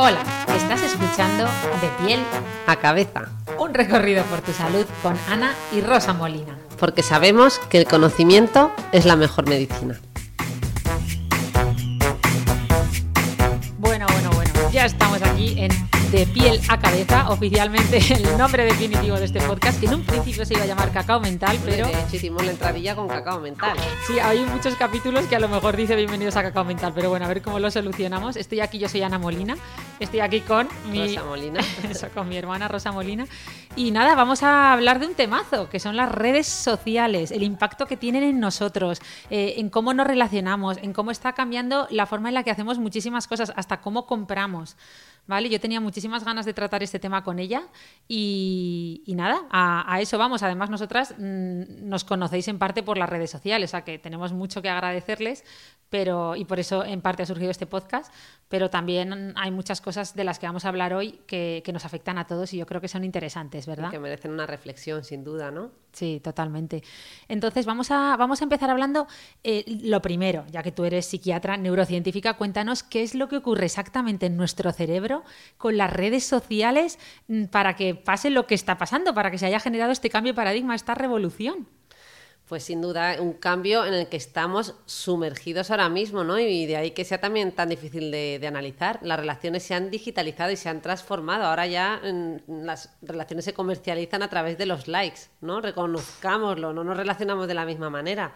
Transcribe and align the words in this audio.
Hola, 0.00 0.22
estás 0.56 0.82
escuchando 0.82 1.44
De 1.80 1.88
piel 2.04 2.20
a 2.66 2.76
cabeza, 2.76 3.28
un 3.58 3.74
recorrido 3.74 4.22
por 4.24 4.40
tu 4.40 4.52
salud 4.52 4.86
con 5.02 5.16
Ana 5.28 5.54
y 5.72 5.80
Rosa 5.80 6.12
Molina. 6.12 6.56
porque 6.78 7.02
sabemos 7.02 7.58
que 7.70 7.78
el 7.78 7.86
conocimiento 7.86 8.70
es 8.92 9.04
la 9.04 9.16
mejor 9.16 9.48
medicina. 9.48 9.98
Bueno, 13.78 14.06
bueno, 14.12 14.30
bueno, 14.32 14.52
ya 14.70 14.84
estamos 14.84 15.20
aquí 15.22 15.54
en 15.58 15.87
De 16.10 16.26
piel 16.26 16.58
a 16.70 16.78
cabeza, 16.78 17.28
oficialmente 17.28 17.98
el 18.14 18.38
nombre 18.38 18.64
definitivo 18.64 19.16
de 19.16 19.26
este 19.26 19.42
podcast, 19.42 19.78
que 19.78 19.84
en 19.84 19.94
un 19.94 20.04
principio 20.04 20.46
se 20.46 20.54
iba 20.54 20.62
a 20.62 20.66
llamar 20.66 20.90
Cacao 20.90 21.20
Mental, 21.20 21.58
pero 21.66 21.86
De 21.86 21.92
hecho, 21.92 22.16
hicimos 22.16 22.42
la 22.46 22.52
entradilla 22.52 22.96
con 22.96 23.08
cacao 23.08 23.40
mental. 23.40 23.76
sí, 24.06 24.18
hay 24.18 24.40
muchos 24.46 24.74
capítulos 24.76 25.26
que 25.26 25.36
a 25.36 25.38
lo 25.38 25.48
mejor 25.48 25.76
dice 25.76 25.96
bienvenidos 25.96 26.34
a 26.36 26.42
Cacao 26.42 26.64
Mental, 26.64 26.92
pero 26.94 27.10
bueno, 27.10 27.26
a 27.26 27.28
ver 27.28 27.42
cómo 27.42 27.58
lo 27.58 27.70
solucionamos. 27.70 28.36
Estoy 28.36 28.60
aquí, 28.60 28.78
yo 28.78 28.88
soy 28.88 29.02
Ana 29.02 29.18
Molina, 29.18 29.58
estoy 30.00 30.20
aquí 30.20 30.40
con 30.40 30.66
mi... 30.90 31.08
Rosa 31.08 31.24
Molina. 31.24 31.60
Eso, 31.90 32.08
con 32.14 32.26
mi 32.26 32.38
hermana 32.38 32.68
Rosa 32.68 32.90
Molina. 32.90 33.26
Y 33.76 33.90
nada, 33.90 34.14
vamos 34.14 34.42
a 34.42 34.72
hablar 34.72 35.00
de 35.00 35.08
un 35.08 35.14
temazo, 35.14 35.68
que 35.68 35.78
son 35.78 35.94
las 35.94 36.10
redes 36.10 36.46
sociales, 36.46 37.30
el 37.32 37.42
impacto 37.42 37.84
que 37.84 37.98
tienen 37.98 38.22
en 38.22 38.40
nosotros, 38.40 39.00
eh, 39.28 39.56
en 39.58 39.68
cómo 39.68 39.92
nos 39.92 40.06
relacionamos, 40.06 40.78
en 40.78 40.94
cómo 40.94 41.10
está 41.10 41.34
cambiando 41.34 41.86
la 41.90 42.06
forma 42.06 42.28
en 42.28 42.34
la 42.34 42.44
que 42.44 42.50
hacemos 42.50 42.78
muchísimas 42.78 43.28
cosas, 43.28 43.52
hasta 43.56 43.82
cómo 43.82 44.06
compramos. 44.06 44.76
¿Vale? 45.28 45.50
Yo 45.50 45.60
tenía 45.60 45.78
muchísimas 45.78 46.24
ganas 46.24 46.46
de 46.46 46.54
tratar 46.54 46.82
este 46.82 46.98
tema 46.98 47.22
con 47.22 47.38
ella 47.38 47.68
y, 48.08 49.02
y 49.04 49.14
nada, 49.14 49.42
a, 49.50 49.92
a 49.92 50.00
eso 50.00 50.16
vamos. 50.16 50.42
Además, 50.42 50.70
nosotras 50.70 51.14
mm, 51.18 51.86
nos 51.86 52.02
conocéis 52.04 52.48
en 52.48 52.58
parte 52.58 52.82
por 52.82 52.96
las 52.96 53.10
redes 53.10 53.30
sociales, 53.30 53.68
o 53.68 53.72
sea 53.72 53.84
que 53.84 53.98
tenemos 53.98 54.32
mucho 54.32 54.62
que 54.62 54.70
agradecerles, 54.70 55.44
pero 55.90 56.34
y 56.34 56.44
por 56.44 56.58
eso 56.58 56.84
en 56.84 57.00
parte 57.00 57.22
ha 57.22 57.26
surgido 57.26 57.50
este 57.50 57.66
podcast, 57.66 58.12
pero 58.48 58.70
también 58.70 59.34
hay 59.36 59.50
muchas 59.50 59.80
cosas 59.80 60.14
de 60.14 60.24
las 60.24 60.38
que 60.38 60.46
vamos 60.46 60.64
a 60.64 60.68
hablar 60.68 60.94
hoy 60.94 61.20
que, 61.26 61.62
que 61.64 61.72
nos 61.72 61.84
afectan 61.84 62.18
a 62.18 62.26
todos 62.26 62.52
y 62.54 62.58
yo 62.58 62.66
creo 62.66 62.80
que 62.80 62.88
son 62.88 63.04
interesantes, 63.04 63.66
¿verdad? 63.66 63.90
Que 63.90 63.98
merecen 63.98 64.32
una 64.32 64.46
reflexión, 64.46 65.04
sin 65.04 65.24
duda, 65.24 65.50
¿no? 65.50 65.70
Sí, 65.92 66.20
totalmente. 66.22 66.82
Entonces 67.28 67.66
vamos 67.66 67.90
a, 67.90 68.16
vamos 68.16 68.40
a 68.40 68.44
empezar 68.44 68.70
hablando 68.70 69.06
eh, 69.44 69.64
lo 69.82 70.00
primero, 70.02 70.44
ya 70.50 70.62
que 70.62 70.72
tú 70.72 70.84
eres 70.84 71.06
psiquiatra 71.06 71.56
neurocientífica, 71.56 72.34
cuéntanos 72.34 72.82
qué 72.82 73.02
es 73.02 73.14
lo 73.14 73.28
que 73.28 73.36
ocurre 73.36 73.66
exactamente 73.66 74.26
en 74.26 74.36
nuestro 74.36 74.72
cerebro 74.72 75.17
con 75.56 75.76
las 75.76 75.92
redes 75.92 76.24
sociales 76.24 76.98
mm, 77.28 77.44
para 77.46 77.76
que 77.76 77.94
pase 77.94 78.30
lo 78.30 78.46
que 78.46 78.54
está 78.54 78.78
pasando, 78.78 79.14
para 79.14 79.30
que 79.30 79.38
se 79.38 79.46
haya 79.46 79.60
generado 79.60 79.92
este 79.92 80.10
cambio 80.10 80.32
de 80.32 80.36
paradigma, 80.36 80.74
esta 80.74 80.94
revolución. 80.94 81.68
Pues 82.48 82.62
sin 82.62 82.80
duda 82.80 83.16
un 83.20 83.34
cambio 83.34 83.84
en 83.84 83.92
el 83.92 84.08
que 84.08 84.16
estamos 84.16 84.74
sumergidos 84.86 85.70
ahora 85.70 85.90
mismo, 85.90 86.24
¿no? 86.24 86.38
Y 86.38 86.64
de 86.64 86.78
ahí 86.78 86.92
que 86.92 87.04
sea 87.04 87.20
también 87.20 87.52
tan 87.52 87.68
difícil 87.68 88.10
de, 88.10 88.42
analizar. 88.48 89.00
Las 89.02 89.20
relaciones 89.20 89.64
se 89.64 89.74
han 89.74 89.90
digitalizado 89.90 90.50
y 90.50 90.56
se 90.56 90.70
han 90.70 90.80
transformado. 90.80 91.44
Ahora 91.44 91.66
ya 91.66 92.00
las 92.46 92.96
relaciones 93.02 93.44
se 93.44 93.52
comercializan 93.52 94.22
a 94.22 94.30
través 94.30 94.56
de 94.56 94.64
los 94.64 94.88
likes, 94.88 95.20
¿no? 95.42 95.60
Reconozcámoslo, 95.60 96.72
no 96.72 96.84
nos 96.84 96.96
relacionamos 96.96 97.48
de 97.48 97.54
la 97.54 97.66
misma 97.66 97.90
manera. 97.90 98.32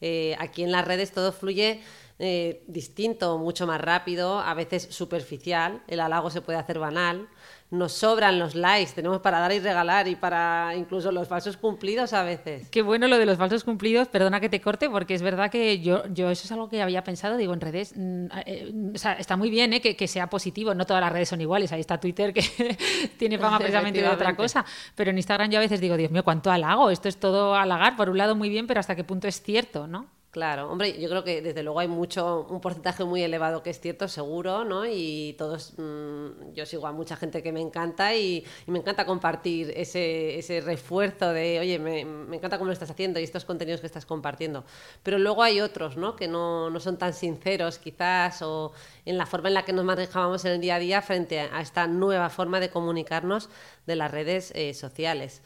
Eh, 0.00 0.36
aquí 0.38 0.62
en 0.62 0.70
las 0.70 0.84
redes 0.84 1.10
todo 1.10 1.32
fluye 1.32 1.82
eh, 2.18 2.64
distinto, 2.66 3.36
mucho 3.36 3.66
más 3.66 3.80
rápido, 3.80 4.40
a 4.40 4.54
veces 4.54 4.88
superficial. 4.90 5.82
El 5.86 6.00
halago 6.00 6.30
se 6.30 6.40
puede 6.40 6.58
hacer 6.58 6.78
banal. 6.78 7.28
Nos 7.68 7.92
sobran 7.92 8.38
los 8.38 8.54
likes, 8.54 8.92
tenemos 8.94 9.20
para 9.20 9.40
dar 9.40 9.52
y 9.52 9.58
regalar 9.58 10.06
y 10.06 10.14
para 10.14 10.72
incluso 10.76 11.10
los 11.10 11.26
falsos 11.26 11.56
cumplidos 11.56 12.12
a 12.12 12.22
veces. 12.22 12.70
Qué 12.70 12.80
bueno 12.80 13.08
lo 13.08 13.18
de 13.18 13.26
los 13.26 13.36
falsos 13.36 13.64
cumplidos, 13.64 14.06
perdona 14.06 14.38
que 14.38 14.48
te 14.48 14.60
corte, 14.60 14.88
porque 14.88 15.14
es 15.14 15.20
verdad 15.20 15.50
que 15.50 15.80
yo, 15.80 16.04
yo 16.06 16.30
eso 16.30 16.44
es 16.44 16.52
algo 16.52 16.68
que 16.68 16.80
había 16.80 17.02
pensado, 17.02 17.36
digo, 17.36 17.52
en 17.52 17.60
redes, 17.60 17.92
mm, 17.96 18.26
eh, 18.46 18.72
o 18.94 18.98
sea, 18.98 19.14
está 19.14 19.36
muy 19.36 19.50
bien 19.50 19.72
¿eh? 19.72 19.80
que, 19.80 19.96
que 19.96 20.06
sea 20.06 20.30
positivo, 20.30 20.74
no 20.74 20.86
todas 20.86 21.00
las 21.00 21.12
redes 21.12 21.28
son 21.28 21.40
iguales, 21.40 21.72
ahí 21.72 21.80
está 21.80 21.98
Twitter 21.98 22.32
que 22.32 22.78
tiene 23.18 23.36
fama 23.36 23.58
precisamente 23.58 24.00
de 24.00 24.08
otra 24.08 24.36
cosa, 24.36 24.64
pero 24.94 25.10
en 25.10 25.18
Instagram 25.18 25.50
yo 25.50 25.58
a 25.58 25.62
veces 25.62 25.80
digo, 25.80 25.96
Dios 25.96 26.12
mío, 26.12 26.22
cuánto 26.22 26.52
halago, 26.52 26.90
esto 26.90 27.08
es 27.08 27.18
todo 27.18 27.56
halagar, 27.56 27.96
por 27.96 28.10
un 28.10 28.16
lado 28.16 28.36
muy 28.36 28.48
bien, 28.48 28.68
pero 28.68 28.78
hasta 28.78 28.94
qué 28.94 29.02
punto 29.02 29.26
es 29.26 29.42
cierto, 29.42 29.88
¿no? 29.88 30.06
Claro, 30.36 30.70
hombre, 30.70 31.00
yo 31.00 31.08
creo 31.08 31.24
que 31.24 31.40
desde 31.40 31.62
luego 31.62 31.80
hay 31.80 31.88
mucho, 31.88 32.46
un 32.50 32.60
porcentaje 32.60 33.02
muy 33.04 33.22
elevado 33.22 33.62
que 33.62 33.70
es 33.70 33.80
cierto, 33.80 34.06
seguro, 34.06 34.66
¿no? 34.66 34.84
Y 34.84 35.34
todos, 35.38 35.72
mm, 35.78 36.52
yo 36.52 36.66
sigo 36.66 36.86
a 36.86 36.92
mucha 36.92 37.16
gente 37.16 37.42
que 37.42 37.52
me 37.52 37.62
encanta 37.62 38.14
y, 38.14 38.44
me 38.66 38.78
encanta 38.80 39.06
compartir 39.06 39.72
ese, 39.74 40.38
ese 40.38 40.60
refuerzo 40.60 41.32
de, 41.32 41.58
oye, 41.60 41.78
me, 41.78 42.04
me 42.04 42.36
encanta 42.36 42.58
cómo 42.58 42.66
lo 42.66 42.74
estás 42.74 42.90
haciendo 42.90 43.18
y 43.18 43.22
estos 43.22 43.46
contenidos 43.46 43.80
que 43.80 43.86
estás 43.86 44.04
compartiendo. 44.04 44.66
Pero 45.02 45.18
luego 45.18 45.42
hay 45.42 45.62
otros, 45.62 45.96
¿no? 45.96 46.16
Que 46.16 46.28
no, 46.28 46.68
no 46.68 46.80
son 46.80 46.98
tan 46.98 47.14
sinceros 47.14 47.78
quizás 47.78 48.42
o 48.42 48.72
en 49.06 49.16
la 49.16 49.24
forma 49.24 49.48
en 49.48 49.54
la 49.54 49.64
que 49.64 49.72
nos 49.72 49.86
manejábamos 49.86 50.44
en 50.44 50.52
el 50.52 50.60
día 50.60 50.74
a 50.74 50.78
día 50.78 51.00
frente 51.00 51.40
a 51.40 51.62
esta 51.62 51.86
nueva 51.86 52.28
forma 52.28 52.60
de 52.60 52.68
comunicarnos 52.68 53.48
de 53.86 53.96
las 53.96 54.10
redes 54.10 54.52
eh, 54.54 54.74
sociales. 54.74 55.40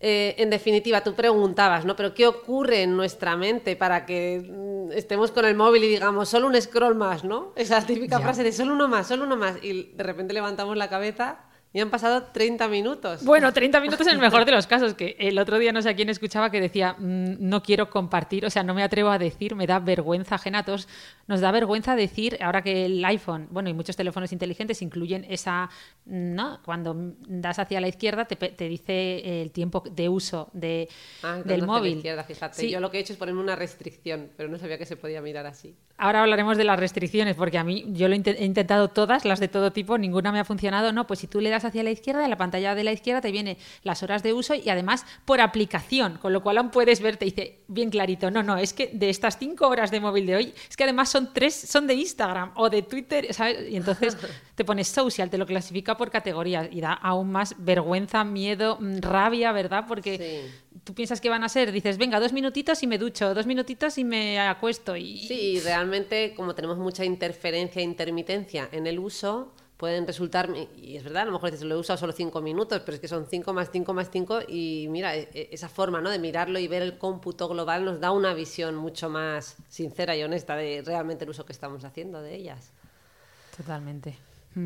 Eh, 0.00 0.34
en 0.38 0.50
definitiva, 0.50 1.02
tú 1.02 1.14
preguntabas, 1.14 1.84
¿no? 1.84 1.96
Pero 1.96 2.12
¿qué 2.14 2.26
ocurre 2.26 2.82
en 2.82 2.96
nuestra 2.96 3.36
mente 3.36 3.74
para 3.76 4.04
que 4.04 4.44
mm, 4.46 4.92
estemos 4.92 5.30
con 5.30 5.44
el 5.46 5.54
móvil 5.54 5.84
y 5.84 5.88
digamos, 5.88 6.28
solo 6.28 6.46
un 6.46 6.60
scroll 6.60 6.94
más, 6.94 7.24
¿no? 7.24 7.52
Esa 7.56 7.80
típica 7.86 8.18
Ya. 8.18 8.22
frase 8.24 8.42
de 8.42 8.52
solo 8.52 8.74
uno 8.74 8.86
más, 8.88 9.06
solo 9.06 9.24
uno 9.24 9.36
más. 9.36 9.56
Y 9.62 9.92
de 9.94 10.02
repente 10.02 10.34
levantamos 10.34 10.76
la 10.76 10.88
cabeza 10.90 11.38
y 11.74 11.80
han 11.80 11.90
pasado 11.90 12.22
30 12.32 12.68
minutos. 12.68 13.24
Bueno, 13.24 13.52
30 13.52 13.80
minutos 13.80 14.06
en 14.06 14.14
el 14.14 14.20
mejor 14.20 14.44
de 14.44 14.52
los 14.52 14.66
casos, 14.68 14.94
que 14.94 15.16
el 15.18 15.36
otro 15.40 15.58
día 15.58 15.72
no 15.72 15.82
sé 15.82 15.88
a 15.90 15.96
quién 15.96 16.08
escuchaba 16.08 16.48
que 16.50 16.60
decía, 16.60 16.94
"Mm, 16.96 17.34
no 17.40 17.62
quiero 17.64 17.90
compartir, 17.90 18.46
o 18.46 18.50
sea, 18.50 18.62
no 18.62 18.74
me 18.74 18.84
atrevo 18.84 19.10
a 19.10 19.18
decir, 19.18 19.56
me 19.56 19.66
da 19.66 19.80
vergüenza 19.80 20.36
ajena 20.36 20.60
a 20.60 20.64
todos. 20.64 20.86
Nos 21.26 21.40
da 21.40 21.50
vergüenza 21.50 21.96
decir, 21.96 22.38
ahora 22.40 22.62
que 22.62 22.86
el 22.86 23.04
iPhone, 23.04 23.48
bueno, 23.50 23.68
y 23.70 23.74
muchos 23.74 23.96
teléfonos 23.96 24.32
inteligentes 24.32 24.80
incluyen 24.82 25.26
esa, 25.28 25.68
¿no? 26.06 26.60
Cuando 26.64 26.94
das 27.26 27.58
hacia 27.58 27.80
la 27.80 27.88
izquierda 27.88 28.24
te, 28.26 28.36
te 28.36 28.68
dice 28.68 29.42
el 29.42 29.50
tiempo 29.50 29.82
de 29.90 30.08
uso 30.08 30.50
de, 30.52 30.88
Ah, 31.24 31.40
del 31.44 31.60
la 31.60 31.66
móvil. 31.66 31.96
izquierda, 31.96 32.22
fíjate. 32.22 32.54
Sí. 32.60 32.70
Yo 32.70 32.78
lo 32.78 32.90
que 32.92 32.98
he 32.98 33.00
hecho 33.00 33.12
es 33.14 33.18
ponerme 33.18 33.40
una 33.40 33.56
restricción, 33.56 34.30
pero 34.36 34.48
no 34.48 34.58
sabía 34.58 34.78
que 34.78 34.86
se 34.86 34.96
podía 34.96 35.20
mirar 35.20 35.46
así. 35.46 35.74
Ahora 35.96 36.22
hablaremos 36.22 36.56
de 36.56 36.64
las 36.64 36.78
restricciones, 36.78 37.34
porque 37.36 37.58
a 37.58 37.64
mí 37.64 37.84
yo 37.88 38.06
lo 38.08 38.14
he 38.14 38.44
intentado 38.44 38.88
todas, 38.88 39.24
las 39.24 39.40
de 39.40 39.48
todo 39.48 39.72
tipo, 39.72 39.96
ninguna 39.98 40.30
me 40.30 40.38
ha 40.40 40.44
funcionado. 40.44 40.92
No, 40.92 41.06
pues 41.06 41.18
si 41.20 41.26
tú 41.26 41.40
le 41.40 41.50
das 41.50 41.63
hacia 41.64 41.82
la 41.82 41.90
izquierda, 41.90 42.24
en 42.24 42.30
la 42.30 42.36
pantalla 42.36 42.74
de 42.74 42.84
la 42.84 42.92
izquierda 42.92 43.20
te 43.20 43.30
viene 43.32 43.56
las 43.82 44.02
horas 44.02 44.22
de 44.22 44.32
uso 44.32 44.54
y 44.54 44.68
además 44.68 45.04
por 45.24 45.40
aplicación, 45.40 46.18
con 46.18 46.32
lo 46.32 46.42
cual 46.42 46.58
aún 46.58 46.70
puedes 46.70 47.00
ver, 47.00 47.16
te 47.16 47.24
dice 47.26 47.60
bien 47.68 47.90
clarito, 47.90 48.30
no, 48.30 48.42
no, 48.42 48.56
es 48.56 48.72
que 48.72 48.90
de 48.92 49.10
estas 49.10 49.38
cinco 49.38 49.68
horas 49.68 49.90
de 49.90 50.00
móvil 50.00 50.26
de 50.26 50.36
hoy, 50.36 50.54
es 50.68 50.76
que 50.76 50.84
además 50.84 51.08
son 51.08 51.32
tres, 51.32 51.54
son 51.54 51.86
de 51.86 51.94
Instagram 51.94 52.52
o 52.56 52.68
de 52.70 52.82
Twitter, 52.82 53.32
¿sabes? 53.32 53.70
Y 53.70 53.76
entonces 53.76 54.16
te 54.54 54.64
pones 54.64 54.88
social, 54.88 55.30
te 55.30 55.38
lo 55.38 55.46
clasifica 55.46 55.96
por 55.96 56.10
categorías 56.10 56.68
y 56.70 56.80
da 56.80 56.92
aún 56.92 57.30
más 57.32 57.54
vergüenza, 57.58 58.24
miedo, 58.24 58.78
mm, 58.80 58.98
rabia, 59.00 59.52
¿verdad? 59.52 59.84
Porque 59.88 60.18
Sí. 60.44 60.78
tú 60.84 60.94
piensas 60.94 61.20
que 61.20 61.28
van 61.30 61.44
a 61.44 61.48
ser, 61.48 61.72
dices, 61.72 61.98
venga, 61.98 62.20
dos 62.20 62.32
minutitos 62.32 62.82
y 62.82 62.86
me 62.86 62.98
ducho, 62.98 63.34
dos 63.34 63.46
minutitos 63.46 63.98
y 63.98 64.04
me 64.04 64.38
acuesto. 64.40 64.96
Y, 64.96 65.18
Sí, 65.26 65.60
realmente 65.64 66.34
como 66.34 66.54
tenemos 66.54 66.78
mucha 66.78 67.04
interferencia 67.04 67.80
e 67.80 67.84
intermitencia 67.84 68.68
en 68.72 68.86
el 68.86 68.98
uso, 68.98 69.52
pueden 69.76 70.06
resultar, 70.06 70.50
y 70.76 70.96
es 70.96 71.04
verdad, 71.04 71.22
a 71.22 71.26
lo 71.26 71.32
mejor 71.32 71.52
lo 71.62 71.74
he 71.74 71.78
usado 71.78 71.98
solo 71.98 72.12
cinco 72.12 72.40
minutos, 72.40 72.80
pero 72.84 72.94
es 72.94 73.00
que 73.00 73.08
son 73.08 73.26
cinco 73.26 73.52
más 73.52 73.70
cinco 73.72 73.92
más 73.92 74.10
cinco 74.10 74.40
y 74.46 74.86
mira, 74.88 75.16
e- 75.16 75.28
e- 75.34 75.48
esa 75.52 75.68
forma 75.68 76.00
¿no? 76.00 76.10
de 76.10 76.18
mirarlo 76.18 76.58
y 76.58 76.68
ver 76.68 76.82
el 76.82 76.96
cómputo 76.98 77.48
global 77.48 77.84
nos 77.84 78.00
da 78.00 78.12
una 78.12 78.34
visión 78.34 78.76
mucho 78.76 79.08
más 79.10 79.56
sincera 79.68 80.16
y 80.16 80.22
honesta 80.22 80.56
de 80.56 80.82
realmente 80.84 81.24
el 81.24 81.30
uso 81.30 81.44
que 81.44 81.52
estamos 81.52 81.84
haciendo 81.84 82.22
de 82.22 82.34
ellas. 82.34 82.70
Totalmente. 83.56 84.16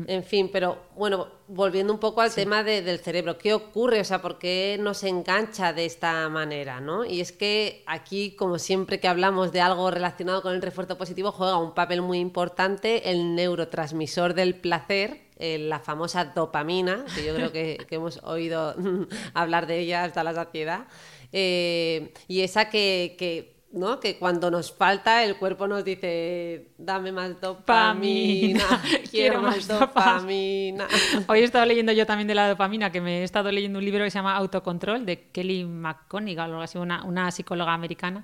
En 0.07 0.23
fin, 0.23 0.49
pero 0.53 0.77
bueno, 0.95 1.27
volviendo 1.47 1.91
un 1.91 1.99
poco 1.99 2.21
al 2.21 2.31
tema 2.33 2.63
de- 2.63 2.83
del 2.83 2.99
cerebro, 2.99 3.39
¿qué 3.39 3.53
ocurre? 3.53 3.99
O 3.99 4.03
sea, 4.03 4.21
¿por 4.21 4.37
qué 4.37 4.77
nos 4.79 5.03
engancha 5.03 5.73
de 5.73 5.85
esta 5.85 6.29
manera? 6.29 6.79
¿no? 6.79 7.05
Y 7.05 7.21
es 7.21 7.31
que 7.31 7.83
aquí, 7.87 8.31
como 8.35 8.59
siempre 8.59 8.99
que 8.99 9.07
hablamos 9.07 9.51
de 9.51 9.61
algo 9.61 9.89
relacionado 9.89 10.43
con 10.43 10.53
el 10.53 10.61
refuerzo 10.61 10.97
positivo, 10.97 11.31
juega 11.31 11.57
un 11.57 11.73
papel 11.73 12.01
muy 12.03 12.19
importante 12.19 13.09
el 13.09 13.33
neurotransmisor 13.35 14.35
del 14.35 14.55
placer, 14.55 15.21
eh, 15.37 15.57
la 15.57 15.79
famosa 15.79 16.25
dopamina, 16.25 17.05
que 17.15 17.25
yo 17.25 17.33
creo 17.33 17.51
que, 17.51 17.77
que 17.89 17.95
hemos 17.95 18.21
oído 18.23 18.75
hablar 19.33 19.65
de 19.65 19.79
ella 19.79 20.03
hasta 20.03 20.23
la 20.23 20.33
saciedad. 20.33 20.85
Eh, 21.31 22.13
y 22.27 22.41
esa 22.41 22.69
que, 22.69 23.15
que 23.17 23.58
¿no? 23.71 23.99
Que 23.99 24.17
cuando 24.17 24.49
nos 24.49 24.71
falta, 24.71 25.23
el 25.23 25.37
cuerpo 25.37 25.67
nos 25.67 25.83
dice, 25.83 26.69
dame 26.77 27.11
más 27.11 27.39
dopamina, 27.39 28.63
quiero 29.11 29.41
más 29.41 29.67
dopamina. 29.67 30.87
Hoy 31.27 31.39
he 31.39 31.43
estado 31.43 31.65
leyendo 31.65 31.91
yo 31.91 32.05
también 32.05 32.27
de 32.27 32.35
la 32.35 32.49
dopamina, 32.49 32.91
que 32.91 33.01
me 33.01 33.19
he 33.19 33.23
estado 33.23 33.51
leyendo 33.51 33.79
un 33.79 33.85
libro 33.85 34.03
que 34.03 34.11
se 34.11 34.17
llama 34.17 34.35
Autocontrol, 34.35 35.05
de 35.05 35.29
Kelly 35.31 35.65
McConaughey, 35.65 36.37
algo 36.37 36.61
así, 36.61 36.77
una, 36.77 37.03
una 37.03 37.31
psicóloga 37.31 37.73
americana 37.73 38.23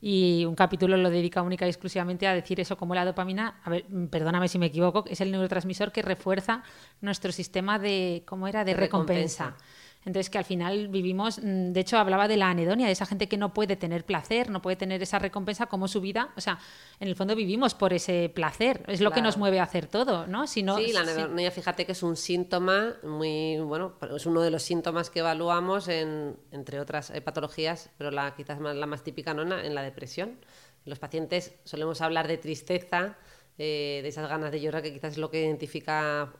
y 0.00 0.44
un 0.46 0.54
capítulo 0.54 0.96
lo 0.96 1.10
dedica 1.10 1.42
única 1.42 1.66
y 1.66 1.68
exclusivamente 1.68 2.26
a 2.26 2.34
decir 2.34 2.58
eso, 2.58 2.76
como 2.76 2.94
la 2.94 3.04
dopamina, 3.04 3.60
a 3.62 3.70
ver, 3.70 3.84
perdóname 4.10 4.48
si 4.48 4.58
me 4.58 4.66
equivoco, 4.66 5.04
es 5.08 5.20
el 5.20 5.30
neurotransmisor 5.30 5.92
que 5.92 6.02
refuerza 6.02 6.62
nuestro 7.00 7.32
sistema 7.32 7.78
de, 7.78 8.22
¿cómo 8.26 8.48
era?, 8.48 8.64
de 8.64 8.74
recompensa. 8.74 9.56
Entonces, 10.04 10.30
que 10.30 10.38
al 10.38 10.44
final 10.44 10.88
vivimos, 10.88 11.38
mm, 11.38 11.72
de 11.72 11.80
hecho, 11.80 11.98
hablaba 11.98 12.26
de 12.26 12.36
la 12.36 12.50
anedonia, 12.50 12.86
de 12.86 12.92
esa 12.92 13.04
gente 13.04 13.28
que 13.28 13.36
no 13.36 13.52
puede 13.52 13.76
tener 13.76 14.04
placer, 14.04 14.48
no 14.48 14.62
puede 14.62 14.76
tener 14.76 15.02
esa 15.02 15.18
recompensa 15.18 15.66
como 15.66 15.88
su 15.88 16.00
vida. 16.00 16.30
O 16.36 16.40
sea, 16.40 16.58
en 17.00 17.08
el 17.08 17.16
fondo 17.16 17.36
vivimos 17.36 17.74
por 17.74 17.92
ese 17.92 18.30
placer, 18.34 18.82
es 18.88 19.00
lo 19.00 19.10
que 19.10 19.20
nos 19.20 19.36
mueve 19.36 19.60
a 19.60 19.64
hacer 19.64 19.86
todo, 19.86 20.26
¿no? 20.26 20.46
sí, 20.46 20.62
la 20.92 21.00
anedonia, 21.00 21.50
fíjate 21.50 21.84
que 21.84 21.92
es 21.92 22.02
un 22.02 22.16
síntoma 22.16 22.94
muy, 23.02 23.58
bueno, 23.58 23.94
es 24.14 24.26
uno 24.26 24.40
de 24.40 24.50
los 24.50 24.62
síntomas 24.62 25.10
que 25.10 25.20
evaluamos 25.20 25.88
en, 25.88 26.36
entre 26.50 26.80
otras 26.80 27.10
eh, 27.10 27.20
patologías, 27.20 27.90
pero 27.98 28.10
la 28.10 28.34
quizás 28.34 28.58
más, 28.58 28.74
la 28.74 28.86
más 28.86 29.02
típica, 29.02 29.34
¿no? 29.34 29.42
En 29.42 29.74
la 29.74 29.82
depresión. 29.82 30.38
Los 30.84 30.98
pacientes 30.98 31.52
solemos 31.64 32.00
hablar 32.00 32.26
de 32.26 32.38
tristeza, 32.38 33.18
eh, 33.62 34.00
de 34.02 34.08
esas 34.08 34.26
ganas 34.26 34.50
de 34.50 34.58
llorar, 34.58 34.82
que 34.82 34.90
quizás 34.90 35.12
es 35.12 35.18
lo 35.18 35.30
que 35.30 35.42
identifica 35.42 36.32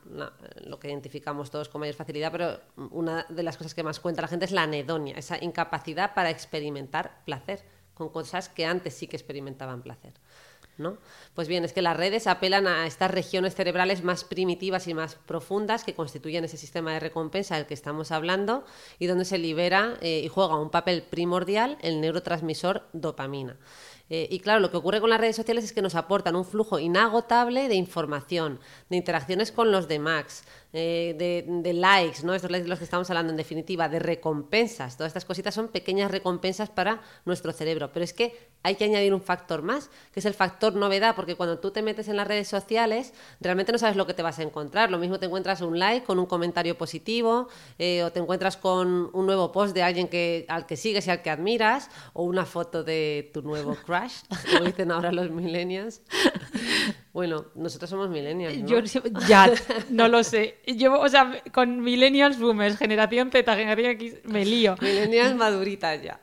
lo 0.65 0.79
que 0.79 0.87
identificamos 0.87 1.51
todos 1.51 1.69
con 1.69 1.81
mayor 1.81 1.93
facilidad, 1.93 2.31
pero 2.31 2.59
una 2.89 3.27
de 3.29 3.43
las 3.43 3.57
cosas 3.57 3.75
que 3.75 3.83
más 3.83 3.99
cuenta 3.99 4.23
la 4.23 4.27
gente 4.27 4.45
es 4.45 4.51
la 4.51 4.63
anedonia, 4.63 5.13
esa 5.15 5.37
incapacidad 5.43 6.15
para 6.15 6.31
experimentar 6.31 7.23
placer 7.23 7.63
con 7.93 8.09
cosas 8.09 8.49
que 8.49 8.65
antes 8.65 8.95
sí 8.95 9.05
que 9.05 9.17
experimentaban 9.17 9.83
placer. 9.83 10.13
¿no? 10.79 10.97
Pues 11.35 11.47
bien, 11.47 11.63
es 11.63 11.73
que 11.73 11.83
las 11.83 11.95
redes 11.95 12.25
apelan 12.25 12.65
a 12.65 12.87
estas 12.87 13.11
regiones 13.11 13.53
cerebrales 13.53 14.03
más 14.03 14.23
primitivas 14.23 14.87
y 14.87 14.95
más 14.95 15.13
profundas 15.13 15.83
que 15.83 15.93
constituyen 15.93 16.43
ese 16.45 16.57
sistema 16.57 16.93
de 16.93 17.01
recompensa 17.01 17.55
del 17.55 17.67
que 17.67 17.75
estamos 17.75 18.11
hablando 18.11 18.65
y 18.97 19.05
donde 19.05 19.25
se 19.25 19.37
libera 19.37 19.99
eh, 20.01 20.21
y 20.25 20.27
juega 20.27 20.57
un 20.57 20.71
papel 20.71 21.03
primordial 21.03 21.77
el 21.81 22.01
neurotransmisor 22.01 22.87
dopamina. 22.93 23.57
Eh, 24.09 24.27
y 24.29 24.39
claro, 24.39 24.59
lo 24.59 24.71
que 24.71 24.77
ocurre 24.77 24.99
con 24.99 25.09
las 25.09 25.19
redes 25.19 25.35
sociales 25.35 25.63
es 25.63 25.73
que 25.73 25.81
nos 25.81 25.95
aportan 25.95 26.35
un 26.35 26.45
flujo 26.45 26.79
inagotable 26.79 27.67
de 27.67 27.75
información, 27.75 28.59
de 28.89 28.97
interacciones 28.97 29.51
con 29.51 29.71
los 29.71 29.87
demás, 29.87 30.43
eh, 30.73 31.43
de, 31.63 31.73
likes, 31.73 32.23
¿no? 32.23 32.33
Estos 32.33 32.49
likes 32.49 32.63
de 32.63 32.69
los 32.69 32.79
que 32.79 32.85
estamos 32.85 33.09
hablando 33.09 33.31
en 33.31 33.37
definitiva, 33.37 33.89
de 33.89 33.99
recompensas. 33.99 34.95
Todas 34.95 35.09
estas 35.09 35.25
cositas 35.25 35.53
son 35.53 35.67
pequeñas 35.67 36.11
recompensas 36.11 36.69
para 36.69 37.01
nuestro 37.25 37.51
cerebro. 37.51 37.91
Pero 37.93 38.03
es 38.03 38.13
que 38.13 38.51
hay 38.63 38.75
que 38.75 38.85
añadir 38.85 39.13
un 39.13 39.21
factor 39.21 39.63
más, 39.63 39.89
que 40.13 40.21
es 40.21 40.25
el 40.25 40.33
factor 40.33 40.75
novedad, 40.75 41.15
porque 41.15 41.35
cuando 41.35 41.59
tú 41.59 41.71
te 41.71 41.81
metes 41.81 42.07
en 42.07 42.15
las 42.15 42.27
redes 42.27 42.47
sociales, 42.47 43.13
realmente 43.41 43.71
no 43.71 43.77
sabes 43.77 43.97
lo 43.97 44.07
que 44.07 44.13
te 44.13 44.21
vas 44.21 44.39
a 44.39 44.43
encontrar. 44.43 44.91
Lo 44.91 44.97
mismo 44.97 45.19
te 45.19 45.25
encuentras 45.25 45.61
un 45.61 45.77
like 45.77 46.05
con 46.05 46.19
un 46.19 46.25
comentario 46.25 46.77
positivo, 46.77 47.49
eh, 47.77 48.03
o 48.03 48.11
te 48.11 48.19
encuentras 48.19 48.55
con 48.55 49.09
un 49.11 49.25
nuevo 49.25 49.51
post 49.51 49.73
de 49.73 49.83
alguien 49.83 50.07
que, 50.07 50.45
al 50.47 50.65
que 50.67 50.77
sigues 50.77 51.07
y 51.07 51.11
al 51.11 51.21
que 51.21 51.31
admiras, 51.31 51.89
o 52.13 52.23
una 52.23 52.45
foto 52.45 52.83
de 52.83 53.29
tu 53.33 53.41
nuevo 53.41 53.75
crush, 53.85 54.21
como 54.51 54.65
dicen 54.65 54.91
ahora 54.91 55.11
los 55.11 55.29
millennials. 55.31 56.01
Bueno, 57.13 57.47
nosotros 57.55 57.89
somos 57.89 58.09
millennials. 58.09 58.57
¿no? 58.57 58.67
Yo 58.67 58.79
ya, 59.27 59.51
no 59.89 60.07
lo 60.07 60.23
sé. 60.23 60.59
Yo, 60.65 60.97
o 60.97 61.09
sea, 61.09 61.41
con 61.51 61.81
millennials, 61.81 62.39
boomers, 62.39 62.77
generación 62.77 63.31
Z, 63.31 63.53
generación 63.53 63.91
X, 63.91 64.15
me 64.23 64.45
lío. 64.45 64.75
Millennials 64.79 65.35
maduritas 65.35 66.01
ya. 66.01 66.21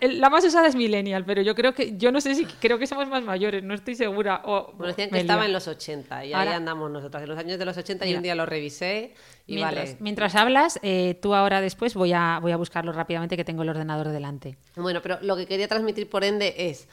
la 0.00 0.30
más 0.30 0.44
usada 0.44 0.68
es 0.68 0.76
millennial, 0.76 1.24
pero 1.24 1.42
yo 1.42 1.56
creo 1.56 1.74
que, 1.74 1.96
yo 1.96 2.12
no 2.12 2.20
sé 2.20 2.36
si 2.36 2.44
creo 2.44 2.78
que 2.78 2.86
somos 2.86 3.08
más 3.08 3.24
mayores, 3.24 3.64
no 3.64 3.74
estoy 3.74 3.96
segura. 3.96 4.42
O, 4.44 4.72
bueno, 4.74 4.86
decían 4.88 5.10
que 5.10 5.18
estaba 5.18 5.46
en 5.46 5.52
los 5.52 5.66
80 5.66 6.26
y 6.26 6.32
ahí 6.32 6.48
andamos 6.48 6.90
nosotros, 6.92 7.20
en 7.20 7.28
los 7.28 7.38
años 7.38 7.58
de 7.58 7.64
los 7.64 7.76
80 7.76 8.06
y 8.06 8.14
un 8.14 8.22
día 8.22 8.36
lo 8.36 8.46
revisé 8.46 9.14
y 9.46 9.56
mientras, 9.56 9.84
vale. 9.84 9.96
Mientras 10.00 10.34
hablas, 10.36 10.78
eh, 10.82 11.18
tú 11.20 11.34
ahora 11.34 11.60
después 11.60 11.94
voy 11.94 12.12
a, 12.12 12.38
voy 12.40 12.52
a 12.52 12.56
buscarlo 12.56 12.92
rápidamente 12.92 13.36
que 13.36 13.44
tengo 13.44 13.62
el 13.62 13.68
ordenador 13.68 14.08
delante. 14.10 14.56
Bueno, 14.76 15.02
pero 15.02 15.18
lo 15.22 15.36
que 15.36 15.46
quería 15.46 15.66
transmitir 15.66 16.08
por 16.08 16.22
ende 16.22 16.54
es 16.56 16.88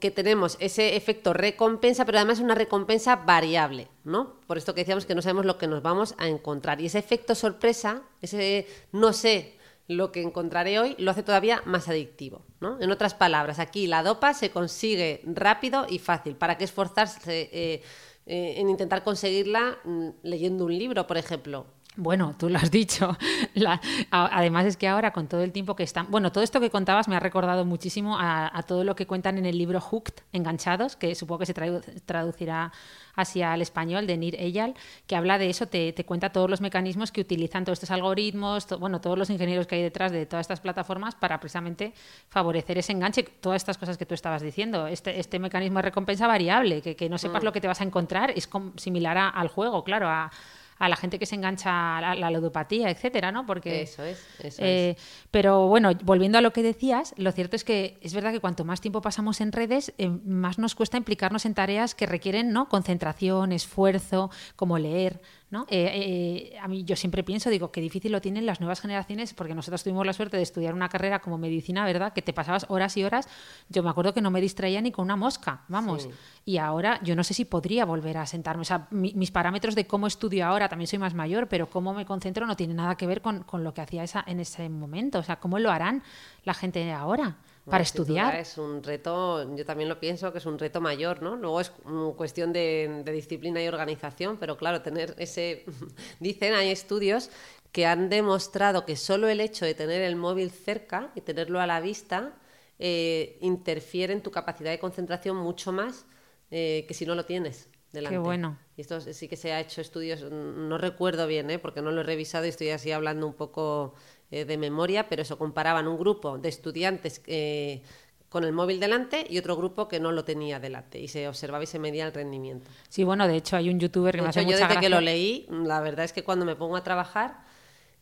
que 0.00 0.10
tenemos 0.10 0.56
ese 0.60 0.96
efecto 0.96 1.32
recompensa, 1.32 2.04
pero 2.04 2.18
además 2.18 2.40
una 2.40 2.54
recompensa 2.54 3.16
variable, 3.16 3.88
¿no? 4.04 4.40
Por 4.46 4.58
esto 4.58 4.74
que 4.74 4.82
decíamos 4.82 5.06
que 5.06 5.14
no 5.14 5.22
sabemos 5.22 5.44
lo 5.44 5.58
que 5.58 5.66
nos 5.66 5.82
vamos 5.82 6.14
a 6.18 6.28
encontrar. 6.28 6.80
Y 6.80 6.86
ese 6.86 6.98
efecto 6.98 7.34
sorpresa, 7.34 8.02
ese 8.20 8.66
no 8.92 9.12
sé 9.12 9.56
lo 9.88 10.12
que 10.12 10.22
encontraré 10.22 10.78
hoy, 10.78 10.94
lo 10.98 11.10
hace 11.10 11.22
todavía 11.22 11.62
más 11.64 11.88
adictivo, 11.88 12.44
¿no? 12.60 12.80
En 12.80 12.90
otras 12.90 13.14
palabras, 13.14 13.58
aquí 13.58 13.86
la 13.86 14.02
dopa 14.02 14.34
se 14.34 14.50
consigue 14.50 15.22
rápido 15.24 15.86
y 15.88 15.98
fácil. 15.98 16.36
¿Para 16.36 16.58
qué 16.58 16.64
esforzarse 16.64 17.50
eh, 17.52 17.82
eh, 18.26 18.54
en 18.58 18.68
intentar 18.68 19.02
conseguirla 19.02 19.78
mm, 19.84 20.08
leyendo 20.22 20.64
un 20.64 20.78
libro, 20.78 21.06
por 21.06 21.16
ejemplo? 21.18 21.66
Bueno, 21.96 22.34
tú 22.38 22.50
lo 22.50 22.58
has 22.58 22.70
dicho. 22.70 23.16
además 24.10 24.66
es 24.66 24.76
que 24.76 24.86
ahora 24.86 25.12
con 25.12 25.28
todo 25.28 25.42
el 25.42 25.52
tiempo 25.52 25.74
que 25.74 25.82
están... 25.82 26.10
Bueno, 26.10 26.30
todo 26.30 26.44
esto 26.44 26.60
que 26.60 26.68
contabas 26.70 27.08
me 27.08 27.16
ha 27.16 27.20
recordado 27.20 27.64
muchísimo 27.64 28.16
a, 28.18 28.62
todo 28.66 28.84
lo 28.84 28.94
que 28.94 29.06
cuentan 29.06 29.38
en 29.38 29.46
el 29.46 29.56
libro 29.56 29.80
Hooked, 29.80 30.14
Enganchados, 30.32 30.96
que 30.96 31.14
supongo 31.14 31.40
que 31.40 31.46
se 31.46 31.54
traducirá 31.54 32.72
hacia 33.14 33.54
el 33.54 33.62
español 33.62 34.06
de 34.06 34.18
Nir 34.18 34.36
Eyal, 34.38 34.74
que 35.06 35.16
habla 35.16 35.38
de 35.38 35.48
eso, 35.48 35.66
te, 35.66 35.94
cuenta 36.04 36.30
todos 36.30 36.50
los 36.50 36.60
mecanismos 36.60 37.10
que 37.12 37.22
utilizan 37.22 37.64
todos 37.64 37.78
estos 37.78 37.90
algoritmos, 37.90 38.66
bueno, 38.78 39.00
todos 39.00 39.18
los 39.18 39.30
ingenieros 39.30 39.66
que 39.66 39.76
hay 39.76 39.82
detrás 39.82 40.12
de 40.12 40.26
todas 40.26 40.44
estas 40.44 40.60
plataformas 40.60 41.14
para 41.14 41.40
precisamente 41.40 41.94
favorecer 42.28 42.76
ese 42.76 42.92
enganche, 42.92 43.22
todas 43.22 43.56
estas 43.62 43.78
cosas 43.78 43.96
que 43.96 44.04
tú 44.04 44.12
estabas 44.12 44.42
diciendo, 44.42 44.86
este, 44.86 45.18
este 45.18 45.38
mecanismo 45.38 45.78
de 45.78 45.84
recompensa 45.84 46.26
variable, 46.26 46.82
que, 46.82 47.08
no 47.08 47.16
sepas 47.16 47.42
mm. 47.42 47.46
lo 47.46 47.52
que 47.52 47.60
te 47.62 47.68
vas 47.68 47.80
a 47.80 47.84
encontrar, 47.84 48.32
es 48.32 48.50
similar 48.76 49.16
al 49.16 49.48
juego, 49.48 49.82
claro, 49.82 50.08
a 50.08 50.30
a 50.78 50.88
la 50.88 50.96
gente 50.96 51.18
que 51.18 51.26
se 51.26 51.34
engancha 51.34 51.98
a 51.98 52.14
la, 52.14 52.30
ludopatía, 52.30 52.90
etcétera, 52.90 53.32
¿no? 53.32 53.46
Porque, 53.46 53.82
eso 53.82 54.02
es, 54.02 54.24
eso 54.38 54.62
eh, 54.62 54.96
Pero 55.30 55.68
bueno, 55.68 55.92
volviendo 56.02 56.38
a 56.38 56.40
lo 56.40 56.52
que 56.52 56.62
decías, 56.62 57.14
lo 57.16 57.32
cierto 57.32 57.56
es 57.56 57.64
que 57.64 57.98
es 58.02 58.14
verdad 58.14 58.32
que 58.32 58.40
cuanto 58.40 58.64
más 58.64 58.80
tiempo 58.80 59.00
pasamos 59.00 59.40
en 59.40 59.52
redes, 59.52 59.94
eh, 59.98 60.08
más 60.08 60.58
nos 60.58 60.74
cuesta 60.74 60.96
implicarnos 60.96 61.46
en 61.46 61.54
tareas 61.54 61.94
que 61.94 62.06
requieren 62.06 62.52
¿no? 62.52 62.68
concentración, 62.68 63.52
esfuerzo, 63.52 64.30
como 64.54 64.78
leer, 64.78 65.20
¿no? 65.56 65.66
Eh, 65.70 66.50
eh, 66.52 66.58
a 66.58 66.68
mí 66.68 66.84
yo 66.84 66.96
siempre 66.96 67.22
pienso, 67.22 67.48
digo, 67.48 67.72
qué 67.72 67.80
difícil 67.80 68.12
lo 68.12 68.20
tienen 68.20 68.44
las 68.44 68.60
nuevas 68.60 68.82
generaciones, 68.82 69.32
porque 69.32 69.54
nosotros 69.54 69.82
tuvimos 69.82 70.04
la 70.04 70.12
suerte 70.12 70.36
de 70.36 70.42
estudiar 70.42 70.74
una 70.74 70.90
carrera 70.90 71.20
como 71.20 71.38
medicina, 71.38 71.86
¿verdad? 71.86 72.12
Que 72.12 72.20
te 72.20 72.34
pasabas 72.34 72.66
horas 72.68 72.94
y 72.98 73.04
horas. 73.04 73.26
Yo 73.70 73.82
me 73.82 73.88
acuerdo 73.88 74.12
que 74.12 74.20
no 74.20 74.30
me 74.30 74.42
distraía 74.42 74.82
ni 74.82 74.92
con 74.92 75.06
una 75.06 75.16
mosca, 75.16 75.62
vamos. 75.68 76.08
Y 76.44 76.58
ahora 76.58 77.00
yo 77.02 77.16
no 77.16 77.24
sé 77.24 77.32
si 77.32 77.46
podría 77.46 77.86
volver 77.86 78.18
a 78.18 78.26
sentarme. 78.26 78.62
O 78.62 78.64
sea, 78.64 78.86
mis 78.90 79.30
parámetros 79.30 79.74
de 79.74 79.86
cómo 79.86 80.06
estudio 80.06 80.44
ahora, 80.46 80.68
también 80.68 80.88
soy 80.88 80.98
más 80.98 81.14
mayor, 81.14 81.48
pero 81.48 81.70
cómo 81.70 81.94
me 81.94 82.04
concentro 82.04 82.46
no 82.46 82.54
tiene 82.54 82.74
nada 82.74 82.96
que 82.96 83.06
ver 83.06 83.22
con, 83.22 83.42
con 83.44 83.64
lo 83.64 83.72
que 83.72 83.80
hacía 83.80 84.04
esa, 84.04 84.22
en 84.26 84.40
ese 84.40 84.68
momento. 84.68 85.20
O 85.20 85.22
sea, 85.22 85.36
¿cómo 85.36 85.58
lo 85.58 85.70
harán 85.70 86.02
la 86.44 86.52
gente 86.52 86.92
ahora? 86.92 87.36
Para 87.68 87.82
estudiar. 87.82 88.36
Es 88.36 88.58
un 88.58 88.82
reto, 88.82 89.54
yo 89.56 89.64
también 89.64 89.88
lo 89.88 89.98
pienso 89.98 90.32
que 90.32 90.38
es 90.38 90.46
un 90.46 90.58
reto 90.58 90.80
mayor, 90.80 91.22
¿no? 91.22 91.36
Luego 91.36 91.60
es 91.60 91.72
cuestión 92.16 92.52
de, 92.52 93.02
disciplina 93.06 93.62
y 93.62 93.68
organización, 93.68 94.36
pero 94.38 94.56
claro, 94.56 94.82
tener 94.82 95.14
ese. 95.18 95.64
Dicen, 96.20 96.54
hay 96.54 96.70
estudios 96.70 97.30
que 97.72 97.84
han 97.86 98.08
demostrado 98.08 98.86
que 98.86 98.96
solo 98.96 99.28
el 99.28 99.40
hecho 99.40 99.64
de 99.64 99.74
tener 99.74 100.02
el 100.02 100.16
móvil 100.16 100.50
cerca 100.50 101.10
y 101.14 101.20
tenerlo 101.20 101.60
a 101.60 101.66
la 101.66 101.80
vista 101.80 102.32
eh, 102.78 103.36
interfiere 103.40 104.12
en 104.12 104.22
tu 104.22 104.30
capacidad 104.30 104.70
de 104.70 104.78
concentración 104.78 105.36
mucho 105.36 105.72
más 105.72 106.06
eh, 106.50 106.84
que 106.86 106.94
si 106.94 107.04
no 107.04 107.14
lo 107.14 107.24
tienes. 107.24 107.68
Delante. 107.92 108.14
Qué 108.14 108.18
bueno. 108.18 108.58
Y 108.76 108.82
esto 108.82 109.00
sí 109.00 109.26
que 109.26 109.36
se 109.36 109.52
ha 109.52 109.60
hecho 109.60 109.80
estudios, 109.80 110.22
no 110.30 110.76
recuerdo 110.76 111.26
bien, 111.26 111.50
¿eh? 111.50 111.58
porque 111.58 111.80
no 111.82 111.90
lo 111.90 112.02
he 112.02 112.04
revisado 112.04 112.44
y 112.44 112.50
estoy 112.50 112.70
así 112.70 112.92
hablando 112.92 113.26
un 113.26 113.34
poco 113.34 113.94
eh, 114.30 114.44
de 114.44 114.58
memoria, 114.58 115.08
pero 115.08 115.22
eso 115.22 115.38
comparaban 115.38 115.86
un 115.86 115.96
grupo 115.96 116.36
de 116.36 116.48
estudiantes 116.48 117.22
eh, 117.28 117.80
con 118.28 118.42
el 118.42 118.52
móvil 118.52 118.80
delante 118.80 119.24
y 119.30 119.38
otro 119.38 119.56
grupo 119.56 119.86
que 119.86 120.00
no 120.00 120.10
lo 120.10 120.24
tenía 120.24 120.58
delante 120.58 120.98
y 120.98 121.06
se 121.06 121.28
observaba 121.28 121.62
y 121.62 121.68
se 121.68 121.78
medía 121.78 122.04
el 122.06 122.12
rendimiento. 122.12 122.68
Sí, 122.88 123.04
bueno, 123.04 123.28
de 123.28 123.36
hecho 123.36 123.56
hay 123.56 123.70
un 123.70 123.78
youtuber 123.78 124.12
que 124.12 124.18
de 124.18 124.22
me 124.22 124.30
hecho, 124.30 124.40
hace 124.40 124.50
yo 124.50 124.58
desde 124.58 124.80
que 124.80 124.88
lo 124.88 125.00
leí, 125.00 125.46
la 125.48 125.80
verdad 125.80 126.04
es 126.04 126.12
que 126.12 126.24
cuando 126.24 126.44
me 126.44 126.56
pongo 126.56 126.74
a 126.76 126.82
trabajar 126.82 127.44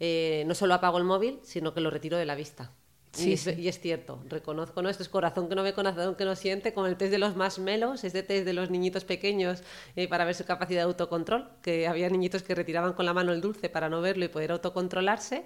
eh, 0.01 0.45
no 0.47 0.55
solo 0.55 0.73
apago 0.73 0.97
el 0.97 1.05
móvil, 1.05 1.41
sino 1.43 1.75
que 1.75 1.83
lo 1.83 1.91
retiro 1.91 2.17
de 2.17 2.25
la 2.25 2.35
vista. 2.35 2.71
Sí, 3.13 3.39
y, 3.59 3.69
es, 3.69 3.81
cierto, 3.81 4.25
reconozco, 4.29 4.83
¿no? 4.83 4.89
Esto 4.89 5.03
es 5.03 5.09
corazón 5.11 5.49
que 5.49 5.55
no 5.55 5.63
ve, 5.63 5.73
corazón 5.73 6.17
que 6.17 6.25
no 6.25 6.35
siente, 6.35 6.73
con 6.73 6.87
el 6.87 6.97
test 6.97 7.13
de 7.13 7.19
los 7.19 7.37
más 7.37 7.61
melos, 7.61 8.03
este 8.03 8.23
test 8.25 8.45
de 8.45 8.55
los 8.55 8.71
niñitos 8.71 9.05
pequeños 9.05 9.63
para 10.09 10.25
ver 10.25 10.35
su 10.35 10.45
capacidad 10.45 10.81
de 10.81 10.87
autocontrol, 10.87 11.49
que 11.63 11.87
había 11.87 12.09
niñitos 12.09 12.43
que 12.43 12.57
retiraban 12.57 12.95
con 12.95 13.07
la 13.07 13.15
mano 13.15 13.33
el 13.33 13.41
dulce 13.41 13.69
para 13.69 13.89
no 13.89 14.01
verlo 14.01 14.25
y 14.25 14.29
poder 14.29 14.51
autocontrolarse. 14.51 15.45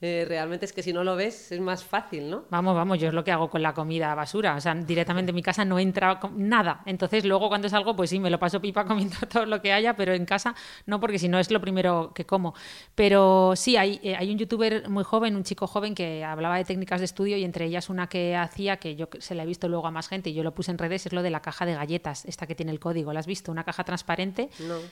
Eh, 0.00 0.24
realmente 0.26 0.64
es 0.66 0.72
que 0.72 0.82
si 0.82 0.92
no 0.92 1.04
lo 1.04 1.14
ves 1.16 1.52
es 1.52 1.60
más 1.60 1.84
fácil, 1.84 2.28
¿no? 2.30 2.44
Vamos, 2.50 2.74
vamos, 2.74 2.98
yo 2.98 3.08
es 3.08 3.14
lo 3.14 3.22
que 3.22 3.30
hago 3.32 3.48
con 3.50 3.62
la 3.62 3.72
comida 3.74 4.14
basura. 4.14 4.56
O 4.56 4.60
sea, 4.60 4.74
directamente 4.74 5.30
en 5.30 5.36
mi 5.36 5.42
casa 5.42 5.64
no 5.64 5.78
entra 5.78 6.18
nada. 6.36 6.82
Entonces, 6.86 7.24
luego 7.24 7.48
cuando 7.48 7.68
salgo, 7.68 7.94
pues 7.94 8.10
sí, 8.10 8.18
me 8.18 8.30
lo 8.30 8.38
paso 8.38 8.60
pipa 8.60 8.84
comiendo 8.86 9.16
todo 9.30 9.46
lo 9.46 9.60
que 9.62 9.72
haya, 9.72 9.94
pero 9.96 10.12
en 10.14 10.24
casa 10.26 10.54
no, 10.86 10.98
porque 11.00 11.18
si 11.18 11.28
no 11.28 11.38
es 11.38 11.50
lo 11.50 11.60
primero 11.60 12.12
que 12.14 12.26
como. 12.26 12.54
Pero 12.94 13.54
sí, 13.56 13.76
hay, 13.76 14.00
eh, 14.02 14.16
hay 14.16 14.30
un 14.30 14.38
youtuber 14.38 14.88
muy 14.88 15.04
joven, 15.04 15.36
un 15.36 15.44
chico 15.44 15.66
joven, 15.66 15.94
que 15.94 16.24
hablaba 16.24 16.56
de 16.56 16.64
técnicas 16.64 17.00
de 17.00 17.04
estudio 17.06 17.36
y 17.36 17.44
entre 17.44 17.64
ellas 17.66 17.88
una 17.90 18.08
que 18.08 18.36
hacía, 18.36 18.76
que 18.78 18.96
yo 18.96 19.08
se 19.18 19.34
la 19.34 19.44
he 19.44 19.46
visto 19.46 19.68
luego 19.68 19.86
a 19.86 19.90
más 19.90 20.08
gente 20.08 20.30
y 20.30 20.34
yo 20.34 20.42
lo 20.42 20.54
puse 20.54 20.70
en 20.70 20.78
redes, 20.78 21.06
es 21.06 21.12
lo 21.12 21.22
de 21.22 21.30
la 21.30 21.40
caja 21.40 21.64
de 21.66 21.74
galletas, 21.74 22.24
esta 22.24 22.46
que 22.46 22.54
tiene 22.54 22.72
el 22.72 22.80
código. 22.80 23.12
¿La 23.12 23.20
has 23.20 23.26
visto? 23.26 23.50
Una 23.52 23.64
caja 23.64 23.84
transparente 23.84 24.50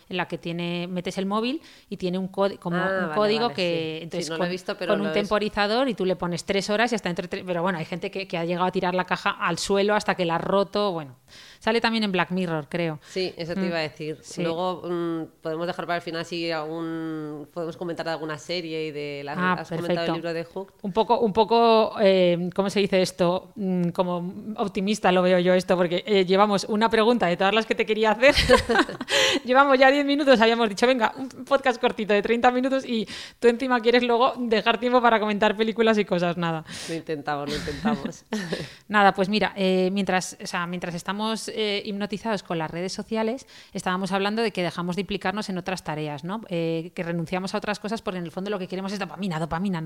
en 0.09 0.17
la 0.17 0.29
que 0.29 0.39
tiene 0.39 0.87
metes 0.87 1.19
el 1.19 1.27
móvil 1.27 1.63
y 1.89 1.97
tiene 1.97 2.19
un, 2.19 2.29
como 2.29 2.77
Ah, 2.77 2.89
un 3.01 3.03
vale, 3.09 3.15
código 3.15 3.43
vale, 3.43 3.55
que 3.55 3.97
sí. 3.99 4.05
entonces 4.05 4.27
Sí, 4.27 4.31
no 4.31 4.37
lo 4.37 4.39
con, 4.41 4.49
he 4.49 4.51
visto, 4.51 4.77
pero 4.77 4.93
con 5.01 5.09
un 5.09 5.13
temporizador 5.15 5.89
y 5.89 5.95
tú 5.95 6.05
le 6.05 6.17
pones 6.17 6.45
tres 6.45 6.71
horas 6.71 6.93
y 6.93 6.95
hasta 6.95 7.09
entre 7.11 7.29
tres- 7.29 7.45
pero 7.47 7.63
bueno 7.63 7.79
hay 7.79 7.85
gente 7.85 8.11
que, 8.11 8.27
que 8.29 8.39
ha 8.39 8.45
llegado 8.45 8.67
a 8.67 8.73
tirar 8.73 8.95
la 8.95 9.05
caja 9.05 9.31
al 9.31 9.59
suelo 9.59 9.95
hasta 9.95 10.15
que 10.15 10.25
la 10.25 10.37
ha 10.37 10.39
roto 10.39 10.93
bueno 10.93 11.17
sale 11.59 11.81
también 11.81 12.05
en 12.05 12.13
Black 12.13 12.31
Mirror 12.31 12.67
creo 12.69 12.99
Sí, 13.09 13.33
eso 13.37 13.55
te 13.55 13.67
iba 13.67 13.79
a 13.79 13.81
decir. 13.83 14.17
Mm. 14.17 14.23
Sí. 14.23 14.43
Luego 14.43 14.83
mm, 14.89 15.23
podemos 15.43 15.67
dejar 15.67 15.87
para 15.87 15.97
el 15.97 16.03
final 16.03 16.25
si 16.25 16.51
algún 16.51 17.49
podemos 17.53 17.77
comentar 17.77 18.07
de 18.07 18.13
alguna 18.13 18.39
serie 18.39 18.87
y 18.87 18.91
de 18.91 19.23
las 19.25 19.37
Ah, 19.39 19.53
has 19.61 19.69
comentado 19.69 19.87
perfecto. 19.89 20.13
el 20.13 20.17
libro 20.19 20.33
de 20.33 20.45
Hook. 20.45 20.73
un 20.83 20.93
poco 20.93 21.19
un 21.21 21.33
poco 21.33 21.95
eh, 22.01 22.51
cómo 22.55 22.69
se 22.71 22.81
dice 22.81 23.03
esto 23.03 23.53
Mm, 23.57 23.91
como 23.91 24.33
optimista 24.57 25.11
lo 25.13 25.23
veo 25.23 25.39
yo 25.39 25.55
esto 25.55 25.77
porque 25.77 26.03
eh, 26.07 26.25
llevamos 26.25 26.65
una 26.65 26.89
pregunta 26.89 27.27
de 27.27 27.37
todas 27.37 27.53
las 27.55 27.67
que 27.67 27.75
te 27.75 27.85
quería 27.87 28.13
hacer 28.13 28.35
llevamos 29.45 29.79
ya 29.79 29.91
10 29.91 30.05
minutos 30.05 30.41
habíamos 30.41 30.69
dicho 30.69 30.87
venga 30.87 31.13
un 31.17 31.29
podcast 31.45 31.81
cortito 31.81 32.13
de 32.15 32.23
30 32.23 32.51
minutos 32.51 32.85
y 32.87 33.07
tú 33.39 33.49
encima 33.49 33.81
quieres 33.81 34.03
luego 34.03 34.33
dejar 34.39 34.79
tiempo 34.79 35.01
para 35.01 35.19
comentar 35.21 35.57
películas 35.57 35.99
y 35.99 36.05
cosas 36.05 36.37
nada 36.37 36.65
Lo 36.89 36.95
intentamos, 36.95 37.49
lo 37.49 37.55
intentamos. 37.57 38.25
Nada, 38.89 39.13
pues 39.15 39.29
mira, 39.29 39.53
eh, 39.57 39.89
mientras, 39.93 40.37
o 40.43 40.47
sea, 40.47 40.67
mientras 40.67 40.95
estamos 40.95 41.20
eh, 41.49 41.83
hipnotizados 41.85 42.43
con 42.43 42.59
las 42.59 42.71
redes 42.71 42.93
sociales, 42.93 43.47
estábamos 43.73 44.13
hablando 44.13 44.43
de 44.43 44.53
que 44.53 44.63
dejamos 44.63 44.97
de 44.97 45.03
implicarnos 45.03 45.49
en 45.49 45.59
otras 45.59 45.85
tareas. 45.85 46.23
Eh, 46.49 46.93
que 46.95 47.03
renunciamos 47.03 47.55
a 47.55 47.59
otras 47.59 47.79
cosas 47.79 48.03
porque 48.03 48.19
en 48.19 48.25
el 48.25 48.31
fondo 48.31 48.51
lo 48.51 48.59
que 48.59 48.69
queremos 48.69 48.93
es 48.93 48.99
dopamina, 48.99 49.39
dopamina, 49.39 49.81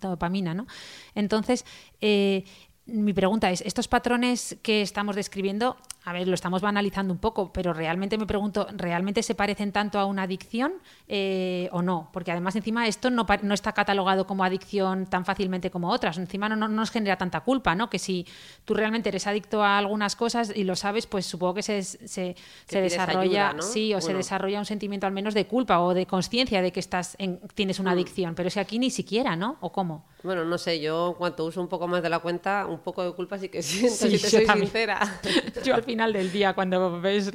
dopamina. 0.00 0.66
Entonces, 1.14 1.64
eh, 2.00 2.44
mi 2.86 3.12
pregunta 3.12 3.50
es, 3.50 3.60
¿estos 3.62 3.88
patrones 3.88 4.56
que 4.62 4.80
estamos 4.82 5.16
describiendo, 5.16 5.76
a 6.08 6.12
ver, 6.12 6.28
lo 6.28 6.34
estamos 6.34 6.62
banalizando 6.62 7.12
un 7.12 7.18
poco, 7.18 7.52
pero 7.52 7.72
realmente 7.72 8.16
me 8.16 8.26
pregunto, 8.26 8.68
¿realmente 8.76 9.24
se 9.24 9.34
parecen 9.34 9.72
tanto 9.72 9.98
a 9.98 10.04
una 10.04 10.22
adicción 10.22 10.74
eh, 11.08 11.68
o 11.72 11.82
no? 11.82 12.10
Porque 12.12 12.30
además 12.30 12.54
encima 12.54 12.86
esto 12.86 13.10
no, 13.10 13.26
no 13.42 13.54
está 13.54 13.72
catalogado 13.72 14.24
como 14.24 14.44
adicción 14.44 15.06
tan 15.06 15.24
fácilmente 15.24 15.68
como 15.68 15.90
otras, 15.90 16.16
encima 16.18 16.48
no, 16.48 16.54
no- 16.54 16.68
no 16.68 16.76
nos 16.76 16.92
genera 16.92 17.16
tanta 17.18 17.40
culpa, 17.40 17.74
¿no? 17.74 17.90
Que 17.90 17.98
si 17.98 18.24
tú 18.64 18.74
realmente 18.74 19.08
eres 19.08 19.26
adicto 19.26 19.64
a 19.64 19.78
algunas 19.78 20.14
cosas 20.14 20.52
y 20.54 20.62
lo 20.62 20.76
sabes, 20.76 21.08
pues 21.08 21.26
supongo 21.26 21.54
que 21.54 21.62
se, 21.64 21.82
se, 21.82 22.36
desarrolla, 22.70 23.48
ayuda, 23.48 23.52
¿no? 23.54 23.62
sí, 23.64 23.92
o 23.92 24.00
se 24.00 24.14
desarrolla 24.14 24.60
un 24.60 24.64
sentimiento 24.64 25.08
al 25.08 25.12
menos 25.12 25.34
de 25.34 25.46
culpa 25.48 25.80
o 25.80 25.92
de 25.92 26.06
conciencia 26.06 26.62
de 26.62 26.70
que 26.70 26.78
estás 26.78 27.16
en- 27.18 27.40
tienes 27.56 27.80
Mm. 27.80 27.82
una 27.82 27.90
adicción, 27.90 28.34
pero 28.36 28.48
si 28.48 28.60
aquí 28.60 28.78
ni 28.78 28.90
siquiera, 28.90 29.34
¿no? 29.34 29.56
¿O 29.60 29.72
cómo? 29.72 30.04
Bueno, 30.22 30.44
no 30.44 30.56
sé, 30.58 30.80
yo 30.80 31.08
en 31.08 31.14
cuanto 31.14 31.44
uso 31.44 31.60
un 31.60 31.68
poco 31.68 31.86
más 31.88 32.02
de 32.02 32.08
la 32.10 32.18
cuenta, 32.20 32.66
un 32.66 32.78
poco 32.78 33.04
de 33.04 33.12
culpa 33.12 33.38
sí 33.38 33.48
que 33.48 33.60
siento, 33.90 33.96
Sí, 33.96 34.16
si 34.16 34.22
te 34.22 34.30
soy 34.30 34.46
también. 34.46 34.66
sincera. 34.68 35.00
Yo 35.64 35.74
al 35.74 35.82
final 35.82 35.95
del 35.96 36.30
día, 36.32 36.54
cuando 36.54 37.00
ves, 37.00 37.30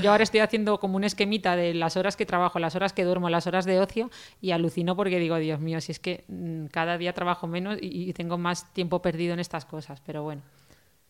yo 0.00 0.10
ahora 0.10 0.22
estoy 0.22 0.40
haciendo 0.40 0.78
como 0.78 0.96
un 0.96 1.04
esquemita 1.04 1.56
de 1.56 1.74
las 1.74 1.96
horas 1.96 2.16
que 2.16 2.26
trabajo, 2.26 2.58
las 2.58 2.76
horas 2.76 2.92
que 2.92 3.04
duermo, 3.04 3.30
las 3.30 3.46
horas 3.46 3.64
de 3.64 3.80
ocio 3.80 4.10
y 4.40 4.50
alucino 4.50 4.94
porque 4.96 5.18
digo, 5.18 5.36
Dios 5.36 5.60
mío, 5.60 5.80
si 5.80 5.92
es 5.92 5.98
que 5.98 6.24
mm, 6.28 6.66
cada 6.66 6.98
día 6.98 7.12
trabajo 7.12 7.46
menos 7.46 7.78
y 7.80 8.12
tengo 8.12 8.38
más 8.38 8.72
tiempo 8.74 9.02
perdido 9.02 9.32
en 9.34 9.40
estas 9.40 9.64
cosas, 9.64 10.00
pero 10.04 10.22
bueno. 10.22 10.42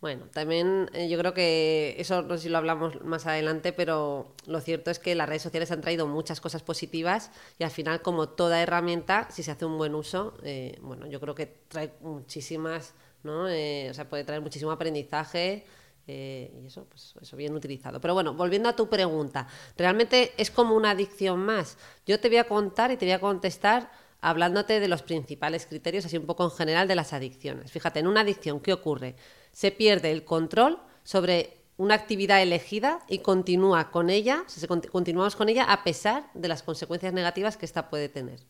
Bueno, 0.02 0.26
también 0.32 0.90
eh, 0.94 1.08
yo 1.08 1.16
creo 1.16 1.32
que 1.32 1.94
eso 1.96 2.22
no 2.22 2.36
sé 2.36 2.42
si 2.42 2.48
lo 2.48 2.58
hablamos 2.58 3.00
más 3.02 3.24
adelante, 3.28 3.72
pero 3.72 4.34
lo 4.46 4.60
cierto 4.60 4.90
es 4.90 4.98
que 4.98 5.14
las 5.14 5.28
redes 5.28 5.42
sociales 5.42 5.70
han 5.70 5.80
traído 5.80 6.08
muchas 6.08 6.40
cosas 6.40 6.64
positivas 6.64 7.30
y 7.56 7.62
al 7.62 7.70
final, 7.70 8.02
como 8.02 8.28
toda 8.28 8.60
herramienta, 8.60 9.28
si 9.30 9.44
se 9.44 9.52
hace 9.52 9.64
un 9.64 9.78
buen 9.78 9.94
uso, 9.94 10.34
eh, 10.42 10.76
bueno, 10.82 11.06
yo 11.06 11.20
creo 11.20 11.36
que 11.36 11.46
trae 11.68 11.92
muchísimas, 12.00 12.94
¿no? 13.22 13.48
Eh, 13.48 13.90
o 13.90 13.94
sea, 13.94 14.08
puede 14.08 14.24
traer 14.24 14.42
muchísimo 14.42 14.72
aprendizaje. 14.72 15.64
Eh, 16.06 16.52
y 16.62 16.66
eso, 16.66 16.84
pues 16.84 17.14
eso 17.20 17.36
bien 17.36 17.54
utilizado. 17.54 18.00
Pero 18.00 18.14
bueno, 18.14 18.34
volviendo 18.34 18.68
a 18.68 18.76
tu 18.76 18.88
pregunta, 18.88 19.46
¿realmente 19.76 20.32
es 20.36 20.50
como 20.50 20.74
una 20.74 20.90
adicción 20.90 21.40
más? 21.40 21.78
Yo 22.06 22.20
te 22.20 22.28
voy 22.28 22.38
a 22.38 22.44
contar 22.44 22.90
y 22.90 22.96
te 22.96 23.06
voy 23.06 23.12
a 23.12 23.20
contestar 23.20 23.90
hablándote 24.20 24.80
de 24.80 24.88
los 24.88 25.02
principales 25.02 25.66
criterios, 25.66 26.06
así 26.06 26.16
un 26.16 26.26
poco 26.26 26.44
en 26.44 26.52
general, 26.52 26.88
de 26.88 26.94
las 26.94 27.12
adicciones. 27.12 27.70
Fíjate, 27.72 28.00
en 28.00 28.06
una 28.06 28.20
adicción, 28.20 28.60
¿qué 28.60 28.72
ocurre? 28.72 29.16
Se 29.50 29.72
pierde 29.72 30.12
el 30.12 30.24
control 30.24 30.78
sobre 31.02 31.58
una 31.76 31.94
actividad 31.94 32.40
elegida 32.40 33.00
y 33.08 33.18
continúa 33.18 33.90
con 33.90 34.10
ella, 34.10 34.44
continuamos 34.92 35.34
con 35.34 35.48
ella 35.48 35.64
a 35.64 35.82
pesar 35.82 36.30
de 36.34 36.48
las 36.48 36.62
consecuencias 36.62 37.12
negativas 37.12 37.56
que 37.56 37.66
ésta 37.66 37.90
puede 37.90 38.08
tener. 38.08 38.40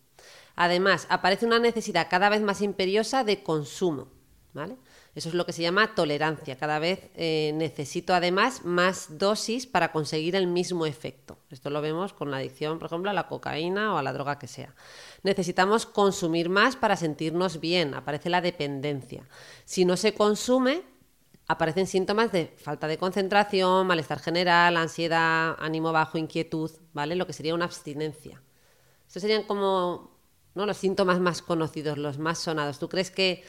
Además, 0.55 1.07
aparece 1.09 1.47
una 1.47 1.59
necesidad 1.59 2.09
cada 2.11 2.29
vez 2.29 2.43
más 2.43 2.61
imperiosa 2.61 3.25
de 3.25 3.43
consumo, 3.43 4.09
¿vale? 4.53 4.77
Eso 5.15 5.29
es 5.29 5.35
lo 5.35 5.45
que 5.45 5.53
se 5.53 5.61
llama 5.61 5.95
tolerancia. 5.95 6.57
Cada 6.57 6.79
vez 6.79 7.11
eh, 7.15 7.53
necesito 7.55 8.15
además 8.15 8.65
más 8.65 9.19
dosis 9.19 9.67
para 9.67 9.93
conseguir 9.93 10.37
el 10.37 10.47
mismo 10.47 10.87
efecto. 10.87 11.37
Esto 11.51 11.69
lo 11.69 11.83
vemos 11.83 12.15
con 12.15 12.31
la 12.31 12.39
adicción, 12.39 12.79
por 12.79 12.87
ejemplo, 12.87 13.11
a 13.11 13.15
la 13.15 13.29
cocaína 13.29 13.95
o 13.95 13.99
a 13.99 14.03
la 14.03 14.15
droga 14.15 14.39
que 14.39 14.47
sea. 14.47 14.75
Necesitamos 15.23 15.85
consumir 15.85 16.49
más 16.49 16.77
para 16.77 16.97
sentirnos 16.97 17.61
bien. 17.61 17.93
Aparece 17.93 18.31
la 18.31 18.41
dependencia. 18.41 19.29
Si 19.67 19.85
no 19.85 19.99
se 19.99 20.15
consume, 20.15 20.83
aparecen 21.47 21.87
síntomas 21.87 22.33
de 22.33 22.55
falta 22.57 22.87
de 22.87 22.97
concentración, 22.97 23.87
malestar 23.87 24.19
general, 24.19 24.77
ansiedad, 24.79 25.57
ánimo 25.59 25.93
bajo, 25.93 26.17
inquietud, 26.17 26.71
¿vale? 26.95 27.17
Lo 27.17 27.27
que 27.27 27.35
sería 27.35 27.55
una 27.55 27.67
abstinencia. 27.67 28.41
Estos 29.07 29.21
serían 29.21 29.43
como 29.43 30.17
¿no? 30.55 30.65
los 30.65 30.79
síntomas 30.79 31.21
más 31.21 31.43
conocidos, 31.43 31.99
los 31.99 32.19
más 32.19 32.39
sonados. 32.39 32.79
¿Tú 32.79 32.89
crees 32.89 33.11
que, 33.11 33.45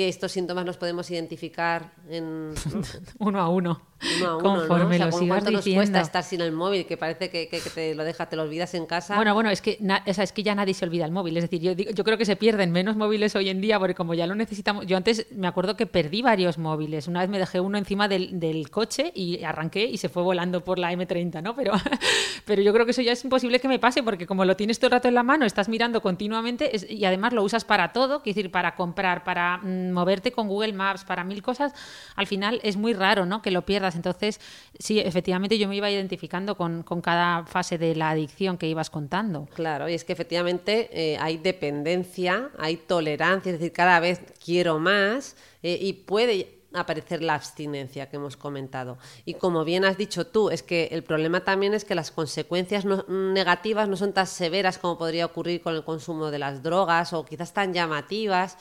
que 0.00 0.08
estos 0.08 0.32
síntomas 0.32 0.64
los 0.64 0.78
podemos 0.78 1.10
identificar 1.10 1.92
en, 2.08 2.54
¿no? 2.54 2.56
Uno 3.18 3.38
a 3.40 3.48
uno. 3.50 3.82
uno 4.18 4.28
a 4.30 4.36
uno? 4.36 4.54
¿no? 4.54 4.58
conforme 4.58 4.94
O 4.94 4.98
sea, 4.98 5.06
lo 5.06 5.10
¿con 5.12 5.20
sigas 5.20 5.34
¿Cuánto 5.36 5.50
nos 5.50 5.64
diciendo. 5.64 5.78
cuesta 5.80 6.00
estar 6.00 6.24
sin 6.24 6.40
el 6.40 6.52
móvil? 6.52 6.86
Que 6.86 6.96
parece 6.96 7.28
que, 7.28 7.48
que- 7.48 7.60
que 7.60 7.68
te 7.68 7.94
lo 7.94 8.02
dejas, 8.04 8.30
te 8.30 8.36
lo 8.36 8.44
olvidas 8.44 8.72
en 8.72 8.86
casa. 8.86 9.14
Bueno, 9.16 9.34
bueno, 9.34 9.50
es 9.50 9.60
que, 9.60 9.76
na- 9.80 10.02
o 10.06 10.14
sea, 10.14 10.24
es 10.24 10.32
que 10.32 10.42
ya 10.42 10.54
nadie 10.54 10.72
se 10.72 10.86
olvida 10.86 11.04
el 11.04 11.10
móvil. 11.12 11.36
Es 11.36 11.44
decir, 11.50 11.60
yo, 11.60 12.02
creo 12.04 12.16
que 12.16 12.24
se 12.24 12.34
pierden 12.36 12.72
menos 12.72 12.96
móviles 12.96 13.36
hoy 13.36 13.50
en 13.50 13.60
día 13.60 13.78
porque 13.78 13.94
como 13.94 14.14
ya 14.14 14.26
lo 14.26 14.34
necesitamos... 14.34 14.86
Yo 14.86 14.96
antes 14.96 15.26
me 15.32 15.46
acuerdo 15.46 15.76
que 15.76 15.84
perdí 15.86 16.22
varios 16.22 16.56
móviles. 16.56 17.06
Una 17.08 17.20
vez 17.20 17.28
me 17.28 17.38
dejé 17.38 17.60
uno 17.60 17.76
encima 17.76 18.08
del, 18.08 18.40
del 18.40 18.70
coche 18.70 19.12
y 19.14 19.44
arranqué 19.44 19.84
y 19.84 19.98
se 19.98 20.08
fue 20.08 20.22
volando 20.22 20.64
por 20.64 20.78
la 20.78 20.90
M30, 20.94 21.42
¿no? 21.42 21.54
Pero, 21.54 21.72
pero 22.46 22.62
yo 22.62 22.72
creo 22.72 22.86
que 22.86 22.92
eso 22.92 23.02
ya 23.02 23.12
es 23.12 23.22
imposible 23.22 23.60
que 23.60 23.68
me 23.68 23.78
pase 23.78 24.02
porque 24.02 24.26
como 24.26 24.46
lo 24.46 24.56
tienes 24.56 24.78
todo 24.78 24.86
el 24.86 24.92
rato 24.92 25.08
en 25.08 25.14
la 25.14 25.22
mano, 25.22 25.44
estás 25.44 25.68
mirando 25.68 26.00
continuamente 26.00 26.74
es- 26.74 26.90
y 26.90 27.04
además 27.04 27.34
lo 27.34 27.42
usas 27.42 27.66
para 27.66 27.92
todo, 27.92 28.22
es 28.24 28.34
decir, 28.34 28.50
para 28.50 28.74
comprar, 28.76 29.24
para 29.24 29.58
mm, 29.58 29.89
moverte 29.92 30.32
con 30.32 30.48
Google 30.48 30.72
Maps, 30.72 31.04
para 31.04 31.24
mil 31.24 31.42
cosas, 31.42 31.72
al 32.16 32.26
final 32.26 32.60
es 32.62 32.76
muy 32.76 32.92
raro, 32.92 33.26
¿no? 33.26 33.42
Que 33.42 33.50
lo 33.50 33.62
pierdas. 33.62 33.96
Entonces, 33.96 34.40
sí, 34.78 34.98
efectivamente 35.00 35.58
yo 35.58 35.68
me 35.68 35.76
iba 35.76 35.90
identificando 35.90 36.56
con, 36.56 36.82
con 36.82 37.00
cada 37.00 37.44
fase 37.46 37.78
de 37.78 37.94
la 37.94 38.10
adicción 38.10 38.58
que 38.58 38.66
ibas 38.66 38.90
contando. 38.90 39.48
Claro, 39.54 39.88
y 39.88 39.94
es 39.94 40.04
que 40.04 40.12
efectivamente 40.12 40.88
eh, 40.92 41.18
hay 41.18 41.38
dependencia, 41.38 42.50
hay 42.58 42.76
tolerancia, 42.76 43.52
es 43.52 43.58
decir, 43.58 43.72
cada 43.72 44.00
vez 44.00 44.20
quiero 44.44 44.78
más 44.78 45.36
eh, 45.62 45.78
y 45.80 45.92
puede 45.92 46.60
aparecer 46.72 47.20
la 47.20 47.34
abstinencia 47.34 48.08
que 48.08 48.14
hemos 48.16 48.36
comentado. 48.36 48.96
Y 49.24 49.34
como 49.34 49.64
bien 49.64 49.84
has 49.84 49.96
dicho 49.96 50.28
tú, 50.28 50.50
es 50.50 50.62
que 50.62 50.88
el 50.92 51.02
problema 51.02 51.40
también 51.40 51.74
es 51.74 51.84
que 51.84 51.96
las 51.96 52.12
consecuencias 52.12 52.84
no- 52.84 53.04
negativas 53.08 53.88
no 53.88 53.96
son 53.96 54.12
tan 54.12 54.28
severas 54.28 54.78
como 54.78 54.96
podría 54.96 55.26
ocurrir 55.26 55.62
con 55.62 55.74
el 55.74 55.82
consumo 55.82 56.30
de 56.30 56.38
las 56.38 56.62
drogas 56.62 57.12
o 57.12 57.24
quizás 57.24 57.52
tan 57.52 57.74
llamativas. 57.74 58.56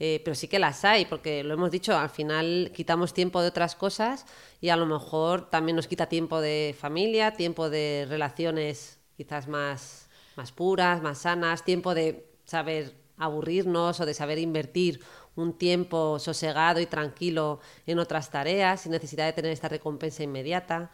Eh, 0.00 0.20
pero 0.24 0.34
sí 0.34 0.48
que 0.48 0.58
las 0.58 0.84
hay, 0.84 1.06
porque 1.06 1.44
lo 1.44 1.54
hemos 1.54 1.70
dicho, 1.70 1.96
al 1.96 2.10
final 2.10 2.72
quitamos 2.74 3.14
tiempo 3.14 3.40
de 3.40 3.48
otras 3.48 3.76
cosas 3.76 4.26
y 4.60 4.70
a 4.70 4.76
lo 4.76 4.86
mejor 4.86 5.48
también 5.50 5.76
nos 5.76 5.86
quita 5.86 6.06
tiempo 6.06 6.40
de 6.40 6.74
familia, 6.78 7.34
tiempo 7.34 7.70
de 7.70 8.06
relaciones 8.08 8.98
quizás 9.16 9.46
más, 9.46 10.08
más 10.36 10.52
puras, 10.52 11.02
más 11.02 11.18
sanas, 11.18 11.64
tiempo 11.64 11.94
de 11.94 12.26
saber 12.44 12.94
aburrirnos 13.16 14.00
o 14.00 14.06
de 14.06 14.14
saber 14.14 14.38
invertir 14.38 15.00
un 15.36 15.56
tiempo 15.56 16.18
sosegado 16.18 16.80
y 16.80 16.86
tranquilo 16.86 17.60
en 17.86 17.98
otras 17.98 18.30
tareas 18.30 18.82
sin 18.82 18.92
necesidad 18.92 19.26
de 19.26 19.32
tener 19.32 19.52
esta 19.52 19.68
recompensa 19.68 20.22
inmediata. 20.22 20.90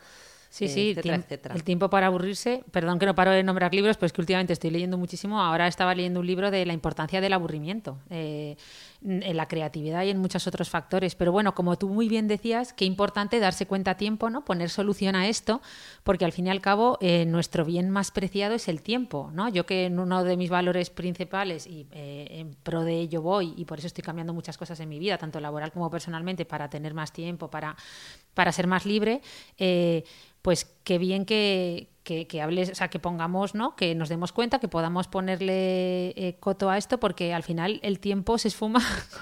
Sí, 0.51 0.67
sí, 0.67 0.91
etcétera, 0.91 1.17
etcétera. 1.17 1.55
el 1.55 1.63
tiempo 1.63 1.89
para 1.91 2.09
aburrirse. 2.09 2.65
Perdón 2.73 2.99
que 2.99 3.07
no 3.07 3.15
paro 3.15 3.31
de 3.31 3.45
nombrar 3.45 3.73
libros, 3.73 3.97
pues 3.97 4.13
que 4.13 4.21
últimamente 4.21 4.53
estoy 4.53 4.71
leyendo 4.71 4.99
muchísimo. 4.99 5.41
Ahora 5.41 5.69
estaba 5.69 5.95
leyendo 5.95 6.19
un 6.19 6.27
libro 6.27 6.51
de 6.51 6.67
la 6.67 6.73
importancia 6.73 7.21
del 7.21 7.33
aburrimiento. 7.33 7.99
Eh, 8.11 8.57
en 9.03 9.37
la 9.37 9.49
creatividad 9.49 10.05
y 10.05 10.11
en 10.11 10.19
muchos 10.19 10.47
otros 10.47 10.69
factores. 10.69 11.15
Pero 11.15 11.33
bueno, 11.33 11.55
como 11.55 11.77
tú 11.79 11.89
muy 11.89 12.09
bien 12.09 12.29
decías, 12.29 12.73
qué 12.73 12.85
importante 12.85 13.41
darse 13.41 13.67
cuenta 13.67 13.93
a 13.93 13.97
tiempo, 13.97 14.31
¿no? 14.31 14.45
Poner 14.45 14.71
solución 14.71 15.17
a 15.17 15.29
esto, 15.29 15.63
porque 16.05 16.25
al 16.25 16.33
fin 16.33 16.47
y 16.47 16.51
al 16.51 16.61
cabo 16.61 16.99
eh, 17.01 17.25
nuestro 17.27 17.65
bien 17.65 17.91
más 17.91 18.11
preciado 18.11 18.55
es 18.55 18.69
el 18.69 18.83
tiempo, 18.83 19.31
¿no? 19.33 19.49
Yo 19.49 19.65
que 19.65 19.87
en 19.87 19.99
uno 19.99 20.23
de 20.25 20.37
mis 20.37 20.51
valores 20.51 20.91
principales 20.91 21.67
y 21.67 21.87
eh, 21.93 22.27
en 22.31 22.55
pro 22.63 22.85
de 22.85 23.01
ello 23.01 23.23
voy 23.23 23.55
y 23.57 23.65
por 23.65 23.79
eso 23.79 23.87
estoy 23.87 24.05
cambiando 24.05 24.35
muchas 24.35 24.59
cosas 24.59 24.79
en 24.81 24.89
mi 24.89 24.99
vida, 24.99 25.17
tanto 25.19 25.41
laboral 25.41 25.73
como 25.73 25.91
personalmente, 25.91 26.45
para 26.45 26.69
tener 26.69 26.95
más 26.95 27.13
tiempo, 27.13 27.49
para, 27.49 27.77
para 28.35 28.53
ser 28.53 28.67
más 28.67 28.85
libre, 28.85 29.23
eh, 29.59 30.05
pues 30.43 30.65
qué 30.85 30.99
bien 30.99 31.25
que, 31.25 31.89
que, 32.27 32.43
hables, 32.43 32.71
o 32.71 32.75
sea, 32.75 32.89
que 32.89 32.99
pongamos, 32.99 33.55
¿no? 33.55 33.77
Que 33.77 33.95
nos 33.95 34.09
demos 34.09 34.33
cuenta, 34.33 34.59
que 34.59 34.69
podamos 34.69 35.07
ponerle 35.09 36.09
eh, 36.17 36.37
coto 36.41 36.71
a 36.71 36.79
esto, 36.79 36.99
porque 36.99 37.33
al 37.33 37.43
final 37.43 37.81
el 37.83 38.01
tiempo 38.01 38.39
se 38.39 38.49
esfuma 38.49 38.81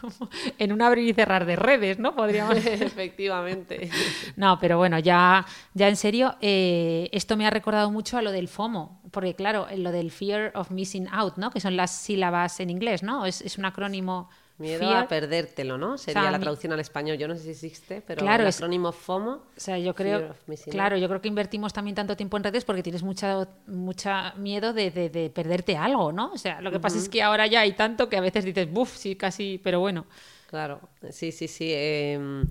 en 0.59 0.73
un 0.73 0.83
abrir 0.83 1.09
y 1.09 1.15
cerrar 1.15 1.47
de 1.47 1.57
redes, 1.57 1.99
¿no? 1.99 2.15
Podríamos. 2.15 2.57
Efectivamente. 2.67 3.91
No, 4.37 4.59
pero 4.59 4.79
bueno, 4.79 4.99
ya, 4.99 5.45
ya 5.75 5.89
en 5.89 5.97
serio, 5.97 6.37
eh, 6.41 7.09
esto 7.13 7.37
me 7.37 7.47
ha 7.47 7.51
recordado 7.51 7.91
mucho 7.91 8.19
a 8.19 8.23
lo 8.23 8.33
del 8.33 8.49
FOMO, 8.49 9.03
porque 9.11 9.35
claro, 9.35 9.67
lo 9.77 9.93
del 9.93 10.11
fear 10.11 10.53
of 10.55 10.71
missing 10.71 11.09
out, 11.13 11.37
¿no? 11.37 11.51
Que 11.51 11.61
son 11.61 11.77
las 11.77 11.91
sílabas 11.91 12.61
en 12.61 12.71
inglés, 12.71 13.03
¿no? 13.03 13.27
Es, 13.27 13.43
es 13.43 13.59
un 13.59 13.65
acrónimo 13.65 14.29
Miedo 14.59 14.91
a 14.91 15.07
perdértelo, 15.07 15.79
¿no? 15.79 15.97
Sería 15.99 16.33
la 16.33 16.41
traducción 16.41 16.73
al 16.73 16.81
español. 16.81 17.17
Yo 17.17 17.29
no 17.29 17.37
sé 17.37 17.43
si 17.43 17.51
existe, 17.51 18.03
pero 18.05 18.23
el 18.23 18.47
acrónimo 18.47 18.91
FOMO. 18.91 19.31
O 19.31 19.43
sea, 19.57 19.79
yo 19.79 19.95
creo, 19.95 20.35
claro, 20.69 20.97
yo 20.97 21.07
creo 21.07 21.21
que 21.21 21.29
invertimos 21.29 21.73
también 21.73 21.95
tanto 21.95 22.17
tiempo 22.17 22.37
en 22.37 22.43
redes 22.43 22.65
porque 22.65 22.83
tienes 22.83 23.05
mucha, 23.05 23.47
mucha 23.69 24.35
miedo 24.35 24.73
de, 24.73 25.31
perderte 25.33 25.77
algo, 25.77 26.11
¿no? 26.11 26.33
O 26.33 26.39
sea, 26.39 26.61
lo 26.61 26.73
que 26.73 26.81
pasa 26.81 26.99
es 26.99 27.09
que 27.09 27.23
ahora 27.23 27.47
ya 27.47 27.61
hay 27.61 27.73
tanto 27.73 28.09
que 28.09 28.17
a 28.17 28.21
veces 28.21 28.45
dices, 28.45 28.69
buf, 28.71 28.97
sí, 28.97 29.15
casi, 29.15 29.61
pero 29.63 29.79
bueno. 29.79 30.07
Claro, 30.49 30.81
sí, 31.11 31.31
sí, 31.31 31.47
sí. 31.47 31.71
Em, 31.73 32.45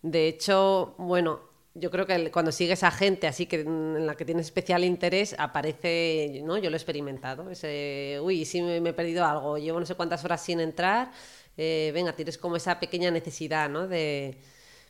de 0.00 0.28
hecho, 0.28 0.94
bueno, 0.96 1.40
yo 1.74 1.90
creo 1.90 2.06
que 2.06 2.30
cuando 2.30 2.50
sigues 2.50 2.82
a 2.82 2.90
gente 2.90 3.26
así 3.26 3.46
que 3.46 3.60
en 3.60 4.06
la 4.06 4.14
que 4.14 4.24
tienes 4.24 4.46
especial 4.46 4.84
interés 4.84 5.34
aparece, 5.38 6.40
¿no? 6.44 6.56
Yo 6.56 6.70
lo 6.70 6.76
he 6.76 6.78
experimentado, 6.78 7.50
ese, 7.50 8.18
uy, 8.22 8.46
sí 8.46 8.62
me 8.62 8.76
he 8.76 8.92
perdido 8.94 9.26
algo, 9.26 9.58
llevo 9.58 9.80
no 9.80 9.86
sé 9.86 9.94
cuántas 9.94 10.24
horas 10.24 10.42
sin 10.42 10.60
entrar 10.60 11.10
eh, 11.56 11.90
venga, 11.94 12.12
tienes 12.14 12.38
como 12.38 12.56
esa 12.56 12.80
pequeña 12.80 13.10
necesidad, 13.10 13.68
¿no? 13.68 13.86
De, 13.88 14.38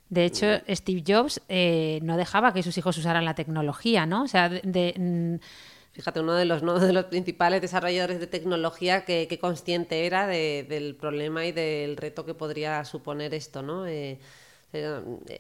de 0.09 0.25
hecho, 0.25 0.47
Steve 0.69 1.03
Jobs 1.07 1.41
eh, 1.49 2.01
no 2.03 2.17
dejaba 2.17 2.53
que 2.53 2.63
sus 2.63 2.77
hijos 2.77 2.99
usaran 2.99 3.25
la 3.25 3.35
tecnología, 3.35 4.05
¿no? 4.05 4.25
O 4.25 4.29
sea, 4.29 4.49
de, 4.49 4.95
mm, 4.99 5.37
Fíjate, 5.93 6.21
uno 6.21 6.35
de 6.35 6.47
los, 6.47 6.63
de 6.81 6.93
los 6.93 7.05
principales 7.07 7.61
desarrolladores 7.61 8.19
de 8.19 8.27
tecnología 8.27 9.05
que, 9.05 9.39
consciente 9.39 10.07
era 10.07 10.27
del 10.27 10.97
problema 10.97 11.45
y 11.45 11.53
del 11.53 11.99
reto 11.99 12.25
que 12.25 12.33
podría 12.33 12.85
suponer 12.87 13.35
esto, 13.35 13.63
¿no? 13.63 13.87
Eh, 13.87 14.19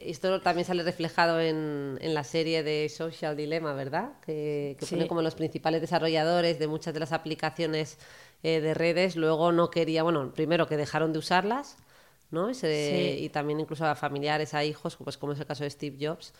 esto 0.00 0.42
también 0.42 0.66
sale 0.66 0.82
reflejado 0.82 1.40
en, 1.40 1.98
la 2.02 2.22
serie 2.22 2.62
de 2.62 2.90
Social 2.90 3.34
Dilemma, 3.34 3.72
¿verdad? 3.72 4.12
Que, 4.26 4.76
pone 4.90 5.06
como 5.06 5.22
los 5.22 5.34
principales 5.34 5.80
desarrolladores 5.80 6.58
de 6.58 6.66
muchas 6.66 6.92
de 6.92 7.00
las 7.00 7.12
aplicaciones 7.12 7.96
eh, 8.42 8.60
de 8.60 8.74
redes, 8.74 9.16
luego 9.16 9.52
no 9.52 9.70
quería, 9.70 10.02
bueno, 10.02 10.32
primero 10.34 10.66
que 10.66 10.76
dejaron 10.76 11.12
de 11.12 11.18
usarlas, 11.18 11.76
¿no? 12.30 12.50
Y, 12.50 13.28
también 13.28 13.60
incluso 13.60 13.84
a 13.86 13.94
familiares, 13.94 14.54
a 14.54 14.64
hijos, 14.64 14.96
pues 14.96 15.18
como 15.18 15.32
es 15.32 15.40
el 15.40 15.46
caso 15.46 15.64
de 15.64 15.70
Steve 15.70 15.96
Jobs, 16.00 16.32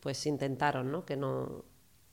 pues 0.00 0.24
intentaron, 0.26 0.90
¿no? 0.90 1.04
Que 1.04 1.16
no, 1.16 1.64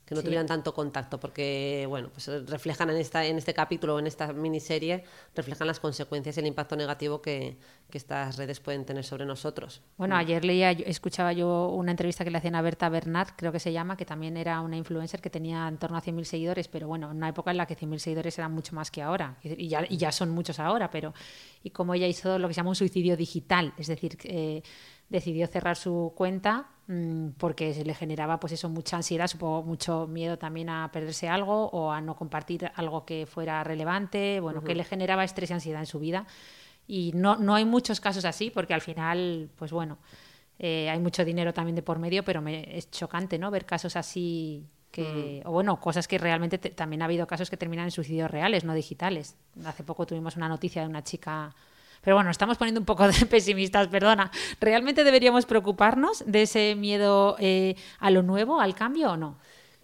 que 0.07 0.15
no 0.15 0.23
tuvieran 0.23 0.45
tanto 0.45 0.73
contacto, 0.73 1.19
porque 1.19 1.85
bueno, 1.89 2.09
pues 2.13 2.27
reflejan 2.49 2.89
en 2.89 2.95
esta, 2.95 3.25
en 3.25 3.37
este 3.37 3.53
capítulo, 3.53 3.99
en 3.99 4.07
esta 4.07 4.31
miniserie, 4.31 5.03
reflejan 5.35 5.67
las 5.67 5.81
consecuencias 5.81 6.37
y 6.37 6.39
el 6.39 6.47
impacto 6.47 6.77
negativo 6.77 7.21
que, 7.21 7.57
que 7.89 7.97
estas 7.97 8.37
redes 8.37 8.61
pueden 8.61 8.85
tener 8.85 9.03
sobre 9.03 9.25
nosotros. 9.25 9.81
Bueno, 9.97 10.15
mm. 10.15 10.19
ayer 10.19 10.45
leía, 10.45 10.71
escuchaba 10.71 11.33
yo 11.33 11.67
una 11.71 11.91
entrevista 11.91 12.23
que 12.23 12.31
le 12.31 12.37
hacían 12.37 12.55
a 12.55 12.61
Berta 12.61 12.87
Bernard, 12.87 13.31
creo 13.35 13.51
que 13.51 13.59
se 13.59 13.73
llama, 13.73 13.97
que 13.97 14.05
también 14.05 14.37
era 14.37 14.61
una 14.61 14.77
influencer 14.77 15.19
que 15.19 15.29
tenía 15.29 15.67
en 15.67 15.77
torno 15.77 15.97
a 15.97 16.01
100.000 16.01 16.23
seguidores, 16.23 16.69
pero 16.69 16.87
bueno, 16.87 17.11
en 17.11 17.17
una 17.17 17.27
época 17.27 17.51
en 17.51 17.57
la 17.57 17.65
que 17.65 17.75
100.000 17.75 17.97
seguidores 17.97 18.39
eran 18.39 18.53
mucho 18.53 18.75
más 18.75 18.89
que 18.89 19.01
ahora, 19.01 19.37
y 19.43 19.67
ya, 19.67 19.85
y 19.89 19.97
ya 19.97 20.13
son 20.13 20.29
muchos 20.29 20.57
ahora, 20.57 20.89
pero 20.89 21.13
y 21.63 21.71
como 21.71 21.93
ella 21.93 22.07
hizo 22.07 22.39
lo 22.39 22.47
que 22.47 22.53
se 22.53 22.59
llama 22.59 22.69
un 22.69 22.75
suicidio 22.75 23.17
digital, 23.17 23.73
es 23.77 23.87
decir, 23.87 24.17
eh, 24.23 24.63
decidió 25.09 25.47
cerrar 25.47 25.75
su 25.75 26.13
cuenta 26.15 26.76
porque 27.37 27.73
se 27.73 27.83
le 27.83 27.93
generaba 27.93 28.39
pues 28.39 28.53
eso 28.53 28.69
mucha 28.69 28.95
ansiedad, 28.95 29.27
supongo 29.27 29.63
mucho 29.63 30.07
miedo 30.07 30.37
también 30.37 30.69
a 30.69 30.89
perderse 30.91 31.27
algo 31.27 31.69
o 31.71 31.91
a 31.91 31.99
no 31.99 32.15
compartir 32.15 32.71
algo 32.75 33.05
que 33.05 33.25
fuera 33.25 33.61
relevante, 33.63 34.39
bueno, 34.39 34.63
que 34.63 34.73
le 34.73 34.85
generaba 34.85 35.25
estrés 35.25 35.49
y 35.49 35.53
ansiedad 35.53 35.81
en 35.81 35.85
su 35.85 35.99
vida. 35.99 36.25
Y 36.87 37.11
no, 37.13 37.35
no 37.35 37.55
hay 37.55 37.65
muchos 37.65 37.99
casos 37.99 38.23
así 38.23 38.49
porque 38.51 38.73
al 38.73 38.79
final, 38.79 39.49
pues 39.57 39.73
bueno, 39.73 39.97
eh, 40.59 40.89
hay 40.89 40.99
mucho 40.99 41.25
dinero 41.25 41.53
también 41.53 41.75
de 41.75 41.81
por 41.81 41.99
medio, 41.99 42.23
pero 42.23 42.41
me, 42.41 42.77
es 42.77 42.89
chocante, 42.89 43.37
¿no? 43.37 43.51
Ver 43.51 43.65
casos 43.65 43.97
así 43.97 44.65
que, 44.89 45.43
o 45.45 45.51
bueno, 45.51 45.81
cosas 45.81 46.07
que 46.07 46.17
realmente 46.17 46.57
también 46.57 47.01
ha 47.01 47.05
habido 47.05 47.27
casos 47.27 47.49
que 47.49 47.57
terminan 47.57 47.85
en 47.85 47.91
suicidios 47.91 48.31
reales, 48.31 48.63
no 48.63 48.73
digitales. 48.73 49.35
Hace 49.65 49.83
poco 49.83 50.05
tuvimos 50.05 50.37
una 50.37 50.47
noticia 50.47 50.81
de 50.81 50.87
una 50.87 51.03
chica 51.03 51.53
pero 52.07 52.15
bueno, 52.15 52.31
estamos 52.31 52.57
poniendo 52.57 52.79
un 52.79 52.85
poco 52.85 53.05
de 53.05 53.25
pesimistas, 53.29 53.89
perdona. 53.89 54.31
¿Realmente 54.61 55.03
deberíamos 55.03 55.45
preocuparnos 55.45 56.23
de 56.25 56.43
ese 56.43 56.73
miedo 56.75 57.35
eh, 57.37 57.75
a 57.99 58.11
lo 58.11 58.23
nuevo, 58.23 58.61
al 58.61 58.75
cambio 58.75 59.11
o 59.11 59.17
no? 59.17 59.35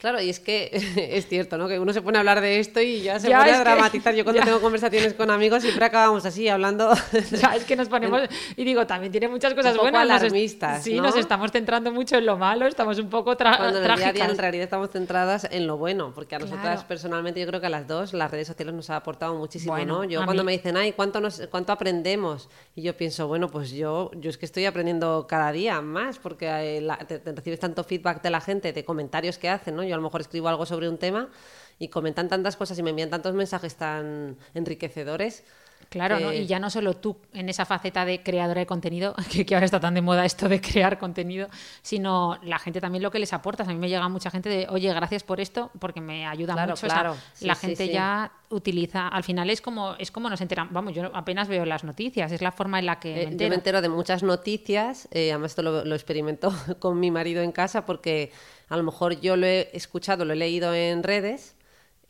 Claro, 0.04 0.20
y 0.20 0.30
es 0.30 0.42
que 0.42 0.70
es 1.13 1.28
cierto, 1.30 1.58
¿no? 1.58 1.70
Que 1.70 1.80
uno 1.80 1.94
se 1.94 2.02
pone 2.02 2.18
a 2.18 2.20
hablar 2.20 2.42
de 2.42 2.60
esto 2.60 2.82
y 2.82 3.04
ya 3.04 3.22
se 3.22 3.28
pone 3.32 3.52
a 3.52 3.60
dramatizar. 3.62 4.13
Yo 4.13 4.26
cuando 4.26 4.44
tengo 4.44 4.60
conversaciones 4.60 5.13
con 5.13 5.32
amigos 5.32 5.62
siempre 5.62 5.86
acabamos 5.86 6.26
así, 6.26 6.50
hablando... 6.50 6.94
Ya, 7.32 7.56
es 7.56 7.63
que 7.63 7.78
nos 7.78 7.88
ponemos... 7.88 8.22
Y 8.58 8.66
digo, 8.66 8.86
también 8.86 9.13
tiene 9.13 9.30
muchas 9.30 9.54
cosas 9.54 9.72
un 9.72 9.78
poco 9.78 9.92
buenas. 9.92 10.22
alarmistas, 10.22 10.84
Sí, 10.84 11.00
nos 11.00 11.16
estamos 11.16 11.54
centrando 11.54 11.89
mucho 11.94 12.18
en 12.18 12.26
lo 12.26 12.38
malo, 12.38 12.68
estamos 12.68 13.00
un 13.00 13.10
poco 13.10 13.38
tra 13.38 13.56
cuando 13.56 13.82
en, 13.82 13.96
día 13.96 14.26
en 14.26 14.38
realidad 14.38 14.66
estamos 14.66 14.89
centradas 14.89 15.48
en 15.50 15.68
lo 15.68 15.78
bueno, 15.78 16.12
porque 16.13 16.36
a 16.36 16.39
nosotras 16.39 16.84
personalmente 16.84 17.39
yo 17.39 17.48
creo 17.48 17.62
que 17.62 17.68
a 17.68 17.70
las 17.70 17.88
dos 17.88 18.12
las 18.12 18.30
redes 18.30 18.48
sociales 18.48 18.76
nos 18.76 18.89
ha 18.89 18.98
aportado 18.98 19.36
muchísimo, 19.36 19.78
¿no? 19.86 20.04
Yo 20.04 20.26
cuando 20.26 20.44
me 20.44 20.52
dicen, 20.52 20.76
ay, 20.76 20.92
¿cuánto, 20.92 21.22
nos, 21.22 21.48
¿cuánto 21.50 21.72
aprendemos? 21.72 22.50
Y 22.76 22.82
yo 22.82 22.98
pienso, 22.98 23.28
bueno, 23.30 23.48
pues 23.48 23.72
yo, 23.72 24.12
yo 24.16 24.30
es 24.30 24.38
que 24.38 24.46
estoy 24.46 24.66
aprendiendo 24.66 25.28
cada 25.30 25.54
día 25.54 25.80
más, 25.80 26.20
porque 26.20 26.48
eh, 26.50 26.88
recibes 27.36 27.62
tanto 27.62 27.86
feedback 27.86 28.22
de 28.22 28.30
la 28.32 28.42
gente, 28.42 28.74
de 28.74 28.84
comentarios 28.84 29.38
que 29.38 29.48
hacen, 29.48 29.78
¿no? 29.78 29.84
Yo 29.84 29.92
a 29.93 29.97
lo 29.97 30.03
mejor 30.03 30.21
escribo 30.21 30.47
algo 30.47 30.65
sobre 30.65 30.89
un 30.89 30.97
tema 30.97 31.29
y 31.79 31.88
comentan 31.88 32.29
tantas 32.29 32.56
cosas 32.56 32.77
y 32.77 32.84
me 32.84 32.91
envían 32.91 33.10
tantos 33.10 33.34
mensajes 33.34 33.75
tan 33.75 34.38
enriquecedores. 34.53 35.43
Claro, 35.89 36.19
¿no? 36.19 36.34
y 36.34 36.45
ya 36.45 36.60
no 36.60 36.69
solo 36.69 36.95
tú 36.95 37.17
en 37.34 37.49
esa 37.49 37.65
faceta 37.65 38.06
de 38.06 38.23
creadora 38.23 38.60
de 38.60 38.65
contenido, 38.65 39.15
que, 39.45 39.53
ahora 39.53 39.65
está 39.65 39.79
tan 39.79 39.93
de 39.93 40.01
moda 40.01 40.25
esto 40.25 40.49
de 40.49 40.62
crear 40.62 40.97
contenido, 40.97 41.49
sino 41.82 42.39
la 42.43 42.58
gente 42.58 42.82
también 42.82 43.03
lo 43.03 43.12
que 43.12 43.19
les 43.19 43.34
aportas. 43.34 43.67
A 43.67 43.71
mí 43.71 43.77
me 43.77 43.89
llega 43.89 44.08
mucha 44.10 44.32
gente 44.32 44.49
de, 44.49 44.67
oye, 44.69 44.91
gracias 44.93 45.23
por 45.23 45.39
esto, 45.39 45.71
porque 45.79 46.01
me 46.01 46.25
ayuda 46.25 46.56
mucho. 46.65 46.88
Claro. 46.88 47.15
la 47.41 47.56
gente 47.56 47.89
ya 47.89 48.32
utiliza, 48.49 49.08
al 49.08 49.23
final 49.23 49.49
es 49.49 49.62
como, 49.62 49.95
es 49.97 50.12
como 50.12 50.29
nos 50.29 50.39
enteramos, 50.39 50.73
vamos, 50.73 50.93
yo 50.93 51.10
apenas 51.13 51.47
veo 51.47 51.65
las 51.65 51.84
noticias, 51.84 52.32
es 52.32 52.41
la 52.41 52.51
forma 52.51 52.79
en 52.79 52.86
la 52.86 52.99
que... 52.99 53.23
Eh, 53.23 53.36
yo 53.36 53.49
me 53.49 53.56
entero 53.56 53.82
de 53.82 53.89
muchas 53.89 54.21
noticias, 54.21 55.08
eh, 55.12 55.32
además 55.32 55.51
esto 55.51 55.63
lo, 55.63 55.84
lo 55.84 55.95
experimento 55.95 56.53
con 56.79 56.99
mi 56.99 57.10
marido 57.10 57.41
en 57.41 57.51
casa, 57.51 57.86
porque 57.86 58.32
a 58.69 58.78
lo 58.78 58.84
mejor 58.84 59.19
yo 59.19 59.36
lo 59.36 59.45
he 59.45 59.69
escuchado, 59.73 60.26
lo 60.26 60.34
he 60.34 60.36
leído 60.36 60.73
en 60.73 61.04
redes 61.04 61.56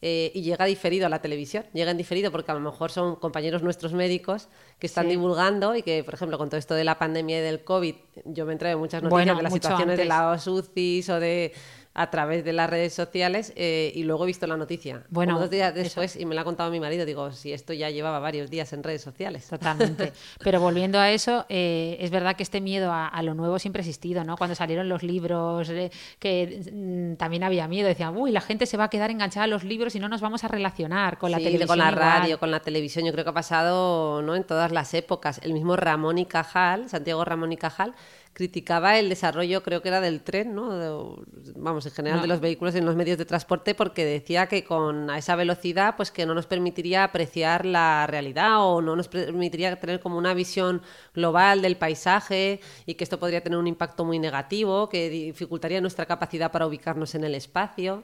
eh, 0.05 0.33
y 0.35 0.41
llega 0.41 0.65
diferido 0.65 1.05
a 1.05 1.09
la 1.09 1.21
televisión. 1.21 1.63
Llega 1.73 1.89
en 1.89 1.95
diferido 1.95 2.29
porque 2.29 2.51
a 2.51 2.55
lo 2.55 2.59
mejor 2.59 2.91
son 2.91 3.15
compañeros 3.15 3.63
nuestros 3.63 3.93
médicos 3.93 4.49
que 4.77 4.87
están 4.87 5.07
divulgando 5.07 5.77
y 5.77 5.81
que, 5.81 6.03
por 6.03 6.13
ejemplo, 6.13 6.37
con 6.37 6.49
todo 6.49 6.57
esto 6.57 6.73
de 6.73 6.83
la 6.83 6.99
pandemia 6.99 7.39
y 7.39 7.41
del 7.41 7.63
COVID, 7.63 7.95
yo 8.25 8.45
me 8.45 8.51
entré 8.51 8.67
de 8.67 8.75
muchas 8.75 9.01
noticias 9.01 9.37
de 9.37 9.43
las 9.43 9.53
situaciones 9.53 9.97
de 9.97 10.03
la 10.03 10.37
UCIs 10.45 11.07
o 11.07 11.21
de 11.21 11.53
a 11.95 12.09
través 12.09 12.43
de 12.43 12.53
las 12.53 12.69
redes 12.69 12.93
sociales 12.93 13.53
eh, 13.55 13.91
y 13.93 14.03
luego 14.03 14.23
he 14.23 14.27
visto 14.27 14.47
la 14.47 14.57
noticia. 14.57 15.03
Bueno, 15.09 15.39
dos 15.39 15.49
días 15.49 15.73
después 15.75 16.15
y 16.15 16.25
me 16.25 16.33
la 16.33 16.41
ha 16.41 16.43
contado 16.43 16.71
mi 16.71 16.79
marido, 16.79 17.05
digo, 17.05 17.31
si 17.31 17.53
esto 17.53 17.71
ya 17.73 17.89
llevaba 17.91 18.19
varios 18.19 18.49
días 18.49 18.73
en 18.73 18.83
redes 18.83 19.01
sociales. 19.01 19.47
Totalmente. 19.47 20.11
Pero 20.43 20.59
volviendo 20.59 20.99
a 20.99 21.11
eso, 21.11 21.45
eh, 21.49 21.97
es 21.99 22.09
verdad 22.09 22.35
que 22.35 22.43
este 22.43 22.61
miedo 22.61 22.91
a, 22.91 23.21
lo 23.21 23.35
nuevo 23.35 23.59
siempre 23.59 23.81
ha 23.81 23.83
existido, 23.83 24.23
¿no? 24.23 24.37
Cuando 24.37 24.55
salieron 24.55 24.89
los 24.89 25.03
libros, 25.03 25.69
eh, 25.69 25.91
que 26.19 26.61
mm, 26.71 27.15
también 27.17 27.43
había 27.43 27.67
miedo, 27.67 27.87
decían, 27.87 28.17
uy, 28.17 28.31
la 28.31 28.41
gente 28.41 28.65
se 28.65 28.75
va 28.75 28.85
a 28.85 28.89
quedar 28.89 29.11
enganchada 29.11 29.43
a 29.43 29.47
los 29.47 29.63
libros 29.63 29.95
y 29.95 29.99
no 29.99 30.09
nos 30.09 30.21
vamos 30.21 30.43
a 30.43 30.47
relacionar 30.47 31.19
con 31.19 31.31
la 31.31 31.37
televisión. 31.37 31.67
Con 31.67 31.77
la 31.77 31.91
radio, 31.91 32.39
con 32.39 32.49
la 32.49 32.59
televisión, 32.59 33.05
yo 33.05 33.11
creo 33.11 33.23
que 33.23 33.29
ha 33.29 33.33
pasado 33.33 34.21
¿no? 34.23 34.35
en 34.35 34.43
todas 34.43 34.71
las 34.71 34.93
épocas. 34.95 35.39
El 35.43 35.53
mismo 35.53 35.75
Ramón 35.75 36.17
y 36.17 36.25
Cajal, 36.25 36.89
Santiago 36.89 37.23
Ramón 37.23 37.51
y 37.51 37.57
Cajal, 37.57 37.93
criticaba 38.33 38.97
el 38.97 39.09
desarrollo, 39.09 39.61
creo 39.61 39.81
que 39.81 39.89
era 39.89 40.01
del 40.01 40.21
tren, 40.21 40.55
¿no? 40.55 41.17
vamos, 41.55 41.85
en 41.85 41.91
general 41.91 42.21
de 42.21 42.27
los 42.27 42.39
vehículos 42.39 42.73
en 42.75 42.85
los 42.85 42.95
medios 42.95 43.17
de 43.17 43.25
transporte, 43.25 43.75
porque 43.75 44.05
decía 44.05 44.47
que 44.47 44.63
con 44.63 45.09
esa 45.11 45.35
velocidad, 45.35 45.95
pues 45.95 46.11
que 46.11 46.25
no 46.25 46.33
nos 46.33 46.47
permitiría 46.47 47.03
apreciar 47.03 47.65
la 47.65 48.07
realidad 48.07 48.65
o 48.65 48.81
no 48.81 48.95
nos 48.95 49.07
permitiría 49.07 49.79
tener 49.79 49.99
como 49.99 50.17
una 50.17 50.33
visión 50.33 50.81
global 51.13 51.61
del 51.61 51.77
paisaje 51.77 52.59
y 52.85 52.95
que 52.95 53.03
esto 53.03 53.19
podría 53.19 53.41
tener 53.41 53.59
un 53.59 53.67
impacto 53.67 54.03
muy 54.03 54.17
negativo, 54.17 54.89
que 54.89 55.09
dificultaría 55.09 55.79
nuestra 55.79 56.05
capacidad 56.05 56.51
para 56.51 56.65
ubicarnos 56.65 57.13
en 57.15 57.23
el 57.23 57.35
espacio. 57.35 58.03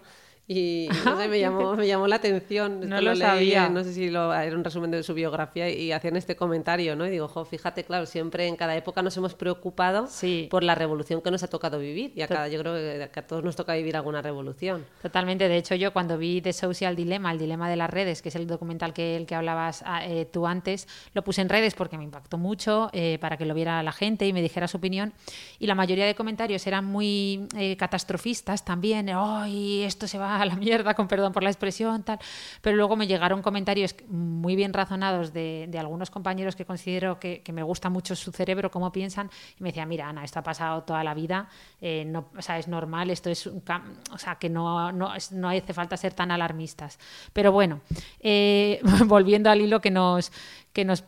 Y 0.52 0.90
no 1.06 1.16
sé, 1.16 1.28
me, 1.28 1.40
llamó, 1.40 1.76
me 1.76 1.86
llamó 1.86 2.08
la 2.08 2.16
atención. 2.16 2.90
No 2.90 3.00
lo, 3.00 3.16
sabía. 3.16 3.70
No 3.70 3.84
sé 3.84 3.94
si 3.94 4.10
lo, 4.10 4.34
era 4.34 4.56
un 4.56 4.64
resumen 4.64 4.90
de 4.90 5.04
su 5.04 5.14
biografía 5.14 5.70
y 5.70 5.92
hacían 5.92 6.16
este 6.16 6.36
comentario, 6.36 6.96
¿no? 6.96 7.06
Y 7.06 7.12
digo, 7.12 7.28
jo, 7.28 7.46
fíjate, 7.46 7.84
claro, 7.84 8.08
siempre 8.08 8.48
en 8.48 8.56
cada 8.56 8.76
época 8.76 9.04
nos 9.04 9.16
hemos 9.16 9.36
preocupado 9.36 10.10
por 10.50 10.64
la 10.64 10.74
revolución 10.74 11.22
que 11.22 11.30
nos 11.30 11.44
ha 11.44 11.48
tocado 11.50 11.78
vivir. 11.78 12.14
Y 12.16 12.24
a 12.24 12.28
cada, 12.28 12.48
yo 12.48 12.60
creo 12.62 12.74
que 13.12 13.20
a 13.20 13.28
todos 13.28 13.44
nos 13.44 13.56
toca 13.56 13.76
vivir 13.76 13.96
alguna 13.96 14.24
revolución. 14.24 14.88
Totalmente. 15.04 15.48
De 15.48 15.56
hecho, 15.56 15.76
yo 15.76 15.94
cuando 15.94 16.18
vi 16.18 16.42
The 16.42 16.52
Social 16.52 16.96
Dilemma, 16.96 17.32
el 17.32 17.38
dilema 17.38 17.70
de 17.70 17.76
las 17.76 17.92
redes, 17.92 18.24
que 18.24 18.30
es 18.30 18.36
el 18.36 18.48
documental 18.48 18.92
que, 18.92 19.18
el 19.18 19.28
que 19.28 19.36
hablabas 19.36 19.84
ah, 19.86 20.04
eh, 20.04 20.26
tú 20.26 20.48
antes, 20.48 20.88
lo 21.14 21.24
puse 21.24 21.42
en 21.42 21.50
redes 21.50 21.76
porque 21.76 21.96
me 21.96 22.06
impactó 22.06 22.40
mucho 22.40 22.90
eh, 22.92 23.20
para 23.22 23.38
que 23.38 23.46
lo 23.46 23.54
viera 23.54 23.84
la 23.84 23.92
gente 23.92 24.26
y 24.26 24.34
me 24.34 24.42
dijera 24.42 24.68
su 24.68 24.78
opinión. 24.78 25.14
Y 25.60 25.68
la 25.68 25.76
mayoría 25.76 26.08
de 26.08 26.16
comentarios 26.16 26.66
eran 26.66 26.86
muy 26.86 27.48
eh, 27.56 27.78
catastrofistas 27.78 28.66
también. 28.66 29.12
¡Ay, 29.14 29.84
esto 29.84 30.08
se 30.08 30.18
va 30.18 30.39
a 30.40 30.46
la 30.46 30.56
mierda, 30.56 30.94
con 30.94 31.08
perdón 31.08 31.34
por 31.34 31.44
la 31.44 31.50
expresión, 31.50 32.04
tal. 32.04 32.20
Pero 32.62 32.76
luego 32.76 32.96
me 32.96 33.08
llegaron 33.08 33.42
comentarios 33.42 33.96
muy 34.08 34.56
bien 34.56 34.74
razonados 34.74 35.34
de, 35.34 35.70
algunos 35.80 36.10
compañeros 36.10 36.56
que 36.56 36.66
considero 36.66 37.20
que, 37.20 37.44
me 37.54 37.64
gusta 37.64 37.90
mucho 37.90 38.16
su 38.16 38.32
cerebro, 38.32 38.70
cómo 38.70 38.92
piensan, 38.92 39.30
y 39.60 39.64
me 39.64 39.70
decían, 39.70 39.90
mira, 39.90 40.10
Ana, 40.10 40.24
esto 40.24 40.40
ha 40.40 40.44
pasado 40.44 40.84
toda 40.84 41.04
la 41.04 41.14
vida, 41.14 41.50
eh, 41.82 42.04
no, 42.06 42.30
o 42.38 42.42
sea, 42.42 42.60
es 42.60 42.68
normal, 42.68 43.10
esto 43.10 43.30
es 43.30 43.48
un 43.48 43.64
o 44.12 44.18
sea, 44.18 44.36
que 44.36 44.50
no, 44.50 44.92
no, 44.92 45.14
no 45.32 45.50
hace 45.50 45.74
falta 45.74 45.98
ser 45.98 46.14
tan 46.14 46.32
alarmistas. 46.32 47.00
Pero 47.34 47.52
bueno, 47.52 47.82
eh, 48.20 48.82
volviendo 49.06 49.50
al 49.50 49.62
hilo 49.62 49.82
que 49.82 49.92
nos, 49.92 50.32
que 50.74 50.86
nos 50.86 51.04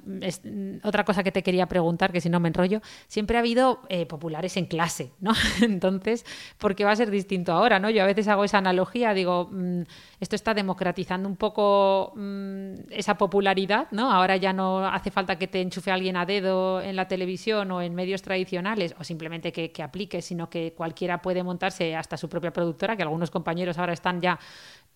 otra 0.83 1.05
cosa 1.05 1.23
que 1.23 1.31
te 1.31 1.43
quería 1.43 1.67
preguntar, 1.67 2.11
que 2.11 2.21
si 2.21 2.29
no 2.29 2.39
me 2.39 2.47
enrollo, 2.47 2.81
siempre 3.07 3.37
ha 3.37 3.41
habido 3.41 3.81
eh, 3.89 4.05
populares 4.05 4.57
en 4.57 4.65
clase, 4.65 5.11
¿no? 5.19 5.33
Entonces, 5.61 6.25
¿por 6.57 6.75
qué 6.75 6.83
va 6.83 6.91
a 6.91 6.95
ser 6.95 7.11
distinto 7.11 7.53
ahora, 7.53 7.79
no? 7.79 7.89
Yo 7.89 8.03
a 8.03 8.05
veces 8.05 8.27
hago 8.27 8.43
esa 8.43 8.57
analogía, 8.57 9.13
digo, 9.13 9.49
mm, 9.51 9.81
esto 10.19 10.35
está 10.35 10.53
democratizando 10.53 11.29
un 11.29 11.35
poco 11.35 12.13
mm, 12.15 12.73
esa 12.89 13.17
popularidad, 13.17 13.87
¿no? 13.91 14.11
Ahora 14.11 14.35
ya 14.37 14.51
no 14.51 14.85
hace 14.85 15.11
falta 15.11 15.37
que 15.37 15.47
te 15.47 15.61
enchufe 15.61 15.91
alguien 15.91 16.17
a 16.17 16.25
dedo 16.25 16.81
en 16.81 16.95
la 16.95 17.07
televisión 17.07 17.71
o 17.71 17.81
en 17.81 17.93
medios 17.93 18.21
tradicionales, 18.21 18.95
o 18.99 19.03
simplemente 19.03 19.51
que, 19.51 19.71
que 19.71 19.83
apliques, 19.83 20.25
sino 20.25 20.49
que 20.49 20.73
cualquiera 20.73 21.21
puede 21.21 21.43
montarse 21.43 21.95
hasta 21.95 22.17
su 22.17 22.29
propia 22.29 22.51
productora, 22.51 22.97
que 22.97 23.03
algunos 23.03 23.29
compañeros 23.29 23.77
ahora 23.77 23.93
están 23.93 24.21
ya 24.21 24.39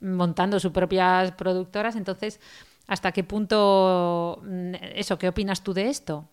montando 0.01 0.59
sus 0.59 0.71
propias 0.71 1.31
productoras, 1.31 1.95
entonces 1.95 2.39
¿Hasta 2.87 3.11
qué 3.11 3.23
punto 3.23 4.41
mm, 4.43 4.75
eso? 4.95 5.17
¿Qué 5.17 5.27
opinas 5.27 5.63
tú 5.63 5.73
de 5.73 5.89
esto? 5.89 6.29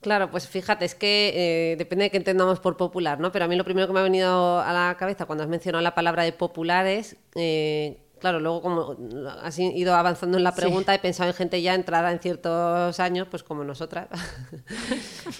Claro, 0.00 0.30
pues 0.30 0.46
fíjate, 0.46 0.84
es 0.84 0.94
que 0.94 1.32
eh, 1.72 1.76
depende 1.76 2.04
de 2.04 2.10
qué 2.10 2.18
entendamos 2.18 2.60
por 2.60 2.76
popular, 2.76 3.18
¿no? 3.20 3.32
Pero 3.32 3.46
a 3.46 3.48
mí 3.48 3.56
lo 3.56 3.64
primero 3.64 3.86
que 3.86 3.94
me 3.94 4.00
ha 4.00 4.02
venido 4.02 4.60
a 4.60 4.70
la 4.70 4.96
cabeza 4.98 5.24
cuando 5.24 5.44
has 5.44 5.48
mencionado 5.48 5.82
la 5.82 5.94
palabra 5.94 6.24
de 6.24 6.32
populares, 6.32 7.16
eh, 7.34 8.03
claro, 8.18 8.40
luego 8.40 8.62
como 8.62 8.96
has 9.42 9.58
ido 9.58 9.94
avanzando 9.94 10.38
en 10.38 10.44
la 10.44 10.54
pregunta, 10.54 10.94
he 10.94 10.98
pensado 10.98 11.30
en 11.30 11.34
gente 11.34 11.60
ya 11.60 11.74
entrada 11.74 12.10
en 12.10 12.20
ciertos 12.20 12.98
años, 13.00 13.28
pues 13.30 13.42
como 13.42 13.64
nosotras. 13.64 14.08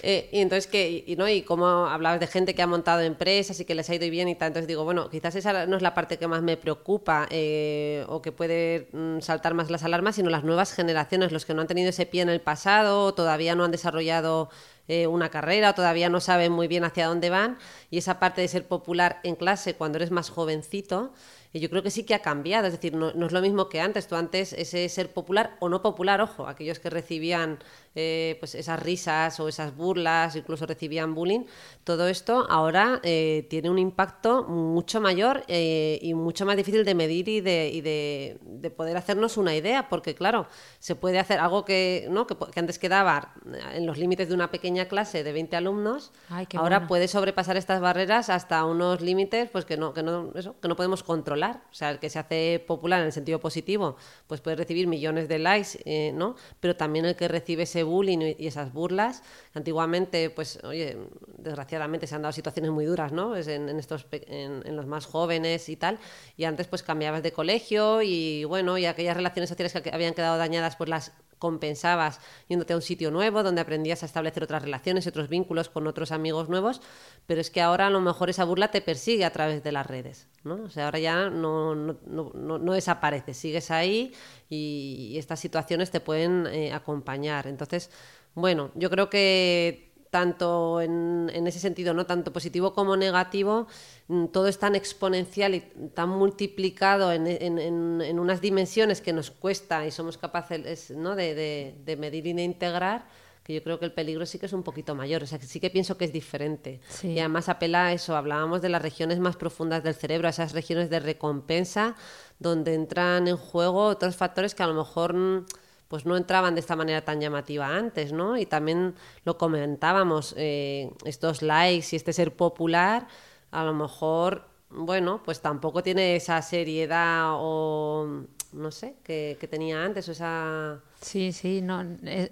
Eh, 0.01 0.29
y 0.31 0.39
entonces, 0.41 0.67
que, 0.67 1.03
y, 1.07 1.15
¿no? 1.15 1.27
y 1.27 1.41
como 1.41 1.87
hablabas 1.87 2.19
de 2.19 2.27
gente 2.27 2.53
que 2.53 2.61
ha 2.61 2.67
montado 2.67 3.01
empresas 3.01 3.59
y 3.59 3.65
que 3.65 3.73
les 3.73 3.89
ha 3.89 3.95
ido 3.95 4.07
bien 4.11 4.27
y 4.27 4.35
tal, 4.35 4.49
entonces 4.49 4.67
digo, 4.67 4.83
bueno, 4.83 5.09
quizás 5.09 5.35
esa 5.35 5.65
no 5.65 5.77
es 5.77 5.81
la 5.81 5.95
parte 5.95 6.17
que 6.17 6.27
más 6.27 6.43
me 6.43 6.57
preocupa 6.57 7.27
eh, 7.31 8.05
o 8.07 8.21
que 8.21 8.31
puede 8.31 8.89
mm, 8.91 9.21
saltar 9.21 9.55
más 9.55 9.71
las 9.71 9.83
alarmas, 9.83 10.15
sino 10.15 10.29
las 10.29 10.43
nuevas 10.43 10.73
generaciones, 10.73 11.31
los 11.31 11.45
que 11.45 11.53
no 11.55 11.61
han 11.61 11.67
tenido 11.67 11.89
ese 11.89 12.05
pie 12.05 12.21
en 12.21 12.29
el 12.29 12.41
pasado, 12.41 13.13
todavía 13.13 13.55
no 13.55 13.63
han 13.63 13.71
desarrollado 13.71 14.49
eh, 14.87 15.07
una 15.07 15.29
carrera, 15.29 15.71
o 15.71 15.73
todavía 15.73 16.09
no 16.09 16.19
saben 16.19 16.51
muy 16.51 16.67
bien 16.67 16.83
hacia 16.83 17.07
dónde 17.07 17.31
van, 17.31 17.57
y 17.89 17.97
esa 17.97 18.19
parte 18.19 18.41
de 18.41 18.47
ser 18.47 18.67
popular 18.67 19.19
en 19.23 19.35
clase 19.35 19.73
cuando 19.73 19.97
eres 19.97 20.11
más 20.11 20.29
jovencito, 20.29 21.13
y 21.55 21.61
yo 21.61 21.69
creo 21.69 21.83
que 21.83 21.89
sí 21.89 22.03
que 22.03 22.13
ha 22.13 22.21
cambiado, 22.21 22.67
es 22.67 22.73
decir, 22.73 22.93
no, 22.93 23.11
es 23.11 23.31
lo 23.31 23.39
mismo 23.39 23.69
que 23.69 23.79
antes. 23.79 24.07
Tú 24.07 24.17
antes, 24.17 24.51
ese 24.51 24.89
ser 24.89 25.13
popular 25.13 25.55
o 25.61 25.69
no 25.69 25.81
popular, 25.81 26.19
ojo, 26.19 26.47
aquellos 26.47 26.79
que 26.79 26.89
recibían 26.89 27.59
eh, 27.97 28.35
pues 28.41 28.55
esas 28.55 28.77
risas 28.77 29.39
o 29.39 29.47
esas 29.47 29.73
burlas, 29.73 30.35
incluso 30.35 30.65
recibían 30.65 31.15
bullying, 31.15 31.45
todo 31.85 32.09
esto 32.09 32.45
ahora 32.49 32.99
eh, 33.03 33.47
tiene 33.49 33.69
un 33.69 33.79
impacto 33.79 34.43
mucho 34.43 34.99
mayor 34.99 35.45
eh, 35.47 35.97
y 36.01 36.13
mucho 36.13 36.45
más 36.45 36.57
difícil 36.57 36.83
de 36.83 36.93
medir 36.93 37.29
y, 37.29 37.39
de, 37.39 37.69
y 37.73 37.79
de, 37.79 38.37
de, 38.41 38.69
poder 38.69 38.97
hacernos 38.97 39.37
una 39.37 39.55
idea, 39.55 39.87
porque 39.87 40.13
claro, 40.13 40.45
se 40.79 40.95
puede 40.95 41.19
hacer 41.19 41.39
algo 41.39 41.63
que, 41.63 42.07
¿no? 42.09 42.27
que, 42.27 42.35
antes 42.59 42.79
quedaba 42.79 43.33
en 43.73 43.85
los 43.85 43.97
límites 43.97 44.27
de 44.27 44.35
una 44.35 44.51
pequeña 44.51 44.89
clase 44.89 45.23
de 45.23 45.31
20 45.31 45.55
alumnos, 45.55 46.11
ahora 46.57 46.87
puede 46.87 47.07
sobrepasar 47.07 47.55
estas 47.55 47.79
barreras 47.79 48.29
hasta 48.29 48.65
unos 48.65 48.99
límites 48.99 49.49
pues 49.49 49.63
que 49.63 49.77
no, 49.77 49.93
que 49.93 50.03
no, 50.03 50.33
eso, 50.35 50.59
que 50.59 50.67
no 50.67 50.75
podemos 50.75 51.01
controlar. 51.01 51.61
O 51.71 51.73
sea, 51.73 51.91
el 51.91 51.99
que 51.99 52.09
se 52.09 52.19
hace 52.19 52.61
popular 52.67 52.99
en 52.99 53.05
el 53.05 53.13
sentido 53.13 53.39
positivo, 53.39 53.95
pues 54.27 54.41
puede 54.41 54.57
recibir 54.57 54.85
millones 54.85 55.29
de 55.29 55.39
likes, 55.39 56.11
¿no? 56.13 56.35
Pero 56.59 56.75
también 56.75 57.05
el 57.05 57.15
que 57.15 57.29
recibe 57.29 57.63
ese 57.63 57.84
bullying 57.85 58.35
y 58.37 58.47
esas 58.47 58.73
burlas, 58.73 59.23
antiguamente, 59.53 60.29
pues, 60.29 60.59
oye, 60.63 60.97
desgraciadamente 61.37 62.07
se 62.07 62.15
han 62.15 62.21
dado 62.21 62.33
situaciones 62.33 62.71
muy 62.71 62.85
duras, 62.85 63.11
¿no? 63.11 63.35
en, 63.35 63.69
estos, 63.79 64.07
en, 64.11 64.75
los 64.75 64.85
más 64.85 65.05
jóvenes 65.05 65.69
y 65.69 65.75
tal, 65.75 65.99
y 66.37 66.43
antes 66.43 66.67
pues 66.67 66.83
cambiabas 66.83 67.23
de 67.23 67.31
colegio 67.31 68.01
y 68.01 68.43
bueno, 68.43 68.77
y 68.77 68.85
aquellas 68.85 69.15
relaciones 69.15 69.49
sociales 69.49 69.73
que 69.73 69.91
habían 69.91 70.13
quedado 70.13 70.37
dañadas, 70.37 70.75
pues 70.75 70.89
las 70.89 71.13
compensabas 71.39 72.19
yéndote 72.47 72.73
a 72.73 72.75
un 72.75 72.81
sitio 72.81 73.11
nuevo 73.11 73.43
donde 73.43 73.61
aprendías 73.61 74.03
a 74.03 74.05
establecer 74.05 74.43
otras 74.43 74.61
relaciones, 74.61 75.07
otros 75.07 75.29
vínculos 75.29 75.69
con 75.69 75.87
otros 75.87 76.11
amigos 76.11 76.49
nuevos, 76.49 76.81
pero 77.27 77.41
es 77.41 77.49
que 77.49 77.61
ahora 77.61 77.87
a 77.87 77.89
lo 77.89 78.01
mejor 78.01 78.29
esa 78.29 78.45
burla 78.45 78.69
te 78.71 78.81
persigue 78.81 79.25
a 79.25 79.31
través 79.31 79.63
de 79.63 79.71
las 79.71 79.85
redes, 79.85 80.27
¿no? 80.43 80.63
O 80.63 80.69
sea, 80.69 80.85
ahora 80.85 80.99
ya 80.99 81.29
no, 81.29 81.75
no, 81.75 81.97
no, 82.05 82.31
no 82.33 82.73
desaparece, 82.73 83.33
sigues 83.33 83.71
ahí 83.71 84.13
y, 84.49 85.15
estas 85.17 85.39
situaciones 85.39 85.91
te 85.91 85.99
pueden 85.99 86.45
eh, 86.47 86.73
acompañar. 86.73 87.47
Entonces, 87.47 87.89
bueno, 88.33 88.71
yo 88.75 88.89
creo 88.89 89.09
que 89.09 89.94
tanto 90.15 90.79
en, 90.79 91.29
ese 91.45 91.59
sentido, 91.59 91.93
no 91.93 92.05
tanto 92.05 92.31
positivo 92.31 92.73
como 92.73 92.95
negativo, 92.95 93.67
mm, 94.07 94.27
todo 94.27 94.47
es 94.47 94.57
tan 94.57 94.73
exponencial 94.73 95.55
y 95.55 95.59
tan 95.93 96.07
multiplicado 96.07 97.11
en, 97.11 98.17
unas 98.17 98.39
dimensiones 98.39 99.01
que 99.01 99.11
nos 99.11 99.29
cuesta 99.29 99.85
y 99.85 99.91
somos 99.91 100.17
capaces 100.17 100.91
¿no? 100.91 101.17
de, 101.17 101.75
medir 101.99 102.27
y 102.27 102.31
de 102.31 102.43
integrar 102.43 103.09
que 103.43 103.55
yo 103.55 103.61
creo 103.61 103.77
que 103.77 103.83
el 103.83 103.91
peligro 103.91 104.25
sí 104.25 104.39
que 104.39 104.45
es 104.45 104.53
un 104.53 104.63
poquito 104.63 104.95
mayor, 104.95 105.21
o 105.21 105.27
sea, 105.27 105.37
que 105.37 105.47
sí 105.47 105.59
que 105.59 105.69
pienso 105.69 105.97
que 105.97 106.05
es 106.05 106.13
diferente. 106.13 106.79
Y 107.03 107.19
además 107.19 107.49
apela 107.49 107.87
a 107.87 107.91
eso, 107.91 108.15
hablábamos 108.15 108.61
de 108.61 108.69
las 108.69 108.81
regiones 108.81 109.19
más 109.19 109.35
profundas 109.35 109.83
del 109.83 109.95
cerebro, 109.95 110.27
a 110.27 110.31
esas 110.31 110.53
regiones 110.53 110.89
de 110.89 111.01
recompensa, 111.01 111.97
donde 112.39 112.73
entran 112.73 113.27
en 113.27 113.35
juego 113.35 113.87
otros 113.87 114.15
factores 114.15 114.55
que 114.55 114.63
a 114.63 114.67
lo 114.67 114.75
mejor 114.75 115.13
mm, 115.13 115.45
pues 115.87 116.05
no 116.05 116.17
entraban 116.17 116.55
de 116.55 116.61
esta 116.61 116.75
manera 116.75 117.03
tan 117.03 117.21
llamativa 117.21 117.67
antes, 117.75 118.11
¿no? 118.11 118.37
Y 118.37 118.45
también 118.45 118.95
lo 119.23 119.37
comentábamos, 119.37 120.33
eh, 120.37 120.91
estos 121.05 121.41
likes 121.41 121.87
y 121.91 121.95
este 121.95 122.13
ser 122.13 122.35
popular, 122.35 123.07
a 123.51 123.63
lo 123.63 123.73
mejor, 123.73 124.47
bueno, 124.69 125.21
pues 125.23 125.41
tampoco 125.41 125.83
tiene 125.83 126.15
esa 126.15 126.41
seriedad 126.41 127.33
o, 127.33 128.25
no 128.53 128.71
sé, 128.71 128.95
que, 129.03 129.37
tenía 129.49 129.83
antes, 129.83 130.09
o 130.09 130.11
esa... 130.11 130.79
Sí, 131.01 131.31
sí, 131.31 131.61
no... 131.61 131.81
Eh, 132.03 132.31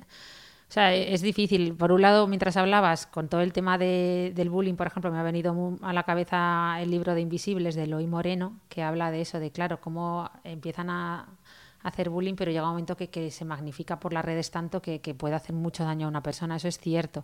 o 0.70 0.74
sea, 0.74 0.92
es 0.96 1.22
difícil. 1.22 1.76
Por 1.76 1.92
un 1.92 2.02
lado, 2.02 2.26
mientras 2.26 2.58
hablabas 2.58 3.06
con 3.06 3.28
todo 3.30 3.42
el 3.42 3.54
tema 3.54 3.78
del 3.78 4.50
bullying, 4.50 4.74
por 4.74 4.88
ejemplo, 4.88 5.12
me 5.12 5.20
ha 5.20 5.24
venido 5.24 5.78
a 5.84 5.94
la 5.94 6.02
cabeza 6.02 6.78
el 6.82 6.90
libro 6.90 7.14
de 7.14 7.22
Invisibles 7.22 7.76
de 7.76 7.84
Eloy 7.84 8.08
Moreno, 8.08 8.60
que 8.70 8.82
habla 8.82 9.12
de 9.12 9.22
eso, 9.22 9.40
de 9.40 9.52
claro, 9.52 9.80
cómo 9.80 10.32
empiezan 10.44 10.90
a 10.90 11.28
hacer 11.84 12.10
bullying, 12.10 12.36
pero 12.36 12.52
llega 12.52 12.64
un 12.64 12.72
momento 12.72 12.98
que, 12.98 13.32
se 13.32 13.46
magnifica 13.46 14.00
por 14.00 14.14
las 14.14 14.26
redes 14.26 14.52
tanto 14.52 14.82
que, 14.82 15.00
que, 15.02 15.14
puede 15.14 15.36
hacer 15.36 15.54
mucho 15.54 15.84
daño 15.84 16.08
a 16.08 16.10
una 16.10 16.24
persona, 16.24 16.56
eso 16.56 16.68
es 16.68 16.78
cierto. 16.80 17.24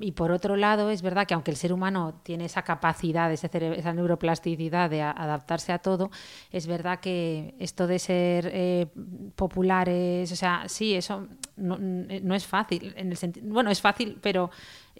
Y 0.00 0.12
por 0.12 0.30
otro 0.30 0.54
lado, 0.54 0.90
es 0.90 1.02
verdad 1.02 1.26
que 1.26 1.34
aunque 1.34 1.50
el 1.50 1.56
ser 1.56 1.72
humano 1.72 2.20
tiene 2.22 2.44
esa 2.44 2.62
capacidad, 2.62 3.32
esa 3.32 3.92
neuroplasticidad 3.92 4.88
de 4.88 5.02
adaptarse 5.02 5.72
a 5.72 5.80
todo, 5.80 6.10
es 6.52 6.68
verdad 6.68 7.00
que 7.00 7.56
esto 7.58 7.88
de 7.88 7.98
ser 7.98 8.48
eh, 8.52 8.86
populares, 9.34 10.30
o 10.30 10.36
sea, 10.36 10.64
sí, 10.68 10.94
eso 10.94 11.26
no, 11.56 11.78
no 11.78 12.34
es 12.36 12.46
fácil. 12.46 12.94
En 12.96 13.10
el 13.10 13.18
bueno, 13.42 13.70
es 13.70 13.80
fácil, 13.80 14.18
pero 14.22 14.50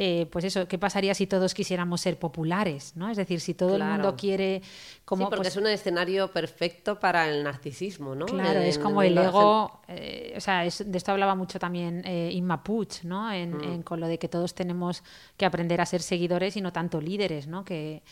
eh, 0.01 0.29
pues 0.31 0.45
eso, 0.45 0.69
¿qué 0.69 0.79
pasaría 0.79 1.13
si 1.13 1.27
todos 1.27 1.55
quisiéramos 1.55 2.01
ser 2.01 2.21
populares? 2.21 2.93
¿no? 2.95 3.11
Es 3.11 3.17
decir, 3.17 3.41
si 3.41 3.55
todo 3.55 3.75
el 3.75 3.83
mundo 3.83 4.15
quiere... 4.17 4.63
Como, 5.05 5.25
sí, 5.25 5.31
porque 5.31 5.39
pues 5.39 5.49
es 5.49 5.57
un 5.57 5.67
escenario 5.67 6.31
perfecto 6.31 7.01
para 7.01 7.29
el 7.29 7.43
narcisismo, 7.43 8.15
¿no? 8.15 8.27
Claro, 8.27 8.61
es 8.61 8.79
como 8.79 9.03
el 9.03 9.19
ego... 9.19 9.81
Eh, 9.89 10.35
o 10.37 10.41
sea, 10.41 10.61
de 10.63 10.99
esto 10.99 11.11
hablaba 11.11 11.35
mucho 11.35 11.59
también 11.59 12.03
eh, 12.05 12.31
Inma 12.33 12.63
Puig, 12.63 13.03
¿no? 13.03 13.25
Mm. 13.25 13.65
En, 13.65 13.83
con 13.83 13.99
lo 13.99 14.07
de 14.07 14.21
que 14.21 14.29
todos 14.29 14.55
tenemos 14.55 15.03
que 15.37 15.45
aprender 15.45 15.81
a 15.81 15.87
ser 15.87 16.01
seguidores 16.01 16.57
y 16.57 16.61
no 16.61 16.73
tanto 16.73 17.01
líderes, 17.01 17.49
¿no? 17.49 17.65
Que, 17.65 18.05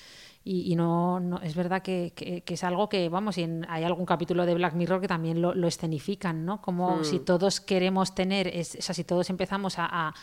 y, 0.42 0.75
no, 0.75 1.20
no, 1.20 1.40
es 1.40 1.55
verdad 1.55 1.83
que, 1.83 2.12
que, 2.16 2.55
es 2.55 2.64
algo 2.64 2.88
que, 2.88 3.09
vamos, 3.09 3.38
y 3.38 3.49
hay 3.68 3.85
algún 3.85 4.07
capítulo 4.07 4.44
de 4.44 4.55
Black 4.55 4.75
Mirror 4.75 5.01
que 5.01 5.09
también 5.09 5.40
lo, 5.40 5.53
escenifican, 5.68 6.44
¿no? 6.44 6.61
Como 6.61 6.96
mm. 6.96 7.05
si 7.05 7.20
todos 7.20 7.61
queremos 7.61 8.14
tener, 8.14 8.49
es, 8.49 8.77
o 8.77 8.83
sea, 8.83 8.94
si 8.94 9.05
todos 9.05 9.31
empezamos 9.31 9.79
a 9.79 9.87
a, 9.88 10.14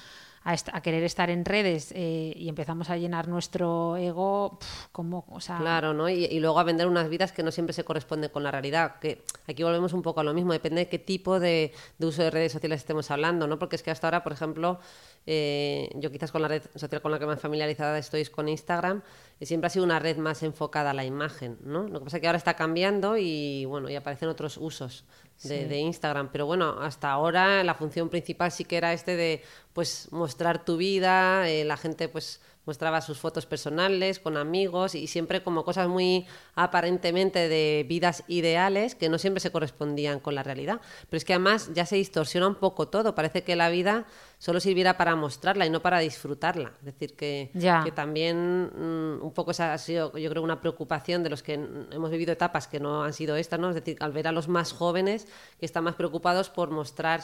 querer 0.84 1.04
estar 1.04 1.30
en 1.30 1.46
redes 1.46 1.94
eh, 1.96 2.34
y 2.36 2.50
empezamos 2.50 2.90
a 2.90 2.98
llenar 2.98 3.28
nuestro 3.28 3.96
ego, 3.98 4.60
como, 4.92 5.26
o 5.30 5.40
sea... 5.40 5.58
Claro, 5.58 5.94
¿no? 5.94 6.10
Y, 6.10 6.40
luego 6.40 6.60
a 6.60 6.64
vender 6.64 6.88
unas 6.88 7.10
vidas 7.10 7.32
que 7.32 7.44
no 7.44 7.52
siempre 7.52 7.74
se 7.74 7.84
corresponden 7.84 8.30
con 8.30 8.44
la 8.44 8.52
realidad. 8.52 9.00
Que 9.00 9.24
aquí 9.48 9.64
volvemos 9.64 9.94
un 9.94 10.02
poco 10.02 10.20
a 10.20 10.24
lo 10.24 10.34
mismo, 10.34 10.52
depende 10.52 10.82
de 10.82 10.90
qué 10.90 11.00
tipo 11.00 11.40
de, 11.40 11.74
de 11.98 12.06
uso 12.06 12.24
de 12.24 12.32
redes 12.32 12.52
sociales 12.52 12.82
estemos 12.82 13.10
hablando, 13.12 13.48
¿no? 13.48 13.58
Porque 13.58 13.78
es 13.78 13.84
que 13.84 13.92
hasta 13.92 14.08
ahora, 14.08 14.24
por 14.24 14.34
ejemplo, 14.34 14.80
eh, 15.26 15.90
yo 15.96 16.12
quizás 16.12 16.32
con 16.32 16.42
la 16.42 16.50
red 16.50 16.64
social 16.76 17.02
con 17.02 17.12
la 17.12 17.20
que 17.20 17.26
más 17.26 17.40
familiarizada 17.40 17.98
estoy 17.98 18.22
es 18.22 18.30
con 18.30 18.50
Instagram, 18.50 19.02
y 19.40 19.46
siempre 19.46 19.68
ha 19.68 19.70
sido 19.70 19.86
una 19.86 20.00
red 20.00 20.18
más 20.18 20.44
enfocada 20.44 20.92
a 20.92 20.94
la 20.94 21.06
imagen, 21.06 21.58
¿no? 21.64 21.88
Lo 21.88 22.00
que 22.00 22.06
pasa 22.06 22.18
es 22.18 22.22
que 22.22 22.28
ahora 22.28 22.38
está 22.38 22.56
cambiando 22.56 23.18
y 23.18 23.66
bueno, 23.66 23.90
y 23.90 23.96
aparecen 23.96 24.30
otros 24.30 24.58
usos 24.58 25.06
de, 25.44 25.78
Instagram, 25.80 26.30
pero 26.32 26.46
bueno, 26.46 26.78
hasta 26.80 27.12
ahora 27.12 27.64
la 27.64 27.74
función 27.74 28.10
principal 28.10 28.52
sí 28.52 28.64
que 28.64 28.78
era 28.78 28.94
este 28.94 29.16
de 29.16 29.44
pues 29.74 30.08
mostrar 30.12 30.64
tu 30.64 30.78
vida, 30.78 31.50
eh, 31.50 31.66
la 31.66 31.78
gente 31.78 32.08
pues 32.08 32.40
mostraba 32.66 33.02
sus 33.02 33.20
fotos 33.20 33.46
personales 33.46 34.20
con 34.20 34.38
amigos 34.38 34.96
y 34.96 35.08
siempre 35.08 35.44
como 35.44 35.66
cosas 35.66 35.88
muy 35.88 36.26
aparentemente 36.56 37.50
de 37.50 37.86
vidas 37.88 38.24
ideales 38.28 38.96
que 38.96 39.10
no 39.10 39.18
siempre 39.18 39.42
se 39.42 39.52
correspondían 39.52 40.20
con 40.20 40.36
la 40.36 40.44
realidad. 40.44 40.80
Pero 41.10 41.18
es 41.18 41.26
que 41.26 41.34
además 41.34 41.72
ya 41.74 41.86
se 41.86 41.98
distorsiona 41.98 42.48
un 42.48 42.56
poco 42.56 42.88
todo, 42.88 43.16
parece 43.16 43.44
que 43.44 43.56
la 43.56 43.70
vida 43.70 44.06
solo 44.38 44.60
sirviera 44.60 44.98
para 44.98 45.16
mostrarla 45.16 45.66
y 45.66 45.70
no 45.70 45.82
para 45.82 46.00
disfrutarla. 46.00 46.74
Es 46.80 46.86
decir, 46.86 47.16
que, 47.16 47.52
que 47.54 47.92
también 47.92 48.72
mm, 48.74 49.24
un 49.24 49.34
poco 49.34 49.52
esa 49.52 49.74
ha 49.74 49.78
sido, 49.78 50.18
yo 50.18 50.30
creo, 50.30 50.44
una 50.44 50.62
preocupación 50.62 51.24
de 51.24 51.30
los 51.30 51.44
que 51.44 51.54
hemos 51.54 52.12
vivido 52.12 52.32
etapas 52.32 52.68
que 52.68 52.80
no 52.80 53.04
han 53.04 53.14
sido 53.14 53.36
estas, 53.36 53.60
¿no? 53.60 53.70
Es 53.70 53.76
decir, 53.76 53.98
al 54.00 54.12
ver 54.12 54.28
a 54.28 54.32
los 54.32 54.48
más 54.48 54.72
jóvenes 54.72 55.28
que 55.60 55.66
están 55.66 55.84
más 55.84 55.96
preocupados 55.96 56.50
por 56.50 56.72
mostrar 56.72 57.22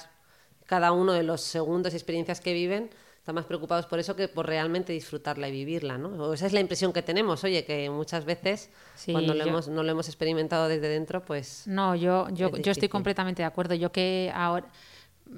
cada 0.65 0.91
uno 0.91 1.13
de 1.13 1.23
los 1.23 1.41
segundos 1.41 1.93
y 1.93 1.95
experiencias 1.95 2.41
que 2.41 2.53
viven 2.53 2.91
están 3.29 3.35
más 3.35 3.45
preocupados 3.45 3.85
por 3.85 3.99
eso 3.99 4.15
que 4.15 4.27
por 4.27 4.47
realmente 4.47 4.91
disfrutarla 4.91 5.47
y 5.49 5.51
vivirla, 5.51 5.99
¿no? 5.99 6.33
esa 6.33 6.47
es 6.47 6.53
la 6.53 6.61
impresión 6.61 6.91
que 6.91 7.03
tenemos, 7.03 7.43
oye, 7.43 7.63
que 7.63 7.87
muchas 7.89 8.25
veces 8.25 8.71
cuando 9.11 9.35
lo 9.35 9.43
hemos, 9.43 9.67
no 9.67 9.83
lo 9.83 9.91
hemos 9.91 10.07
experimentado 10.07 10.67
desde 10.67 10.87
dentro, 10.87 11.23
pues... 11.23 11.67
No, 11.67 11.95
yo, 11.95 12.27
yo, 12.31 12.49
yo 12.57 12.71
estoy 12.71 12.89
completamente 12.89 13.43
de 13.43 13.45
acuerdo. 13.45 13.75
Yo 13.75 13.91
que 13.91 14.31
ahora 14.33 14.65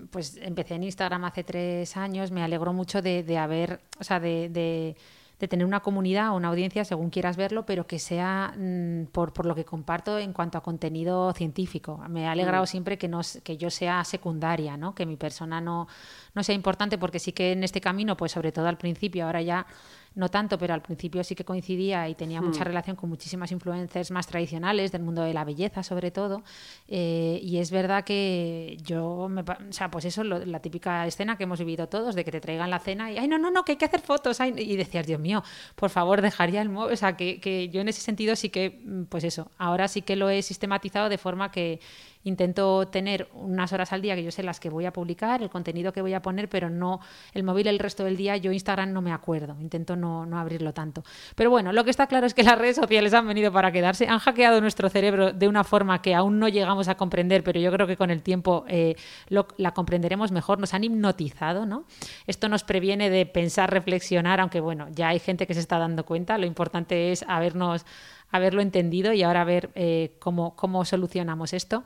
pues 0.09 0.37
empecé 0.41 0.75
en 0.75 0.83
Instagram 0.83 1.25
hace 1.25 1.43
tres 1.43 1.97
años, 1.97 2.31
me 2.31 2.41
alegro 2.41 2.71
mucho 2.71 3.01
de, 3.01 3.23
de 3.23 3.37
haber, 3.37 3.81
o 3.99 4.05
sea, 4.05 4.21
de, 4.21 4.47
de 4.47 4.95
de 5.41 5.47
tener 5.47 5.65
una 5.65 5.79
comunidad 5.79 6.29
o 6.29 6.35
una 6.35 6.49
audiencia, 6.49 6.85
según 6.85 7.09
quieras 7.09 7.35
verlo, 7.35 7.65
pero 7.65 7.87
que 7.87 7.97
sea 7.97 8.53
mm, 8.55 9.05
por, 9.11 9.33
por, 9.33 9.47
lo 9.47 9.55
que 9.55 9.65
comparto 9.65 10.19
en 10.19 10.33
cuanto 10.33 10.59
a 10.59 10.61
contenido 10.61 11.33
científico. 11.33 11.99
Me 12.09 12.27
ha 12.27 12.31
alegrado 12.31 12.63
mm. 12.63 12.67
siempre 12.67 12.97
que, 12.99 13.07
no, 13.07 13.21
que 13.43 13.57
yo 13.57 13.71
sea 13.71 14.03
secundaria, 14.03 14.77
¿no? 14.77 14.93
que 14.93 15.07
mi 15.07 15.17
persona 15.17 15.59
no, 15.59 15.87
no 16.35 16.43
sea 16.43 16.53
importante, 16.53 16.99
porque 16.99 17.17
sí 17.17 17.31
que 17.31 17.53
en 17.53 17.63
este 17.63 17.81
camino, 17.81 18.15
pues 18.15 18.31
sobre 18.31 18.51
todo 18.51 18.67
al 18.67 18.77
principio, 18.77 19.25
ahora 19.25 19.41
ya 19.41 19.65
no 20.13 20.29
tanto, 20.29 20.57
pero 20.57 20.73
al 20.73 20.81
principio 20.81 21.23
sí 21.23 21.35
que 21.35 21.45
coincidía 21.45 22.09
y 22.09 22.15
tenía 22.15 22.41
mucha 22.41 22.61
hmm. 22.61 22.67
relación 22.67 22.95
con 22.95 23.09
muchísimas 23.09 23.51
influencers 23.51 24.11
más 24.11 24.27
tradicionales 24.27 24.91
del 24.91 25.03
mundo 25.03 25.21
de 25.23 25.33
la 25.33 25.45
belleza, 25.45 25.83
sobre 25.83 26.11
todo. 26.11 26.43
Eh, 26.87 27.39
y 27.41 27.57
es 27.57 27.71
verdad 27.71 28.03
que 28.03 28.77
yo, 28.83 29.29
me, 29.29 29.41
o 29.41 29.45
sea, 29.73 29.89
pues 29.89 30.05
eso, 30.05 30.23
la 30.23 30.59
típica 30.59 31.07
escena 31.07 31.37
que 31.37 31.43
hemos 31.43 31.59
vivido 31.59 31.87
todos, 31.87 32.15
de 32.15 32.25
que 32.25 32.31
te 32.31 32.41
traigan 32.41 32.69
la 32.69 32.79
cena 32.79 33.11
y, 33.11 33.17
ay, 33.17 33.27
no, 33.27 33.37
no, 33.37 33.51
no, 33.51 33.63
que 33.63 33.73
hay 33.73 33.77
que 33.77 33.85
hacer 33.85 34.01
fotos. 34.01 34.39
y 34.41 34.75
decías, 34.75 35.07
Dios 35.07 35.19
mío, 35.19 35.43
por 35.75 35.89
favor, 35.89 36.21
dejaría 36.21 36.61
el 36.61 36.69
móvil. 36.69 36.93
O 36.93 36.97
sea, 36.97 37.15
que, 37.15 37.39
que 37.39 37.69
yo 37.69 37.79
en 37.79 37.87
ese 37.87 38.01
sentido 38.01 38.35
sí 38.35 38.49
que, 38.49 38.81
pues 39.07 39.23
eso, 39.23 39.49
ahora 39.57 39.87
sí 39.87 40.01
que 40.01 40.17
lo 40.17 40.29
he 40.29 40.41
sistematizado 40.41 41.07
de 41.07 41.17
forma 41.17 41.51
que 41.51 41.79
Intento 42.23 42.87
tener 42.87 43.29
unas 43.33 43.73
horas 43.73 43.91
al 43.93 44.01
día 44.01 44.15
que 44.15 44.23
yo 44.23 44.31
sé 44.31 44.43
las 44.43 44.59
que 44.59 44.69
voy 44.69 44.85
a 44.85 44.93
publicar, 44.93 45.41
el 45.41 45.49
contenido 45.49 45.91
que 45.91 46.01
voy 46.01 46.13
a 46.13 46.21
poner, 46.21 46.49
pero 46.49 46.69
no 46.69 46.99
el 47.33 47.43
móvil 47.43 47.67
el 47.67 47.79
resto 47.79 48.03
del 48.03 48.15
día. 48.15 48.37
Yo 48.37 48.51
Instagram 48.51 48.93
no 48.93 49.01
me 49.01 49.11
acuerdo, 49.11 49.55
intento 49.59 49.95
no, 49.95 50.25
no 50.25 50.39
abrirlo 50.39 50.73
tanto. 50.73 51.03
Pero 51.35 51.49
bueno, 51.49 51.73
lo 51.73 51.83
que 51.83 51.89
está 51.89 52.07
claro 52.07 52.27
es 52.27 52.33
que 52.33 52.43
las 52.43 52.57
redes 52.57 52.75
sociales 52.75 53.13
han 53.13 53.27
venido 53.27 53.51
para 53.51 53.71
quedarse, 53.71 54.07
han 54.07 54.19
hackeado 54.19 54.61
nuestro 54.61 54.89
cerebro 54.89 55.33
de 55.33 55.47
una 55.47 55.63
forma 55.63 56.01
que 56.01 56.13
aún 56.13 56.39
no 56.39 56.47
llegamos 56.47 56.87
a 56.87 56.95
comprender, 56.95 57.43
pero 57.43 57.59
yo 57.59 57.71
creo 57.71 57.87
que 57.87 57.97
con 57.97 58.11
el 58.11 58.21
tiempo 58.21 58.65
eh, 58.67 58.95
la 59.29 59.73
comprenderemos 59.73 60.31
mejor. 60.31 60.59
Nos 60.59 60.73
han 60.73 60.83
hipnotizado, 60.83 61.65
¿no? 61.65 61.85
Esto 62.27 62.49
nos 62.49 62.63
previene 62.63 63.09
de 63.09 63.25
pensar, 63.25 63.71
reflexionar, 63.71 64.39
aunque 64.39 64.59
bueno, 64.59 64.87
ya 64.91 65.09
hay 65.09 65.19
gente 65.19 65.47
que 65.47 65.53
se 65.53 65.59
está 65.59 65.79
dando 65.79 66.05
cuenta. 66.05 66.37
Lo 66.37 66.45
importante 66.45 67.11
es 67.11 67.25
habernos 67.27 67.85
haberlo 68.31 68.61
entendido 68.61 69.13
y 69.13 69.23
ahora 69.23 69.43
ver 69.43 69.69
eh, 69.75 70.15
cómo, 70.19 70.55
cómo 70.55 70.85
solucionamos 70.85 71.53
esto. 71.53 71.83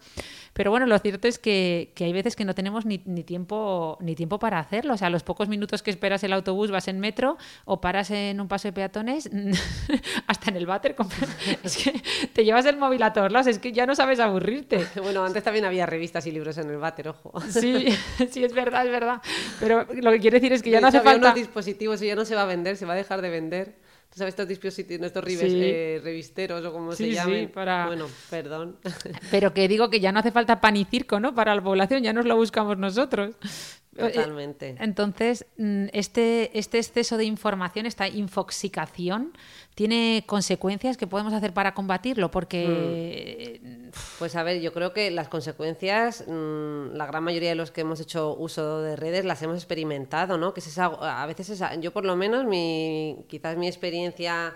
Pero 0.55 0.71
bueno, 0.71 0.85
lo 0.85 0.97
cierto 0.99 1.27
es 1.27 1.37
que, 1.37 1.91
hay 1.99 2.13
veces 2.13 2.37
que 2.37 2.45
no 2.45 2.55
tenemos 2.55 2.85
ni, 2.85 2.97
tiempo, 2.97 3.97
ni 3.99 4.15
tiempo 4.15 4.39
para 4.39 4.57
hacerlo. 4.57 4.93
O 4.93 4.97
sea, 4.97 5.09
los 5.09 5.21
pocos 5.21 5.49
minutos 5.49 5.83
que 5.83 5.91
esperas 5.91 6.23
el 6.23 6.31
autobús 6.31 6.71
vas 6.71 6.87
en 6.87 7.01
metro 7.01 7.37
o 7.65 7.81
paras 7.81 8.09
en 8.09 8.39
un 8.39 8.47
paso 8.47 8.69
de 8.69 8.71
peatones, 8.71 9.29
hasta 10.27 10.51
en 10.51 10.55
el 10.55 10.65
váter, 10.65 10.95
es 11.63 11.77
que 11.77 12.01
te 12.31 12.45
llevas 12.45 12.65
el 12.67 12.77
móvil 12.77 13.03
a 13.03 13.11
todos 13.11 13.33
lados, 13.33 13.47
es 13.47 13.59
que 13.59 13.73
ya 13.73 13.85
no 13.85 13.95
sabes 13.95 14.19
aburrirte. 14.19 14.85
Bueno, 15.05 15.23
antes 15.23 15.43
también 15.43 15.65
había 15.65 15.85
revistas 15.85 16.25
y 16.25 16.31
libros 16.31 16.57
en 16.57 16.69
el 16.69 16.77
váter, 16.77 17.09
ojo. 17.09 17.39
Sí, 17.41 17.87
sí, 18.31 18.43
es 18.43 18.53
verdad, 18.53 18.85
es 18.85 18.91
verdad. 18.91 19.21
Pero 19.59 19.85
lo 19.93 20.11
que 20.11 20.19
quiere 20.19 20.39
decir 20.39 20.51
es 20.51 20.63
que 20.63 20.71
ya 20.71 20.81
no 20.81 20.87
hace 20.87 21.01
falta... 21.01 21.27
unos 21.27 21.35
dispositivos 21.35 22.01
y 22.01 22.07
ya 22.07 22.15
no 22.15 22.25
se 22.25 22.33
va 22.33 22.41
a 22.41 22.45
vender, 22.45 22.75
se 22.75 22.85
va 22.85 22.93
a 22.93 22.95
dejar 22.95 23.21
de 23.21 23.29
vender. 23.29 23.75
¿Sabes 24.15 24.31
estos 24.31 24.47
dispositivos, 24.47 25.07
estos 25.07 25.25
eh, 25.27 25.99
revisteros 26.01 26.63
o 26.63 26.71
como 26.71 26.93
se 26.93 27.11
llaman? 27.11 27.51
para... 27.53 27.87
Bueno, 27.87 28.07
perdón. 28.29 28.77
Pero 29.29 29.53
que 29.53 29.67
digo 29.67 29.89
que 29.89 29.99
ya 29.99 30.13
no 30.13 30.19
hace 30.19 30.31
falta 30.31 30.61
pan 30.61 30.77
y 30.77 30.85
circo, 30.85 31.19
¿no? 31.19 31.35
Para 31.35 31.53
la 31.53 31.61
población, 31.61 32.01
ya 32.01 32.13
nos 32.13 32.25
lo 32.25 32.37
buscamos 32.37 32.77
nosotros. 32.77 33.35
Totalmente. 33.97 34.75
Entonces, 34.79 35.45
mm, 35.57 35.85
este, 35.93 36.57
este 36.57 36.79
exceso 36.79 37.17
de 37.17 37.23
información, 37.23 37.85
esta 37.85 38.07
infoxicación, 38.07 39.31
tiene 39.73 40.23
consecuencias 40.25 40.97
que 40.97 41.07
podemos 41.07 41.33
hacer 41.33 41.53
para 41.53 41.73
combatirlo, 41.73 42.29
porque... 42.29 43.61
Mm. 43.63 43.89
Pues 44.19 44.35
a 44.35 44.43
ver, 44.43 44.61
yo 44.61 44.73
creo 44.73 44.91
que 44.91 45.11
las 45.11 45.29
consecuencias, 45.29 46.25
mm, 46.27 46.93
la 46.93 47.05
gran 47.05 47.23
mayoría 47.23 47.49
de 47.49 47.55
los 47.55 47.71
que 47.71 47.81
hemos 47.81 48.01
hecho 48.01 48.35
uso 48.37 48.81
de 48.81 48.97
redes 48.97 49.23
las 49.23 49.41
hemos 49.41 49.55
experimentado, 49.57 50.37
¿no? 50.37 50.53
Que 50.53 50.59
es 50.59 50.77
a 50.77 51.25
veces 51.25 51.49
esa, 51.49 51.75
yo 51.75 51.93
por 51.93 52.03
lo 52.03 52.17
menos, 52.17 52.45
mi, 52.45 53.25
quizás 53.29 53.57
mi 53.57 53.67
experiencia 53.67 54.55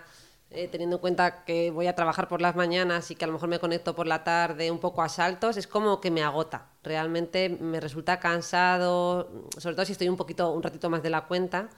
eh, 0.50 0.68
teniendo 0.68 0.96
en 0.96 1.00
cuenta 1.00 1.44
que 1.44 1.70
voy 1.70 1.86
a 1.86 1.94
trabajar 1.94 2.26
por 2.26 2.40
las 2.42 2.56
mañanas 2.56 3.10
y 3.10 3.14
que 3.14 3.24
a 3.24 3.28
lo 3.28 3.34
mejor 3.34 3.48
me 3.48 3.60
conecto 3.60 3.94
por 3.94 4.06
la 4.08 4.24
tarde 4.24 4.70
un 4.70 4.80
poco 4.80 5.02
a 5.02 5.08
saltos, 5.08 5.56
es 5.56 5.66
como 5.68 6.00
que 6.00 6.10
me 6.10 6.22
agota. 6.22 6.66
Realmente 6.82 7.48
me 7.48 7.78
resulta 7.80 8.18
cansado, 8.18 9.30
sobre 9.58 9.76
todo 9.76 9.86
si 9.86 9.92
estoy 9.92 10.08
un 10.08 10.16
poquito, 10.16 10.50
un 10.52 10.62
ratito 10.62 10.90
más 10.90 11.02
de 11.02 11.10
la 11.10 11.26
cuenta. 11.26 11.68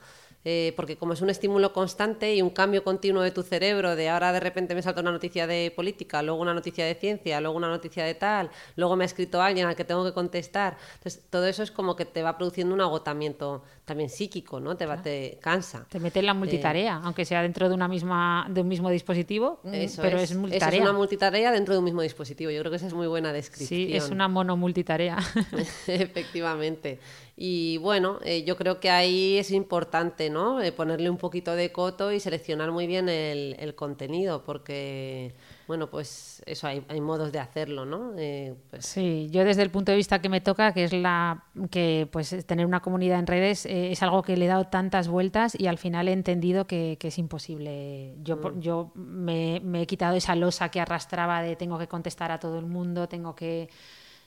Eh, 0.45 0.73
porque 0.75 0.97
como 0.97 1.13
es 1.13 1.21
un 1.21 1.29
estímulo 1.29 1.71
constante 1.71 2.35
y 2.35 2.41
un 2.41 2.49
cambio 2.49 2.83
continuo 2.83 3.21
de 3.21 3.31
tu 3.31 3.43
cerebro, 3.43 3.95
de 3.95 4.09
ahora 4.09 4.33
de 4.33 4.41
repente 4.41 4.75
me 4.75 4.81
salta 4.81 4.99
una 4.99 5.11
noticia 5.11 5.47
de 5.47 5.71
política, 5.73 6.21
luego 6.21 6.41
una 6.41 6.53
noticia 6.53 6.85
de 6.85 6.95
ciencia, 6.95 7.39
luego 7.39 7.55
una 7.55 7.69
noticia 7.69 8.03
de 8.03 8.13
tal, 8.13 8.49
luego 8.75 8.97
me 8.97 9.05
ha 9.05 9.07
escrito 9.07 9.41
alguien 9.41 9.67
al 9.67 9.75
que 9.75 9.85
tengo 9.85 10.03
que 10.03 10.11
contestar. 10.11 10.75
Entonces, 10.95 11.23
todo 11.29 11.47
eso 11.47 11.63
es 11.63 11.71
como 11.71 11.95
que 11.95 12.05
te 12.05 12.21
va 12.21 12.37
produciendo 12.37 12.75
un 12.75 12.81
agotamiento 12.81 13.63
también 13.85 14.09
psíquico, 14.09 14.59
¿no? 14.59 14.75
Te, 14.75 14.85
va, 14.85 15.01
te 15.01 15.39
cansa. 15.41 15.85
Te 15.89 15.99
mete 15.99 16.19
en 16.19 16.25
la 16.25 16.33
multitarea, 16.33 16.97
eh, 16.97 17.01
aunque 17.03 17.23
sea 17.23 17.41
dentro 17.41 17.69
de 17.69 17.75
una 17.75 17.87
misma 17.87 18.45
de 18.49 18.61
un 18.61 18.67
mismo 18.67 18.89
dispositivo, 18.89 19.59
mm, 19.63 19.71
pero 20.01 20.17
es, 20.17 20.35
multitarea. 20.35 20.77
es 20.77 20.81
una 20.81 20.93
multitarea 20.93 21.51
dentro 21.51 21.73
de 21.73 21.79
un 21.79 21.85
mismo 21.85 22.01
dispositivo. 22.01 22.51
Yo 22.51 22.59
creo 22.59 22.69
que 22.69 22.77
esa 22.77 22.87
es 22.87 22.93
muy 22.93 23.07
buena 23.07 23.31
descripción. 23.31 23.67
Sí, 23.67 23.95
es 23.95 24.09
una 24.09 24.27
monomultitarea. 24.27 25.17
Efectivamente. 25.87 26.99
Y 27.35 27.77
bueno, 27.77 28.19
eh, 28.23 28.43
yo 28.43 28.55
creo 28.55 28.79
que 28.79 28.91
ahí 28.91 29.37
es 29.39 29.49
importante, 29.49 30.29
¿no? 30.29 30.61
Eh, 30.61 30.71
ponerle 30.71 31.09
un 31.09 31.17
poquito 31.17 31.55
de 31.55 31.71
coto 31.71 32.11
y 32.11 32.19
seleccionar 32.19 32.71
muy 32.71 32.85
bien 32.85 33.09
el, 33.09 33.73
contenido, 33.75 34.43
porque, 34.43 35.33
bueno, 35.67 35.89
pues 35.89 36.43
eso, 36.45 36.67
hay, 36.67 36.85
hay 36.89 37.01
modos 37.01 37.31
de 37.31 37.39
hacerlo, 37.39 37.85
¿no? 37.85 38.13
Eh, 38.19 38.53
pues... 38.69 38.85
Sí, 38.85 39.29
yo 39.31 39.43
desde 39.45 39.63
el 39.63 39.71
punto 39.71 39.91
de 39.91 39.95
vista 39.95 40.21
que 40.21 40.29
me 40.29 40.41
toca, 40.41 40.73
que 40.73 40.83
es 40.83 40.93
la 40.93 41.45
que 41.71 42.07
pues 42.11 42.45
tener 42.45 42.67
una 42.67 42.81
comunidad 42.81 43.17
en 43.17 43.25
redes, 43.25 43.65
es 43.65 44.03
algo 44.03 44.21
que 44.21 44.37
le 44.37 44.45
he 44.45 44.47
dado 44.47 44.65
tantas 44.65 45.07
vueltas 45.07 45.59
y 45.59 45.65
al 45.65 45.79
final 45.79 46.09
he 46.09 46.13
entendido 46.13 46.67
que, 46.67 46.99
es 47.01 47.17
imposible. 47.17 48.15
Yo, 48.21 48.37
mm. 48.37 48.59
yo 48.59 48.91
me, 48.93 49.59
me 49.63 49.81
he 49.81 49.87
quitado 49.87 50.15
esa 50.15 50.35
losa 50.35 50.69
que 50.69 50.79
arrastraba 50.79 51.41
de 51.41 51.55
tengo 51.55 51.79
que 51.79 51.87
contestar 51.87 52.31
a 52.31 52.39
todo 52.39 52.59
el 52.59 52.67
mundo, 52.67 53.09
tengo 53.09 53.35
que 53.35 53.69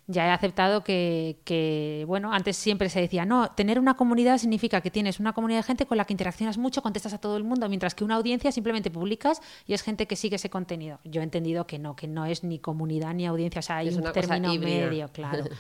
ya 0.08 0.26
he 0.26 0.30
aceptado 0.30 0.84
que, 0.84 2.04
bueno, 2.06 2.32
antes 2.32 2.56
siempre 2.56 2.88
se 2.88 3.00
decía, 3.00 3.24
no, 3.24 3.50
tener 3.50 3.80
una 3.80 3.96
comunidad 3.96 4.38
significa 4.38 4.80
que 4.80 4.90
tienes 4.90 5.18
una 5.18 5.32
comunidad 5.32 5.60
de 5.60 5.62
gente 5.64 5.86
con 5.86 5.96
la 5.96 6.04
que 6.04 6.12
interaccionas 6.12 6.58
mucho, 6.58 6.82
contestas 6.82 7.12
a 7.12 7.18
todo 7.18 7.36
el 7.36 7.44
mundo, 7.44 7.68
mientras 7.68 7.94
que 7.94 8.04
una 8.04 8.14
audiencia 8.14 8.52
simplemente 8.52 8.90
publicas 8.90 9.40
y 9.66 9.74
es 9.74 9.82
gente 9.82 10.06
que 10.06 10.16
sigue 10.16 10.36
ese 10.36 10.50
contenido. 10.50 11.00
Yo 11.04 11.20
he 11.20 11.24
entendido 11.24 11.66
que 11.66 11.78
no, 11.78 11.96
que 11.96 12.06
no 12.06 12.24
es 12.24 12.44
ni 12.44 12.58
comunidad 12.58 13.14
ni 13.14 13.26
audiencia, 13.26 13.58
o 13.58 13.62
sea, 13.62 13.78
hay 13.78 13.88
un 13.88 14.12
término 14.12 14.54
medio, 14.54 15.08
claro. 15.08 15.44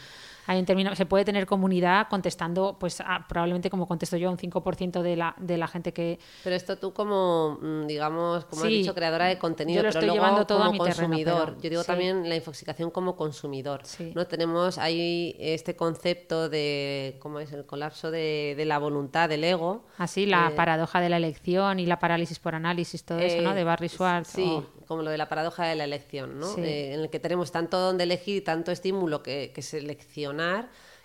Hay 0.46 0.58
un 0.58 0.66
término, 0.66 0.94
se 0.94 1.06
puede 1.06 1.24
tener 1.24 1.46
comunidad 1.46 2.08
contestando, 2.08 2.76
pues 2.78 3.02
probablemente 3.28 3.70
como 3.70 3.86
contesto 3.86 4.16
yo, 4.16 4.30
un 4.30 4.38
5% 4.38 5.02
de 5.02 5.16
la, 5.16 5.34
de 5.38 5.56
la 5.56 5.68
gente 5.68 5.92
que... 5.92 6.18
Pero 6.44 6.56
esto 6.56 6.76
tú 6.76 6.92
como, 6.92 7.58
mm, 7.60 7.86
digamos, 7.86 8.44
como 8.44 8.62
has 8.62 8.68
dicho, 8.68 8.94
creadora 8.94 9.26
de 9.26 9.38
contenido, 9.38 9.78
yo 9.78 9.82
lo 9.84 9.88
estoy 9.88 10.10
llevando 10.10 10.46
todo 10.46 10.58
como 10.58 10.70
a 10.70 10.72
mi 10.72 10.78
consumidor. 10.78 11.56
yo 11.60 11.70
digo 11.70 11.84
también 11.84 12.28
la 12.28 12.36
infoxicación 12.36 12.90
como 12.90 13.16
consumidor. 13.16 13.82
¿no? 14.14 14.26
Tenemos 14.26 14.78
ahí 14.78 15.36
este 15.38 15.76
concepto 15.76 16.48
de, 16.48 17.16
¿cómo 17.18 17.40
es? 17.40 17.52
El 17.52 17.66
colapso 17.66 18.10
de, 18.10 18.54
de 18.56 18.64
la 18.64 18.78
voluntad, 18.78 19.28
del 19.28 19.44
ego. 19.44 19.84
Así, 19.98 20.26
la 20.26 20.48
eh, 20.48 20.54
paradoja 20.54 21.00
de 21.00 21.08
la 21.08 21.16
elección 21.16 21.78
y 21.80 21.86
la 21.86 21.98
parálisis 21.98 22.38
por 22.38 22.54
análisis, 22.54 23.04
todo 23.04 23.18
eso, 23.18 23.42
¿no? 23.42 23.54
De 23.54 23.64
Barry 23.64 23.88
Schwartz. 23.88 24.28
Sí, 24.28 24.62
como 24.86 25.02
lo 25.02 25.10
de 25.10 25.18
la 25.18 25.28
paradoja 25.28 25.66
de 25.66 25.74
la 25.74 25.84
elección, 25.84 26.38
¿no? 26.38 26.56
Eh, 26.58 26.94
en 26.94 27.00
el 27.00 27.10
que 27.10 27.18
tenemos 27.18 27.52
tanto 27.52 27.78
donde 27.78 28.04
elegir, 28.04 28.44
tanto 28.44 28.70
estímulo 28.70 29.22
que, 29.22 29.52
seleccionar, 29.60 30.35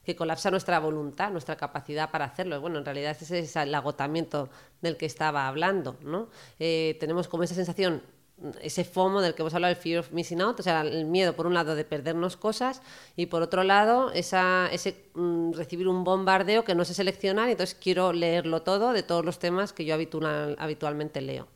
que 0.03 0.15
colapsa 0.15 0.49
nuestra 0.49 0.79
voluntad, 0.79 1.31
nuestra 1.31 1.55
capacidad 1.55 2.09
para 2.09 2.25
hacerlo. 2.25 2.59
Bueno, 2.59 2.79
en 2.79 2.85
realidad 2.85 3.15
ese 3.19 3.39
es 3.39 3.55
el 3.55 3.73
agotamiento 3.75 4.49
del 4.81 4.97
que 4.97 5.05
estaba 5.05 5.47
hablando, 5.47 5.97
¿no? 6.01 6.29
Eh, 6.59 6.97
tenemos 6.99 7.27
como 7.27 7.43
esa 7.43 7.55
sensación 7.55 8.01
ese 8.61 8.83
FOMO 8.83 9.21
del 9.21 9.35
que 9.35 9.41
hemos 9.41 9.53
hablado, 9.53 9.71
el 9.71 9.77
fear 9.77 9.99
of 9.99 10.11
missing 10.11 10.41
out, 10.41 10.59
o 10.59 10.63
sea, 10.63 10.81
el 10.81 11.05
miedo 11.05 11.33
por 11.33 11.47
un 11.47 11.53
lado 11.53 11.75
de 11.75 11.85
perdernos 11.85 12.37
cosas 12.37 12.81
y 13.15 13.27
por 13.27 13.41
otro 13.41 13.63
lado 13.63 14.11
esa, 14.11 14.67
ese 14.71 15.09
mm, 15.13 15.53
recibir 15.53 15.87
un 15.87 16.03
bombardeo 16.03 16.63
que 16.63 16.75
no 16.75 16.85
sé 16.85 16.93
seleccionar 16.93 17.49
y 17.49 17.51
entonces 17.51 17.77
quiero 17.79 18.13
leerlo 18.13 18.63
todo 18.63 18.93
de 18.93 19.03
todos 19.03 19.23
los 19.23 19.39
temas 19.39 19.73
que 19.73 19.85
yo 19.85 19.93
habitualmente 19.93 21.21
leo. 21.21 21.47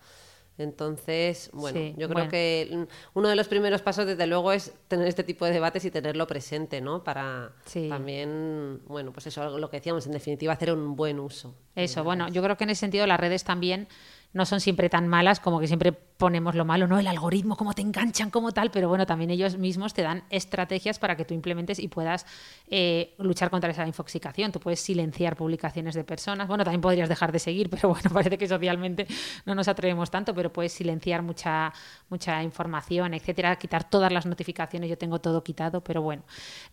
Entonces, 0.57 1.49
bueno, 1.53 1.79
yo 1.97 2.07
creo 2.07 2.29
que 2.29 2.87
uno 3.13 3.27
de 3.27 3.35
los 3.35 3.47
primeros 3.47 3.81
pasos, 3.81 4.05
desde 4.05 4.25
luego, 4.25 4.53
es 4.53 4.73
tener 4.87 5.07
este 5.07 5.23
tipo 5.23 5.45
de 5.45 5.51
debates 5.51 5.83
y 5.83 5.91
tenerlo 5.91 6.27
presente, 6.27 6.79
¿no? 6.79 7.03
Para 7.03 7.51
también, 7.89 8.81
bueno, 8.87 9.11
pues 9.11 9.27
eso, 9.27 9.57
lo 9.57 9.69
que 9.69 9.77
decíamos, 9.77 10.05
en 10.05 10.13
definitiva, 10.13 10.53
hacer 10.53 10.71
un 10.71 10.95
buen 10.95 11.19
uso. 11.19 11.55
Eso, 11.75 12.03
bueno, 12.03 12.29
yo 12.29 12.41
creo 12.41 12.55
que 12.55 12.63
en 12.63 12.69
ese 12.69 12.81
sentido 12.81 13.05
las 13.05 13.19
redes 13.19 13.43
también 13.43 13.87
no 14.35 14.45
son 14.45 14.59
siempre 14.59 14.89
tan 14.89 15.07
malas 15.07 15.39
como 15.39 15.61
que 15.61 15.67
siempre 15.67 15.93
ponemos 15.93 16.55
lo 16.55 16.65
malo, 16.65 16.87
¿no? 16.87 16.99
El 16.99 17.07
algoritmo, 17.07 17.55
cómo 17.55 17.73
te 17.73 17.81
enganchan, 17.81 18.29
como 18.29 18.51
tal, 18.51 18.69
pero 18.69 18.89
bueno, 18.89 19.05
también 19.05 19.31
ellos 19.31 19.57
mismos 19.57 19.93
te 19.93 20.01
dan 20.01 20.25
estrategias 20.29 20.99
para 20.99 21.15
que 21.15 21.23
tú 21.23 21.33
implementes 21.33 21.79
y 21.79 21.87
puedas 21.87 22.25
eh, 22.67 23.15
luchar 23.17 23.49
contra 23.49 23.71
esa 23.71 23.87
infoxicación. 23.87 24.51
Tú 24.51 24.59
puedes 24.59 24.81
silenciar 24.81 25.37
publicaciones 25.37 25.95
de 25.95 26.03
personas, 26.03 26.49
bueno, 26.49 26.65
también 26.65 26.81
podrías 26.81 27.07
dejar 27.07 27.31
de 27.31 27.39
seguir, 27.39 27.69
pero 27.71 27.87
bueno, 27.89 28.09
parece 28.11 28.37
que 28.37 28.47
socialmente 28.47 29.07
no 29.45 29.55
nos 29.55 29.69
atrevemos 29.69 30.11
tanto, 30.11 30.35
pero 30.35 30.51
puedes 30.51 30.73
silenciar 30.73 31.21
mucha, 31.21 31.71
mucha 32.09 32.43
información, 32.43 33.13
etcétera, 33.13 33.55
quitar 33.55 33.89
todas 33.89 34.11
las 34.11 34.25
notificaciones, 34.25 34.89
yo 34.89 34.97
tengo 34.97 35.19
todo 35.19 35.45
quitado, 35.45 35.81
pero 35.81 36.01
bueno, 36.01 36.23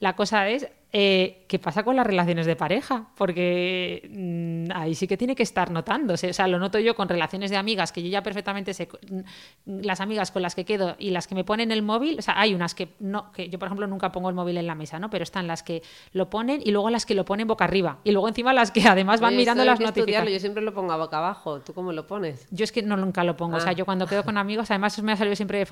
la 0.01 0.17
cosa 0.17 0.49
es 0.49 0.67
eh, 0.95 1.47
¿qué 1.49 1.59
pasa 1.59 1.85
con 1.85 1.97
las 1.97 2.07
relaciones 2.07 2.45
de 2.45 2.55
pareja? 2.55 3.07
Porque 3.17 4.11
mm, 4.11 4.73
ahí 4.75 4.95
sí 4.95 5.09
que 5.09 5.17
tiene 5.17 5.35
que 5.35 5.43
estar 5.43 5.71
notándose. 5.71 6.29
O 6.29 6.33
sea, 6.35 6.47
lo 6.47 6.59
noto 6.59 6.79
yo 6.79 6.95
con 6.95 7.09
relaciones 7.09 7.51
de 7.51 7.57
amigas 7.57 7.93
que 7.93 8.03
yo 8.03 8.11
ya 8.11 8.23
perfectamente 8.23 8.75
sé 8.75 8.89
mm, 9.11 9.81
las 9.83 10.03
amigas 10.03 10.31
con 10.31 10.43
las 10.43 10.55
que 10.55 10.67
quedo 10.67 10.95
y 10.99 11.11
las 11.11 11.27
que 11.27 11.35
me 11.35 11.45
ponen 11.45 11.73
el 11.73 11.83
móvil. 11.83 12.19
O 12.19 12.23
sea, 12.23 12.39
hay 12.39 12.55
unas 12.55 12.75
que 12.75 12.89
no, 13.01 13.33
que 13.33 13.49
yo 13.49 13.59
por 13.59 13.69
ejemplo 13.69 13.87
nunca 13.87 14.13
pongo 14.13 14.29
el 14.29 14.35
móvil 14.35 14.59
en 14.59 14.67
la 14.67 14.75
mesa, 14.75 14.99
¿no? 14.99 15.09
Pero 15.09 15.25
están 15.25 15.47
las 15.47 15.63
que 15.63 15.83
lo 16.13 16.29
ponen 16.29 16.61
y 16.63 16.73
luego 16.73 16.91
las 16.91 17.07
que 17.07 17.15
lo 17.15 17.25
ponen 17.25 17.49
boca 17.49 17.65
arriba. 17.65 17.99
Y 18.05 18.13
luego 18.13 18.29
encima 18.29 18.53
las 18.53 18.71
que 18.71 18.83
además 18.87 19.21
van 19.21 19.35
mirando 19.35 19.65
las 19.65 19.81
notificaciones. 19.81 20.35
Yo 20.35 20.41
siempre 20.41 20.63
lo 20.63 20.75
pongo 20.75 20.93
a 20.93 20.99
boca 20.99 21.19
abajo. 21.19 21.61
¿Tú 21.61 21.73
cómo 21.73 21.93
lo 21.93 22.07
pones? 22.07 22.47
Yo 22.51 22.65
es 22.65 22.73
que 22.73 22.83
no 22.83 22.99
nunca 22.99 23.25
lo 23.25 23.37
pongo. 23.37 23.57
O 23.57 23.61
sea, 23.61 23.71
ah. 23.71 23.75
yo 23.75 23.87
cuando 23.87 24.07
quedo 24.07 24.25
con 24.25 24.37
amigos, 24.37 24.71
además 24.71 25.03
me 25.03 25.13
ha 25.13 25.17
salido 25.17 25.37
siempre 25.37 25.59
de 25.59 25.72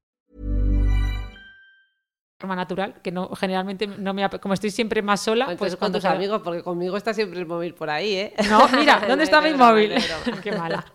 Forma 2.41 2.55
natural, 2.55 2.95
que 3.01 3.11
no 3.11 3.29
generalmente 3.35 3.87
no 3.87 4.13
me 4.13 4.29
como 4.39 4.53
estoy 4.53 4.71
siempre 4.71 5.01
más 5.01 5.21
sola, 5.21 5.55
pues 5.57 5.75
con 5.75 5.91
tus 5.91 6.05
amigos, 6.05 6.41
porque 6.43 6.63
conmigo 6.63 6.97
está 6.97 7.13
siempre 7.13 7.39
el 7.39 7.45
móvil 7.45 7.73
por 7.73 7.89
ahí, 7.89 8.13
¿eh? 8.13 8.33
No, 8.49 8.67
mira, 8.69 9.01
¿dónde 9.07 9.23
está 9.23 9.41
mi 9.41 9.53
móvil? 9.53 9.93
Qué 10.43 10.51
mala. 10.51 10.85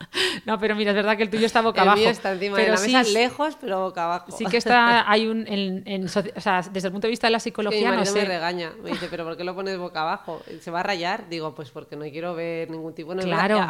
No, 0.44 0.58
pero 0.58 0.74
mira, 0.74 0.90
es 0.90 0.96
verdad 0.96 1.16
que 1.16 1.22
el 1.22 1.30
tuyo 1.30 1.46
está 1.46 1.62
boca 1.62 1.82
el 1.82 1.88
abajo. 1.88 2.00
Mío 2.00 2.10
está 2.10 2.32
encima 2.32 2.56
pero 2.56 2.72
de 2.72 2.88
la 2.92 2.98
mesa, 2.98 3.12
lejos, 3.12 3.56
pero 3.60 3.80
boca 3.80 4.04
abajo. 4.04 4.32
Sí 4.32 4.44
que 4.46 4.56
está, 4.56 5.10
hay 5.10 5.26
un, 5.26 5.46
en, 5.46 6.04
o 6.04 6.08
sea, 6.40 6.62
desde 6.70 6.88
el 6.88 6.92
punto 6.92 7.06
de 7.06 7.10
vista 7.10 7.26
de 7.26 7.30
la 7.30 7.40
psicología, 7.40 7.90
sí, 7.90 7.96
no 7.96 8.04
sé. 8.04 8.20
me 8.20 8.24
regaña, 8.24 8.72
me 8.82 8.90
dice, 8.90 9.08
pero 9.10 9.24
¿por 9.24 9.36
qué 9.36 9.44
lo 9.44 9.54
pones 9.54 9.78
boca 9.78 10.02
abajo? 10.02 10.42
¿Se 10.60 10.70
va 10.70 10.80
a 10.80 10.82
rayar? 10.82 11.28
Digo, 11.28 11.54
pues 11.54 11.70
porque 11.70 11.96
no 11.96 12.04
quiero 12.04 12.34
ver 12.34 12.70
ningún 12.70 12.94
tipo 12.94 13.14
de... 13.14 13.22
Claro. 13.22 13.60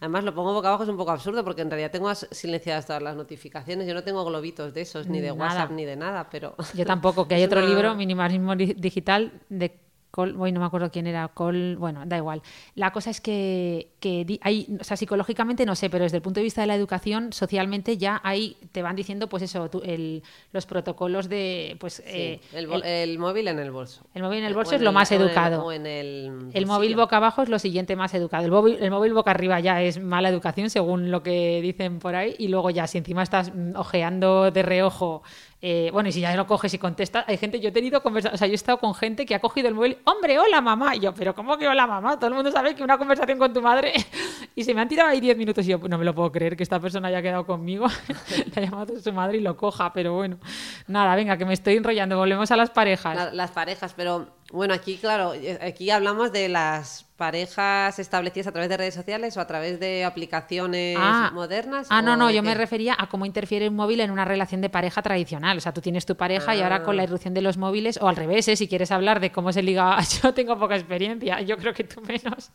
además, 0.00 0.24
lo 0.24 0.34
pongo 0.34 0.52
boca 0.52 0.68
abajo 0.68 0.82
es 0.82 0.88
un 0.88 0.96
poco 0.96 1.12
absurdo, 1.12 1.44
porque 1.44 1.62
en 1.62 1.70
realidad 1.70 1.90
tengo 1.90 2.12
silenciadas 2.14 2.86
todas 2.86 3.02
las 3.02 3.16
notificaciones, 3.16 3.86
yo 3.86 3.94
no 3.94 4.02
tengo 4.02 4.24
globitos 4.24 4.74
de 4.74 4.80
esos, 4.82 5.06
ni 5.06 5.20
de 5.20 5.32
WhatsApp, 5.32 5.70
ni 5.70 5.84
de 5.84 5.96
nada, 5.96 6.28
pero... 6.30 6.54
Yo 6.80 6.86
tampoco, 6.86 7.28
que 7.28 7.34
hay 7.34 7.44
otro 7.44 7.60
libro, 7.60 7.94
Minimalismo 7.94 8.56
Digital, 8.56 9.32
de 9.48 9.78
Col, 10.10 10.36
no 10.36 10.60
me 10.60 10.66
acuerdo 10.66 10.90
quién 10.90 11.06
era, 11.06 11.28
Col, 11.28 11.76
bueno, 11.76 12.02
da 12.04 12.16
igual. 12.16 12.42
La 12.74 12.92
cosa 12.92 13.10
es 13.10 13.20
que, 13.20 13.92
que 14.00 14.38
hay, 14.42 14.66
o 14.80 14.84
sea, 14.84 14.96
psicológicamente 14.96 15.64
no 15.64 15.76
sé, 15.76 15.88
pero 15.88 16.04
desde 16.04 16.16
el 16.16 16.22
punto 16.22 16.40
de 16.40 16.44
vista 16.44 16.60
de 16.60 16.66
la 16.66 16.74
educación, 16.74 17.32
socialmente 17.32 17.96
ya 17.96 18.20
ahí 18.24 18.56
te 18.72 18.82
van 18.82 18.96
diciendo, 18.96 19.28
pues 19.28 19.44
eso, 19.44 19.70
el, 19.84 20.22
los 20.52 20.66
protocolos 20.66 21.28
de, 21.28 21.76
pues... 21.78 22.02
Eh, 22.06 22.40
el, 22.52 23.18
móvil 23.18 23.48
en 23.48 23.58
el 23.60 23.70
bolso. 23.70 24.04
El 24.14 24.22
móvil 24.22 24.40
en 24.40 24.46
el 24.46 24.54
bolso 24.54 24.74
es 24.74 24.82
lo 24.82 24.92
más 24.92 25.12
educado. 25.12 25.70
En 25.70 25.86
el, 25.86 26.50
el, 26.52 26.66
móvil 26.66 26.96
boca 26.96 27.18
abajo 27.18 27.42
es 27.42 27.48
lo 27.48 27.58
siguiente 27.58 27.94
más 27.94 28.12
educado. 28.12 28.44
El 28.44 28.50
móvil, 28.50 28.78
el 28.80 28.90
móvil 28.90 29.14
boca 29.14 29.30
arriba 29.30 29.60
ya 29.60 29.80
es 29.80 30.00
mala 30.00 30.28
educación, 30.28 30.70
según 30.70 31.10
lo 31.12 31.22
que 31.22 31.60
dicen 31.62 32.00
por 32.00 32.16
ahí, 32.16 32.34
y 32.38 32.48
luego 32.48 32.70
ya 32.70 32.88
si 32.88 32.98
encima 32.98 33.22
estás 33.22 33.54
mm, 33.54 33.76
ojeando 33.76 34.50
de 34.50 34.62
reojo 34.62 35.22
eh, 35.62 35.90
bueno, 35.92 36.08
y 36.08 36.12
si 36.12 36.20
ya 36.20 36.34
lo 36.36 36.46
coges 36.46 36.72
y 36.72 36.78
contestas, 36.78 37.24
hay 37.28 37.36
gente, 37.36 37.60
yo 37.60 37.68
he 37.68 37.72
tenido 37.72 38.02
conversaciones, 38.02 38.38
o 38.38 38.38
sea, 38.38 38.46
yo 38.46 38.52
he 38.52 38.54
estado 38.54 38.78
con 38.78 38.94
gente 38.94 39.26
que 39.26 39.34
ha 39.34 39.40
cogido 39.40 39.68
el 39.68 39.74
móvil, 39.74 39.98
hombre, 40.04 40.38
hola 40.38 40.62
mamá, 40.62 40.96
y 40.96 41.00
yo, 41.00 41.12
pero 41.12 41.34
¿cómo 41.34 41.58
que 41.58 41.68
hola 41.68 41.86
mamá? 41.86 42.16
Todo 42.16 42.28
el 42.28 42.34
mundo 42.34 42.50
sabe 42.50 42.74
que 42.74 42.82
una 42.82 42.96
conversación 42.96 43.38
con 43.38 43.52
tu 43.52 43.60
madre, 43.60 43.92
y 44.54 44.64
se 44.64 44.74
me 44.74 44.80
han 44.80 44.88
tirado 44.88 45.10
ahí 45.10 45.20
10 45.20 45.36
minutos 45.36 45.66
y 45.66 45.70
yo, 45.70 45.78
no 45.78 45.98
me 45.98 46.04
lo 46.06 46.14
puedo 46.14 46.32
creer 46.32 46.56
que 46.56 46.62
esta 46.62 46.80
persona 46.80 47.08
haya 47.08 47.20
quedado 47.20 47.44
conmigo, 47.44 47.86
le 48.54 48.62
ha 48.62 48.64
llamado 48.64 48.96
a 48.96 49.00
su 49.00 49.12
madre 49.12 49.36
y 49.36 49.40
lo 49.42 49.56
coja, 49.58 49.92
pero 49.92 50.14
bueno, 50.14 50.38
nada, 50.86 51.14
venga, 51.14 51.36
que 51.36 51.44
me 51.44 51.52
estoy 51.52 51.76
enrollando, 51.76 52.16
volvemos 52.16 52.50
a 52.50 52.56
las 52.56 52.70
parejas. 52.70 53.34
las 53.34 53.50
parejas, 53.50 53.92
pero 53.94 54.28
bueno, 54.52 54.74
aquí, 54.74 54.96
claro, 54.96 55.34
eh, 55.34 55.58
aquí 55.62 55.90
hablamos 55.90 56.32
de 56.32 56.48
las 56.48 57.06
parejas 57.16 57.98
establecidas 57.98 58.46
a 58.46 58.52
través 58.52 58.68
de 58.70 58.76
redes 58.78 58.94
sociales 58.94 59.36
o 59.36 59.40
a 59.40 59.46
través 59.46 59.78
de 59.78 60.04
aplicaciones 60.04 60.96
ah. 60.98 61.30
modernas. 61.34 61.86
Ah, 61.90 62.02
no, 62.02 62.16
no, 62.16 62.30
yo 62.30 62.42
me 62.42 62.54
refería 62.54 62.96
a 62.98 63.08
cómo 63.08 63.26
interfiere 63.26 63.68
un 63.68 63.76
móvil 63.76 64.00
en 64.00 64.10
una 64.10 64.24
relación 64.24 64.60
de 64.60 64.70
pareja 64.70 65.02
tradicional. 65.02 65.58
O 65.58 65.60
sea, 65.60 65.72
tú 65.72 65.80
tienes 65.80 66.06
tu 66.06 66.16
pareja 66.16 66.56
y 66.56 66.62
ahora 66.62 66.82
con 66.82 66.96
la 66.96 67.02
ah. 67.02 67.04
irrupción 67.04 67.34
de 67.34 67.42
los 67.42 67.58
móviles, 67.58 67.98
o 68.00 68.08
al 68.08 68.16
revés, 68.16 68.48
¿eh? 68.48 68.56
si 68.56 68.66
quieres 68.68 68.90
hablar 68.90 69.20
de 69.20 69.30
cómo 69.30 69.52
se 69.52 69.62
liga, 69.62 69.98
yo 70.22 70.34
tengo 70.34 70.58
poca 70.58 70.76
experiencia, 70.76 71.40
yo 71.42 71.56
creo 71.58 71.74
que 71.74 71.84
tú 71.84 72.00
menos. 72.00 72.50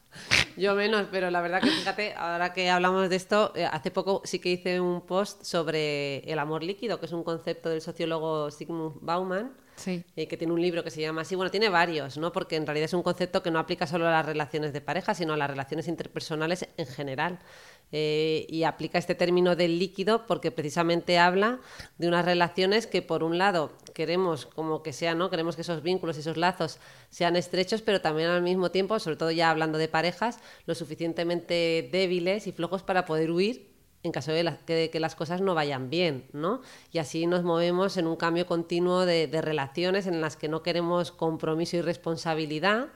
Yo 0.57 0.75
menos, 0.75 1.07
pero 1.11 1.29
la 1.29 1.41
verdad 1.41 1.61
que 1.61 1.69
fíjate, 1.69 2.13
ahora 2.15 2.51
que 2.53 2.69
hablamos 2.69 3.09
de 3.09 3.15
esto, 3.15 3.53
eh, 3.55 3.65
hace 3.65 3.91
poco 3.91 4.21
sí 4.25 4.39
que 4.39 4.49
hice 4.49 4.81
un 4.81 5.05
post 5.05 5.43
sobre 5.43 6.19
el 6.29 6.39
amor 6.39 6.63
líquido, 6.63 6.99
que 6.99 7.05
es 7.05 7.11
un 7.11 7.23
concepto 7.23 7.69
del 7.69 7.81
sociólogo 7.81 8.51
Sigmund 8.51 8.95
Bauman 9.01 9.64
eh, 9.85 10.27
que 10.27 10.37
tiene 10.37 10.53
un 10.53 10.61
libro 10.61 10.83
que 10.83 10.91
se 10.91 11.01
llama 11.01 11.21
así. 11.21 11.35
Bueno, 11.35 11.51
tiene 11.51 11.69
varios, 11.69 12.17
¿no? 12.17 12.31
Porque 12.31 12.55
en 12.55 12.65
realidad 12.65 12.85
es 12.85 12.93
un 12.93 13.03
concepto 13.03 13.43
que 13.43 13.51
no 13.51 13.59
aplica 13.59 13.87
solo 13.87 14.07
a 14.07 14.11
las 14.11 14.25
relaciones 14.25 14.73
de 14.73 14.81
pareja, 14.81 15.13
sino 15.13 15.33
a 15.33 15.37
las 15.37 15.49
relaciones 15.49 15.87
interpersonales 15.87 16.67
en 16.77 16.87
general. 16.87 17.39
Eh, 17.91 18.47
y 18.49 18.63
aplica 18.63 18.97
este 18.97 19.13
término 19.13 19.55
del 19.55 19.77
líquido 19.77 20.25
porque 20.25 20.49
precisamente 20.49 21.19
habla 21.19 21.59
de 21.99 22.07
unas 22.07 22.25
relaciones 22.25 22.87
que 22.87 23.03
por 23.03 23.23
un 23.23 23.37
lado 23.37 23.71
queremos 23.93 24.47
como 24.47 24.81
que 24.81 24.91
sean, 24.91 25.19
¿no? 25.19 25.29
Queremos 25.29 25.55
que 25.55 25.61
esos 25.61 25.83
vínculos 25.83 26.17
y 26.17 26.21
esos 26.21 26.35
lazos 26.35 26.79
sean 27.09 27.35
estrechos, 27.35 27.83
pero 27.83 28.01
también 28.01 28.29
al 28.29 28.41
mismo 28.41 28.71
tiempo, 28.71 28.97
sobre 28.99 29.17
todo 29.17 29.31
ya 29.31 29.51
hablando 29.51 29.77
de 29.77 29.87
parejas, 29.87 30.39
lo 30.65 30.73
suficientemente 30.73 31.87
débiles 31.91 32.47
y 32.47 32.51
flojos 32.51 32.81
para 32.81 33.05
poder 33.05 33.29
huir 33.29 33.74
en 34.05 34.11
caso 34.11 34.31
de, 34.31 34.89
que, 34.91 34.99
las 34.99 35.15
cosas 35.15 35.41
no 35.41 35.55
vayan 35.55 35.89
bien, 35.89 36.25
¿no? 36.31 36.61
Y 36.91 36.99
así 36.99 37.25
nos 37.27 37.43
movemos 37.43 37.97
en 37.97 38.07
un 38.07 38.15
cambio 38.15 38.45
continuo 38.45 39.05
de, 39.05 39.27
relaciones 39.41 40.07
en 40.07 40.21
las 40.21 40.37
que 40.37 40.47
no 40.47 40.63
queremos 40.63 41.11
compromiso 41.11 41.77
y 41.77 41.81
responsabilidad, 41.81 42.87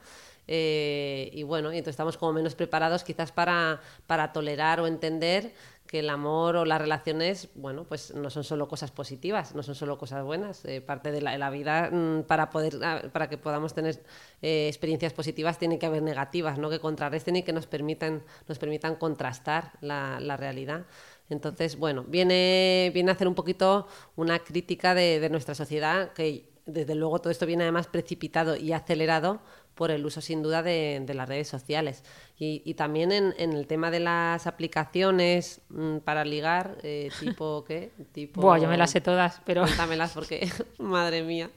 eh, 0.46 1.30
y 1.32 1.42
bueno, 1.42 1.72
y 1.72 1.78
entonces 1.78 1.92
estamos 1.92 2.16
como 2.16 2.32
menos 2.32 2.54
preparados 2.54 3.04
quizás 3.04 3.30
para, 3.30 3.80
para 4.06 4.32
tolerar 4.32 4.80
o 4.80 4.86
entender 4.86 5.52
que 5.90 5.98
el 5.98 6.08
amor 6.08 6.54
o 6.54 6.64
las 6.64 6.80
relaciones, 6.80 7.48
bueno, 7.56 7.82
pues 7.82 8.14
no 8.14 8.30
son 8.30 8.44
solo 8.44 8.68
cosas 8.68 8.92
positivas, 8.92 9.56
no 9.56 9.64
son 9.64 9.74
solo 9.74 9.98
cosas 9.98 10.22
buenas. 10.22 10.64
Eh, 10.64 10.80
parte 10.80 11.10
de 11.10 11.20
la, 11.20 11.50
vida, 11.50 11.90
mm, 11.90 12.22
para 12.28 12.48
poder, 12.48 12.78
ah, 12.84 13.02
para 13.12 13.28
que 13.28 13.36
podamos 13.36 13.74
tener 13.74 14.00
eh, 14.40 14.68
experiencias 14.68 15.12
positivas, 15.12 15.58
tiene 15.58 15.80
que 15.80 15.86
haber 15.86 16.02
negativas, 16.02 16.58
¿no? 16.58 16.70
Que 16.70 16.78
contrarresten 16.78 17.34
y 17.34 17.42
que 17.42 17.52
nos 17.52 17.66
permitan, 17.66 18.22
nos 18.46 18.60
permitan 18.60 18.94
contrastar 18.94 19.72
la, 19.80 20.20
la 20.20 20.36
realidad. 20.36 20.86
Entonces, 21.28 21.76
bueno, 21.76 22.04
viene, 22.06 22.92
viene 22.94 23.10
a 23.10 23.14
hacer 23.14 23.26
un 23.26 23.34
poquito 23.34 23.88
una 24.14 24.38
crítica 24.38 24.94
de, 24.94 25.18
de 25.18 25.28
nuestra 25.28 25.56
sociedad 25.56 26.12
que 26.12 26.50
desde 26.66 26.94
luego 26.94 27.18
todo 27.18 27.32
esto 27.32 27.46
viene 27.46 27.64
además 27.64 27.88
precipitado 27.88 28.54
y 28.54 28.72
acelerado 28.72 29.40
por 29.80 29.90
el 29.90 30.04
uso 30.04 30.20
sin 30.20 30.42
duda 30.42 30.62
de, 30.62 31.02
las 31.14 31.26
redes 31.26 31.48
sociales. 31.48 32.04
Y, 32.38 32.74
también 32.74 33.12
en, 33.12 33.32
el 33.38 33.66
tema 33.66 33.90
de 33.90 33.98
las 33.98 34.46
aplicaciones 34.46 35.62
mm, 35.70 36.00
para 36.00 36.22
ligar, 36.26 36.76
eh, 36.82 37.08
tipo 37.18 37.64
qué? 37.64 37.90
Tipo... 38.12 38.42
Buah, 38.42 38.58
yo 38.58 38.68
me 38.68 38.76
las 38.76 38.90
sé 38.90 39.00
todas, 39.00 39.40
pero... 39.46 39.62
Cuéntamelas 39.62 40.12
porque, 40.12 40.52
madre 40.78 41.22
mía. 41.22 41.48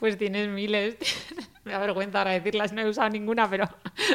Pues 0.00 0.18
tienes 0.18 0.48
miles. 0.48 0.96
me 1.64 1.70
da 1.70 1.78
vergüenza 1.78 2.18
ahora 2.18 2.32
decirlas, 2.32 2.72
no 2.72 2.80
he 2.80 2.88
usado 2.88 3.08
ninguna, 3.08 3.48
pero 3.48 3.68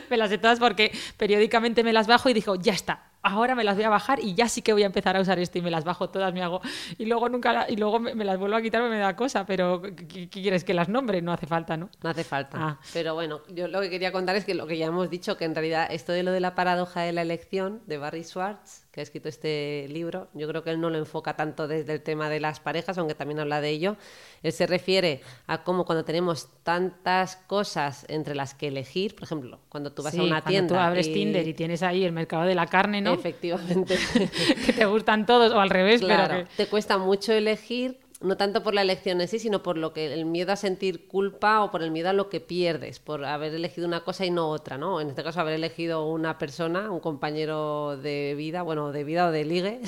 me 0.10 0.18
las 0.18 0.30
sé 0.30 0.38
todas 0.38 0.60
porque 0.60 0.92
periódicamente 1.16 1.82
me 1.82 1.94
las 1.94 2.08
bajo 2.08 2.28
y 2.28 2.34
digo, 2.34 2.56
ya 2.56 2.74
está, 2.74 3.10
ahora 3.24 3.56
me 3.56 3.64
las 3.64 3.76
voy 3.76 3.86
a 3.86 3.90
bajar 3.90 4.20
y 4.20 4.36
ya 4.36 4.50
sí 4.50 4.62
que 4.62 4.74
voy 4.74 4.84
a 4.84 4.86
empezar 4.86 5.16
a 5.16 5.22
usar 5.22 5.40
esto 5.40 5.58
y 5.58 5.62
me 5.62 5.72
las 5.72 5.86
bajo 5.86 6.10
todas, 6.10 6.34
me 6.34 6.44
hago 6.44 6.62
y 6.98 7.06
luego 7.06 7.30
nunca 7.30 7.66
y 7.70 7.78
luego 7.78 8.00
me, 8.00 8.14
las 8.24 8.38
vuelvo 8.38 8.58
a 8.58 8.62
quitar 8.62 8.88
me 8.90 9.00
da 9.00 9.16
cosa, 9.16 9.46
pero 9.46 9.82
¿qué, 9.82 10.30
quieres 10.30 10.64
que 10.64 10.74
las 10.74 10.90
nombre? 10.90 11.22
No 11.22 11.32
hace 11.32 11.48
falta, 11.48 11.78
¿no? 11.78 11.90
No 12.04 12.10
hace 12.10 12.24
falta. 12.24 12.58
Ah. 12.60 12.80
Pero 12.92 13.14
bueno, 13.14 13.42
yo 13.50 13.68
lo 13.68 13.80
que 13.82 13.90
quería 13.90 14.12
contar 14.12 14.36
es 14.36 14.46
que 14.46 14.54
lo 14.54 14.68
que 14.68 14.78
ya 14.78 14.88
hemos 14.88 15.10
dicho 15.10 15.38
que 15.38 15.46
en 15.46 15.56
realidad 15.56 15.88
esto 15.90 16.12
de 16.12 16.24
lo 16.24 16.32
de 16.32 16.42
la 16.42 16.54
paradoja 16.54 17.02
de 17.02 17.14
la 17.14 17.22
elección 17.22 17.82
de 17.88 17.98
Barry 17.98 18.24
Schwartz, 18.24 18.86
que 18.92 19.00
ha 19.00 19.04
escrito 19.04 19.30
este 19.30 19.88
libro, 19.90 20.28
yo 20.34 20.48
creo 20.48 20.64
que 20.64 20.70
él 20.70 20.80
no 20.80 20.90
lo 20.90 20.98
enfoca 20.98 21.36
tanto 21.36 21.68
desde 21.68 21.94
el 21.94 22.02
tema 22.02 22.30
de 22.30 22.40
las 22.40 22.60
parejas, 22.60 22.98
aunque 22.98 23.16
también 23.16 23.40
habla 23.40 23.62
de 23.62 23.70
ello. 23.70 23.98
Él 24.44 24.52
se 24.52 24.68
refiere 24.68 25.22
a 25.48 25.64
cómo 25.64 25.86
cuando 25.86 26.04
tenemos 26.04 26.50
tantas 26.64 27.38
cosas 27.38 28.06
entre 28.10 28.36
las 28.36 28.54
que 28.54 28.68
elegir, 28.68 29.16
por 29.16 29.24
ejemplo, 29.24 29.60
cuando 29.70 29.94
tú 29.94 30.04
vas 30.04 30.18
a 30.18 30.22
una 30.22 30.42
tienda 30.42 30.76
tú 30.76 30.80
abres 30.80 31.12
Tinder 31.12 31.48
y 31.48 31.54
tienes 31.54 31.82
ahí 31.82 32.04
el 32.04 32.12
mercado 32.12 32.44
de 32.44 32.56
la 32.56 32.68
carne, 32.68 33.02
¿no? 33.02 33.13
Efectivamente. 33.14 33.98
que 34.66 34.74
te 34.74 34.86
gustan 34.86 35.26
todos, 35.26 35.52
o 35.54 35.60
al 35.60 35.70
revés, 35.70 36.02
pero 36.02 36.46
te 36.56 36.68
cuesta 36.68 36.98
mucho 36.98 37.34
elegir 37.34 38.03
no 38.24 38.38
tanto 38.38 38.64
por 38.64 38.74
la 38.74 38.82
elección 38.82 39.20
en 39.20 39.28
sí, 39.28 39.38
sino 39.38 39.62
por 39.62 39.78
lo 39.78 39.92
que 39.92 40.14
el 40.14 40.26
miedo 40.26 40.54
a 40.54 40.56
sentir 40.56 41.08
culpa 41.08 41.62
o 41.62 41.72
por 41.72 41.84
el 41.84 41.92
miedo 41.92 42.10
a 42.10 42.14
lo 42.14 42.30
que 42.30 42.40
pierdes, 42.40 43.00
por 43.00 43.26
haber 43.26 43.54
elegido 43.54 43.86
una 43.86 44.04
cosa 44.04 44.26
y 44.26 44.32
no 44.32 44.50
otra, 44.50 44.78
¿no? 44.78 45.02
En 45.02 45.10
este 45.10 45.24
caso, 45.24 45.42
haber 45.42 45.56
elegido 45.56 46.08
una 46.08 46.38
persona, 46.38 46.90
un 46.90 47.02
compañero 47.02 47.98
de 47.98 48.34
vida, 48.38 48.62
bueno, 48.62 48.94
de 48.94 49.04
vida 49.04 49.28
o 49.28 49.32
de 49.32 49.44
ligue, 49.44 49.82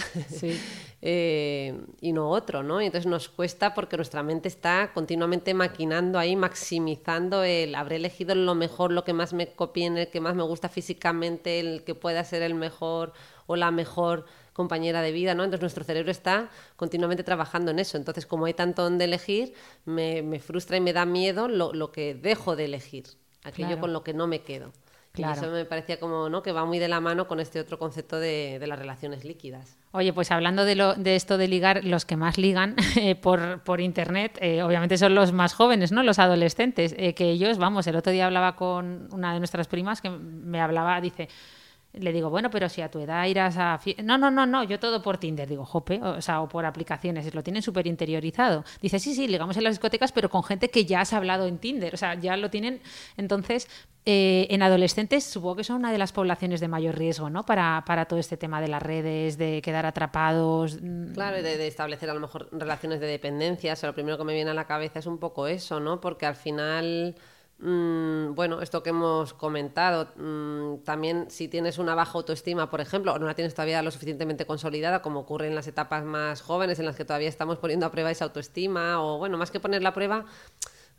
eh, 1.02 1.80
y 2.02 2.12
no 2.12 2.30
otro, 2.30 2.62
¿no? 2.62 2.82
Y 2.82 2.88
entonces 2.88 3.10
nos 3.10 3.30
cuesta 3.30 3.74
porque 3.74 3.96
nuestra 3.96 4.22
mente 4.22 4.50
está 4.50 4.92
continuamente 4.94 5.54
maquinando 5.54 6.20
ahí, 6.20 6.36
maximizando 6.36 7.44
el 7.44 7.74
habré 7.74 7.96
elegido 7.96 8.36
lo 8.36 8.54
mejor, 8.54 8.92
lo 8.92 9.06
que 9.06 9.14
más 9.14 9.32
me 9.32 9.48
copie, 9.48 9.88
el 9.88 10.10
que 10.10 10.20
más 10.20 10.36
me 10.36 10.44
gusta 10.44 10.68
físicamente, 10.68 11.62
el 11.62 11.84
que 11.84 11.96
pueda 11.96 12.24
ser 12.26 12.42
el 12.42 12.54
mejor 12.54 13.14
o 13.48 13.56
la 13.56 13.72
mejor 13.72 14.26
compañera 14.56 15.02
de 15.02 15.12
vida, 15.12 15.36
¿no? 15.36 15.44
Entonces 15.44 15.62
nuestro 15.62 15.84
cerebro 15.84 16.10
está 16.12 16.50
continuamente 16.78 17.26
trabajando 17.26 17.72
en 17.72 17.80
eso. 17.80 17.98
Entonces, 17.98 18.26
como 18.26 18.46
hay 18.46 18.54
tanto 18.54 18.84
donde 18.84 19.04
elegir, 19.04 19.54
me, 19.84 20.40
frustra 20.40 20.78
y 20.78 20.80
me 20.80 20.94
da 20.94 21.06
miedo 21.06 21.50
lo, 21.50 21.92
que 21.92 22.16
dejo 22.16 22.56
de 22.56 22.64
elegir, 22.66 23.04
aquello 23.44 23.82
con 23.82 23.92
lo 23.92 24.02
que 24.06 24.14
no 24.14 24.28
me 24.28 24.44
quedo. 24.44 24.72
Claro. 25.12 25.36
Y 25.36 25.44
eso 25.44 25.52
me 25.52 25.66
parecía 25.66 26.00
como, 26.00 26.30
¿no? 26.30 26.42
Que 26.42 26.54
va 26.54 26.64
muy 26.64 26.80
de 26.80 26.88
la 26.88 27.02
mano 27.02 27.28
con 27.28 27.42
este 27.42 27.60
otro 27.60 27.78
concepto 27.78 28.18
de, 28.18 28.64
las 28.66 28.80
relaciones 28.80 29.26
líquidas. 29.26 29.78
Oye, 29.92 30.14
pues 30.14 30.32
hablando 30.32 30.64
de, 30.64 30.76
lo, 30.76 30.94
de 30.94 31.18
esto 31.18 31.38
de 31.38 31.50
ligar, 31.50 31.84
los 31.84 32.06
que 32.06 32.16
más 32.16 32.38
ligan 32.38 32.78
eh, 32.96 33.16
por, 33.16 33.62
por, 33.64 33.82
internet, 33.82 34.38
eh, 34.42 34.64
obviamente 34.64 34.98
son 34.98 35.16
los 35.16 35.34
más 35.34 35.54
jóvenes, 35.54 35.92
¿no? 35.92 36.02
Los 36.02 36.18
adolescentes, 36.18 36.96
eh, 36.98 37.14
que 37.14 37.30
ellos, 37.30 37.58
vamos, 37.58 37.88
el 37.88 37.98
otro 37.98 38.14
día 38.14 38.26
hablaba 38.26 38.56
con 38.56 39.10
una 39.12 39.34
de 39.34 39.40
nuestras 39.40 39.68
primas 39.68 40.02
que 40.02 40.10
me 40.10 40.62
hablaba, 40.62 41.02
dice, 41.02 41.28
le 42.00 42.12
digo, 42.12 42.30
bueno, 42.30 42.50
pero 42.50 42.70
si 42.70 42.82
a 42.82 42.90
tu 42.90 43.00
edad 43.00 43.26
irás 43.26 43.58
a... 43.58 43.80
No, 44.04 44.18
no, 44.18 44.32
no, 44.32 44.46
no, 44.46 44.64
yo 44.64 44.80
todo 44.80 45.02
por 45.02 45.18
Tinder. 45.18 45.48
Digo, 45.48 45.66
jope, 45.66 46.02
o 46.02 46.22
sea, 46.22 46.42
o 46.42 46.48
por 46.48 46.66
aplicaciones, 46.66 47.34
lo 47.34 47.44
tienen 47.44 47.62
súper 47.62 47.88
interiorizado. 47.88 48.64
Dice, 48.82 49.00
sí, 49.00 49.16
sí, 49.16 49.28
ligamos 49.28 49.58
en 49.58 49.64
las 49.64 49.74
discotecas, 49.74 50.12
pero 50.12 50.30
con 50.30 50.44
gente 50.44 50.70
que 50.70 50.86
ya 50.86 51.02
has 51.02 51.14
hablado 51.14 51.48
en 51.48 51.58
Tinder, 51.58 51.94
o 51.94 51.98
sea, 51.98 52.16
ya 52.16 52.38
lo 52.38 52.50
tienen. 52.50 52.82
Entonces, 53.18 53.68
eh, 54.06 54.48
en 54.52 54.62
adolescentes 54.62 55.24
supongo 55.24 55.56
que 55.56 55.64
son 55.64 55.78
una 55.78 55.92
de 55.92 55.98
las 55.98 56.12
poblaciones 56.12 56.60
de 56.60 56.68
mayor 56.68 56.96
riesgo, 56.96 57.30
¿no? 57.30 57.46
Para, 57.46 57.84
para 57.88 58.06
todo 58.06 58.20
este 58.20 58.38
tema 58.38 58.62
de 58.62 58.68
las 58.68 58.84
redes, 58.84 59.38
de 59.38 59.62
quedar 59.64 59.86
atrapados. 59.86 60.80
Mm. 60.82 61.14
Claro, 61.14 61.38
de, 61.38 61.58
de 61.58 61.68
establecer 61.68 62.10
a 62.10 62.14
lo 62.14 62.20
mejor 62.20 62.50
relaciones 62.52 63.00
de 63.00 63.08
dependencia. 63.08 63.74
O 63.82 63.86
lo 63.88 63.94
primero 63.94 64.18
que 64.18 64.24
me 64.24 64.34
viene 64.34 64.52
a 64.52 64.54
la 64.54 64.66
cabeza 64.66 65.00
es 65.00 65.08
un 65.08 65.18
poco 65.18 65.48
eso, 65.48 65.80
¿no? 65.80 66.00
Porque 66.02 66.26
al 66.26 66.36
final 66.36 67.16
bueno, 67.58 68.62
esto 68.62 68.84
que 68.84 68.90
hemos 68.90 69.34
comentado, 69.34 70.10
mm, 70.18 70.84
también 70.84 71.30
si 71.30 71.48
tienes 71.48 71.78
una 71.78 71.96
baja 71.96 72.14
autoestima, 72.14 72.70
por 72.70 72.82
ejemplo, 72.82 73.14
o 73.14 73.20
no 73.20 73.26
la 73.26 73.34
tienes 73.34 73.54
todavía 73.54 73.82
lo 73.82 73.92
suficientemente 73.92 74.46
consolidada, 74.46 75.02
como 75.02 75.22
ocurre 75.22 75.48
en 75.48 75.56
las 75.56 75.68
etapas 75.68 76.04
más 76.04 76.42
jóvenes 76.42 76.80
en 76.80 76.86
las 76.86 76.96
que 76.96 77.06
todavía 77.06 77.30
estamos 77.30 77.58
poniendo 77.58 77.86
a 77.86 77.92
prueba 77.92 78.12
esa 78.12 78.26
autoestima, 78.26 79.02
o 79.02 79.18
bueno, 79.18 79.38
más 79.38 79.52
que 79.52 79.60
ponerla 79.60 79.90
a 79.90 79.94
prueba, 79.94 80.26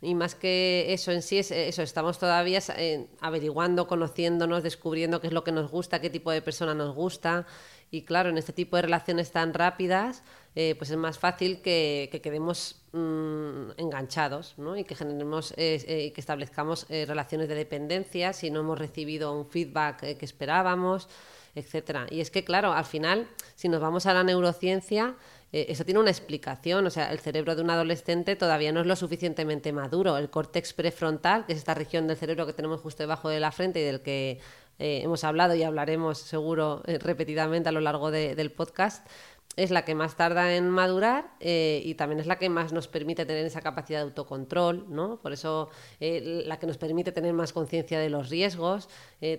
y 0.01 0.13
más 0.15 0.35
que 0.35 0.93
eso 0.93 1.11
en 1.11 1.21
sí, 1.21 1.39
es 1.39 1.51
eso, 1.51 1.81
estamos 1.81 2.19
todavía 2.19 2.59
eh, 2.77 3.07
averiguando, 3.19 3.87
conociéndonos, 3.87 4.63
descubriendo 4.63 5.19
qué 5.19 5.27
es 5.27 5.33
lo 5.33 5.43
que 5.43 5.51
nos 5.51 5.71
gusta, 5.71 5.99
qué 5.99 6.09
tipo 6.09 6.31
de 6.31 6.41
persona 6.41 6.73
nos 6.73 6.93
gusta. 6.95 7.47
Y 7.89 8.03
claro, 8.03 8.29
en 8.29 8.37
este 8.37 8.53
tipo 8.53 8.75
de 8.75 8.83
relaciones 8.83 9.31
tan 9.31 9.53
rápidas, 9.53 10.23
eh, 10.59 10.73
pues 10.75 10.89
es 10.89 10.97
más 10.97 11.19
fácil 11.19 11.61
que, 11.61 12.09
quedemos 12.23 12.81
mm, 12.91 13.77
enganchados 13.77 14.55
¿no? 14.57 14.75
y 14.75 14.83
que 14.83 14.95
generemos 14.95 15.51
eh, 15.51 15.83
eh, 15.87 16.11
que 16.11 16.19
establezcamos 16.19 16.87
relaciones 16.89 17.47
de 17.47 17.53
dependencia 17.53 18.33
si 18.33 18.49
no 18.49 18.61
hemos 18.61 18.79
recibido 18.79 19.37
un 19.37 19.47
feedback 19.47 20.17
que 20.17 20.25
esperábamos, 20.25 21.07
etcétera. 21.53 22.07
Y 22.09 22.21
es 22.21 22.31
que, 22.31 22.43
claro, 22.43 22.73
al 22.73 22.85
final, 22.85 23.27
si 23.55 23.69
nos 23.69 23.81
vamos 23.81 24.07
a 24.07 24.13
la 24.13 24.23
neurociencia, 24.23 25.15
eso 25.51 25.85
tiene 25.85 25.99
una 25.99 26.09
explicación, 26.09 26.85
o 26.85 26.89
sea, 26.89 27.11
el 27.11 27.19
cerebro 27.19 27.55
de 27.55 27.61
un 27.61 27.69
adolescente 27.69 28.35
todavía 28.35 28.71
no 28.71 28.81
es 28.81 28.85
lo 28.85 28.95
suficientemente 28.95 29.71
maduro. 29.71 30.17
El 30.17 30.29
córtex 30.29 30.73
prefrontal, 30.73 31.45
que 31.45 31.53
es 31.53 31.59
esta 31.59 31.73
región 31.73 32.07
del 32.07 32.17
cerebro 32.17 32.45
que 32.45 32.53
tenemos 32.53 32.81
justo 32.81 33.03
debajo 33.03 33.29
de 33.29 33.39
la 33.39 33.51
frente 33.51 33.79
y 33.79 33.83
del 33.83 34.01
que 34.01 34.39
eh, 34.79 35.01
hemos 35.03 35.23
hablado 35.23 35.55
y 35.55 35.63
hablaremos 35.63 36.19
seguro 36.19 36.83
eh, 36.85 36.99
repetidamente 36.99 37.69
a 37.69 37.71
lo 37.71 37.81
largo 37.81 38.11
del 38.11 38.51
podcast, 38.51 39.07
es 39.55 39.71
la 39.71 39.85
que 39.85 39.95
más 39.95 40.15
tarda 40.15 40.55
en 40.55 40.69
madurar 40.69 41.31
eh, 41.39 41.81
y 41.83 41.95
también 41.95 42.19
es 42.19 42.27
la 42.27 42.37
que 42.37 42.47
más 42.47 42.73
nos 42.73 42.87
permite 42.87 43.25
tener 43.25 43.43
esa 43.43 43.61
capacidad 43.61 43.99
de 43.99 44.03
autocontrol, 44.03 44.85
¿no? 44.87 45.19
Por 45.19 45.33
eso 45.33 45.71
la 45.99 46.59
que 46.59 46.67
nos 46.67 46.77
permite 46.77 47.11
tener 47.11 47.33
más 47.33 47.53
conciencia 47.53 47.99
de 47.99 48.09
los 48.09 48.29
riesgos, 48.29 48.87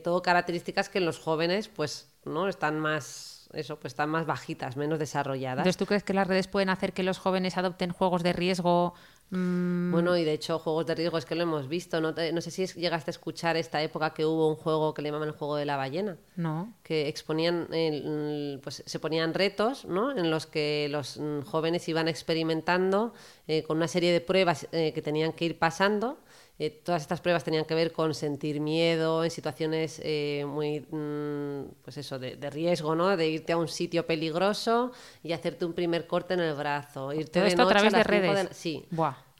todo 0.03 0.23
características 0.23 0.89
que 0.89 0.99
en 0.99 1.07
los 1.07 1.21
jóvenes 1.21 1.69
pues 1.69 2.11
no 2.25 2.49
están 2.49 2.81
más 2.81 3.38
eso, 3.53 3.79
pues 3.79 3.93
están 3.93 4.11
más 4.11 4.27
bajitas, 4.27 4.77
menos 4.77 4.99
desarrolladas. 4.99 5.59
Entonces, 5.59 5.77
¿tú 5.77 5.87
crees 5.87 6.05
que 6.05 6.15
las 6.15 6.27
redes 6.27 6.49
pueden 6.49 6.71
hacer 6.71 6.93
que 6.93 7.03
los 7.03 7.19
jóvenes 7.19 7.57
adopten 7.57 7.91
juegos 7.91 8.23
de 8.23 8.33
riesgo 8.33 8.95
Mm. 9.31 9.93
Bueno, 9.93 10.17
y 10.17 10.25
de 10.25 10.33
hecho, 10.33 10.59
juegos 10.59 10.87
de 10.87 10.95
riesgo 10.95 11.19
es 11.19 11.27
que 11.27 11.35
lo 11.35 11.43
hemos 11.43 11.69
visto. 11.69 12.01
No, 12.01 12.13
no 12.13 12.41
sé 12.41 12.51
si 12.51 12.67
llegaste 12.67 13.11
a 13.11 13.13
escuchar 13.13 13.57
esta 13.57 13.83
época 13.83 14.15
que 14.15 14.25
hubo 14.25 14.49
un 14.49 14.57
juego 14.57 14.95
que 14.95 15.03
le 15.03 15.09
llamaban 15.09 15.29
el 15.29 15.35
juego 15.35 15.57
de 15.57 15.67
la 15.67 15.77
ballena. 15.77 16.17
No. 16.37 16.73
Que 16.83 17.09
exponían, 17.09 17.69
pues 18.63 18.83
se 18.87 18.99
ponían 18.99 19.35
retos, 19.35 19.85
¿no? 19.85 20.17
En 20.17 20.31
los 20.31 20.47
que 20.47 20.89
los 20.91 21.19
mm, 21.19 21.43
jóvenes 21.43 21.87
iban 21.89 22.09
experimentando 22.09 23.13
eh, 23.47 23.63
con 23.65 23.77
una 23.77 23.89
serie 23.89 24.13
de 24.13 24.21
pruebas 24.21 24.67
eh, 24.73 24.93
que 24.95 25.03
tenían 25.03 25.33
que 25.33 25.45
ir 25.45 25.59
pasando. 25.59 26.19
Eh, 26.59 26.71
todas 26.71 27.03
estas 27.03 27.21
pruebas 27.21 27.45
tenían 27.45 27.65
que 27.65 27.75
ver 27.75 27.93
con 27.93 28.15
sentir 28.15 28.61
miedo 28.61 29.23
en 29.25 29.31
situaciones 29.31 30.01
muy, 30.47 30.81
mm, 30.81 31.75
pues 31.85 31.99
eso, 31.99 32.19
de, 32.19 32.51
riesgo, 32.51 32.95
¿no? 32.97 33.17
De 33.17 33.29
irte 33.29 33.53
a 33.53 33.57
un 33.57 33.69
sitio 33.69 34.05
peligroso 34.07 34.91
y 35.23 35.33
hacerte 35.33 35.65
un 35.65 35.73
primer 35.73 36.07
corte 36.07 36.35
en 36.35 36.41
el 36.41 36.55
brazo. 36.55 37.13
Irte 37.13 37.39
Todo 37.41 37.47
esto 37.47 37.63
a 37.63 37.69
través 37.69 37.93
de 37.93 38.03
redes. 38.03 38.49
sí. 38.53 38.85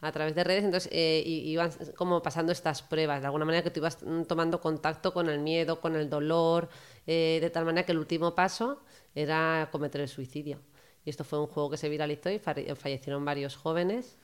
a 0.01 0.13
través 0.13 0.33
de 0.37 0.45
redes, 0.45 0.63
entonces 0.63 0.89
eh, 0.93 1.25
iban 1.27 1.73
como 1.97 2.23
pasando 2.23 2.53
estas 2.53 2.83
pruebas, 2.83 3.21
de 3.21 3.27
alguna 3.27 3.45
manera 3.45 3.65
que 3.65 3.71
tú 3.71 3.81
ibas 3.81 3.99
mm, 4.01 4.23
tomando 4.23 4.61
contacto 4.61 5.13
con 5.13 5.29
el 5.29 5.41
miedo, 5.41 5.81
con 5.81 5.97
el 5.97 6.09
dolor, 6.09 6.69
eh, 7.05 7.39
de 7.41 7.51
tal 7.51 7.65
manera 7.65 7.85
que 7.85 7.91
el 7.91 7.99
último 7.99 8.33
paso 8.33 8.81
era 9.13 9.69
cometer 9.73 10.01
el 10.03 10.09
suicidio. 10.09 10.61
Y 11.05 11.11
esto 11.11 11.25
fue 11.25 11.41
un 11.41 11.49
juego 11.49 11.71
que 11.71 11.77
se 11.79 11.89
viralizó 11.89 12.31
y 12.31 12.39
fa- 12.39 12.55
fallecieron 12.77 13.25
varios 13.25 13.57
jóvenes. 13.57 14.17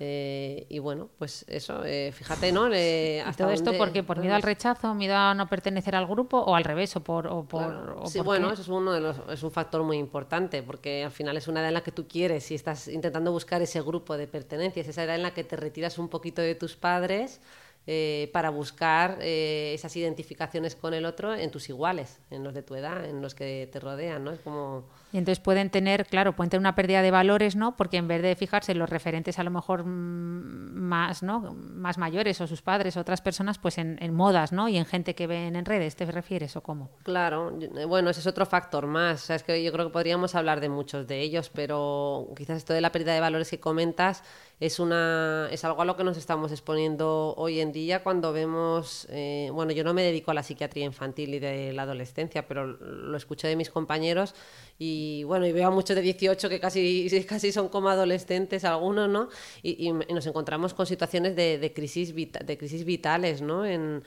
Eh, 0.00 0.66
y 0.68 0.78
bueno, 0.80 1.08
pues 1.18 1.44
eso, 1.48 1.84
eh, 1.84 2.10
fíjate, 2.12 2.50
¿no? 2.50 2.66
Eh, 2.72 3.16
¿Y 3.24 3.28
hasta 3.28 3.44
todo 3.44 3.52
esto 3.52 3.72
dónde- 3.72 4.02
por 4.02 4.18
miedo 4.18 4.34
al 4.34 4.42
rechazo, 4.42 4.94
miedo 4.94 5.14
a 5.16 5.34
no 5.34 5.46
pertenecer 5.48 5.94
al 5.94 6.06
grupo 6.06 6.38
o 6.38 6.54
al 6.56 6.64
revés? 6.64 6.96
¿O 6.96 7.00
por, 7.04 7.26
o 7.28 7.44
por, 7.44 7.66
Claro. 7.68 8.00
o 8.02 8.06
Sí, 8.06 8.18
por 8.18 8.26
bueno, 8.26 8.48
qué? 8.48 8.54
eso 8.54 8.62
es 8.62 8.68
uno 8.68 8.92
de 8.92 9.00
los, 9.00 9.16
es 9.30 9.42
un 9.42 9.52
factor 9.52 9.82
muy 9.84 9.98
importante 9.98 10.62
porque 10.62 11.04
al 11.04 11.10
final 11.12 11.36
es 11.36 11.46
una 11.46 11.60
edad 11.60 11.68
en 11.68 11.74
la 11.74 11.82
que 11.82 11.92
tú 11.92 12.08
quieres 12.08 12.50
y 12.50 12.54
estás 12.56 12.88
intentando 12.88 13.30
buscar 13.30 13.62
ese 13.62 13.80
grupo 13.80 14.16
de 14.16 14.26
pertenencia, 14.26 14.80
es 14.82 14.88
esa 14.88 15.04
edad 15.04 15.14
en 15.16 15.22
la 15.22 15.34
que 15.34 15.44
te 15.44 15.56
retiras 15.56 15.98
un 15.98 16.08
poquito 16.08 16.42
de 16.42 16.54
tus 16.56 16.74
padres 16.74 17.40
eh, 17.86 18.30
para 18.32 18.50
buscar 18.50 19.18
eh, 19.20 19.72
esas 19.74 19.96
identificaciones 19.96 20.76
con 20.76 20.94
el 20.94 21.04
otro 21.04 21.34
en 21.34 21.50
tus 21.50 21.68
iguales, 21.68 22.20
en 22.30 22.44
los 22.44 22.54
de 22.54 22.62
tu 22.62 22.76
edad, 22.76 23.04
en 23.04 23.20
los 23.20 23.34
que 23.34 23.68
te 23.72 23.80
rodean, 23.80 24.22
¿no? 24.22 24.30
Es 24.30 24.38
como 24.38 24.84
Y 25.12 25.18
entonces 25.18 25.42
pueden 25.42 25.68
tener, 25.68 26.06
claro, 26.06 26.36
pueden 26.36 26.50
tener 26.50 26.60
una 26.60 26.76
pérdida 26.76 27.02
de 27.02 27.10
valores, 27.10 27.56
¿no? 27.56 27.76
Porque 27.76 27.96
en 27.96 28.06
vez 28.06 28.22
de 28.22 28.36
fijarse 28.36 28.70
en 28.70 28.78
los 28.78 28.88
referentes 28.88 29.40
a 29.40 29.42
lo 29.42 29.50
mejor 29.50 29.82
más, 29.84 31.24
¿no? 31.24 31.54
Más 31.54 31.98
mayores 31.98 32.40
o 32.40 32.46
sus 32.46 32.62
padres 32.62 32.96
o 32.96 33.00
otras 33.00 33.20
personas, 33.20 33.58
pues 33.58 33.78
en, 33.78 33.98
en 34.00 34.14
modas, 34.14 34.52
¿no? 34.52 34.68
Y 34.68 34.76
en 34.76 34.84
gente 34.84 35.16
que 35.16 35.26
ven 35.26 35.56
en 35.56 35.64
redes, 35.64 35.96
¿te 35.96 36.06
refieres 36.06 36.54
o 36.54 36.62
cómo? 36.62 36.90
Claro, 37.02 37.58
eh, 37.60 37.84
bueno, 37.84 38.10
ese 38.10 38.20
es 38.20 38.28
otro 38.28 38.46
factor 38.46 38.86
más. 38.86 39.24
O 39.24 39.26
sea, 39.26 39.36
es 39.36 39.42
que 39.42 39.60
yo 39.62 39.72
creo 39.72 39.86
que 39.86 39.92
podríamos 39.92 40.36
hablar 40.36 40.60
de 40.60 40.68
muchos 40.68 41.08
de 41.08 41.20
ellos, 41.20 41.50
pero 41.52 42.28
quizás 42.36 42.58
esto 42.58 42.74
de 42.74 42.80
la 42.80 42.92
pérdida 42.92 43.12
de 43.12 43.20
valores 43.20 43.50
que 43.50 43.58
comentas 43.58 44.22
es 44.60 44.78
una 44.78 45.48
es 45.50 45.64
algo 45.64 45.82
a 45.82 45.84
lo 45.84 45.96
que 45.96 46.04
nos 46.04 46.16
estamos 46.16 46.52
exponiendo 46.52 47.34
hoy 47.36 47.58
en 47.58 47.71
cuando 48.02 48.32
vemos, 48.32 49.06
eh, 49.10 49.50
bueno, 49.52 49.72
yo 49.72 49.84
no 49.84 49.94
me 49.94 50.02
dedico 50.02 50.30
a 50.30 50.34
la 50.34 50.42
psiquiatría 50.42 50.84
infantil 50.84 51.34
y 51.34 51.38
de 51.38 51.72
la 51.72 51.82
adolescencia, 51.82 52.46
pero 52.46 52.66
lo 52.66 53.16
escucho 53.16 53.46
de 53.48 53.56
mis 53.56 53.70
compañeros 53.70 54.34
y 54.78 55.24
bueno, 55.24 55.46
y 55.46 55.52
veo 55.52 55.68
a 55.68 55.70
muchos 55.70 55.96
de 55.96 56.02
18 56.02 56.48
que 56.48 56.60
casi, 56.60 57.08
casi 57.28 57.52
son 57.52 57.68
como 57.68 57.88
adolescentes 57.88 58.64
algunos, 58.64 59.08
¿no? 59.08 59.28
Y, 59.62 59.70
y- 59.88 59.92
y 60.08 60.12
nos 60.14 60.26
encontramos 60.26 60.74
con 60.74 60.86
situaciones 60.86 61.36
de, 61.36 61.58
de 61.58 61.72
crisis, 61.72 62.12
vita- 62.14 62.40
de 62.44 62.56
crisis 62.58 62.84
vitales, 62.84 63.42
¿no? 63.42 63.64
En, 63.66 64.02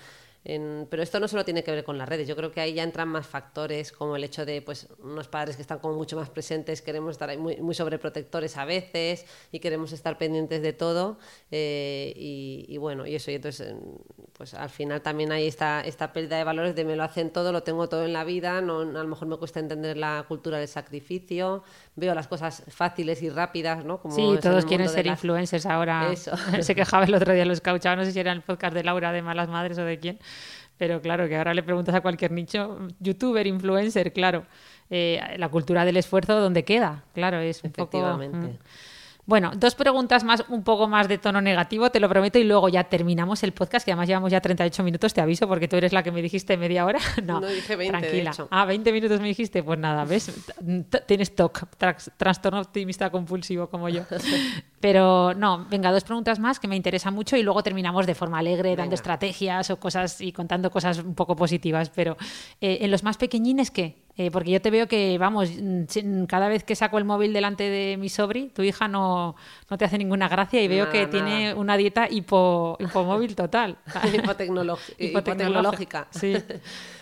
en- 0.45 0.87
pero 0.89 1.03
esto 1.03 1.19
no 1.19 1.27
solo 1.27 1.43
tiene 1.43 1.63
que 1.63 1.71
ver 1.71 1.83
con 1.83 1.97
las 1.97 2.07
redes, 2.07 2.27
yo 2.27 2.35
creo 2.35 2.51
que 2.51 2.61
ahí 2.61 2.73
ya 2.73 2.83
entran 2.83 3.07
más 3.09 3.27
factores 3.27 3.91
como 3.91 4.15
el 4.15 4.23
hecho 4.23 4.45
de 4.45 4.61
pues 4.61 4.87
unos 5.03 5.27
padres 5.27 5.55
que 5.57 5.61
están 5.63 5.79
como 5.79 5.95
mucho 5.95 6.15
más 6.15 6.29
presentes, 6.29 6.81
queremos 6.81 7.11
estar 7.11 7.29
ahí 7.29 7.37
muy, 7.37 7.57
muy 7.57 7.75
sobreprotectores 7.75 8.55
a 8.57 8.63
veces 8.65 9.25
y 9.51 9.59
queremos 9.59 9.91
estar 9.91 10.17
pendientes 10.17 10.61
de 10.61 10.71
todo 10.73 11.17
eh, 11.51 12.13
y, 12.15 12.65
y 12.69 12.77
bueno, 12.77 13.05
y 13.05 13.15
eso, 13.15 13.31
y 13.31 13.35
entonces 13.35 13.67
eh, 13.71 13.75
pues 14.33 14.53
al 14.53 14.69
final 14.69 15.01
también 15.01 15.31
hay 15.31 15.47
esta, 15.47 15.81
esta 15.81 16.13
pérdida 16.13 16.37
de 16.37 16.43
valores 16.43 16.75
de 16.75 16.85
me 16.85 16.95
lo 16.95 17.03
hacen 17.03 17.31
todo, 17.31 17.51
lo 17.51 17.63
tengo 17.63 17.89
todo 17.89 18.05
en 18.05 18.13
la 18.13 18.23
vida, 18.23 18.61
no, 18.61 18.81
a 18.81 18.85
lo 18.85 19.07
mejor 19.07 19.27
me 19.27 19.37
cuesta 19.37 19.59
entender 19.59 19.97
la 19.97 20.25
cultura 20.27 20.59
del 20.59 20.67
sacrificio, 20.67 21.63
veo 21.95 22.13
las 22.13 22.27
cosas 22.27 22.63
fáciles 22.67 23.21
y 23.23 23.29
rápidas, 23.29 23.83
¿no? 23.85 23.99
Como 24.01 24.15
Sí, 24.15 24.39
todos 24.41 24.65
quieren 24.65 24.89
ser 24.89 25.05
las- 25.05 25.17
influencers 25.17 25.65
ahora. 25.65 26.11
Eso. 26.11 26.31
Se 26.61 26.75
quejaba 26.75 27.05
el 27.05 27.15
otro 27.15 27.33
día, 27.33 27.45
lo 27.45 27.53
escuchaba, 27.53 27.95
no 27.95 28.05
sé 28.05 28.11
si 28.11 28.19
era 28.19 28.31
el 28.31 28.41
podcast 28.41 28.73
de 28.75 28.83
Laura 28.83 29.11
de 29.11 29.21
Malas 29.21 29.47
Madres 29.49 29.77
o 29.79 29.83
de 29.85 29.99
quién, 29.99 30.19
pero 30.77 31.01
claro, 31.01 31.27
que 31.27 31.35
ahora 31.35 31.53
le 31.53 31.63
preguntas 31.63 31.95
a 31.95 32.01
cualquier 32.01 32.31
nicho, 32.31 32.87
youtuber, 32.99 33.47
influencer, 33.47 34.11
claro. 34.11 34.45
Eh, 34.89 35.19
la 35.37 35.49
cultura 35.49 35.83
del 35.85 35.97
esfuerzo, 35.97 36.39
¿dónde 36.39 36.63
queda? 36.63 37.03
Claro, 37.13 37.39
es 37.39 37.63
un 37.63 37.71
poco... 37.71 37.97
Efectivamente. 37.97 38.47
mm. 38.47 38.57
Bueno, 39.27 39.51
dos 39.57 39.73
preguntas 39.73 40.23
más, 40.23 40.43
un 40.49 40.63
poco 40.63 40.87
más 40.87 41.07
de 41.07 41.17
tono 41.17 41.41
negativo, 41.41 41.89
te 41.89 41.99
lo 41.99 42.07
prometo, 42.07 42.37
y 42.37 42.43
luego 42.43 42.69
ya 42.69 42.83
terminamos 42.83 43.41
el 43.43 43.53
podcast, 43.53 43.83
que 43.83 43.91
además 43.91 44.07
llevamos 44.07 44.31
ya 44.31 44.39
38 44.39 44.83
minutos, 44.83 45.15
te 45.15 45.21
aviso, 45.21 45.47
porque 45.47 45.67
tú 45.67 45.75
eres 45.77 45.93
la 45.93 46.03
que 46.03 46.11
me 46.11 46.21
dijiste 46.21 46.57
media 46.57 46.85
hora. 46.85 46.99
No, 47.25 47.39
No, 47.41 47.47
dije 47.47 47.75
20, 47.75 47.95
de 47.97 48.01
tranquila. 48.01 48.31
hecho. 48.31 48.47
Ah, 48.51 48.65
20 48.65 48.91
minutos 48.91 49.19
me 49.19 49.27
dijiste, 49.27 49.63
pues 49.63 49.79
nada, 49.79 50.05
¿ves? 50.05 50.31
Tienes 51.07 51.33
TOC, 51.35 51.63
tras- 51.77 52.11
trastorno 52.17 52.61
optimista 52.61 53.09
compulsivo 53.09 53.67
como 53.67 53.89
yo. 53.89 54.03
Pero 54.79 55.33
no, 55.33 55.65
venga, 55.71 55.91
dos 55.91 56.03
preguntas 56.03 56.37
más 56.39 56.59
que 56.59 56.67
me 56.67 56.75
interesan 56.75 57.13
mucho 57.15 57.35
y 57.35 57.41
luego 57.41 57.63
terminamos 57.63 58.05
de 58.05 58.13
forma 58.13 58.37
alegre, 58.37 58.75
dando 58.75 58.93
estrategias 58.93 59.71
o 59.71 59.79
cosas 59.79 60.21
y 60.21 60.31
contando 60.31 60.69
cosas 60.69 60.99
un 60.99 61.15
poco 61.15 61.35
positivas. 61.35 61.89
Pero 61.89 62.15
eh, 62.61 62.77
en 62.81 62.91
los 62.91 63.01
más 63.03 63.17
pequeñines, 63.17 63.71
¿qué? 63.71 64.04
Eh, 64.17 64.31
porque 64.31 64.51
yo 64.51 64.61
te 64.61 64.71
veo 64.71 64.87
que, 64.87 65.17
vamos, 65.17 65.49
mm, 65.49 65.83
si- 65.89 66.03
cada 66.27 66.47
vez 66.47 66.63
que 66.63 66.73
saco 66.75 66.97
el 66.97 67.03
móvil 67.03 67.33
delante 67.33 67.63
de 67.69 67.97
mi 67.97 68.07
sobri, 68.07 68.47
tu 68.49 68.61
hija 68.63 68.87
no, 68.87 69.35
no 69.69 69.77
te 69.77 69.83
hace 69.83 69.97
ninguna 69.97 70.29
gracia 70.29 70.61
y 70.63 70.67
veo 70.69 70.85
Nada, 70.85 70.91
que 70.93 70.99
nada. 70.99 71.09
tiene 71.11 71.53
una 71.53 71.75
dieta 71.75 72.07
hipo, 72.09 72.77
hipomóvil 72.79 73.35
total. 73.35 73.77
Hipotecnológica. 74.97 76.07
Sí. 76.11 76.35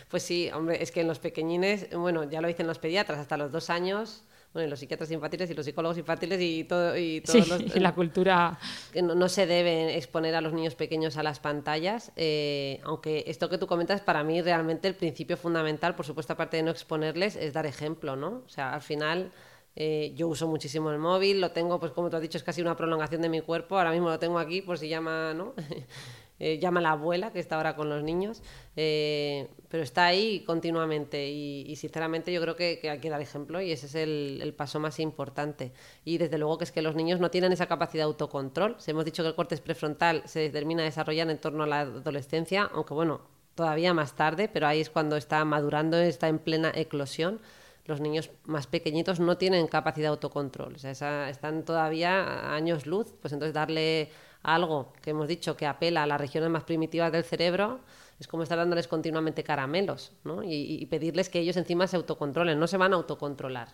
Pues 0.10 0.22
sí, 0.22 0.48
hombre, 0.54 0.84
es 0.84 0.92
que 0.92 1.02
en 1.02 1.08
los 1.08 1.18
pequeñines, 1.18 1.88
bueno, 1.98 2.24
ya 2.30 2.40
lo 2.40 2.48
dicen 2.48 2.68
los 2.68 2.78
pediatras, 2.78 3.18
hasta 3.18 3.36
los 3.36 3.52
dos 3.52 3.72
años, 3.72 4.24
bueno, 4.54 4.68
y 4.68 4.70
los 4.70 4.80
psiquiatras 4.80 5.10
infantiles 5.12 5.50
y 5.50 5.54
los 5.56 5.66
psicólogos 5.66 5.98
infantiles 5.98 6.40
y 6.40 6.64
todo 6.64 6.96
y 6.96 7.22
Sí, 7.26 7.42
todos 7.42 7.48
los, 7.50 7.62
y 7.76 7.80
la 7.80 7.94
cultura... 7.96 8.60
que 8.92 9.02
no, 9.02 9.16
no 9.16 9.28
se 9.28 9.48
debe 9.48 9.98
exponer 9.98 10.36
a 10.36 10.42
los 10.42 10.54
niños 10.54 10.76
pequeños 10.76 11.18
a 11.18 11.24
las 11.24 11.40
pantallas, 11.40 12.12
eh, 12.16 12.80
aunque 12.84 13.24
esto 13.28 13.50
que 13.50 13.58
tú 13.58 13.66
comentas 13.68 14.02
para 14.02 14.24
mí 14.24 14.42
realmente 14.42 14.88
el 14.88 14.96
principio 14.96 15.38
fundamental, 15.38 15.96
por 15.96 16.06
supuesto 16.06 16.34
aparte 16.34 16.58
de 16.58 16.64
no 16.64 16.72
exponerles, 16.72 17.36
es 17.36 17.54
dar 17.54 17.66
ejemplo, 17.66 18.16
¿no? 18.16 18.44
O 18.46 18.50
sea, 18.50 18.74
al 18.74 18.82
final 18.82 19.32
eh, 19.76 20.14
yo 20.16 20.28
uso 20.28 20.48
muchísimo 20.48 20.92
el 20.92 21.00
móvil, 21.00 21.42
lo 21.42 21.52
tengo, 21.52 21.80
pues 21.80 21.92
como 21.92 22.10
tú 22.12 22.18
has 22.18 22.22
dicho, 22.22 22.38
es 22.38 22.44
casi 22.44 22.62
una 22.62 22.78
prolongación 22.78 23.22
de 23.24 23.30
mi 23.30 23.42
cuerpo, 23.42 23.78
ahora 23.78 23.92
mismo 23.92 24.10
lo 24.10 24.20
tengo 24.20 24.38
aquí 24.38 24.62
por 24.62 24.78
si 24.78 24.88
llama, 24.88 25.34
¿no? 25.34 25.54
Eh, 26.46 26.60
llama 26.60 26.82
la 26.82 26.92
abuela 26.92 27.32
que 27.32 27.40
está 27.40 27.56
ahora 27.56 27.74
con 27.74 27.88
los 27.88 28.04
niños, 28.04 28.44
eh, 28.76 29.48
pero 29.70 29.82
está 29.82 30.08
ahí 30.08 30.44
continuamente 30.46 31.30
y, 31.30 31.74
sinceramente 31.78 32.34
yo 32.34 32.42
creo 32.42 32.58
que, 32.58 32.82
hay 32.84 33.00
que 33.00 33.10
dar 33.10 33.22
ejemplo 33.22 33.62
y 33.62 33.72
ese 33.72 33.86
es 33.86 33.96
el, 33.96 34.54
paso 34.58 34.78
más 34.82 35.00
importante. 35.00 35.72
Y 36.04 36.18
desde 36.18 36.38
luego 36.38 36.58
que 36.58 36.66
es 36.66 36.74
que 36.74 36.82
los 36.82 36.96
niños 36.96 37.22
no 37.22 37.32
tienen 37.32 37.54
esa 37.54 37.68
capacidad 37.68 38.02
de 38.04 38.08
autocontrol. 38.08 38.76
Si 38.78 38.92
hemos 38.92 39.06
dicho 39.06 39.24
que 39.24 39.30
el 39.30 39.36
corte 39.36 39.56
prefrontal 39.56 40.22
se 40.26 40.50
termina 40.50 40.82
a 40.82 40.86
desarrollar 40.86 41.30
en 41.30 41.38
torno 41.38 41.64
a 41.64 41.68
la 41.68 41.80
adolescencia, 41.80 42.70
aunque 42.74 42.94
bueno, 42.94 43.22
todavía 43.56 43.94
más 43.94 44.14
tarde, 44.18 44.50
pero 44.52 44.68
ahí 44.68 44.82
es 44.82 44.90
cuando 44.90 45.16
está 45.16 45.46
madurando, 45.46 45.98
está 45.98 46.28
en 46.28 46.40
plena 46.40 46.74
eclosión. 46.76 47.40
Los 47.86 48.02
niños 48.02 48.32
más 48.44 48.68
pequeñitos 48.68 49.22
no 49.22 49.38
tienen 49.38 49.68
capacidad 49.68 50.08
de 50.08 50.16
autocontrol, 50.16 50.76
o 50.76 50.80
sea, 50.80 51.30
están 51.30 51.64
todavía 51.64 52.22
a 52.22 52.56
años 52.56 52.86
luz, 52.86 53.14
pues 53.22 53.32
entonces 53.32 53.54
darle 53.54 54.10
algo 54.44 54.94
que 55.02 55.12
hemos 55.12 55.28
dicho 55.28 55.56
que 55.58 55.66
apela 55.66 56.04
a 56.04 56.08
las 56.08 56.20
regiones 56.20 56.50
más 56.50 56.64
primitivas 56.64 57.12
del 57.12 57.24
cerebro 57.24 57.80
es 58.20 58.28
como 58.28 58.44
estar 58.44 58.58
dándoles 58.58 58.88
continuamente 58.88 59.44
caramelos, 59.44 60.12
¿no? 60.24 60.44
Y, 60.44 60.86
pedirles 60.86 61.30
que 61.30 61.40
ellos 61.40 61.58
encima 61.58 61.88
se 61.88 61.96
autocontrolen, 61.96 62.60
no 62.60 62.68
se 62.68 62.78
van 62.78 62.94
a 62.94 62.98
autocontrolar. 62.98 63.70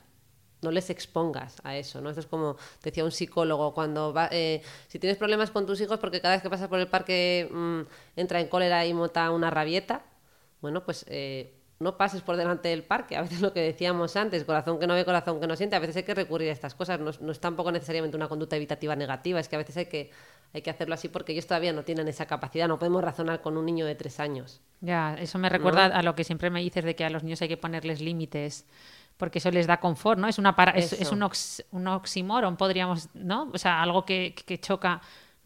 No 0.62 0.72
les 0.72 0.90
expongas 0.90 1.58
a 1.64 1.78
eso, 1.78 2.02
¿no? 2.02 2.10
Esto 2.10 2.22
es 2.22 2.28
como 2.28 2.58
decía 2.84 3.04
un 3.04 3.12
psicólogo, 3.12 3.74
cuando 3.74 4.14
va, 4.14 4.30
eh, 4.32 4.62
si 4.88 5.00
tienes 5.00 5.18
problemas 5.18 5.52
con 5.52 5.66
tus 5.66 5.80
hijos 5.82 6.00
porque 6.00 6.22
cada 6.22 6.36
vez 6.36 6.44
que 6.44 6.50
pasas 6.50 6.68
por 6.68 6.80
el 6.80 6.88
parque 6.88 7.50
mm, 7.52 7.82
entra 8.16 8.42
en 8.42 8.48
cólera 8.48 8.86
y 8.86 8.94
monta 8.94 9.32
una 9.32 9.50
rabieta, 9.50 10.04
bueno, 10.62 10.84
pues 10.84 11.06
eh, 11.08 11.59
no 11.80 11.96
pases 11.98 12.22
por 12.22 12.36
delante 12.36 12.68
del 12.70 12.84
parque. 12.84 13.16
A 13.16 13.22
veces 13.22 13.40
lo 13.42 13.54
que 13.54 13.62
decíamos 13.62 14.16
antes, 14.18 14.44
corazón 14.44 14.80
que 14.80 14.88
no 14.88 14.94
ve, 14.96 15.06
corazón 15.06 15.40
que 15.40 15.48
no 15.48 15.56
siente, 15.56 15.76
a 15.76 15.80
veces 15.80 15.96
hay 15.98 16.04
que 16.04 16.14
recurrir 16.14 16.50
a 16.50 16.52
estas 16.54 16.76
cosas. 16.76 17.00
No, 17.00 17.10
es- 17.10 17.22
no 17.22 17.32
es 17.32 17.40
tampoco 17.40 17.72
necesariamente 17.72 18.18
una 18.18 18.28
conducta 18.28 18.56
evitativa 18.58 18.96
negativa, 18.96 19.40
es 19.40 19.48
que 19.48 19.56
a 19.56 19.60
veces 19.60 19.78
hay 19.78 19.86
que, 19.86 20.12
hay 20.54 20.62
que 20.62 20.70
hacerlo 20.70 20.94
así 20.96 21.08
porque 21.08 21.32
ellos 21.32 21.48
todavía 21.48 21.72
no 21.72 21.84
tienen 21.84 22.08
esa 22.10 22.26
capacidad. 22.26 22.68
No 22.68 22.78
podemos 22.80 23.02
razonar 23.04 23.42
con 23.42 23.56
un 23.56 23.66
niño 23.66 23.86
de 23.86 23.96
tres 23.96 24.20
años. 24.20 24.62
Ya, 24.82 25.16
eso 25.20 25.38
me 25.40 25.48
recuerda 25.50 25.86
a 25.86 26.04
lo 26.04 26.16
que 26.16 26.24
siempre 26.26 26.50
me 26.50 26.60
dices 26.62 26.84
de 26.84 26.96
que 26.96 27.06
a 27.06 27.10
los 27.10 27.24
niños 27.24 27.42
hay 27.42 27.48
que 27.48 27.58
ponerles 27.58 28.02
límites, 28.02 28.66
porque 29.18 29.40
eso 29.40 29.52
les 29.52 29.68
da 29.68 29.80
confort, 29.80 30.20
¿no? 30.20 30.28
Es 30.28 30.38
una 30.38 30.56
para, 30.56 30.72
es, 30.72 30.94
un, 31.12 31.24
ox- 31.24 31.64
un 31.72 31.88
oxímoron, 31.88 32.58
podríamos, 32.58 33.10
¿no? 33.14 33.50
O 33.54 33.58
sea, 33.58 33.82
algo 33.82 34.06
que, 34.06 34.34
que 34.34 34.60
choca, 34.60 35.02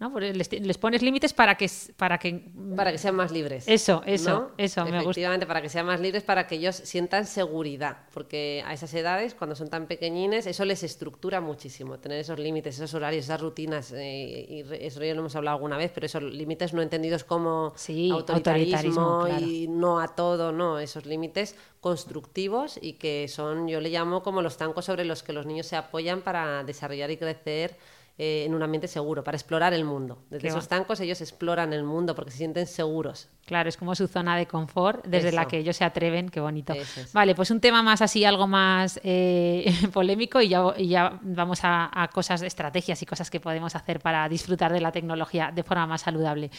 ¿no? 0.10 0.20
Les, 0.20 0.51
les 0.51 0.78
pones 0.78 1.01
límites 1.01 1.34
para 1.34 1.56
que 1.56 1.70
para 1.97 2.18
que 2.18 2.49
Para 2.76 2.91
que 2.91 2.97
sean 2.97 3.16
más 3.16 3.32
libres. 3.32 3.66
Eso, 3.68 4.04
eso, 4.06 4.30
¿no? 4.30 4.51
eso, 4.58 4.84
me 4.84 4.91
gusta. 4.91 5.01
Efectivamente, 5.04 5.45
para 5.45 5.62
que 5.62 5.70
sean 5.70 5.86
más 5.86 5.99
libres, 5.99 6.24
para 6.24 6.45
que 6.47 6.56
ellos 6.56 6.76
sientan 6.76 7.26
seguridad. 7.26 7.97
Porque 8.14 8.64
a 8.66 8.74
esas 8.74 8.93
edades, 8.93 9.34
cuando 9.34 9.56
son 9.56 9.70
tan 9.70 9.88
pequeñines, 9.88 10.45
eso 10.45 10.66
les 10.66 10.84
estructura 10.84 11.39
muchísimo. 11.41 11.99
Tener 11.99 12.20
esos 12.20 12.38
límites, 12.39 12.76
esos 12.76 12.93
horarios, 12.93 13.26
esas 13.26 13.39
rutinas. 13.41 13.91
eh, 13.93 14.45
y 14.49 14.86
eso 14.86 15.04
ya 15.04 15.14
lo 15.14 15.22
hemos 15.22 15.36
hablado 15.36 15.56
alguna 15.56 15.78
vez, 15.78 15.91
pero 15.93 16.06
esos 16.06 16.22
límites 16.24 16.74
no 16.74 16.82
entendidos 16.82 17.24
como 17.24 17.74
Sí, 17.76 18.10
autoritarismo, 18.12 19.01
autoritarismo, 19.01 19.26
claro. 19.26 19.45
y 19.45 19.68
no 19.68 19.99
a 19.99 20.10
todo, 20.10 20.51
no. 20.51 20.80
Esos 20.80 21.06
límites 21.06 21.56
constructivos 21.80 22.80
y 22.82 22.93
que 22.93 23.28
son, 23.28 23.68
yo 23.68 23.80
le 23.82 23.89
llamo 23.89 24.24
como 24.24 24.41
los 24.41 24.58
tancos 24.58 24.86
sobre 24.86 25.06
los 25.06 25.24
que 25.24 25.34
los 25.34 25.45
niños 25.45 25.68
se 25.68 25.76
apoyan 25.76 26.22
para 26.22 26.64
desarrollar 26.64 27.12
y 27.12 27.18
crecer 27.18 27.76
eh, 28.18 28.43
en 28.45 28.53
un 28.53 28.61
ambiente 28.61 28.88
seguro, 28.88 29.24
para 29.24 29.36
explorar 29.36 29.74
el 29.74 29.86
mundo. 29.86 30.24
Desde 30.30 30.43
Qué 30.43 30.47
esos 30.49 30.68
tancos 30.68 30.99
ellos 30.99 31.20
exploran 31.22 31.74
el 31.74 31.84
mundo 31.84 32.14
porque 32.14 32.30
se 32.30 32.38
sienten 32.38 32.68
seguros. 32.68 33.30
Claro, 33.45 33.68
es 33.68 33.76
como 33.76 33.95
su 33.95 34.07
zona 34.07 34.38
de 34.38 34.45
confort 34.45 35.05
desde 35.05 35.32
la 35.32 35.47
que 35.47 35.57
ellos 35.57 35.76
se 35.76 35.84
atreven, 35.84 36.30
qué 36.30 36.39
bonito. 36.39 36.74
Es. 36.74 37.11
Vale, 37.11 37.36
pues 37.36 37.51
un 37.51 37.59
tema 37.59 37.82
más 37.82 38.01
así, 38.01 38.24
algo 38.24 38.47
más 38.47 38.99
eh, 39.03 39.66
polémico 39.93 40.39
y 40.41 40.47
ya, 40.47 40.64
y 40.78 40.88
ya 40.89 41.20
vamos 41.24 41.61
a, 41.64 41.89
a 41.91 42.07
cosas, 42.09 42.41
estrategias 42.43 43.01
y 43.01 43.05
cosas 43.05 43.30
que 43.30 43.39
podemos 43.39 43.76
hacer 43.76 43.99
para 43.99 44.30
disfrutar 44.30 44.72
de 44.72 44.80
la 44.80 44.91
tecnología 44.91 45.51
de 45.53 45.64
forma 45.64 45.88
más 45.88 46.01
saludable. 46.01 46.51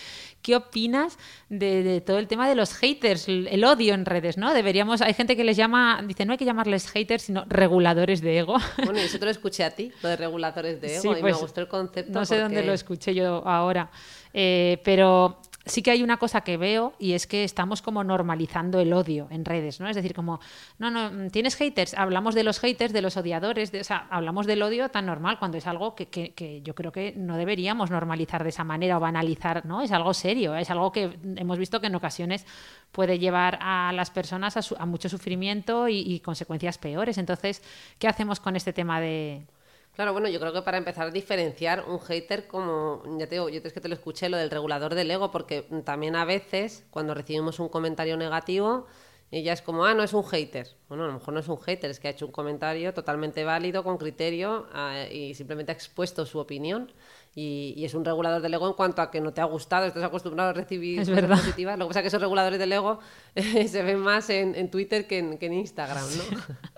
¿Qué 0.42 0.56
opinas 0.56 1.18
de, 1.48 1.82
de 1.82 2.00
todo 2.00 2.18
el 2.18 2.26
tema 2.26 2.48
de 2.48 2.54
los 2.54 2.74
haters, 2.74 3.28
el, 3.28 3.46
el 3.48 3.64
odio 3.64 3.94
en 3.94 4.04
redes, 4.04 4.36
¿no? 4.36 4.52
Deberíamos, 4.52 5.00
hay 5.02 5.14
gente 5.14 5.36
que 5.36 5.44
les 5.44 5.56
llama, 5.56 6.02
dice, 6.06 6.26
no 6.26 6.32
hay 6.32 6.38
que 6.38 6.44
llamarles 6.44 6.90
haters, 6.90 7.22
sino 7.22 7.44
reguladores 7.46 8.20
de 8.20 8.38
ego. 8.38 8.56
Bueno, 8.84 8.98
eso 8.98 9.18
te 9.18 9.24
lo 9.24 9.30
escuché 9.30 9.64
a 9.64 9.70
ti, 9.70 9.92
lo 10.02 10.08
de 10.08 10.16
reguladores 10.16 10.80
de 10.80 10.96
ego, 10.96 11.02
Sí, 11.14 11.18
y 11.18 11.20
pues, 11.22 11.43
gustó 11.44 11.60
el 11.60 11.68
concepto. 11.68 12.12
No 12.12 12.24
sé 12.24 12.38
dónde 12.40 12.60
lo 12.66 12.72
escuché 12.74 13.14
yo 13.14 13.46
ahora, 13.46 13.90
Eh, 14.36 14.80
pero 14.84 15.40
sí 15.64 15.80
que 15.80 15.92
hay 15.92 16.02
una 16.02 16.16
cosa 16.18 16.40
que 16.42 16.56
veo 16.56 16.92
y 16.98 17.12
es 17.12 17.26
que 17.28 17.44
estamos 17.44 17.80
como 17.82 18.02
normalizando 18.04 18.80
el 18.80 18.92
odio 18.92 19.28
en 19.30 19.44
redes, 19.44 19.78
¿no? 19.80 19.88
Es 19.88 19.94
decir, 19.94 20.12
como, 20.12 20.40
no, 20.78 20.90
no, 20.90 21.10
mm, 21.10 21.30
tienes 21.30 21.54
haters, 21.54 21.94
hablamos 21.94 22.34
de 22.34 22.42
los 22.42 22.58
haters, 22.58 22.92
de 22.92 23.00
los 23.00 23.16
odiadores, 23.16 23.70
de, 23.70 23.80
o 23.80 23.84
sea, 23.84 24.08
hablamos 24.10 24.46
del 24.46 24.60
odio 24.62 24.88
tan 24.90 25.06
normal 25.06 25.38
cuando 25.38 25.56
es 25.56 25.66
algo 25.68 25.94
que, 25.94 26.06
que- 26.08 26.34
que 26.34 26.60
yo 26.62 26.74
creo 26.74 26.90
que 26.90 27.14
no 27.16 27.36
deberíamos 27.36 27.90
normalizar 27.92 28.42
de 28.42 28.48
esa 28.50 28.64
manera 28.64 28.96
o 28.96 29.00
banalizar, 29.00 29.64
¿no? 29.64 29.80
Es 29.82 29.92
algo 29.92 30.12
serio, 30.14 30.56
es 30.56 30.68
algo 30.68 30.90
que 30.90 31.16
hemos 31.36 31.56
visto 31.58 31.80
que 31.80 31.86
en 31.86 31.94
ocasiones 31.94 32.44
puede 32.90 33.18
llevar 33.20 33.58
a 33.62 33.92
las 33.94 34.10
personas 34.10 34.56
a, 34.56 34.62
su- 34.62 34.76
a 34.78 34.84
mucho 34.84 35.08
sufrimiento 35.08 35.88
y, 35.88 36.00
y 36.00 36.20
consecuencias 36.20 36.76
peores. 36.76 37.16
Entonces, 37.18 37.62
¿qué 38.00 38.08
hacemos 38.08 38.40
con 38.40 38.56
este 38.56 38.72
tema 38.72 39.00
de, 39.00 39.46
Claro, 39.94 40.12
bueno, 40.12 40.28
yo 40.28 40.40
creo 40.40 40.52
que 40.52 40.62
para 40.62 40.76
empezar 40.76 41.06
a 41.06 41.10
diferenciar 41.10 41.84
un 41.88 42.00
hater 42.00 42.48
como, 42.48 43.02
ya 43.16 43.28
te 43.28 43.36
digo, 43.36 43.48
yo 43.48 43.60
es 43.62 43.72
que 43.72 43.80
te 43.80 43.88
lo 43.88 43.94
escuché, 43.94 44.28
lo 44.28 44.36
del 44.36 44.50
regulador 44.50 44.96
del 44.96 45.08
ego, 45.08 45.30
porque 45.30 45.62
también 45.84 46.16
a 46.16 46.24
veces 46.24 46.84
cuando 46.90 47.14
recibimos 47.14 47.60
un 47.60 47.68
comentario 47.68 48.16
negativo, 48.16 48.86
ella 49.30 49.52
es 49.52 49.62
como, 49.62 49.84
ah, 49.84 49.94
no 49.94 50.02
es 50.02 50.12
un 50.12 50.24
hater. 50.24 50.68
Bueno, 50.88 51.04
a 51.04 51.06
lo 51.06 51.12
mejor 51.14 51.34
no 51.34 51.40
es 51.40 51.48
un 51.48 51.58
hater, 51.58 51.90
es 51.90 52.00
que 52.00 52.08
ha 52.08 52.10
hecho 52.10 52.26
un 52.26 52.32
comentario 52.32 52.92
totalmente 52.92 53.44
válido, 53.44 53.84
con 53.84 53.96
criterio, 53.96 54.66
ah, 54.72 55.04
y 55.10 55.34
simplemente 55.34 55.70
ha 55.70 55.74
expuesto 55.74 56.26
su 56.26 56.40
opinión. 56.40 56.92
Y, 57.36 57.74
y 57.76 57.84
es 57.84 57.94
un 57.94 58.04
regulador 58.04 58.42
del 58.42 58.54
ego 58.54 58.66
en 58.66 58.74
cuanto 58.74 59.00
a 59.00 59.10
que 59.12 59.20
no 59.20 59.32
te 59.32 59.40
ha 59.40 59.44
gustado, 59.44 59.86
estás 59.86 60.02
acostumbrado 60.02 60.50
a 60.50 60.52
recibir 60.54 61.00
Es 61.02 61.08
cosas 61.08 61.40
positivas. 61.40 61.78
Lo 61.78 61.84
que 61.86 61.88
pasa 61.90 62.00
es 62.00 62.02
que 62.04 62.08
esos 62.08 62.20
reguladores 62.20 62.58
del 62.58 62.72
ego 62.72 62.98
se 63.34 63.82
ven 63.82 63.98
más 63.98 64.28
en, 64.30 64.56
en 64.56 64.70
Twitter 64.70 65.06
que 65.06 65.18
en, 65.18 65.38
que 65.38 65.46
en 65.46 65.54
Instagram, 65.54 66.04
¿no? 66.16 66.24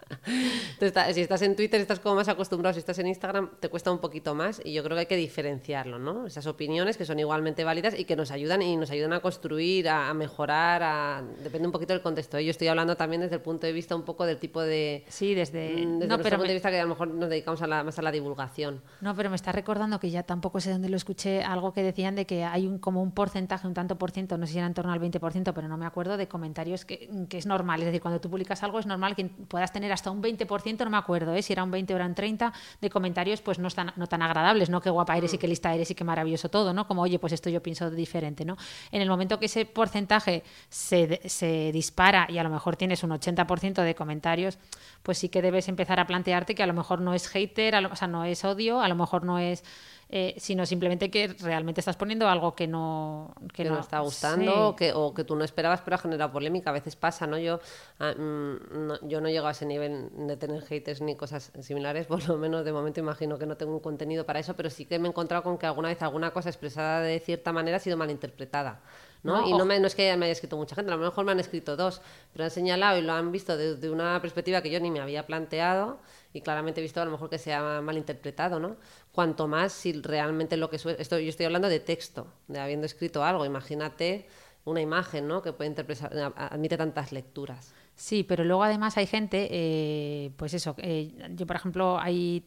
Entonces, 0.09 0.89
está- 0.89 1.13
si 1.13 1.21
estás 1.21 1.43
en 1.43 1.57
Twitter 1.57 1.81
estás 1.81 1.99
como 2.01 2.15
más 2.17 2.29
acostumbrado, 2.29 2.75
si 2.75 2.79
estás 2.79 2.99
en 2.99 3.09
Instagram 3.09 3.51
te 3.61 3.69
cuesta 3.69 3.91
un 3.91 3.99
poquito 3.99 4.35
más 4.35 4.61
y 4.65 4.73
yo 4.73 4.83
creo 4.85 4.95
que 4.97 5.01
hay 5.01 5.07
que 5.07 5.17
diferenciarlo, 5.17 5.99
¿no? 5.99 6.27
Esas 6.27 6.47
opiniones 6.47 6.97
que 6.97 7.05
son 7.05 7.19
igualmente 7.19 7.65
válidas 7.65 7.99
y 7.99 8.05
que 8.05 8.15
nos 8.17 8.31
ayudan 8.31 8.63
y 8.63 8.77
nos 8.77 8.91
ayudan 8.91 9.13
a 9.15 9.21
construir, 9.21 9.89
a, 9.89 10.09
a 10.09 10.15
mejorar, 10.15 10.83
a... 10.83 11.23
depende 11.43 11.67
un 11.67 11.73
poquito 11.73 11.93
del 11.93 12.03
contexto. 12.03 12.39
Yo 12.41 12.51
estoy 12.51 12.69
hablando 12.69 12.97
también 12.97 13.23
desde 13.23 13.37
el 13.37 13.41
punto 13.43 13.67
de 13.67 13.73
vista 13.73 13.97
un 13.97 14.03
poco 14.05 14.27
del 14.27 14.39
tipo 14.39 14.61
de... 14.63 15.05
Sí, 15.09 15.35
desde... 15.35 15.71
mm, 15.71 15.75
Desde 15.75 15.85
no, 15.85 16.17
nuestro 16.17 16.23
pero 16.23 16.37
punto 16.37 16.43
me- 16.43 16.49
de 16.49 16.55
vista 16.55 16.71
que 16.71 16.79
a 16.79 16.83
lo 16.83 16.89
mejor 16.89 17.09
nos 17.09 17.29
dedicamos 17.29 17.63
a 17.63 17.67
la- 17.67 17.83
más 17.85 17.99
a 17.99 18.03
la 18.03 18.13
divulgación. 18.13 18.83
No, 19.01 19.15
pero 19.17 19.31
me 19.31 19.37
está 19.37 19.53
recordando 19.53 19.99
que 19.99 20.11
ya 20.11 20.23
tampoco 20.23 20.61
sé 20.61 20.71
dónde 20.71 20.89
lo 20.89 20.97
escuché, 20.97 21.43
algo 21.43 21.73
que 21.73 21.83
decían 21.83 22.15
de 22.15 22.27
que 22.27 22.45
hay 22.45 22.67
un, 22.67 22.79
como 22.79 23.03
un 23.03 23.13
porcentaje, 23.13 23.67
un 23.67 23.75
tanto 23.75 23.97
por 23.97 24.11
ciento, 24.13 24.39
no 24.39 24.47
sé 24.47 24.53
si 24.53 24.59
era 24.59 24.67
en 24.67 24.75
torno 24.75 24.93
al 24.93 25.01
20%, 25.01 25.53
pero 25.55 25.69
no 25.69 25.77
me 25.77 25.87
acuerdo, 25.87 26.17
de 26.17 26.29
comentarios 26.29 26.85
que, 26.85 27.09
que 27.29 27.39
es 27.39 27.47
normal. 27.47 27.81
Es 27.81 27.87
decir, 27.87 28.01
cuando 28.01 28.21
tú 28.21 28.31
publicas 28.31 28.63
algo 28.63 28.79
es 28.79 28.87
normal 28.87 29.17
que 29.17 29.25
puedas 29.25 29.73
tener 29.73 29.93
hasta 29.97 30.13
un 30.13 30.23
20%, 30.23 30.85
no 30.85 30.91
me 30.91 30.97
acuerdo 30.97 31.35
¿eh? 31.35 31.43
si 31.43 31.53
era 31.53 31.65
un 31.65 31.71
20 31.73 31.93
o 31.93 31.97
eran 31.97 32.15
30, 32.15 32.53
de 32.81 32.89
comentarios 32.91 33.41
pues 33.41 33.59
no 33.59 33.69
tan, 33.71 33.93
no 33.97 34.07
tan 34.07 34.23
agradables, 34.23 34.71
¿no? 34.71 34.81
Qué 34.81 34.91
guapa 34.91 35.17
eres 35.17 35.35
y 35.35 35.39
qué 35.39 35.49
lista 35.49 35.75
eres 35.75 35.91
y 35.91 35.95
qué 35.97 36.05
maravilloso 36.05 36.49
todo, 36.49 36.73
¿no? 36.73 36.87
Como, 36.87 37.03
oye, 37.03 37.19
pues 37.19 37.33
esto 37.33 37.51
yo 37.51 37.61
pienso 37.63 37.91
diferente, 37.91 38.45
¿no? 38.45 38.57
En 38.93 39.03
el 39.03 39.09
momento 39.09 39.39
que 39.41 39.47
ese 39.47 39.67
porcentaje 39.67 40.45
se, 40.69 41.21
se 41.29 41.73
dispara 41.73 42.27
y 42.31 42.39
a 42.39 42.45
lo 42.45 42.51
mejor 42.51 42.77
tienes 42.77 43.03
un 43.03 43.11
80% 43.11 43.83
de 43.83 43.95
comentarios, 43.97 44.59
pues 45.03 45.19
sí 45.19 45.29
que 45.29 45.43
debes 45.43 45.69
empezar 45.69 45.99
a 45.99 46.07
plantearte 46.07 46.55
que 46.55 46.63
a 46.63 46.67
lo 46.67 46.75
mejor 46.75 47.01
no 47.01 47.15
es 47.15 47.29
hater, 47.29 47.75
a 47.75 47.81
lo- 47.81 47.91
o 47.93 47.97
sea, 47.97 48.07
no 48.09 48.25
es 48.25 48.45
odio, 48.45 48.81
a 48.81 48.89
lo 48.89 48.95
mejor 48.95 49.25
no 49.25 49.39
es... 49.39 49.65
eh, 50.09 50.35
sino 50.39 50.65
simplemente 50.67 51.11
que 51.11 51.29
realmente 51.41 51.81
estás 51.81 51.97
poniendo 51.97 52.29
algo 52.29 52.55
que 52.55 52.69
no 52.69 53.35
que 53.53 53.65
no 53.65 53.81
está 53.81 53.99
gustando 54.01 54.53
Sí. 54.53 54.59
o, 54.61 54.77
que, 54.77 54.93
o 54.93 55.13
que 55.13 55.25
tú 55.25 55.35
no 55.35 55.43
esperabas 55.45 55.81
pero 55.81 55.97
ha 55.97 55.99
generado 55.99 56.31
polémica 56.31 56.71
a 56.71 56.73
veces 56.73 56.95
pasa 56.95 57.27
no 57.27 57.37
yo 57.39 57.59
ah, 57.99 58.13
mm, 58.17 58.87
no, 58.87 59.09
yo 59.09 59.21
no 59.21 59.29
llego 59.29 59.49
a 59.49 59.51
ese 59.51 59.67
nivel 59.67 60.09
de 60.29 60.37
tener 60.37 60.63
haters 60.63 61.01
ni 61.01 61.17
cosas 61.17 61.51
similares 61.61 62.07
por 62.13 62.27
lo 62.29 62.37
menos 62.37 62.65
de 62.65 62.73
momento 62.73 63.01
imagino 63.01 63.37
que 63.37 63.47
no 63.47 63.57
tengo 63.57 63.73
un 63.73 63.81
contenido 63.81 64.25
para 64.25 64.39
eso 64.39 64.55
pero 64.55 64.71
sí 64.71 64.85
que 64.87 64.99
me 65.01 65.09
he 65.09 65.11
encontrado 65.11 65.43
con 65.43 65.59
que 65.59 65.67
alguna 65.67 65.89
vez 65.89 66.01
alguna 66.03 66.31
cosa 66.31 66.51
expresada 66.51 67.01
de 67.01 67.19
cierta 67.19 67.53
manera 67.53 67.79
ha 67.79 67.81
sido 67.81 67.97
malinterpretada 67.97 68.81
¿no? 69.25 69.41
No, 69.41 69.49
y 69.49 69.55
no, 69.55 69.65
me- 69.65 69.81
no 69.81 69.89
es 69.89 69.97
que 69.97 70.17
me 70.17 70.27
haya 70.27 70.33
escrito 70.35 70.57
mucha 70.57 70.77
gente, 70.77 70.93
a 70.93 70.97
lo 70.97 71.03
mejor 71.03 71.25
me 71.25 71.33
han 71.33 71.41
escrito 71.41 71.75
dos, 71.77 72.01
pero 72.33 72.45
han 72.45 72.51
señalado 72.51 72.97
y 72.99 73.03
lo 73.03 73.13
han 73.13 73.33
visto 73.33 73.57
desde 73.57 73.91
una 73.91 74.21
perspectiva 74.21 74.63
que 74.63 74.71
yo 74.71 74.79
ni 74.79 74.89
me 74.93 75.01
había 75.01 75.27
planteado 75.27 75.99
y 76.37 76.41
claramente 76.43 76.81
he 76.81 76.83
visto 76.83 77.01
a 77.01 77.05
lo 77.05 77.11
mejor 77.11 77.31
que 77.31 77.39
se 77.39 77.53
ha 77.55 77.81
malinterpretado, 77.81 78.61
¿no? 78.61 78.77
Cuanto 79.13 79.49
más 79.49 79.73
si 79.73 79.93
realmente 79.93 80.57
lo 80.57 80.69
que 80.69 80.77
esto 80.77 81.19
yo 81.19 81.29
estoy 81.29 81.47
hablando 81.47 81.69
de 81.69 81.81
texto, 81.81 82.27
de 82.49 82.61
habiendo 82.61 82.87
escrito 82.87 83.25
algo, 83.25 83.45
imagínate 83.45 84.27
una 84.65 84.81
imagen, 84.81 85.27
¿no? 85.29 85.43
Que 85.43 85.53
puede 85.53 85.71
interpretar, 85.71 86.13
admite 86.37 86.77
tantas 86.77 87.13
lecturas. 87.13 87.73
Sí, 87.95 88.25
pero 88.25 88.45
luego 88.45 88.63
además 88.63 88.99
hay 88.99 89.07
gente, 89.07 89.49
eh, 89.51 90.31
pues 90.37 90.53
eso, 90.53 90.75
eh, 90.79 91.15
yo 91.31 91.47
por 91.47 91.57
ejemplo 91.57 91.99
hay, 91.99 92.45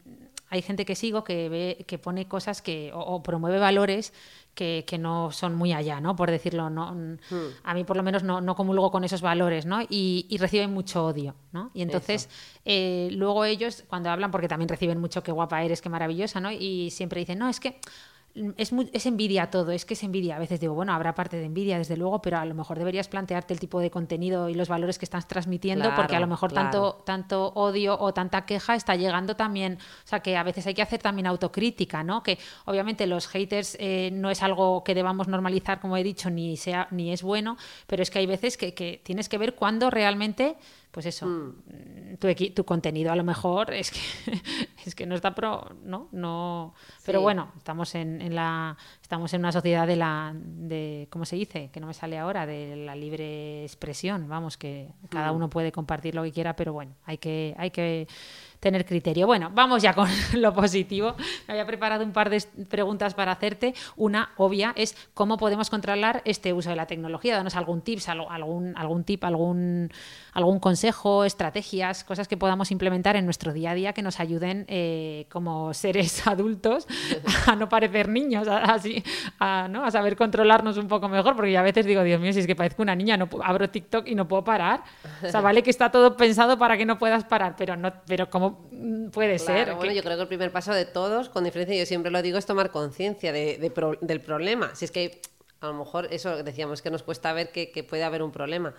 hay 0.50 0.62
gente 0.62 0.84
que 0.84 0.94
sigo 0.96 1.24
que 1.24 1.48
ve, 1.48 1.84
que 1.86 1.98
pone 1.98 2.26
cosas 2.28 2.60
que, 2.60 2.92
o, 2.92 2.98
o 2.98 3.22
promueve 3.22 3.58
valores 3.58 4.12
que, 4.54 4.84
que 4.86 4.98
no 4.98 5.30
son 5.30 5.54
muy 5.54 5.72
allá, 5.72 6.00
¿no? 6.00 6.16
Por 6.16 6.30
decirlo, 6.30 6.68
no, 6.70 6.90
Hmm. 6.92 7.18
a 7.62 7.72
mí 7.74 7.84
por 7.84 7.96
lo 7.96 8.02
menos 8.02 8.24
no, 8.24 8.40
no 8.40 8.56
comulgo 8.56 8.90
con 8.90 9.04
esos 9.04 9.22
valores, 9.22 9.64
¿no? 9.64 9.80
Y, 9.88 10.26
y 10.28 10.38
reciben 10.38 10.72
mucho 10.74 11.06
odio, 11.06 11.36
¿no? 11.52 11.70
Y 11.72 11.82
entonces 11.82 12.28
eh, 12.64 13.08
luego 13.12 13.44
ellos 13.44 13.84
cuando 13.88 14.10
hablan, 14.10 14.30
porque 14.32 14.48
también 14.48 14.68
reciben 14.68 14.98
mucho 14.98 15.22
qué 15.22 15.30
guapa 15.32 15.62
eres, 15.62 15.80
qué 15.80 15.88
maravillosa, 15.88 16.40
¿no? 16.40 16.50
Y 16.50 16.90
siempre 16.90 17.20
dicen, 17.20 17.38
no, 17.38 17.48
es 17.48 17.60
que 17.60 17.78
es, 18.56 18.72
mu- 18.72 18.88
es 18.92 19.06
envidia 19.06 19.50
todo, 19.50 19.72
es 19.72 19.84
que 19.84 19.94
es 19.94 20.02
envidia. 20.02 20.36
A 20.36 20.38
veces 20.38 20.60
digo, 20.60 20.74
bueno, 20.74 20.92
habrá 20.92 21.14
parte 21.14 21.36
de 21.36 21.44
envidia, 21.44 21.78
desde 21.78 21.96
luego, 21.96 22.22
pero 22.22 22.38
a 22.38 22.44
lo 22.44 22.54
mejor 22.54 22.78
deberías 22.78 23.08
plantearte 23.08 23.52
el 23.54 23.60
tipo 23.60 23.80
de 23.80 23.90
contenido 23.90 24.48
y 24.48 24.54
los 24.54 24.68
valores 24.68 24.98
que 24.98 25.04
estás 25.04 25.26
transmitiendo, 25.26 25.92
porque 25.96 26.16
a 26.16 26.20
lo 26.20 26.26
mejor 26.26 26.50
claro. 26.50 26.70
tanto, 26.70 27.02
tanto 27.04 27.46
odio 27.54 27.98
o 27.98 28.14
tanta 28.14 28.46
queja 28.46 28.74
está 28.74 28.94
llegando 28.96 29.36
también. 29.36 29.78
O 30.04 30.08
sea, 30.08 30.20
que 30.20 30.36
a 30.36 30.42
veces 30.42 30.66
hay 30.66 30.74
que 30.74 30.82
hacer 30.82 31.00
también 31.00 31.26
autocrítica, 31.26 32.02
¿no? 32.04 32.22
Que 32.22 32.38
obviamente 32.66 33.06
los 33.06 33.26
haters 33.26 33.76
eh, 33.80 34.10
no 34.12 34.30
es 34.30 34.42
algo 34.42 34.84
que 34.84 34.94
debamos 34.94 35.28
normalizar, 35.28 35.80
como 35.80 35.96
he 35.96 36.02
dicho, 36.04 36.30
ni, 36.30 36.56
sea, 36.56 36.88
ni 36.90 37.12
es 37.12 37.22
bueno, 37.22 37.56
pero 37.86 38.02
es 38.02 38.10
que 38.10 38.20
hay 38.20 38.26
veces 38.26 38.56
que, 38.56 38.74
que 38.74 39.00
tienes 39.02 39.28
que 39.28 39.38
ver 39.38 39.54
cuándo 39.54 39.90
realmente. 39.90 40.56
Pues 40.90 41.06
eso, 41.06 41.24
Hmm. 41.26 42.16
tu, 42.18 42.26
tu 42.52 42.64
contenido 42.64 43.12
a 43.12 43.16
lo 43.16 43.22
mejor 43.22 43.72
es 43.72 43.92
que 43.92 44.00
es 44.90 44.94
que 44.94 45.06
no 45.06 45.14
está 45.14 45.34
pro, 45.34 45.66
¿no? 45.82 46.08
No, 46.12 46.74
pero 47.04 47.20
bueno, 47.20 47.52
estamos 47.56 47.94
en, 47.94 48.20
en 48.20 48.34
la 48.34 48.76
estamos 49.02 49.32
en 49.34 49.40
una 49.40 49.50
sociedad 49.50 49.86
de 49.86 49.96
la 49.96 50.32
de 50.34 51.08
¿cómo 51.10 51.24
se 51.24 51.34
dice? 51.36 51.70
que 51.72 51.80
no 51.80 51.86
me 51.86 51.94
sale 51.94 52.18
ahora 52.18 52.46
de 52.46 52.76
la 52.76 52.94
libre 52.94 53.64
expresión 53.64 54.28
vamos 54.28 54.56
que 54.56 54.92
cada 55.08 55.32
uno 55.32 55.50
puede 55.50 55.72
compartir 55.72 56.14
lo 56.14 56.22
que 56.22 56.30
quiera 56.30 56.54
pero 56.54 56.72
bueno 56.72 56.92
hay 57.04 57.18
que 57.18 57.54
hay 57.58 57.70
que 57.70 58.06
tener 58.60 58.84
criterio 58.84 59.26
bueno 59.26 59.50
vamos 59.52 59.82
ya 59.82 59.92
con 59.94 60.08
lo 60.34 60.52
positivo 60.52 61.14
me 61.48 61.54
había 61.54 61.66
preparado 61.66 62.04
un 62.04 62.12
par 62.12 62.30
de 62.30 62.42
preguntas 62.68 63.14
para 63.14 63.32
hacerte 63.32 63.74
una 63.96 64.30
obvia 64.36 64.72
es 64.76 64.96
cómo 65.14 65.36
podemos 65.36 65.70
controlar 65.70 66.22
este 66.24 66.52
uso 66.52 66.70
de 66.70 66.76
la 66.76 66.86
tecnología 66.86 67.36
danos 67.36 67.56
algún 67.56 67.82
tips 67.82 68.08
algún 68.08 68.76
algún 68.76 69.04
tip 69.04 69.24
algún 69.24 69.90
algún 70.32 70.60
consejo 70.60 71.24
estrategias 71.24 72.04
cosas 72.04 72.28
que 72.28 72.36
podamos 72.36 72.70
implementar 72.70 73.16
en 73.16 73.24
nuestro 73.24 73.52
día 73.52 73.70
a 73.70 73.74
día 73.74 73.92
que 73.92 74.02
nos 74.02 74.20
ayuden 74.20 74.64
eh, 74.68 75.26
como 75.30 75.72
seres 75.74 76.26
adultos 76.26 76.86
a 77.46 77.56
no 77.56 77.68
parecer 77.68 78.08
niños, 78.08 78.46
así, 78.48 79.02
a, 79.38 79.68
¿no? 79.68 79.84
a 79.84 79.90
saber 79.90 80.16
controlarnos 80.16 80.76
un 80.76 80.86
poco 80.86 81.08
mejor, 81.08 81.34
porque 81.36 81.52
yo 81.52 81.58
a 81.58 81.62
veces 81.62 81.86
digo, 81.86 82.02
Dios 82.02 82.20
mío, 82.20 82.32
si 82.32 82.40
es 82.40 82.46
que 82.46 82.56
parezco 82.56 82.82
una 82.82 82.94
niña, 82.94 83.16
no 83.16 83.28
abro 83.42 83.70
TikTok 83.70 84.06
y 84.06 84.14
no 84.14 84.26
puedo 84.26 84.44
parar. 84.44 84.80
O 85.22 85.28
sea, 85.28 85.40
vale 85.40 85.62
que 85.62 85.70
está 85.70 85.90
todo 85.90 86.16
pensado 86.16 86.58
para 86.58 86.76
que 86.76 86.86
no 86.86 86.98
puedas 86.98 87.24
parar, 87.24 87.54
pero 87.56 87.76
no, 87.76 87.92
pero 88.06 88.28
¿cómo 88.28 88.49
mm, 88.70 89.08
puede 89.10 89.38
ser? 89.38 89.64
Claro, 89.64 89.76
bueno, 89.76 89.90
Que- 89.92 89.96
yo 89.96 90.02
creo 90.02 90.16
que 90.16 90.22
el 90.22 90.28
primer 90.28 90.52
paso 90.52 90.72
de 90.74 90.84
todos, 90.84 91.28
con 91.28 91.44
diferencia, 91.44 91.76
yo 91.76 91.86
siempre 91.86 92.10
lo 92.10 92.22
digo, 92.22 92.38
es 92.38 92.46
tomar 92.46 92.70
conciencia 92.70 93.32
de, 93.32 93.58
de 93.58 93.70
pro- 93.70 93.98
del 94.00 94.20
problema. 94.20 94.74
Si 94.74 94.84
es 94.84 94.90
que 94.90 95.20
a 95.60 95.66
lo 95.66 95.74
mejor 95.74 96.08
eso 96.10 96.42
decíamos 96.42 96.82
que 96.82 96.90
nos 96.90 97.02
cuesta 97.02 97.32
ver 97.32 97.52
que, 97.52 97.70
que 97.70 97.84
puede 97.84 98.02
haber 98.04 98.22
un 98.22 98.32
problema. 98.32 98.74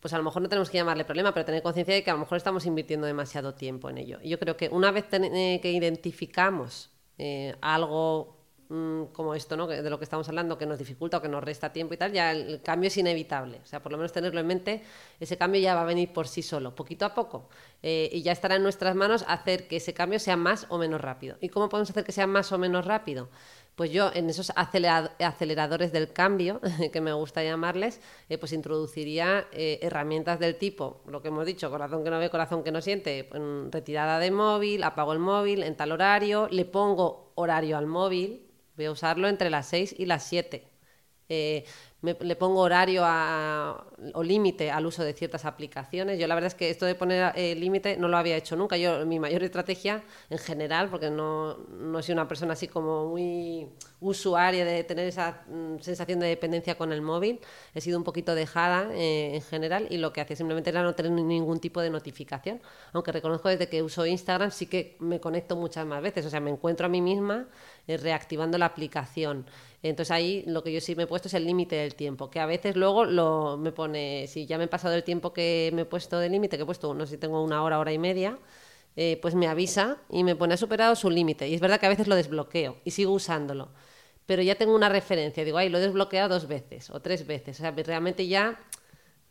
Pues 0.00 0.12
a 0.12 0.18
lo 0.18 0.22
mejor 0.24 0.42
no 0.42 0.48
tenemos 0.50 0.68
que 0.68 0.76
llamarle 0.76 1.04
problema, 1.06 1.32
pero 1.32 1.46
tener 1.46 1.62
conciencia 1.62 1.94
de 1.94 2.04
que 2.04 2.10
a 2.10 2.12
lo 2.14 2.20
mejor 2.20 2.36
estamos 2.36 2.66
invirtiendo 2.66 3.06
demasiado 3.06 3.54
tiempo 3.54 3.88
en 3.88 3.96
ello. 3.98 4.18
Yo 4.22 4.38
creo 4.38 4.54
que 4.56 4.68
una 4.68 4.90
vez 4.90 5.06
eh, 5.12 5.60
que 5.62 5.72
identificamos 5.72 6.90
eh, 7.16 7.54
algo 7.62 8.36
mm, 8.68 9.04
como 9.12 9.34
esto, 9.34 9.56
¿no? 9.56 9.66
de 9.66 9.88
lo 9.88 9.98
que 9.98 10.04
estamos 10.04 10.28
hablando, 10.28 10.56
que 10.58 10.66
nos 10.66 10.78
dificulta 10.78 11.18
o 11.18 11.22
que 11.22 11.28
nos 11.28 11.42
resta 11.42 11.72
tiempo 11.72 11.94
y 11.94 11.96
tal, 11.96 12.12
ya 12.12 12.32
el 12.32 12.62
cambio 12.62 12.88
es 12.88 12.96
inevitable. 12.96 13.60
O 13.62 13.66
sea, 13.66 13.82
por 13.82 13.92
lo 13.92 13.98
menos 13.98 14.12
tenerlo 14.12 14.40
en 14.40 14.46
mente, 14.46 14.82
ese 15.20 15.36
cambio 15.36 15.60
ya 15.60 15.74
va 15.74 15.82
a 15.82 15.84
venir 15.84 16.12
por 16.12 16.28
sí 16.28 16.42
solo, 16.42 16.74
poquito 16.74 17.04
a 17.04 17.14
poco. 17.14 17.48
Eh, 17.82 18.08
y 18.12 18.22
ya 18.22 18.32
estará 18.32 18.56
en 18.56 18.62
nuestras 18.62 18.94
manos 18.94 19.24
hacer 19.28 19.68
que 19.68 19.76
ese 19.76 19.92
cambio 19.94 20.18
sea 20.18 20.36
más 20.36 20.66
o 20.68 20.78
menos 20.78 21.00
rápido. 21.00 21.36
¿Y 21.40 21.48
cómo 21.48 21.68
podemos 21.68 21.90
hacer 21.90 22.04
que 22.04 22.12
sea 22.12 22.26
más 22.26 22.52
o 22.52 22.58
menos 22.58 22.84
rápido? 22.84 23.28
Pues 23.74 23.90
yo 23.90 24.10
en 24.14 24.30
esos 24.30 24.52
aceleradores 24.54 25.90
del 25.92 26.12
cambio, 26.12 26.60
que 26.92 27.00
me 27.00 27.12
gusta 27.12 27.42
llamarles, 27.42 28.00
eh, 28.28 28.38
pues 28.38 28.52
introduciría 28.52 29.48
eh, 29.52 29.80
herramientas 29.82 30.38
del 30.38 30.56
tipo, 30.56 31.02
lo 31.08 31.20
que 31.20 31.28
hemos 31.28 31.44
dicho, 31.44 31.70
corazón 31.70 32.04
que 32.04 32.10
no 32.10 32.18
ve, 32.20 32.30
corazón 32.30 32.62
que 32.62 32.70
no 32.70 32.80
siente, 32.80 33.28
retirada 33.70 34.20
de 34.20 34.30
móvil, 34.30 34.84
apago 34.84 35.12
el 35.12 35.18
móvil 35.18 35.64
en 35.64 35.76
tal 35.76 35.90
horario, 35.90 36.48
le 36.50 36.64
pongo 36.64 37.32
horario 37.34 37.76
al 37.76 37.86
móvil, 37.86 38.43
voy 38.76 38.86
a 38.86 38.90
usarlo 38.90 39.28
entre 39.28 39.50
las 39.50 39.66
6 39.68 39.94
y 39.98 40.06
las 40.06 40.24
7. 40.24 40.68
Eh, 41.28 41.64
le 42.20 42.36
pongo 42.36 42.60
horario 42.60 43.02
o 44.12 44.22
límite 44.22 44.70
al 44.70 44.84
uso 44.84 45.02
de 45.02 45.14
ciertas 45.14 45.44
aplicaciones. 45.44 46.18
Yo 46.18 46.26
la 46.26 46.34
verdad 46.34 46.48
es 46.48 46.54
que 46.54 46.68
esto 46.68 46.84
de 46.84 46.94
poner 46.94 47.32
eh, 47.34 47.54
límite 47.54 47.96
no 47.96 48.08
lo 48.08 48.18
había 48.18 48.36
hecho 48.36 48.56
nunca. 48.56 48.76
Yo 48.76 49.06
mi 49.06 49.18
mayor 49.18 49.42
estrategia 49.42 50.02
en 50.28 50.38
general, 50.38 50.90
porque 50.90 51.10
no, 51.10 51.56
no 51.56 52.02
soy 52.02 52.12
una 52.12 52.28
persona 52.28 52.52
así 52.52 52.68
como 52.68 53.08
muy 53.08 53.68
usuaria 54.00 54.64
de 54.64 54.84
tener 54.84 55.08
esa 55.08 55.44
mm, 55.48 55.78
sensación 55.80 56.20
de 56.20 56.26
dependencia 56.26 56.76
con 56.76 56.92
el 56.92 57.00
móvil, 57.00 57.40
he 57.74 57.80
sido 57.80 57.96
un 57.96 58.04
poquito 58.04 58.34
dejada 58.34 58.90
eh, 58.92 59.36
en 59.36 59.42
general 59.42 59.86
y 59.88 59.96
lo 59.96 60.12
que 60.12 60.20
hacía 60.20 60.36
simplemente 60.36 60.70
era 60.70 60.82
no 60.82 60.94
tener 60.94 61.12
ningún 61.12 61.58
tipo 61.58 61.80
de 61.80 61.88
notificación. 61.88 62.60
Aunque 62.92 63.12
reconozco 63.12 63.48
desde 63.48 63.68
que 63.68 63.82
uso 63.82 64.04
Instagram 64.04 64.50
sí 64.50 64.66
que 64.66 64.96
me 65.00 65.20
conecto 65.20 65.56
muchas 65.56 65.86
más 65.86 66.02
veces. 66.02 66.26
O 66.26 66.30
sea, 66.30 66.40
me 66.40 66.50
encuentro 66.50 66.84
a 66.86 66.88
mí 66.90 67.00
misma 67.00 67.48
reactivando 67.86 68.58
la 68.58 68.66
aplicación. 68.66 69.46
Entonces 69.82 70.10
ahí 70.10 70.42
lo 70.46 70.62
que 70.62 70.72
yo 70.72 70.80
sí 70.80 70.96
me 70.96 71.02
he 71.02 71.06
puesto 71.06 71.28
es 71.28 71.34
el 71.34 71.44
límite 71.44 71.76
del 71.76 71.94
tiempo, 71.94 72.30
que 72.30 72.40
a 72.40 72.46
veces 72.46 72.76
luego 72.76 73.04
lo, 73.04 73.58
me 73.58 73.72
pone, 73.72 74.26
si 74.26 74.46
ya 74.46 74.56
me 74.58 74.64
he 74.64 74.68
pasado 74.68 74.94
el 74.94 75.04
tiempo 75.04 75.32
que 75.32 75.70
me 75.74 75.82
he 75.82 75.84
puesto 75.84 76.18
de 76.18 76.28
límite, 76.30 76.56
que 76.56 76.62
he 76.62 76.66
puesto, 76.66 76.94
no 76.94 77.04
sé 77.06 77.12
si 77.12 77.18
tengo 77.18 77.42
una 77.42 77.62
hora, 77.62 77.78
hora 77.78 77.92
y 77.92 77.98
media, 77.98 78.38
eh, 78.96 79.18
pues 79.20 79.34
me 79.34 79.48
avisa 79.48 79.98
y 80.08 80.24
me 80.24 80.36
pone 80.36 80.54
ha 80.54 80.56
superado 80.56 80.94
su 80.96 81.10
límite. 81.10 81.48
Y 81.48 81.54
es 81.54 81.60
verdad 81.60 81.78
que 81.80 81.86
a 81.86 81.90
veces 81.90 82.06
lo 82.06 82.16
desbloqueo 82.16 82.78
y 82.84 82.92
sigo 82.92 83.12
usándolo. 83.12 83.70
Pero 84.26 84.42
ya 84.42 84.54
tengo 84.54 84.74
una 84.74 84.88
referencia, 84.88 85.44
digo, 85.44 85.58
ay, 85.58 85.68
lo 85.68 85.78
he 85.78 85.80
desbloqueado 85.82 86.30
dos 86.30 86.48
veces 86.48 86.88
o 86.90 87.00
tres 87.00 87.26
veces. 87.26 87.58
O 87.58 87.62
sea, 87.62 87.72
realmente 87.72 88.26
ya 88.26 88.58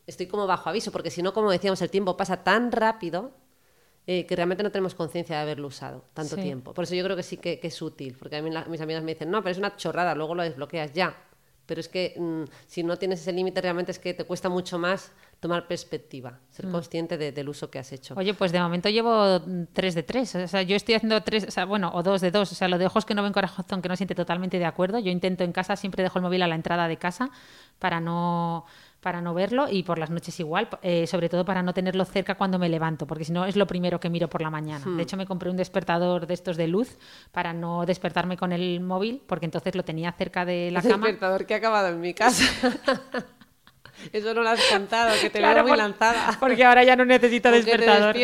estoy 0.05 0.27
como 0.27 0.45
bajo 0.47 0.69
aviso, 0.69 0.91
porque 0.91 1.09
si 1.09 1.23
no, 1.23 1.33
como 1.33 1.49
decíamos, 1.49 1.81
el 1.81 1.89
tiempo 1.89 2.15
pasa 2.17 2.43
tan 2.43 2.71
rápido 2.71 3.31
eh, 4.05 4.25
que 4.25 4.35
realmente 4.35 4.63
no 4.63 4.71
tenemos 4.71 4.95
conciencia 4.95 5.37
de 5.37 5.41
haberlo 5.43 5.67
usado 5.67 6.03
tanto 6.13 6.35
tiempo. 6.35 6.73
Por 6.73 6.83
eso 6.83 6.93
yo 6.93 7.03
creo 7.05 7.15
que 7.15 7.23
sí 7.23 7.37
que, 7.37 7.59
es 7.61 7.81
útil, 7.81 8.17
porque 8.19 8.35
a 8.35 8.41
mí 8.41 8.49
mis 8.69 8.81
amigas 8.81 9.03
me 9.03 9.13
dicen, 9.13 9.31
no, 9.31 9.41
pero 9.41 9.51
es 9.51 9.57
una 9.57 9.77
chorrada, 9.77 10.13
luego 10.13 10.35
lo 10.35 10.43
desbloqueas 10.43 10.91
ya. 10.93 11.15
Pero 11.65 11.79
es 11.79 11.87
que 11.87 12.13
mm, 12.19 12.43
si 12.67 12.83
no 12.83 12.97
tienes 12.97 13.21
ese 13.21 13.31
límite, 13.31 13.61
realmente 13.61 13.93
es 13.93 13.99
que 13.99 14.13
te 14.13 14.25
cuesta 14.25 14.49
mucho 14.49 14.77
más 14.77 15.13
tomar 15.39 15.67
perspectiva, 15.67 16.39
ser 16.49 16.67
mm. 16.67 16.71
consciente 16.71 17.17
del 17.17 17.49
uso 17.49 17.69
que 17.69 17.79
has 17.79 17.93
hecho. 17.93 18.13
Oye, 18.17 18.33
pues 18.33 18.51
de 18.51 18.59
momento 18.59 18.89
llevo 18.89 19.41
tres 19.71 19.95
de 19.95 20.03
tres. 20.03 20.35
O 20.35 20.47
sea, 20.49 20.61
yo 20.63 20.75
estoy 20.75 20.95
haciendo 20.95 21.21
tres, 21.23 21.45
o 21.47 21.51
sea, 21.51 21.63
bueno, 21.63 21.89
o 21.93 22.03
dos 22.03 22.19
de 22.19 22.31
dos. 22.31 22.51
O 22.51 22.55
sea, 22.55 22.67
lo 22.67 22.77
de 22.77 22.85
ojos 22.85 23.05
que 23.05 23.15
no 23.15 23.23
ven 23.23 23.31
corazón, 23.31 23.81
que 23.81 23.87
no 23.87 23.95
siente 23.95 24.15
totalmente 24.15 24.59
de 24.59 24.65
acuerdo. 24.65 24.99
Yo 24.99 25.11
intento 25.11 25.45
en 25.45 25.53
casa, 25.53 25.77
siempre 25.77 26.03
dejo 26.03 26.19
el 26.19 26.23
móvil 26.23 26.41
a 26.41 26.47
la 26.47 26.55
entrada 26.55 26.89
de 26.89 26.97
casa 26.97 27.29
para 27.79 28.01
no 28.01 28.65
para 29.03 29.21
no 29.21 29.33
verlo 29.33 29.67
y 29.69 29.83
por 29.83 29.99
las 29.99 30.09
noches 30.09 30.39
igual, 30.39 30.69
eh, 30.81 31.05
sobre 31.05 31.29
todo 31.29 31.45
para 31.45 31.61
no 31.61 31.73
tenerlo 31.73 32.05
cerca 32.05 32.35
cuando 32.35 32.57
me 32.57 32.69
levanto, 32.69 33.05
porque 33.05 33.25
si 33.25 33.33
no 33.33 33.45
es 33.45 33.55
lo 33.55 33.67
primero 33.67 33.99
que 33.99 34.09
miro 34.09 34.29
por 34.29 34.41
la 34.41 34.49
mañana. 34.49 34.83
De 34.83 34.91
hmm. 34.91 34.99
hecho, 35.01 35.17
me 35.17 35.27
compré 35.27 35.49
un 35.49 35.57
despertador 35.57 36.25
de 36.25 36.33
estos 36.33 36.57
de 36.57 36.67
luz 36.67 36.97
para 37.31 37.53
no 37.53 37.85
despertarme 37.85 38.37
con 38.37 38.53
el 38.53 38.79
móvil, 38.79 39.21
porque 39.27 39.45
entonces 39.45 39.75
lo 39.75 39.83
tenía 39.83 40.11
cerca 40.13 40.45
de 40.45 40.71
la 40.71 40.81
cama. 40.81 41.07
despertador 41.07 41.45
que 41.45 41.53
ha 41.53 41.57
acabado 41.57 41.89
en 41.89 41.99
mi 41.99 42.13
casa. 42.13 42.45
Eso 44.11 44.33
no 44.33 44.43
lo 44.43 44.49
has 44.49 44.61
cantado, 44.69 45.13
que 45.19 45.29
te 45.29 45.41
veo 45.41 45.63
muy 45.63 45.77
lanzada. 45.77 46.37
Porque 46.39 46.63
ahora 46.63 46.83
ya 46.83 46.95
no 46.95 47.05
necesito 47.05 47.51
despertador. 47.51 48.15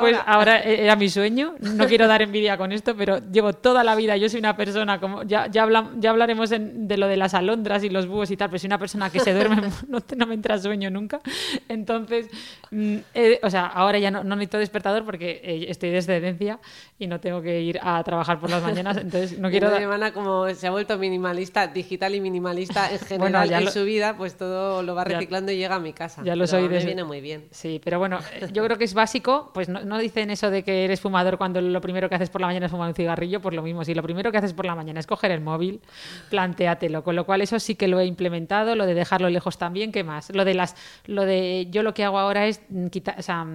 Pues 0.00 0.16
ahora 0.26 0.60
era 0.60 0.96
mi 0.96 1.08
sueño. 1.08 1.54
No 1.60 1.86
quiero 1.86 2.06
dar 2.06 2.22
envidia 2.22 2.56
con 2.56 2.72
esto, 2.72 2.96
pero 2.96 3.18
llevo 3.30 3.52
toda 3.52 3.84
la 3.84 3.94
vida. 3.94 4.16
Yo 4.16 4.28
soy 4.28 4.40
una 4.40 4.56
persona 4.56 5.00
como. 5.00 5.22
Ya, 5.22 5.46
ya, 5.46 5.66
ya 5.98 6.10
hablaremos 6.10 6.50
de 6.50 6.96
lo 6.96 7.06
de 7.06 7.16
las 7.16 7.34
alondras 7.34 7.84
y 7.84 7.90
los 7.90 8.06
búhos 8.06 8.30
y 8.30 8.36
tal, 8.36 8.48
pero 8.48 8.58
soy 8.58 8.68
una 8.68 8.78
persona 8.78 9.10
que 9.10 9.20
se 9.20 9.32
duerme, 9.32 9.62
no, 10.16 10.26
me 10.26 10.34
entra 10.34 10.58
sueño 10.58 10.90
nunca. 10.90 11.20
Entonces, 11.68 12.28
mm, 12.70 12.96
o 13.42 13.50
sea, 13.50 13.66
ahora 13.66 13.98
ya 13.98 14.10
no, 14.10 14.24
necesito 14.24 14.58
despertador 14.58 15.04
porque 15.04 15.40
eh, 15.42 15.66
estoy 15.68 15.90
de 15.90 15.98
excedencia 15.98 16.58
y 16.98 17.06
no 17.06 17.20
tengo 17.20 17.42
que 17.42 17.60
ir 17.60 17.78
a 17.82 18.02
trabajar 18.04 18.38
por 18.40 18.50
las 18.50 18.62
mañanas. 18.62 18.96
Entonces, 18.98 19.38
no 19.38 19.50
quiero. 19.50 19.70
Mi 19.70 19.82
hermana, 19.82 20.12
como 20.12 20.48
se 20.54 20.66
ha 20.66 20.70
vuelto 20.70 20.98
minimalista, 20.98 21.66
digital 21.66 22.14
y 22.14 22.20
minimalista 22.20 22.90
en 22.90 22.98
general 22.98 23.52
en 23.52 23.70
su 23.70 23.84
vida, 23.84 24.16
pues 24.16 24.36
todo 24.36 24.82
lo 24.82 24.94
va 24.94 25.02
a 25.02 25.04
reciclando 25.28 25.52
y 25.52 25.56
llega 25.58 25.76
a 25.76 25.78
mi 25.78 25.92
casa. 25.92 26.22
Ya 26.24 26.34
lo 26.34 26.46
soy. 26.46 26.68
Me 26.68 26.84
viene 26.84 27.04
muy 27.04 27.20
bien. 27.20 27.48
Sí, 27.50 27.80
pero 27.84 27.98
bueno, 27.98 28.18
eh, 28.34 28.48
yo 28.52 28.64
creo 28.64 28.78
que 28.78 28.84
es 28.84 28.94
básico. 28.94 29.50
Pues 29.52 29.68
no, 29.68 29.98
dicen 29.98 30.30
eso 30.30 30.50
de 30.50 30.62
que 30.62 30.84
eres 30.84 31.00
fumador 31.00 31.38
cuando 31.38 31.60
lo 31.60 31.80
primero 31.80 32.08
que 32.08 32.14
haces 32.14 32.30
por 32.30 32.40
la 32.40 32.46
mañana 32.46 32.66
es 32.66 32.72
fumar 32.72 32.88
un 32.88 32.94
cigarrillo, 32.94 33.40
pues 33.40 33.54
lo 33.54 33.62
mismo. 33.62 33.84
Si 33.84 33.94
lo 33.94 34.02
primero 34.02 34.32
que 34.32 34.38
haces 34.38 34.54
por 34.54 34.64
la 34.64 34.74
mañana 34.74 35.00
es 35.00 35.06
coger 35.06 35.30
el 35.30 35.40
móvil, 35.40 35.80
plantéatelo. 36.30 37.04
Con 37.04 37.16
lo 37.16 37.24
cual 37.24 37.42
eso 37.42 37.58
sí 37.58 37.74
que 37.74 37.88
lo 37.88 38.00
he 38.00 38.06
implementado, 38.06 38.74
lo 38.74 38.86
de 38.86 38.94
dejarlo 38.94 39.28
lejos 39.28 39.58
también. 39.58 39.92
¿Qué 39.92 40.04
más? 40.04 40.30
Lo 40.30 40.44
de 40.44 40.54
las, 40.54 40.74
lo 41.06 41.24
de 41.24 41.68
yo 41.70 41.82
lo 41.82 41.94
que 41.94 42.04
hago 42.04 42.18
ahora 42.18 42.46
es 42.46 42.60
quitar, 42.90 43.18
o 43.18 43.22
sea, 43.22 43.46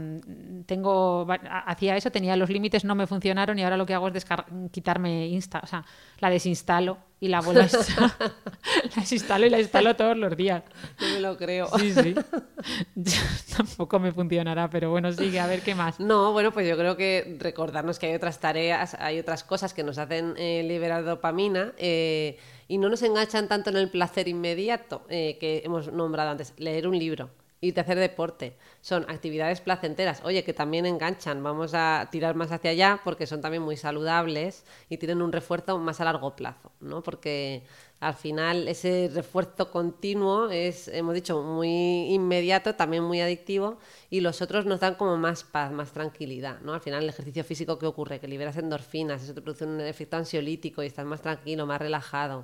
tengo, 0.66 1.28
hacía 1.66 1.98
eso, 1.98 2.12
tenía 2.12 2.36
los 2.36 2.50
límites, 2.50 2.86
no 2.86 2.96
me 2.96 3.08
funcionaron 3.08 3.58
y 3.60 3.64
ahora 3.64 3.78
lo 3.78 3.86
que 3.86 3.94
hago 3.94 4.08
es 4.10 4.26
quitarme 4.72 5.28
Insta, 5.28 5.62
o 5.64 5.68
sea, 5.68 5.86
la 6.20 6.30
desinstalo 6.30 6.98
y 7.24 7.30
la 7.30 7.40
vuelvo 7.40 7.62
a 7.62 7.64
las 8.98 9.12
instalo 9.14 9.46
y 9.46 9.50
la 9.50 9.62
instalo 9.62 9.96
todos 9.96 10.18
los 10.18 10.36
días. 10.36 10.62
No 11.00 11.08
me 11.08 11.20
lo 11.22 11.38
creo. 11.38 11.70
Sí, 11.80 11.94
sí. 11.94 12.16
Tampoco 13.56 13.98
me 13.98 14.12
funcionará, 14.12 14.70
pero 14.70 14.90
bueno, 14.90 15.10
sigue, 15.14 15.40
a 15.40 15.48
ver 15.48 15.62
qué 15.62 15.74
más. 15.74 16.02
No, 16.02 16.34
bueno, 16.34 16.52
pues 16.52 16.68
yo 16.68 16.76
creo 16.76 16.98
que 16.98 17.38
recordarnos 17.40 17.98
que 17.98 18.08
hay 18.08 18.16
otras 18.16 18.42
tareas, 18.42 18.96
hay 18.96 19.20
otras 19.20 19.46
cosas 19.46 19.74
que 19.74 19.84
nos 19.84 20.00
hacen 20.00 20.34
eh, 20.36 20.64
liberar 20.68 21.06
dopamina 21.06 21.72
eh, 21.78 22.38
y 22.68 22.78
no 22.78 22.90
nos 22.90 23.02
enganchan 23.04 23.48
tanto 23.48 23.70
en 23.70 23.78
el 23.78 23.90
placer 23.90 24.28
inmediato 24.28 25.06
eh, 25.08 25.38
que 25.40 25.62
hemos 25.64 25.94
nombrado 25.94 26.30
antes. 26.32 26.54
Leer 26.58 26.90
un 26.90 27.00
libro 27.00 27.30
y 27.64 27.72
de 27.72 27.80
hacer 27.80 27.98
deporte. 27.98 28.58
Son 28.82 29.10
actividades 29.10 29.62
placenteras, 29.62 30.22
oye, 30.26 30.44
que 30.44 30.54
también 30.54 30.86
enganchan. 30.86 31.42
Vamos 31.42 31.72
a 31.74 32.10
tirar 32.12 32.36
más 32.36 32.52
hacia 32.52 32.72
allá 32.72 33.00
porque 33.06 33.26
son 33.26 33.40
también 33.40 33.64
muy 33.64 33.78
saludables 33.78 34.66
y 34.90 34.98
tienen 34.98 35.22
un 35.22 35.32
refuerzo 35.32 35.80
más 35.80 36.02
a 36.02 36.04
largo 36.04 36.36
plazo, 36.36 36.74
¿no? 36.82 37.02
Porque 37.02 37.64
al 38.02 38.16
final 38.16 38.68
ese 38.68 39.10
refuerzo 39.14 39.72
continuo 39.72 40.50
es, 40.50 40.90
hemos 40.90 41.14
dicho, 41.16 41.42
muy 41.42 42.14
inmediato, 42.14 42.76
también 42.76 43.02
muy 43.04 43.22
adictivo 43.22 43.78
y 44.10 44.20
los 44.20 44.42
otros 44.42 44.66
nos 44.66 44.82
dan 44.82 44.96
como 44.96 45.16
más 45.16 45.46
paz, 45.46 45.72
más 45.72 45.94
tranquilidad, 45.94 46.60
¿no? 46.60 46.74
Al 46.74 46.82
final 46.82 47.04
el 47.04 47.10
ejercicio 47.10 47.46
físico 47.46 47.80
que 47.80 47.86
ocurre, 47.86 48.20
que 48.20 48.28
liberas 48.28 48.58
endorfinas, 48.58 49.24
eso 49.24 49.34
te 49.34 49.42
produce 49.42 49.64
un 49.64 49.80
efecto 49.80 50.18
ansiolítico 50.18 50.84
y 50.84 50.88
estás 50.88 51.06
más 51.06 51.22
tranquilo, 51.22 51.66
más 51.66 51.80
relajado. 51.80 52.44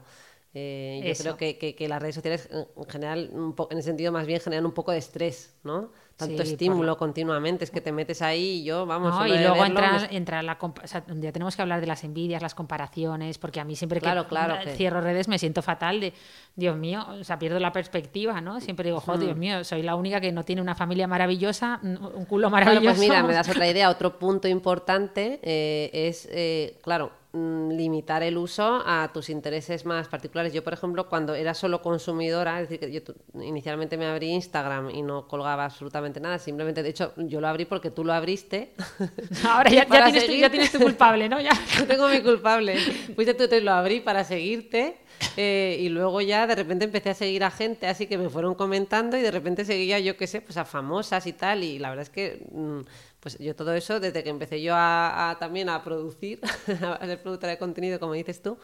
Eh, 0.54 1.14
yo 1.16 1.24
creo 1.24 1.38
que, 1.38 1.76
que, 1.76 1.88
las 1.88 2.02
redes 2.02 2.16
sociales 2.16 2.50
en 2.52 2.86
general, 2.90 3.30
en 3.70 3.78
ese 3.78 3.90
sentido 3.90 4.12
más 4.12 4.26
bien 4.26 4.40
generan 4.40 4.66
un 4.66 4.72
poco 4.72 4.92
de 4.92 4.98
estrés, 4.98 5.56
¿no? 5.64 5.92
Tanto 6.16 6.42
estímulo 6.42 6.98
continuamente, 6.98 7.64
es 7.64 7.72
que 7.72 7.80
te 7.80 7.94
metes 7.94 8.22
ahí 8.22 8.60
y 8.60 8.64
yo, 8.66 8.86
vamos, 8.86 9.16
no, 9.16 9.26
y 9.26 9.38
luego 9.38 9.64
entra, 9.64 10.08
entra, 10.12 10.44
la... 10.44 10.58
O 10.60 10.74
sea, 10.88 11.06
ya 11.08 11.32
tenemos 11.32 11.56
que 11.56 11.62
hablar 11.62 11.80
de 11.80 11.88
las 11.88 12.04
envidias, 12.04 12.42
las 12.42 12.56
comparaciones, 12.56 13.38
porque 13.38 13.62
a 13.62 13.64
mí 13.64 13.78
siempre 13.78 14.02
que, 14.02 14.10
claro, 14.28 14.58
cierro 14.76 15.00
redes 15.00 15.30
me 15.30 15.40
siento 15.40 15.62
fatal 15.62 16.02
de, 16.02 16.14
Dios 16.58 16.76
mío, 16.76 17.06
o 17.08 17.24
sea, 17.24 17.40
pierdo 17.40 17.60
la 17.60 17.72
perspectiva, 17.72 18.42
¿no? 18.42 18.60
Siempre 18.60 18.90
digo, 18.90 19.00
joder, 19.00 19.22
Dios 19.22 19.38
mío, 19.38 19.64
soy 19.64 19.82
la 19.82 19.96
única 19.96 20.20
que 20.20 20.34
no 20.34 20.44
tiene 20.44 20.62
una 20.62 20.76
familia 20.76 21.08
maravillosa, 21.08 21.80
un 21.84 22.26
culo 22.26 22.50
maravilloso. 22.50 22.84
Bueno, 22.84 22.98
pues 22.98 23.10
mira, 23.10 23.24
me 23.24 23.34
das 23.34 23.48
otra 23.48 23.68
idea, 23.68 23.90
otro 23.92 24.20
punto 24.20 24.50
importante 24.50 25.40
eh, 25.42 25.90
es, 25.94 26.28
eh, 26.32 26.80
claro, 26.84 27.12
Mm, 27.29 27.29
limitar 27.32 28.24
el 28.24 28.38
uso 28.38 28.82
a 28.86 29.12
tus 29.14 29.30
intereses 29.30 29.86
más 29.86 30.08
particulares. 30.08 30.52
Yo, 30.52 30.64
por 30.64 30.74
ejemplo, 30.74 31.08
cuando 31.08 31.36
era 31.36 31.54
solo 31.54 31.80
consumidora, 31.82 32.60
es 32.60 32.70
decir, 32.70 32.80
que 32.80 32.92
yo 32.92 33.02
inicialmente 33.44 33.98
me 33.98 34.08
abrí 34.08 34.30
Instagram 34.30 34.90
y 34.90 35.04
no 35.04 35.28
colgaba 35.28 35.66
absolutamente 35.66 36.20
nada, 36.20 36.40
simplemente, 36.40 36.82
de 36.82 36.90
hecho, 36.90 37.14
yo 37.18 37.40
lo 37.40 37.48
abrí 37.48 37.66
porque 37.66 37.92
tú 37.92 38.04
lo 38.04 38.14
abriste. 38.14 38.74
Ahora 39.48 39.70
ya, 39.72 39.86
tienes, 39.86 40.26
tu, 40.26 40.34
ya 40.34 40.50
tienes, 40.50 40.72
tu, 40.72 40.80
culpable, 40.80 41.30
¿no? 41.30 41.40
Ya. 41.40 41.52
yo 41.78 41.86
tengo 41.86 42.08
mi 42.10 42.22
culpable. 42.22 42.78
Fuiste 43.14 43.36
tú, 43.36 43.48
te 43.48 43.62
lo 43.62 43.74
abrí 43.74 44.00
para 44.00 44.24
seguirte 44.24 44.98
eh, 45.38 45.78
y 45.80 45.90
luego 45.90 46.22
ya 46.22 46.48
de 46.48 46.56
repente 46.56 46.86
empecé 46.86 47.12
a 47.12 47.14
seguir 47.14 47.44
a 47.44 47.52
gente, 47.52 47.86
así 47.86 48.08
que 48.08 48.18
me 48.18 48.30
fueron 48.30 48.56
comentando 48.56 49.18
y 49.18 49.22
de 49.22 49.30
repente 49.30 49.66
seguía, 49.66 50.00
yo 50.00 50.18
qué 50.18 50.26
sé, 50.26 50.42
pues 50.42 50.58
a 50.58 50.66
famosas 50.66 51.28
y 51.28 51.34
tal, 51.34 51.64
y 51.64 51.78
la 51.78 51.90
verdad 51.90 52.04
es 52.04 52.10
que... 52.10 52.44
Mm, 52.52 52.82
pues 53.20 53.38
yo 53.40 53.56
todo 53.56 53.74
eso, 53.74 54.00
desde 54.00 54.24
que 54.24 54.30
empecé 54.30 54.62
yo 54.62 54.74
a, 54.76 55.38
también 55.40 55.70
a 55.70 55.84
producir, 55.84 56.40
a 57.00 57.06
ser 57.06 57.22
productora 57.22 57.52
de 57.52 57.58
contenido, 57.58 58.00
como 58.00 58.14
dices 58.14 58.42
tú, 58.42 58.58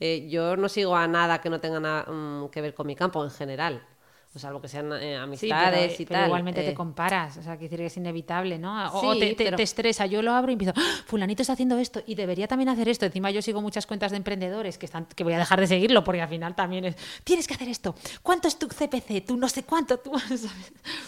eh, 0.00 0.28
yo 0.28 0.56
no 0.56 0.68
sigo 0.68 0.96
a 0.96 1.06
nada 1.06 1.40
que 1.40 1.50
no 1.50 1.60
tenga 1.60 1.80
nada 1.80 2.10
mm, 2.10 2.50
que 2.50 2.60
ver 2.60 2.74
con 2.74 2.86
mi 2.86 2.96
campo 2.96 3.22
en 3.24 3.30
general. 3.30 3.86
O 4.32 4.38
salvo 4.38 4.60
que 4.60 4.68
sean 4.68 4.92
eh, 4.92 4.98
Sí, 5.00 5.14
amistades 5.14 5.92
pero, 5.92 6.02
y 6.02 6.06
pero 6.06 6.18
tal. 6.20 6.26
igualmente 6.28 6.62
te 6.62 6.70
eh, 6.70 6.74
comparas, 6.74 7.36
o 7.38 7.42
sea, 7.42 7.56
quiere 7.56 7.68
decir 7.70 7.78
que 7.80 7.86
es 7.86 7.96
inevitable, 7.96 8.58
¿no? 8.58 8.92
O, 8.92 9.16
te, 9.16 9.34
te- 9.34 9.44
pero- 9.44 9.56
te 9.56 9.62
estresa, 9.64 10.06
yo 10.06 10.22
lo 10.22 10.32
abro 10.32 10.52
y 10.52 10.54
empiezo, 10.54 10.72
¡Ah! 10.76 11.02
fulanito 11.06 11.42
está 11.42 11.54
haciendo 11.54 11.76
esto 11.78 12.00
y 12.06 12.14
debería 12.14 12.46
también 12.46 12.68
hacer 12.68 12.88
esto. 12.88 13.06
Encima 13.06 13.30
yo 13.32 13.42
sigo 13.42 13.60
muchas 13.60 13.86
cuentas 13.86 14.12
de 14.12 14.18
emprendedores 14.18 14.78
que 14.78 14.86
están 14.86 15.06
que 15.06 15.24
voy 15.24 15.32
a 15.32 15.38
dejar 15.38 15.58
de 15.60 15.66
seguirlo 15.66 16.04
porque 16.04 16.22
al 16.22 16.28
final 16.28 16.54
también 16.54 16.84
es, 16.84 16.96
tienes 17.24 17.48
que 17.48 17.54
hacer 17.54 17.68
esto. 17.68 17.96
¿Cuánto 18.22 18.46
es 18.46 18.56
tu 18.56 18.68
CPC? 18.68 19.24
Tú 19.26 19.36
no 19.36 19.48
sé 19.48 19.64
cuánto, 19.64 19.98
tú 19.98 20.12
¿sabes? 20.18 20.48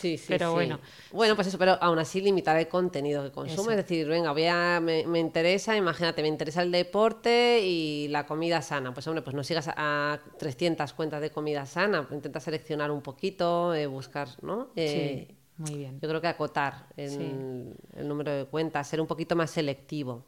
Sí, 0.01 0.19
sí, 0.19 0.25
Pero 0.29 0.49
sí. 0.49 0.55
bueno. 0.55 0.81
Bueno, 1.13 1.37
pues 1.37 1.47
eso, 1.47 1.59
pero 1.59 1.79
aún 1.81 1.99
así 2.01 2.21
limitar 2.21 2.57
el 2.57 2.67
contenido 2.67 3.23
que 3.23 3.31
consume. 3.31 3.55
Eso. 3.63 3.71
Es 3.71 3.77
decir, 3.77 4.09
venga, 4.09 4.33
voy 4.33 4.47
a, 4.47 4.81
me, 4.83 5.07
me 5.07 5.21
interesa, 5.21 5.77
imagínate, 5.77 6.23
me 6.23 6.29
interesa 6.29 6.63
el 6.63 6.73
deporte 6.73 7.61
y 7.63 8.09
la 8.09 8.27
comida 8.27 8.63
sana. 8.63 8.93
Pues 8.93 9.07
hombre, 9.07 9.23
pues 9.23 9.37
no 9.37 9.45
sigas 9.45 9.69
a, 9.69 9.75
a 9.77 10.21
300 10.39 10.93
cuentas 10.95 11.21
de 11.21 11.31
comida 11.31 11.67
sana. 11.67 12.09
Intenta 12.11 12.41
seleccionar 12.41 12.91
un 12.91 13.03
poquito, 13.13 13.75
eh, 13.75 13.87
buscar, 13.87 14.29
¿no? 14.43 14.69
Eh, 14.77 15.27
Sí, 15.29 15.37
muy 15.59 15.77
bien. 15.79 15.99
Yo 16.01 16.09
creo 16.09 16.21
que 16.21 16.29
acotar 16.29 16.89
el, 16.97 17.11
Sí. 17.11 17.99
el 18.01 18.09
número 18.09 18.33
de 18.33 18.45
cuentas, 18.47 18.89
ser 18.89 19.01
un 19.01 19.07
poquito 19.07 19.37
más 19.37 19.51
selectivo. 19.51 20.25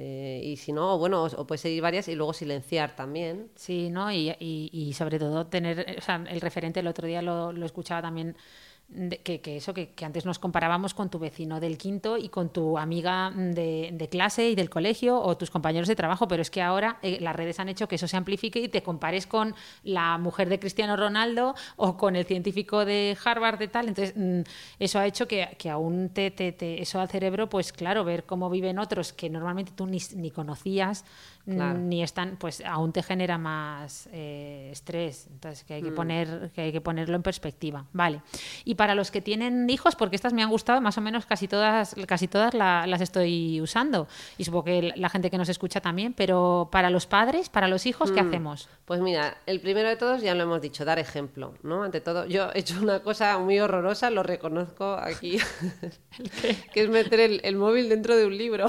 Eh, 0.00 0.40
y 0.44 0.56
si 0.56 0.72
no, 0.72 0.96
bueno, 0.96 1.24
o, 1.24 1.26
o 1.26 1.46
puedes 1.46 1.60
seguir 1.60 1.82
varias 1.82 2.06
y 2.08 2.14
luego 2.14 2.32
silenciar 2.32 2.94
también. 2.94 3.50
Sí, 3.56 3.90
¿no? 3.90 4.12
Y, 4.12 4.30
y- 4.38 4.70
y 4.72 4.92
sobre 4.92 5.18
todo 5.18 5.46
tener, 5.48 5.80
eh, 5.80 5.96
o 5.98 6.00
sea, 6.00 6.24
el 6.28 6.40
referente, 6.40 6.78
el 6.80 6.86
otro 6.86 7.06
día 7.08 7.20
lo, 7.20 7.50
lo 7.52 7.66
escuchaba 7.66 8.00
también, 8.02 8.36
que, 9.24 9.56
eso, 9.56 9.74
que, 9.74 9.92
antes 10.02 10.24
nos 10.24 10.38
comparábamos 10.38 10.94
con 10.94 11.10
tu 11.10 11.18
vecino 11.18 11.60
del 11.60 11.76
quinto 11.76 12.16
y 12.16 12.30
con 12.30 12.48
tu 12.48 12.78
amiga 12.78 13.30
mm, 13.30 13.50
de, 13.52 13.90
de 13.92 14.08
clase 14.08 14.48
y 14.48 14.54
del 14.54 14.70
colegio 14.70 15.20
o 15.20 15.36
tus 15.36 15.50
compañeros 15.50 15.88
de 15.88 15.94
trabajo, 15.96 16.26
pero 16.26 16.40
es 16.40 16.50
que 16.50 16.62
ahora 16.62 16.98
eh, 17.02 17.18
las 17.20 17.36
redes 17.36 17.60
han 17.60 17.68
hecho 17.68 17.86
que 17.86 17.96
eso 17.96 18.08
se 18.08 18.16
amplifique 18.16 18.60
y 18.60 18.68
te 18.68 18.82
compares 18.82 19.26
con 19.26 19.54
la 19.82 20.16
mujer 20.16 20.48
de 20.48 20.58
Cristiano 20.58 20.96
Ronaldo 20.96 21.54
o 21.76 21.98
con 21.98 22.16
el 22.16 22.24
científico 22.24 22.86
de 22.86 23.16
Harvard 23.22 23.58
de 23.58 23.68
tal. 23.68 23.88
Entonces, 23.88 24.14
mm, 24.16 24.40
eso 24.78 24.98
ha 24.98 25.06
hecho 25.06 25.28
que, 25.28 25.54
que 25.58 25.68
aún 25.68 26.08
te, 26.08 26.30
te- 26.30 26.52
te- 26.52 26.80
eso 26.80 26.98
al 27.00 27.08
cerebro, 27.10 27.48
pues 27.50 27.72
claro, 27.72 28.04
ver 28.04 28.24
cómo 28.24 28.48
viven 28.48 28.78
otros 28.78 29.12
que 29.12 29.28
normalmente 29.28 29.72
tú 29.76 29.86
ni, 29.86 29.98
ni 30.16 30.30
conocías, 30.30 31.04
Claro. 31.54 31.78
ni 31.78 32.02
están, 32.02 32.36
pues 32.36 32.62
aún 32.64 32.92
te 32.92 33.02
genera 33.02 33.38
más 33.38 34.08
eh, 34.12 34.68
estrés. 34.72 35.26
Entonces, 35.30 35.64
que 35.64 35.74
hay 35.74 35.82
que, 35.82 35.90
poner, 35.92 36.50
que 36.54 36.60
hay 36.62 36.72
que 36.72 36.80
ponerlo 36.80 37.16
en 37.16 37.22
perspectiva. 37.22 37.84
Vale. 37.92 38.22
Y 38.64 38.74
para 38.74 38.94
los 38.94 39.10
que 39.10 39.20
tienen 39.20 39.68
hijos, 39.70 39.96
porque 39.96 40.16
estas 40.16 40.32
me 40.32 40.42
han 40.42 40.50
gustado, 40.50 40.80
más 40.80 40.98
o 40.98 41.00
menos 41.00 41.26
casi 41.26 41.48
todas, 41.48 41.94
casi 42.06 42.28
todas 42.28 42.54
la- 42.54 42.86
las 42.86 43.00
estoy 43.00 43.60
usando. 43.60 44.08
Y 44.36 44.44
supongo 44.44 44.64
que 44.64 44.92
la 44.96 45.08
gente 45.08 45.30
que 45.30 45.38
nos 45.38 45.48
escucha 45.48 45.80
también, 45.80 46.12
pero 46.12 46.68
para 46.70 46.90
los 46.90 47.06
padres, 47.06 47.48
para 47.48 47.68
los 47.68 47.86
hijos, 47.86 48.12
¿qué 48.12 48.20
hacemos? 48.20 48.68
Pues 48.84 49.00
mira, 49.00 49.38
el 49.46 49.60
primero 49.60 49.88
de 49.88 49.96
todos 49.96 50.22
ya 50.22 50.34
lo 50.34 50.42
hemos 50.44 50.60
dicho, 50.60 50.84
dar 50.84 50.98
ejemplo, 50.98 51.54
¿no? 51.62 51.82
Ante 51.82 52.00
todo, 52.00 52.26
yo 52.26 52.50
he 52.54 52.60
hecho 52.60 52.80
una 52.80 53.00
cosa 53.02 53.38
muy 53.38 53.58
horrorosa, 53.60 54.10
lo 54.10 54.22
reconozco 54.22 54.94
aquí, 55.00 55.38
que 56.72 56.82
es 56.82 56.88
meter 56.88 57.20
el, 57.20 57.40
el 57.44 57.56
móvil 57.56 57.88
dentro 57.88 58.16
de 58.16 58.26
un 58.26 58.36
libro. 58.36 58.66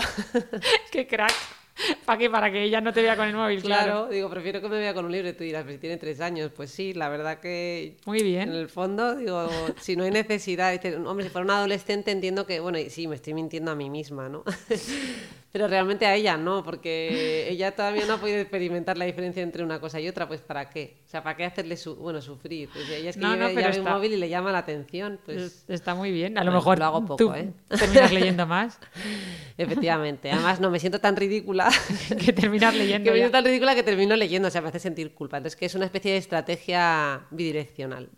¡Qué 0.92 1.08
crack! 1.08 1.34
¿Para 2.06 2.18
qué? 2.18 2.30
Para 2.30 2.52
que 2.52 2.64
ella 2.64 2.82
no 2.82 2.94
te 2.94 3.02
vea 3.02 3.16
con 3.16 3.28
el 3.28 3.36
móvil, 3.36 3.62
claro. 3.62 3.84
Claro, 3.84 4.08
digo, 4.10 4.30
prefiero 4.30 4.62
que 4.62 4.70
me 4.70 4.80
vea 4.80 4.94
con 4.94 5.06
un 5.06 5.12
libro 5.12 5.30
y 5.30 5.34
tú 5.34 5.44
dirás, 5.44 5.64
pues 5.64 5.76
si 5.76 5.82
tiene 5.82 5.98
tres 5.98 6.22
años, 6.22 6.52
pues 6.56 6.72
sí, 6.72 6.94
la 6.94 7.10
verdad 7.10 7.40
que... 7.40 7.98
Muy 8.06 8.24
bien. 8.24 8.50
En 8.50 8.56
el 8.56 8.70
fondo, 8.70 9.16
digo, 9.16 9.50
si 9.80 9.96
no 9.96 10.04
hay 10.04 10.12
necesidad, 10.12 10.80
hombre, 11.06 11.26
si 11.26 11.32
fuera 11.32 11.46
un 11.46 11.52
adolescente 11.52 12.12
entiendo 12.12 12.46
que, 12.46 12.60
bueno, 12.60 12.78
sí, 12.90 13.08
me 13.08 13.16
estoy 13.16 13.34
mintiendo 13.34 13.72
a 13.72 13.76
mí 13.76 13.90
misma, 13.90 14.30
¿no? 14.30 14.44
Pero 15.52 15.68
realmente 15.68 16.06
a 16.06 16.14
ella 16.14 16.38
no, 16.38 16.64
porque 16.64 17.48
ella 17.50 17.72
todavía 17.76 18.06
no 18.06 18.14
ha 18.14 18.18
podido 18.18 18.38
experimentar 18.38 18.98
la 19.00 19.06
diferencia 19.06 19.42
entre 19.42 19.64
una 19.64 19.80
cosa 19.80 20.00
y 20.00 20.08
otra, 20.08 20.28
pues 20.28 20.42
¿para 20.42 20.70
qué? 20.70 20.98
O 21.06 21.10
sea, 21.10 21.24
¿para 21.24 21.36
qué 21.36 21.46
hacerle, 21.46 21.76
su, 21.76 21.96
bueno, 21.96 22.22
sufrir? 22.22 22.70
Pues 22.72 22.88
ella 22.90 23.10
es 23.10 23.16
que 23.16 23.22
No, 23.24 23.34
lleva, 23.34 23.48
no, 23.50 23.56
pero 23.56 23.68
ve 23.70 23.74
un 23.74 23.80
está- 23.80 23.94
móvil 23.96 24.14
y 24.14 24.18
le 24.18 24.30
llama 24.30 24.52
la 24.52 24.60
atención, 24.60 25.20
pues... 25.26 25.38
Es- 25.42 25.66
Está 25.68 25.96
muy 25.96 26.12
bien. 26.12 26.38
A 26.38 26.42
lo 26.44 26.52
Bueno, 26.52 26.60
mejor 26.60 26.78
lo 26.80 26.86
hago 26.86 27.02
poco, 27.02 27.16
tú 27.18 27.34
¿eh? 27.34 27.52
terminas 27.68 28.12
leyendo 28.14 28.46
más 28.46 28.80
Efectivamente. 29.58 30.32
Además, 30.32 30.60
no, 30.60 30.70
me 30.70 30.80
siento 30.80 31.00
tan 31.00 31.16
ridícula 31.16 31.70
que 32.26 32.32
terminas 32.34 32.76
leyendo. 32.76 33.06
que 33.06 33.12
me 33.12 33.18
siento 33.18 33.32
tan 33.32 33.46
ridícula 33.46 33.76
que 33.76 33.84
termino 33.84 34.16
leyendo, 34.16 34.48
o 34.48 34.52
sea, 34.52 34.62
me 34.62 34.70
hace 34.70 34.80
sentir 34.80 35.14
culpa. 35.14 35.38
Entonces, 35.38 35.58
que 35.60 35.66
es 35.66 35.76
una 35.76 35.86
especie 35.86 36.12
de 36.12 36.18
estrategia 36.18 37.22
bidireccional. 37.32 38.10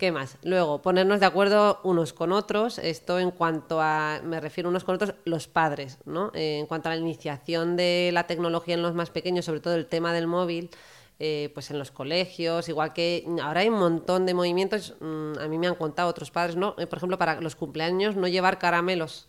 ¿Qué 0.00 0.12
más? 0.12 0.38
Luego, 0.44 0.80
ponernos 0.80 1.20
de 1.20 1.26
acuerdo 1.26 1.78
unos 1.82 2.14
con 2.14 2.32
otros. 2.32 2.78
Esto 2.78 3.18
en 3.18 3.30
cuanto 3.30 3.82
a, 3.82 4.22
me 4.24 4.40
refiero 4.40 4.70
unos 4.70 4.82
con 4.82 4.94
otros, 4.94 5.12
los 5.26 5.46
padres, 5.46 5.98
¿no? 6.06 6.32
Eh, 6.32 6.58
en 6.58 6.64
cuanto 6.64 6.88
a 6.88 6.94
la 6.94 6.98
iniciación 6.98 7.76
de 7.76 8.08
la 8.10 8.26
tecnología 8.26 8.72
en 8.72 8.80
los 8.80 8.94
más 8.94 9.10
pequeños, 9.10 9.44
sobre 9.44 9.60
todo 9.60 9.74
el 9.74 9.84
tema 9.84 10.14
del 10.14 10.26
móvil, 10.26 10.70
eh, 11.18 11.50
pues 11.52 11.70
en 11.70 11.78
los 11.78 11.90
colegios, 11.90 12.70
igual 12.70 12.94
que 12.94 13.26
ahora 13.42 13.60
hay 13.60 13.68
un 13.68 13.78
montón 13.78 14.24
de 14.24 14.32
movimientos, 14.32 14.94
mm, 15.00 15.38
a 15.38 15.48
mí 15.48 15.58
me 15.58 15.66
han 15.66 15.74
contado 15.74 16.08
otros 16.08 16.30
padres, 16.30 16.56
¿no? 16.56 16.74
Eh, 16.78 16.86
por 16.86 16.96
ejemplo, 16.96 17.18
para 17.18 17.38
los 17.42 17.54
cumpleaños 17.54 18.16
no 18.16 18.26
llevar 18.26 18.58
caramelos. 18.58 19.28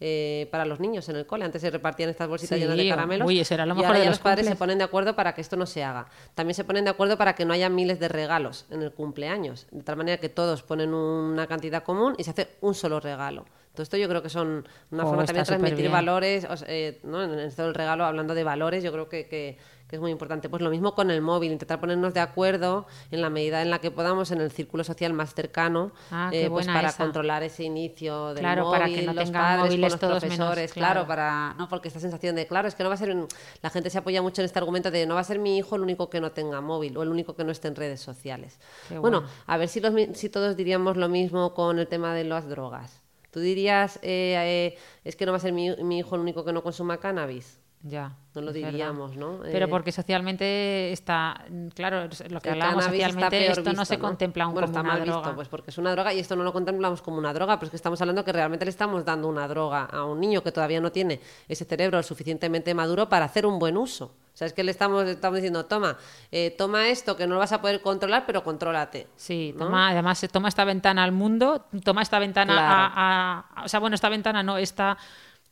Eh, 0.00 0.48
para 0.50 0.64
los 0.64 0.80
niños 0.80 1.08
en 1.08 1.16
el 1.16 1.26
cole. 1.26 1.44
Antes 1.44 1.60
se 1.62 1.70
repartían 1.70 2.08
estas 2.10 2.28
bolsitas 2.28 2.56
Sí, 2.56 2.62
llenas 2.62 2.76
de 2.76 2.88
caramelos. 2.88 3.26
uy, 3.26 3.40
eso 3.40 3.54
era 3.54 3.66
lo 3.66 3.74
y 3.74 3.84
ahora 3.84 3.98
de 3.98 4.04
ya 4.04 4.10
los 4.10 4.18
padres 4.20 4.46
se 4.46 4.56
ponen 4.56 4.78
de 4.78 4.84
acuerdo 4.84 5.16
para 5.16 5.34
que 5.34 5.40
esto 5.40 5.56
no 5.56 5.66
se 5.66 5.82
haga. 5.82 6.06
También 6.34 6.54
se 6.54 6.64
ponen 6.64 6.84
de 6.84 6.90
acuerdo 6.90 7.16
para 7.18 7.34
que 7.34 7.44
no 7.44 7.52
haya 7.52 7.68
miles 7.68 7.98
de 7.98 8.08
regalos 8.08 8.66
en 8.70 8.82
el 8.82 8.92
cumpleaños. 8.92 9.66
De 9.70 9.82
tal 9.82 9.96
manera 9.96 10.18
que 10.18 10.28
todos 10.28 10.62
ponen 10.62 10.94
una 10.94 11.46
cantidad 11.46 11.82
común 11.82 12.14
y 12.18 12.24
se 12.24 12.30
hace 12.30 12.48
un 12.60 12.74
solo 12.74 13.00
regalo. 13.00 13.44
Todo 13.74 13.82
esto 13.84 13.96
yo 13.96 14.08
creo 14.08 14.22
que 14.22 14.28
son 14.28 14.66
una 14.90 15.04
Oh, 15.04 15.08
forma 15.08 15.24
también 15.24 15.44
de 15.44 15.48
transmitir 15.48 15.88
valores, 15.90 16.44
o 16.50 16.56
sea, 16.56 16.66
eh, 16.68 16.98
¿no? 17.04 17.22
en 17.22 17.38
esto 17.38 17.62
del 17.64 17.74
regalo, 17.74 18.04
hablando 18.04 18.34
de 18.34 18.42
valores, 18.42 18.82
yo 18.82 18.90
creo 18.92 19.08
que, 19.08 19.26
que- 19.28 19.56
que 19.88 19.96
es 19.96 20.00
muy 20.02 20.10
importante. 20.10 20.48
Pues 20.48 20.62
lo 20.62 20.70
mismo 20.70 20.94
con 20.94 21.10
el 21.10 21.22
móvil, 21.22 21.50
intentar 21.52 21.80
ponernos 21.80 22.12
de 22.14 22.20
acuerdo 22.20 22.86
en 23.10 23.22
la 23.22 23.30
medida 23.30 23.62
en 23.62 23.70
la 23.70 23.78
que 23.80 23.90
podamos 23.90 24.30
en 24.30 24.40
el 24.40 24.50
círculo 24.50 24.84
social 24.84 25.12
más 25.14 25.34
cercano, 25.34 25.92
Ah, 26.10 26.30
eh, 26.32 26.48
pues 26.50 26.66
para 26.66 26.88
esa. 26.90 27.02
controlar 27.02 27.42
ese 27.42 27.64
inicio 27.64 28.28
del 28.34 28.38
Claro, 28.40 28.64
móvil, 28.64 28.78
para 28.80 28.86
que 28.92 29.02
no 29.02 29.12
los 29.14 29.30
padres 29.30 29.64
móviles 29.64 29.96
con 29.96 30.10
los 30.10 30.22
menos, 30.22 30.36
profesores, 30.36 30.72
claro. 30.74 30.92
claro, 30.92 31.06
para 31.08 31.54
no 31.58 31.68
porque 31.68 31.88
esta 31.88 32.00
sensación 32.00 32.36
de 32.36 32.46
claro 32.46 32.68
es 32.68 32.74
que 32.74 32.82
no 32.82 32.90
va 32.90 32.94
a 32.94 32.98
ser 32.98 33.14
un- 33.14 33.26
la 33.62 33.70
gente 33.70 33.88
se 33.90 33.98
apoya 33.98 34.20
mucho 34.20 34.42
en 34.42 34.46
este 34.46 34.58
argumento 34.58 34.90
de 34.90 35.06
no 35.06 35.14
va 35.14 35.20
a 35.20 35.24
ser 35.24 35.38
mi 35.38 35.56
hijo 35.56 35.76
el 35.76 35.82
único 35.82 36.10
que 36.10 36.20
no 36.20 36.32
tenga 36.32 36.60
móvil 36.60 36.96
o 36.98 37.02
el 37.02 37.08
único 37.08 37.34
que 37.34 37.44
no 37.44 37.50
esté 37.52 37.68
en 37.68 37.76
redes 37.76 38.00
sociales 38.00 38.58
Qué 38.88 38.98
bueno 38.98 39.20
bueno. 39.20 39.32
a 39.46 39.56
ver 39.56 39.68
si 39.68 39.80
los 39.80 39.94
si 40.18 40.28
todos 40.28 40.56
diríamos 40.56 40.96
lo 40.98 41.08
mismo 41.08 41.54
con 41.54 41.78
el 41.78 41.86
tema 41.86 42.14
de 42.14 42.24
las 42.24 42.46
drogas 42.48 43.00
tú 43.30 43.40
dirías 43.40 43.96
eh, 44.02 44.34
eh, 44.74 44.78
es 45.04 45.16
que 45.16 45.24
no 45.26 45.32
va 45.32 45.38
a 45.38 45.40
ser 45.40 45.52
mi, 45.52 45.74
mi 45.82 45.98
hijo 46.00 46.14
el 46.14 46.20
único 46.20 46.44
que 46.44 46.52
no 46.52 46.62
consuma 46.62 46.98
cannabis 46.98 47.58
Ya. 47.82 48.12
No 48.34 48.42
lo 48.42 48.52
verdad. 48.52 48.68
diríamos, 48.70 49.16
¿no? 49.16 49.38
Pero 49.42 49.66
Eh, 49.66 49.68
porque 49.68 49.90
socialmente 49.90 50.92
está, 50.92 51.44
claro, 51.74 52.04
lo 52.04 52.40
que 52.40 52.50
está 52.50 52.72
socialmente, 52.82 53.46
esto 53.50 53.62
no 53.64 53.70
visto, 53.70 53.84
se 53.84 53.98
contempla 53.98 54.44
aún 54.44 54.54
bueno, 54.54 54.66
como 54.66 54.78
está 54.78 54.80
una 54.82 54.92
mal 54.98 55.04
droga. 55.04 55.18
visto, 55.20 55.34
pues 55.34 55.48
porque 55.48 55.70
es 55.70 55.78
una 55.78 55.90
droga 55.92 56.12
y 56.12 56.20
esto 56.20 56.36
no 56.36 56.44
lo 56.44 56.52
contemplamos 56.52 57.02
como 57.02 57.18
una 57.18 57.32
droga, 57.32 57.56
pero 57.58 57.66
es 57.66 57.70
que 57.70 57.76
estamos 57.76 58.00
hablando 58.00 58.24
que 58.24 58.32
realmente 58.32 58.64
le 58.64 58.70
estamos 58.70 59.04
dando 59.04 59.26
una 59.28 59.48
droga 59.48 59.84
a 59.84 60.04
un 60.04 60.20
niño 60.20 60.42
que 60.42 60.52
todavía 60.52 60.80
no 60.80 60.92
tiene 60.92 61.20
ese 61.48 61.64
cerebro 61.64 62.02
suficientemente 62.02 62.74
maduro 62.74 63.08
para 63.08 63.24
hacer 63.24 63.46
un 63.46 63.58
buen 63.58 63.76
uso. 63.76 64.06
O 64.34 64.36
sea, 64.38 64.46
es 64.46 64.52
que 64.52 64.62
le 64.62 64.70
estamos, 64.70 65.04
estamos 65.08 65.36
diciendo, 65.36 65.64
toma, 65.66 65.96
eh, 66.30 66.54
toma 66.56 66.88
esto 66.88 67.16
que 67.16 67.26
no 67.26 67.34
lo 67.34 67.40
vas 67.40 67.50
a 67.52 67.60
poder 67.60 67.80
controlar, 67.80 68.22
pero 68.24 68.44
contrólate. 68.44 69.08
Sí, 69.16 69.52
¿no? 69.56 69.64
toma, 69.64 69.88
además 69.88 70.24
toma 70.30 70.48
esta 70.48 70.64
ventana 70.64 71.02
al 71.02 71.10
mundo, 71.10 71.64
toma 71.82 72.02
esta 72.02 72.20
ventana 72.20 72.52
Claro. 72.52 72.92
a, 72.94 73.46
a- 73.56 73.64
O 73.64 73.68
sea, 73.68 73.80
bueno, 73.80 73.94
esta 73.96 74.08
ventana 74.08 74.44
no, 74.44 74.56
esta, 74.56 74.96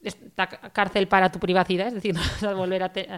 esta 0.03 0.47
cárcel 0.47 1.09
para 1.09 1.30
tu 1.32 1.38
privacidad, 1.38 1.88
es 1.88 1.94
decir, 1.94 2.14
no 2.14 2.20
vas 2.20 2.42
a 2.42 2.55
volver 2.55 2.82
a... 2.82 2.92
te- 2.92 3.09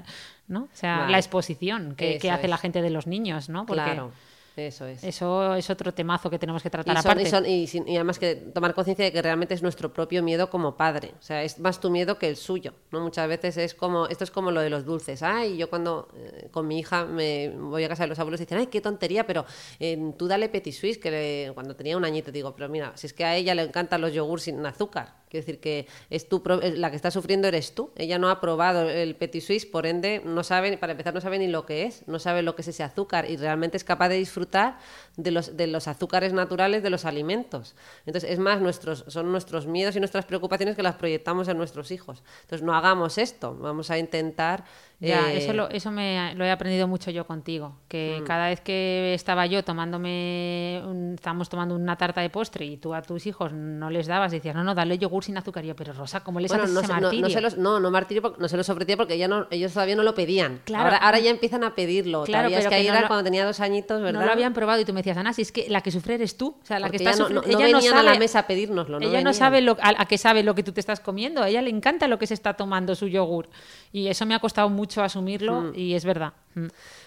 ¿no? 0.47 0.63
O 0.65 0.69
sea, 0.73 0.99
Vale. 1.01 1.13
la 1.13 1.19
exposición 1.19 1.95
que, 1.95 2.19
hace 2.31 2.49
la 2.49 2.57
gente 2.59 2.81
de 2.83 2.91
los 2.91 3.07
niños, 3.07 3.49
¿no? 3.49 3.67
Porque 3.67 3.83
Claro, 3.83 4.11
eso 4.57 4.87
es. 4.87 5.05
eso 5.05 5.55
es 5.55 5.69
otro 5.71 5.93
temazo 5.95 6.31
que 6.31 6.39
tenemos 6.39 6.63
que 6.63 6.69
Y, 6.69 6.71
tratar 6.71 6.97
son- 6.97 7.07
aparte. 7.13 7.23
y 7.23 7.27
son- 7.67 7.85
y 7.87 7.93
y 7.93 7.95
además 7.97 8.19
que 8.19 8.35
tomar 8.35 8.75
conciencia 8.75 9.05
de 9.05 9.13
que 9.13 9.23
realmente 9.23 9.55
es 9.55 9.63
nuestro 9.63 9.93
propio 9.93 10.21
miedo 10.23 10.49
como 10.51 10.77
padre. 10.77 11.13
O 11.19 11.23
sea, 11.23 11.43
es 11.45 11.59
más 11.61 11.79
tu 11.81 11.91
miedo 11.91 12.19
que 12.19 12.29
el 12.29 12.37
suyo. 12.37 12.73
¿no? 12.91 13.01
Muchas 13.01 13.29
veces 13.29 13.57
es 13.59 13.75
como, 13.75 14.07
esto 14.09 14.25
es 14.25 14.31
como 14.33 14.51
lo 14.51 14.61
de 14.63 14.71
los 14.71 14.85
dulces. 14.85 15.23
Ay, 15.23 15.57
yo 15.59 15.69
cuando 15.71 16.09
eh, 16.17 16.49
con 16.51 16.67
mi 16.67 16.79
hija 16.81 17.05
me 17.05 17.51
voy 17.51 17.85
a 17.85 17.89
casa 17.89 18.03
de 18.05 18.09
los 18.09 18.19
abuelos 18.19 18.41
y 18.41 18.45
dicen, 18.47 18.59
ay, 18.59 18.67
qué 18.69 18.81
tontería, 18.81 19.25
pero 19.27 19.45
eh, 19.79 20.13
tú 20.19 20.27
dale 20.27 20.49
petit 20.49 20.73
suisse, 20.75 20.99
que 20.99 21.11
le- 21.11 21.53
cuando 21.55 21.77
tenía 21.77 21.97
un 21.97 22.05
añito 22.05 22.33
digo, 22.33 22.53
pero 22.57 22.69
mira, 22.69 22.93
si 22.97 23.07
es 23.07 23.13
que 23.13 23.25
a 23.25 23.37
ella 23.37 23.55
le 23.55 23.63
encantan 23.63 24.01
los 24.01 24.13
yogures 24.15 24.45
sin 24.45 24.65
azúcar. 24.67 25.19
Quiero 25.29 25.45
decir 25.45 25.61
que 25.61 25.87
es 26.11 26.29
tu 26.29 26.43
eh, 26.63 26.75
la 26.77 26.91
que 26.91 26.97
está 26.97 27.11
sufriendo 27.11 27.49
eres 27.49 27.75
tú. 27.75 27.91
Ella 27.97 28.19
no 28.19 28.31
ha 28.31 28.41
probado 28.41 28.89
el 28.89 29.15
petit 29.15 29.43
suisse, 29.43 29.67
por 29.67 29.87
ende 29.87 30.23
no 30.25 30.43
sabe, 30.43 30.77
para 30.79 30.93
empezar 30.93 31.15
no 31.15 31.21
sabe 31.21 31.39
ni 31.39 31.49
lo 31.49 31.67
que 31.67 31.85
es, 31.85 32.07
no 32.07 32.19
sabe 32.19 32.43
lo 32.43 32.55
que 32.55 32.63
es 32.63 32.69
ese 32.69 32.83
azúcar 32.83 33.31
y 33.31 33.37
realmente 33.37 33.77
es 33.77 33.85
capaz 33.85 34.09
de 34.09 34.17
disfrutar 34.17 34.79
de 35.17 35.31
los, 35.31 35.57
de 35.57 35.67
los 35.67 35.89
azúcares 35.89 36.33
naturales 36.33 36.83
de 36.83 36.91
los 36.91 37.05
alimentos. 37.05 37.75
Entonces 38.07 38.31
es 38.31 38.39
más 38.39 38.61
nuestros, 38.61 39.05
son 39.09 39.31
nuestros 39.31 39.67
miedos 39.67 39.97
y 39.97 39.99
nuestras 39.99 40.25
preocupaciones 40.25 40.77
que 40.77 40.83
las 40.83 40.97
proyectamos 40.97 41.49
en 41.49 41.59
nuestros 41.59 41.91
hijos. 41.91 42.23
Entonces 42.43 42.65
no 42.65 42.75
hagamos 42.75 43.19
esto, 43.19 43.55
vamos 43.55 43.91
a 43.91 43.99
intentar 43.99 44.65
Ya, 45.01 45.33
Eh, 45.33 45.39
eso, 45.39 45.53
lo, 45.53 45.69
eso 45.71 45.93
me, 45.93 46.35
lo 46.35 46.45
he 46.45 46.51
aprendido 46.51 46.89
mucho 46.89 47.13
yo 47.13 47.25
contigo. 47.25 47.69
Mm. 47.69 47.89
Que 47.89 48.23
cada 48.27 48.49
vez 48.49 48.61
que 48.61 49.15
estaba 49.15 49.47
yo 49.47 49.63
tomándome, 49.63 50.83
un- 50.85 51.15
estábamos 51.15 51.49
tomando 51.49 51.75
una 51.75 51.97
tarta 51.97 52.21
de 52.21 52.31
postre 52.31 52.65
y 52.67 52.77
tú 52.79 52.95
a 52.95 53.03
tus 53.03 53.27
hijos 53.27 53.53
no 53.53 53.91
les 53.91 54.07
dabas, 54.07 54.33
decías, 54.33 54.55
no, 54.55 54.65
no, 54.65 54.75
dale 54.75 54.99
yogur 54.99 55.23
sin 55.25 55.37
azúcar. 55.37 55.65
Y 55.65 55.69
yo, 55.69 55.77
pero 55.77 55.93
Rosa, 55.93 56.21
¿cómo 56.25 56.41
les 56.41 56.51
Bueno, 56.51 56.65
haces 56.65 56.75
no, 56.75 56.81
ese 56.81 56.87
se- 56.89 56.95
no, 56.95 57.01
martirio? 57.01 57.27
no 57.27 57.31
se 57.33 57.41
los, 57.41 57.57
no, 57.59 57.81
no 57.81 57.91
martirio, 57.91 58.23
porque- 58.23 58.41
no 58.41 58.49
se 58.49 58.57
los 58.57 58.69
ofrecía 58.69 58.97
porque 58.97 59.17
ya 59.19 59.29
no, 59.29 59.47
ellos 59.51 59.73
todavía 59.73 59.97
no 59.97 60.03
lo 60.03 60.15
pedían. 60.15 60.61
Claro. 60.65 60.85
Ahora, 60.87 60.97
ahora 60.99 61.19
ya 61.21 61.31
empiezan 61.31 61.65
a 61.65 61.75
pedirlo. 61.75 62.25
Claro, 62.25 62.49
Todavía 62.49 62.59
es 62.59 62.65
pero 62.65 62.71
que 62.71 62.77
ahí 62.77 62.87
no 62.87 62.93
era 62.93 63.03
lo- 63.03 63.07
cuando 63.09 63.25
tenía 63.25 63.45
dos 63.47 63.61
añitos, 63.61 64.01
¿verdad? 64.03 64.21
No 64.21 64.27
lo 64.27 64.33
habían 64.33 64.53
probado 64.53 64.81
y 64.81 64.85
tú 64.85 64.93
me 64.93 65.01
decías, 65.01 65.17
Ana, 65.17 65.33
si 65.33 65.43
es 65.43 65.53
que 65.53 65.69
la 65.69 65.81
que 65.81 65.91
sufre 65.93 66.15
eres 66.15 66.37
tú. 66.37 66.57
O 66.61 66.67
sea, 66.67 66.79
la 66.81 66.87
Porque 66.87 66.99
que 66.99 67.05
está 67.05 67.17
no, 67.23 67.29
no, 67.29 67.41
sufriendo- 67.43 67.43
no 67.59 67.65
ella 67.65 67.73
no 67.73 67.79
venían 67.79 67.95
a 67.99 68.03
la 68.03 68.09
sabe- 68.11 68.19
mesa 68.19 68.39
a 68.41 68.47
pedírnoslo. 68.49 68.99
No 68.99 69.07
ella 69.07 69.13
no 69.21 69.31
venían. 69.31 69.35
sabe 69.35 69.61
lo, 69.61 69.77
a, 69.81 70.03
a 70.03 70.07
qué 70.07 70.19
sabe 70.19 70.43
lo 70.43 70.55
que 70.57 70.63
tú 70.65 70.73
te 70.73 70.81
estás 70.81 70.99
comiendo. 71.01 71.43
A 71.43 71.49
ella 71.49 71.63
le 71.63 71.71
encanta 71.71 72.09
lo 72.09 72.19
que 72.19 72.27
se 72.27 72.35
está 72.35 72.55
tomando 72.55 72.97
su 72.97 73.07
yogur. 73.07 73.49
Y 73.93 74.09
eso 74.09 74.27
me 74.27 74.35
ha 74.35 74.39
costado 74.41 74.69
mucho 74.69 74.88
asumirlo 74.97 75.61
Hmm. 75.61 75.73
y 75.75 75.95
es 75.95 76.05
verdad. 76.05 76.33
Mm. 76.55 76.67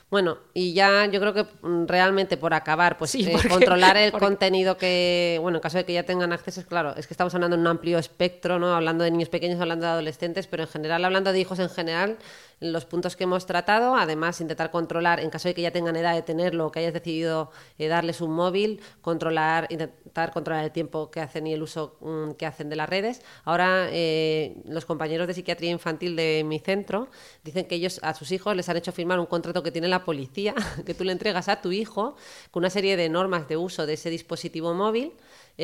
Bueno, 0.09 0.37
y 0.53 0.73
ya 0.73 1.05
yo 1.05 1.19
creo 1.21 1.33
que 1.33 1.45
mm, 1.61 1.85
realmente 1.87 2.35
por 2.37 2.53
acabar, 2.53 2.97
pues 2.97 3.11
Sí, 3.11 3.23
eh, 3.25 3.29
porque- 3.31 3.47
controlar 3.49 3.95
el 3.97 4.11
porque- 4.11 4.25
contenido 4.25 4.77
que, 4.77 5.37
bueno, 5.41 5.57
en 5.57 5.61
caso 5.61 5.77
de 5.77 5.85
que 5.85 5.93
ya 5.93 6.03
tengan 6.03 6.33
acceso, 6.33 6.63
claro, 6.65 6.93
es 6.97 7.07
que 7.07 7.13
estamos 7.13 7.33
hablando 7.33 7.55
en 7.55 7.61
un 7.61 7.67
amplio 7.67 7.97
espectro, 7.97 8.59
¿no? 8.59 8.73
Hablando 8.75 9.03
de 9.05 9.11
niños 9.11 9.29
pequeños, 9.29 9.59
hablando 9.61 9.85
de 9.85 9.91
adolescentes, 9.93 10.47
pero 10.47 10.63
en 10.63 10.69
general, 10.69 11.05
hablando 11.05 11.31
de 11.31 11.39
hijos 11.39 11.59
en 11.59 11.69
general, 11.69 12.17
los 12.61 12.85
puntos 12.85 13.15
que 13.15 13.23
hemos 13.25 13.47
tratado, 13.47 13.95
además 13.95 14.39
intentar 14.39 14.69
controlar, 14.69 15.19
en 15.19 15.31
caso 15.31 15.47
de 15.47 15.55
que 15.55 15.63
ya 15.63 15.71
tengan 15.71 15.95
edad 15.95 16.13
de 16.13 16.21
tenerlo, 16.21 16.71
que 16.71 16.79
hayas 16.79 16.93
decidido 16.93 17.51
eh, 17.79 17.87
darles 17.87 18.21
un 18.21 18.31
móvil, 18.31 18.79
controlar, 19.01 19.65
intentar 19.69 20.31
controlar 20.31 20.63
el 20.63 20.71
tiempo 20.71 21.09
que 21.09 21.21
hacen 21.21 21.47
y 21.47 21.53
el 21.53 21.63
uso 21.63 21.97
mm, 22.01 22.33
que 22.33 22.45
hacen 22.45 22.69
de 22.69 22.75
las 22.75 22.87
redes. 22.87 23.23
Ahora, 23.45 23.87
eh, 23.91 24.61
los 24.65 24.85
compañeros 24.85 25.27
de 25.27 25.33
psiquiatría 25.33 25.71
infantil 25.71 26.15
de 26.15 26.43
mi 26.45 26.59
centro 26.59 27.09
dicen 27.43 27.65
que 27.65 27.75
ellos 27.75 27.99
a 28.03 28.13
sus 28.13 28.31
hijos 28.31 28.55
les 28.55 28.69
han 28.69 28.77
hecho 28.77 28.91
firmar 28.91 29.19
un 29.19 29.25
contrato 29.25 29.63
que 29.63 29.71
tiene 29.71 29.87
la 29.87 30.05
policía, 30.05 30.53
que 30.85 30.93
tú 30.93 31.03
le 31.03 31.13
entregas 31.13 31.49
a 31.49 31.61
tu 31.61 31.71
hijo 31.71 32.15
con 32.51 32.61
una 32.61 32.69
serie 32.69 32.95
de 32.95 33.09
normas 33.09 33.47
de 33.47 33.57
uso 33.57 33.87
de 33.87 33.93
ese 33.93 34.11
dispositivo 34.11 34.75
móvil 34.75 35.13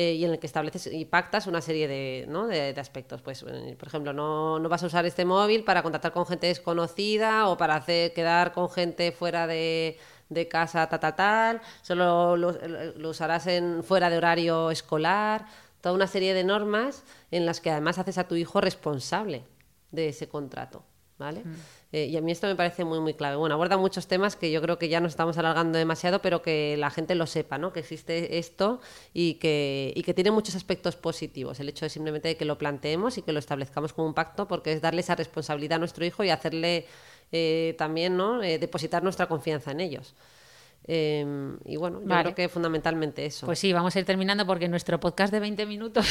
eh, 0.00 0.12
y 0.12 0.24
en 0.24 0.30
el 0.30 0.38
que 0.38 0.46
estableces 0.46 0.88
y 0.92 1.06
pactas 1.06 1.48
una 1.48 1.60
serie 1.60 1.88
de, 1.88 2.24
¿no? 2.28 2.46
de, 2.46 2.72
de 2.72 2.80
aspectos. 2.80 3.20
Pues, 3.20 3.44
eh, 3.48 3.74
por 3.76 3.88
ejemplo, 3.88 4.12
no, 4.12 4.60
no 4.60 4.68
vas 4.68 4.84
a 4.84 4.86
usar 4.86 5.04
este 5.06 5.24
móvil 5.24 5.64
para 5.64 5.82
contactar 5.82 6.12
con 6.12 6.24
gente 6.24 6.46
desconocida 6.46 7.48
o 7.48 7.56
para 7.56 7.74
hacer 7.74 8.12
quedar 8.12 8.52
con 8.52 8.70
gente 8.70 9.10
fuera 9.10 9.48
de, 9.48 9.98
de 10.28 10.46
casa, 10.46 10.88
tal, 10.88 11.00
tal, 11.00 11.16
tal. 11.16 11.60
Solo 11.82 12.36
lo, 12.36 12.52
lo 12.52 13.08
usarás 13.08 13.48
en, 13.48 13.82
fuera 13.82 14.08
de 14.08 14.18
horario 14.18 14.70
escolar. 14.70 15.46
Toda 15.80 15.96
una 15.96 16.06
serie 16.06 16.32
de 16.32 16.44
normas 16.44 17.02
en 17.32 17.44
las 17.44 17.60
que 17.60 17.72
además 17.72 17.98
haces 17.98 18.18
a 18.18 18.28
tu 18.28 18.36
hijo 18.36 18.60
responsable 18.60 19.46
de 19.90 20.10
ese 20.10 20.28
contrato. 20.28 20.84
¿Vale? 21.18 21.42
Eh, 21.92 22.06
y 22.06 22.16
a 22.18 22.20
mí 22.20 22.32
esto 22.32 22.46
me 22.46 22.54
parece 22.54 22.84
muy, 22.84 23.00
muy 23.00 23.14
clave. 23.14 23.36
Bueno, 23.36 23.54
aborda 23.54 23.78
muchos 23.78 24.06
temas 24.06 24.36
que 24.36 24.50
yo 24.50 24.60
creo 24.60 24.78
que 24.78 24.88
ya 24.88 25.00
nos 25.00 25.12
estamos 25.12 25.38
alargando 25.38 25.78
demasiado, 25.78 26.20
pero 26.20 26.42
que 26.42 26.76
la 26.76 26.90
gente 26.90 27.14
lo 27.14 27.26
sepa, 27.26 27.56
¿no? 27.56 27.72
Que 27.72 27.80
existe 27.80 28.38
esto 28.38 28.80
y 29.14 29.34
que, 29.34 29.92
y 29.96 30.02
que 30.02 30.12
tiene 30.12 30.30
muchos 30.30 30.54
aspectos 30.54 30.96
positivos. 30.96 31.60
El 31.60 31.68
hecho 31.70 31.86
de 31.86 31.90
simplemente 31.90 32.36
que 32.36 32.44
lo 32.44 32.58
planteemos 32.58 33.16
y 33.16 33.22
que 33.22 33.32
lo 33.32 33.38
establezcamos 33.38 33.92
como 33.94 34.06
un 34.08 34.14
pacto, 34.14 34.46
porque 34.48 34.72
es 34.72 34.82
darle 34.82 35.00
esa 35.00 35.14
responsabilidad 35.14 35.76
a 35.76 35.78
nuestro 35.78 36.04
hijo 36.04 36.22
y 36.24 36.30
hacerle 36.30 36.86
eh, 37.32 37.74
también, 37.78 38.16
¿no? 38.16 38.42
Eh, 38.42 38.58
depositar 38.58 39.02
nuestra 39.02 39.26
confianza 39.26 39.70
en 39.70 39.80
ellos. 39.80 40.14
Eh, 40.90 41.54
y 41.66 41.76
bueno, 41.76 42.00
yo 42.00 42.06
Vale. 42.06 42.22
creo 42.22 42.34
que 42.34 42.48
fundamentalmente 42.48 43.26
eso. 43.26 43.44
Pues 43.44 43.58
sí, 43.58 43.74
vamos 43.74 43.94
a 43.94 43.98
ir 43.98 44.06
terminando 44.06 44.46
porque 44.46 44.68
nuestro 44.68 44.98
podcast 44.98 45.30
de 45.30 45.38
20 45.38 45.66
minutos 45.66 46.06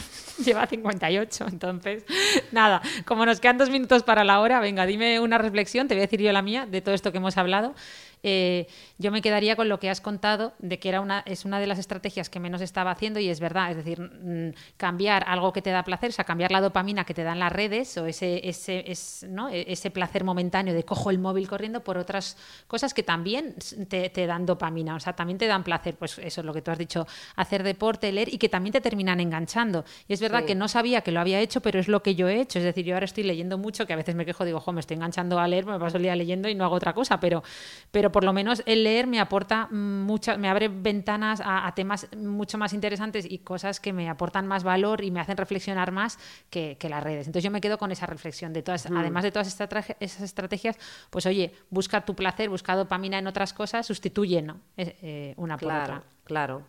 lleva 0.44 0.66
58. 0.66 1.46
Entonces, 1.48 2.04
nada, 2.50 2.80
como 3.04 3.26
nos 3.26 3.40
quedan 3.40 3.58
dos 3.58 3.68
minutos 3.68 4.02
para 4.02 4.24
la 4.24 4.40
hora, 4.40 4.58
venga, 4.58 4.86
dime 4.86 5.20
una 5.20 5.36
reflexión, 5.36 5.86
te 5.86 5.94
voy 5.94 6.00
a 6.00 6.06
decir 6.06 6.22
yo 6.22 6.32
la 6.32 6.40
mía 6.40 6.66
de 6.66 6.80
todo 6.80 6.94
esto 6.94 7.12
que 7.12 7.18
hemos 7.18 7.36
hablado. 7.36 7.74
Eh, 8.22 8.66
yo 8.98 9.10
me 9.10 9.20
quedaría 9.20 9.56
con 9.56 9.68
lo 9.68 9.80
que 9.80 9.90
has 9.90 10.00
contado 10.00 10.52
de 10.60 10.78
que 10.78 10.88
era 10.88 11.00
una, 11.00 11.22
es 11.26 11.44
una 11.44 11.58
de 11.58 11.66
las 11.66 11.78
estrategias 11.78 12.30
que 12.30 12.38
menos 12.38 12.60
estaba 12.60 12.92
haciendo 12.92 13.18
y 13.18 13.28
es 13.28 13.40
verdad, 13.40 13.70
es 13.70 13.76
decir, 13.78 14.00
mm, 14.00 14.54
cambiar 14.76 15.24
algo 15.26 15.52
que 15.52 15.60
te 15.62 15.70
da 15.70 15.82
placer, 15.82 16.10
o 16.10 16.12
sea, 16.12 16.24
cambiar 16.24 16.52
la 16.52 16.60
dopamina 16.60 17.04
que 17.04 17.14
te 17.14 17.24
dan 17.24 17.40
las 17.40 17.50
redes 17.52 17.96
o 17.98 18.06
ese, 18.06 18.48
ese, 18.48 18.84
es, 18.90 19.26
¿no? 19.28 19.48
E- 19.48 19.72
ese 19.72 19.90
placer 19.90 20.22
momentáneo 20.22 20.72
de 20.72 20.84
cojo 20.84 21.10
el 21.10 21.18
móvil 21.18 21.48
corriendo 21.48 21.82
por 21.82 21.98
otras 21.98 22.36
cosas 22.68 22.94
que 22.94 23.02
también 23.02 23.56
te, 23.88 24.08
te 24.10 24.26
dan 24.26 24.46
dopamina, 24.46 24.94
o 24.94 25.00
sea, 25.00 25.14
también 25.14 25.38
te 25.38 25.46
dan 25.48 25.64
placer, 25.64 25.96
pues 25.96 26.18
eso 26.18 26.40
es 26.42 26.44
lo 26.44 26.52
que 26.54 26.62
tú 26.62 26.70
has 26.70 26.78
dicho, 26.78 27.06
hacer 27.34 27.64
deporte, 27.64 28.12
leer 28.12 28.32
y 28.32 28.38
que 28.38 28.48
también 28.48 28.72
te 28.72 28.80
terminan 28.80 29.18
enganchando. 29.18 29.84
Y 30.06 30.12
es 30.12 30.20
verdad 30.20 30.40
Sí. 30.42 30.46
que 30.46 30.54
no 30.54 30.68
sabía 30.68 31.00
que 31.00 31.10
lo 31.10 31.18
había 31.20 31.40
hecho, 31.40 31.60
pero 31.60 31.80
es 31.80 31.88
lo 31.88 32.02
que 32.02 32.14
yo 32.14 32.28
he 32.28 32.40
hecho, 32.40 32.58
es 32.60 32.64
decir, 32.64 32.84
yo 32.84 32.94
ahora 32.94 33.04
estoy 33.06 33.24
leyendo 33.24 33.58
mucho, 33.58 33.84
que 33.86 33.92
a 33.94 33.96
veces 33.96 34.14
me 34.14 34.24
quejo, 34.24 34.44
digo, 34.44 34.60
jo, 34.60 34.72
me 34.72 34.80
estoy 34.80 34.94
enganchando 34.94 35.40
a 35.40 35.48
leer, 35.48 35.66
me 35.66 35.76
paso 35.78 35.96
el 35.96 36.04
día 36.04 36.14
leyendo 36.14 36.48
y 36.48 36.54
no 36.54 36.64
hago 36.64 36.76
otra 36.76 36.92
cosa, 36.92 37.18
pero, 37.18 37.42
pero 37.90 38.11
por 38.12 38.24
lo 38.24 38.32
menos 38.32 38.62
el 38.66 38.84
leer 38.84 39.06
me 39.06 39.18
aporta 39.18 39.68
muchas, 39.70 40.38
me 40.38 40.48
abre 40.48 40.68
ventanas 40.68 41.40
a, 41.40 41.66
a 41.66 41.74
temas 41.74 42.06
mucho 42.16 42.58
más 42.58 42.72
interesantes 42.72 43.26
y 43.28 43.38
cosas 43.38 43.80
que 43.80 43.92
me 43.92 44.08
aportan 44.08 44.46
más 44.46 44.62
valor 44.62 45.02
y 45.02 45.10
me 45.10 45.20
hacen 45.20 45.36
reflexionar 45.36 45.90
más 45.92 46.18
que, 46.50 46.76
que 46.78 46.88
las 46.88 47.02
redes. 47.02 47.26
Entonces 47.26 47.44
yo 47.44 47.50
me 47.50 47.60
quedo 47.60 47.78
con 47.78 47.90
esa 47.90 48.06
reflexión 48.06 48.52
de 48.52 48.62
todas, 48.62 48.86
además 48.86 49.24
de 49.24 49.32
todas 49.32 49.48
estas 49.48 49.72
esas 50.00 50.22
estrategias, 50.22 50.76
pues 51.10 51.26
oye, 51.26 51.52
busca 51.70 52.04
tu 52.04 52.14
placer, 52.14 52.48
busca 52.48 52.76
dopamina 52.76 53.18
en 53.18 53.26
otras 53.26 53.52
cosas, 53.52 53.86
sustituye 53.86 54.42
¿no? 54.42 54.60
Eh, 54.76 54.96
eh, 55.02 55.34
una 55.36 55.56
por 55.56 55.68
Claro, 55.68 55.82
otra. 55.94 56.02
claro. 56.24 56.62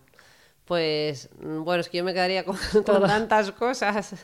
Pues 0.65 1.29
mm, 1.41 1.63
bueno, 1.63 1.81
es 1.81 1.89
que 1.89 1.97
yo 1.97 2.03
me 2.03 2.13
quedaría 2.13 2.45
con, 2.45 2.55
con 2.85 3.01
tantas 3.03 3.51
cosas. 3.51 4.15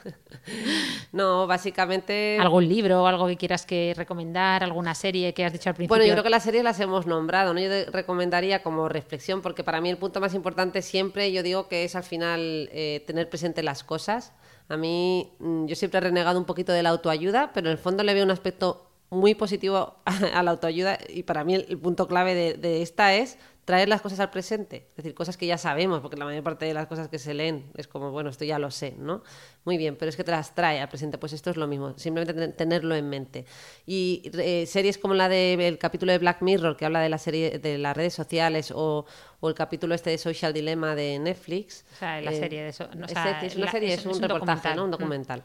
no, 1.12 1.48
básicamente. 1.48 2.38
¿Algún 2.40 2.68
libro, 2.68 3.06
algo 3.08 3.28
que 3.28 3.36
quieras 3.36 3.66
que 3.66 3.94
recomendar, 3.96 4.64
alguna 4.64 4.96
serie 4.96 5.34
que 5.34 5.44
has 5.44 5.52
dicho 5.52 5.70
al 5.70 5.76
principio? 5.76 5.98
Bueno, 5.98 6.06
yo 6.06 6.14
creo 6.14 6.24
que 6.24 6.30
las 6.30 6.44
series 6.44 6.64
las 6.64 6.80
hemos 6.80 7.06
nombrado, 7.06 7.54
¿no? 7.54 7.60
Yo 7.60 7.70
recomendaría 7.92 8.64
como 8.64 8.88
reflexión, 8.88 9.42
porque 9.42 9.64
para 9.64 9.82
mí 9.82 9.90
el 9.90 9.98
punto 9.98 10.22
más 10.22 10.34
importante 10.34 10.82
siempre, 10.82 11.32
yo 11.34 11.44
digo 11.44 11.68
que 11.68 11.84
es 11.84 11.96
al 11.96 12.04
final 12.04 12.70
eh, 12.72 13.04
tener 13.06 13.30
presente 13.30 13.62
las 13.62 13.84
cosas. 13.84 14.32
A 14.70 14.78
mí, 14.78 15.34
mm, 15.40 15.66
yo 15.66 15.76
siempre 15.76 15.98
he 15.98 16.02
renegado 16.02 16.40
un 16.40 16.46
poquito 16.46 16.72
de 16.72 16.84
la 16.84 16.90
autoayuda, 16.90 17.52
pero 17.54 17.68
en 17.68 17.74
el 17.74 17.78
fondo 17.78 18.04
le 18.04 18.14
veo 18.14 18.24
un 18.24 18.32
aspecto 18.32 18.86
muy 19.10 19.36
positivo 19.36 19.96
a 20.06 20.44
la 20.44 20.52
autoayuda 20.52 21.00
y 21.10 21.24
para 21.24 21.44
mí 21.44 21.56
el, 21.56 21.66
el 21.68 21.78
punto 21.80 22.08
clave 22.08 22.34
de, 22.34 22.54
de 22.54 22.82
esta 22.82 23.14
es 23.16 23.38
traer 23.70 23.88
las 23.88 24.02
cosas 24.02 24.20
al 24.20 24.32
presente, 24.32 24.88
es 24.90 24.96
decir, 24.96 25.14
cosas 25.14 25.38
que 25.38 25.46
ya 25.46 25.60
sabemos, 25.60 26.02
porque 26.02 26.18
la 26.18 26.26
mayor 26.26 26.42
parte 26.42 26.66
de 26.66 26.74
las 26.74 26.88
cosas 26.88 27.08
que 27.08 27.20
se 27.20 27.36
leen 27.36 27.72
es 27.78 27.88
como, 27.88 28.10
bueno, 28.10 28.32
esto 28.32 28.44
ya 28.44 28.58
lo 28.58 28.72
sé, 28.72 28.96
¿no? 28.98 29.22
Muy 29.64 29.78
bien, 29.78 29.96
pero 29.96 30.10
es 30.10 30.16
que 30.16 30.24
te 30.24 30.32
las 30.32 30.56
trae 30.56 30.80
al 30.82 30.90
presente, 30.90 31.20
pues 31.20 31.34
esto 31.34 31.52
es 31.52 31.56
lo 31.56 31.68
mismo, 31.68 31.94
simplemente 31.96 32.34
ten- 32.34 32.56
tenerlo 32.56 32.96
en 32.96 33.08
mente. 33.08 33.46
Y 33.86 34.24
eh, 34.40 34.66
series 34.66 34.98
como 34.98 35.14
la 35.14 35.30
del 35.30 35.78
capítulo 35.78 36.12
de 36.12 36.18
Black 36.18 36.42
Mirror, 36.42 36.78
que 36.78 36.86
habla 36.86 37.00
de 37.00 37.10
la 37.10 37.20
serie 37.20 37.60
de 37.60 37.78
las 37.78 37.96
redes 37.96 38.16
sociales, 38.16 38.72
o, 38.76 39.06
o 39.40 39.50
el 39.50 39.54
capítulo 39.54 39.94
este 39.94 40.10
de 40.10 40.18
Social 40.18 40.52
Dilemma 40.52 40.96
de 40.96 41.20
Netflix. 41.20 41.86
O 41.94 41.96
sea, 42.00 42.22
la 42.22 42.32
serie 42.32 42.64
de 42.64 42.70
eso, 42.70 42.88
no, 42.96 43.04
o 43.04 43.06
es, 43.06 43.12
sea, 43.12 43.40
es 43.44 43.56
una 43.56 43.66
la- 43.66 43.72
serie, 43.72 43.94
es- 43.94 44.00
es, 44.00 44.06
un 44.08 44.20
reportaje, 44.20 44.70
documental. 44.70 44.76
¿no? 44.78 44.84
Un 44.86 44.90
Mm. 44.90 44.92
documental. 44.92 45.44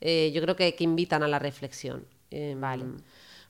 Eh, 0.00 0.32
yo 0.34 0.40
creo 0.40 0.56
que, 0.56 0.74
que 0.74 0.84
invitan 0.84 1.22
a 1.22 1.28
la 1.28 1.38
reflexión. 1.38 2.06
Eh, 2.30 2.54
Vale. 2.58 2.84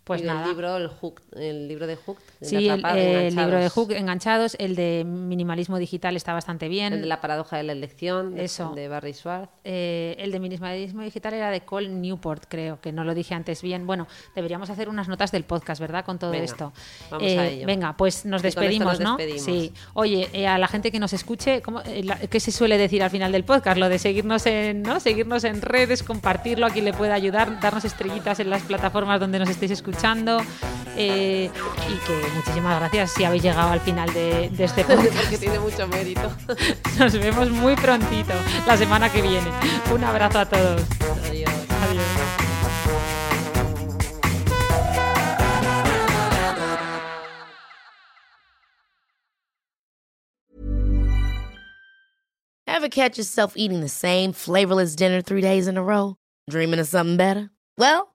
Pues 0.06 0.22
y 0.22 0.24
nada. 0.24 0.42
El 0.44 0.48
libro, 0.50 0.76
el, 0.76 0.86
Hooked, 0.86 1.24
el 1.36 1.66
libro 1.66 1.86
de 1.88 1.96
Hooked. 1.96 2.22
de 2.38 2.46
Sí, 2.46 2.68
Atrapado, 2.68 2.96
el 2.96 3.34
libro 3.34 3.58
de 3.58 3.68
Hook, 3.68 3.90
Enganchados, 3.90 4.54
el 4.60 4.76
de 4.76 5.02
Minimalismo 5.04 5.78
Digital 5.78 6.14
está 6.14 6.32
bastante 6.32 6.68
bien. 6.68 6.92
El 6.92 7.00
de 7.00 7.06
la 7.08 7.20
paradoja 7.20 7.56
de 7.56 7.64
la 7.64 7.72
elección, 7.72 8.36
de, 8.36 8.44
Eso. 8.44 8.72
de 8.76 8.86
Barry 8.86 9.14
Schwartz. 9.14 9.50
Eh, 9.64 10.14
el 10.20 10.30
de 10.30 10.38
minimalismo 10.38 11.02
digital 11.02 11.34
era 11.34 11.50
de 11.50 11.62
Cole 11.62 11.88
Newport, 11.88 12.44
creo, 12.48 12.80
que 12.80 12.92
no 12.92 13.02
lo 13.02 13.14
dije 13.14 13.34
antes 13.34 13.62
bien. 13.62 13.84
Bueno, 13.84 14.06
deberíamos 14.36 14.70
hacer 14.70 14.88
unas 14.88 15.08
notas 15.08 15.32
del 15.32 15.42
podcast, 15.42 15.80
¿verdad? 15.80 16.04
Con 16.04 16.20
todo 16.20 16.30
Venga, 16.30 16.44
esto. 16.44 16.72
vamos 17.10 17.26
a 17.32 17.46
ello. 17.48 17.66
Venga, 17.66 17.96
pues 17.96 18.24
nos 18.24 18.42
despedimos, 18.42 19.00
nos 19.00 19.00
¿no? 19.00 19.16
despedimos. 19.16 19.42
Sí. 19.44 19.72
Oye, 19.94 20.28
eh, 20.32 20.46
a 20.46 20.56
la 20.58 20.68
gente 20.68 20.92
que 20.92 21.00
nos 21.00 21.14
escuche, 21.14 21.62
¿cómo, 21.62 21.80
eh, 21.80 22.04
la- 22.04 22.18
¿qué 22.20 22.38
se 22.38 22.52
suele 22.52 22.78
decir 22.78 23.02
al 23.02 23.10
final 23.10 23.32
del 23.32 23.42
podcast? 23.42 23.76
Lo 23.76 23.88
de 23.88 23.98
seguirnos 23.98 24.46
en, 24.46 24.82
¿no? 24.82 25.00
seguirnos 25.00 25.42
en 25.42 25.62
redes, 25.62 26.04
compartirlo 26.04 26.66
a 26.66 26.70
quien 26.70 26.84
le 26.84 26.92
pueda 26.92 27.14
ayudar, 27.14 27.58
darnos 27.60 27.84
estrellitas 27.84 28.38
en 28.38 28.50
las 28.50 28.62
plataformas 28.62 29.18
donde 29.18 29.40
nos 29.40 29.48
estéis 29.50 29.72
escuchando. 29.72 29.95
Eh, 30.96 31.50
y 31.88 32.06
que 32.06 32.28
muchísimas 32.34 32.78
gracias 32.80 33.12
si 33.12 33.24
habéis 33.24 33.42
llegado 33.42 33.70
al 33.70 33.80
final 33.80 34.12
de, 34.12 34.50
de 34.50 34.64
este 34.64 34.84
podcast. 34.84 35.16
Porque 35.16 35.38
tiene 35.38 35.58
mucho 35.58 35.86
mérito. 35.88 36.30
Nos 36.98 37.12
vemos 37.12 37.50
muy 37.50 37.76
prontito, 37.76 38.32
la 38.66 38.76
semana 38.76 39.10
que 39.10 39.22
viene. 39.22 39.50
Un 39.92 40.04
abrazo 40.04 40.40
a 40.40 40.46
todos. 40.46 40.82
Adiós. 41.28 41.50
Adiós. 41.82 42.04
Ever 52.68 52.88
catch 52.90 53.16
yourself 53.16 53.54
eating 53.56 53.80
the 53.80 53.88
same 53.88 54.32
flavorless 54.32 54.94
dinner 54.94 55.22
three 55.22 55.40
days 55.40 55.66
in 55.66 55.76
a 55.78 55.82
row? 55.82 56.16
Dreaming 56.50 56.78
of 56.78 56.86
something 56.86 57.16
better? 57.16 57.50
Well, 57.78 58.14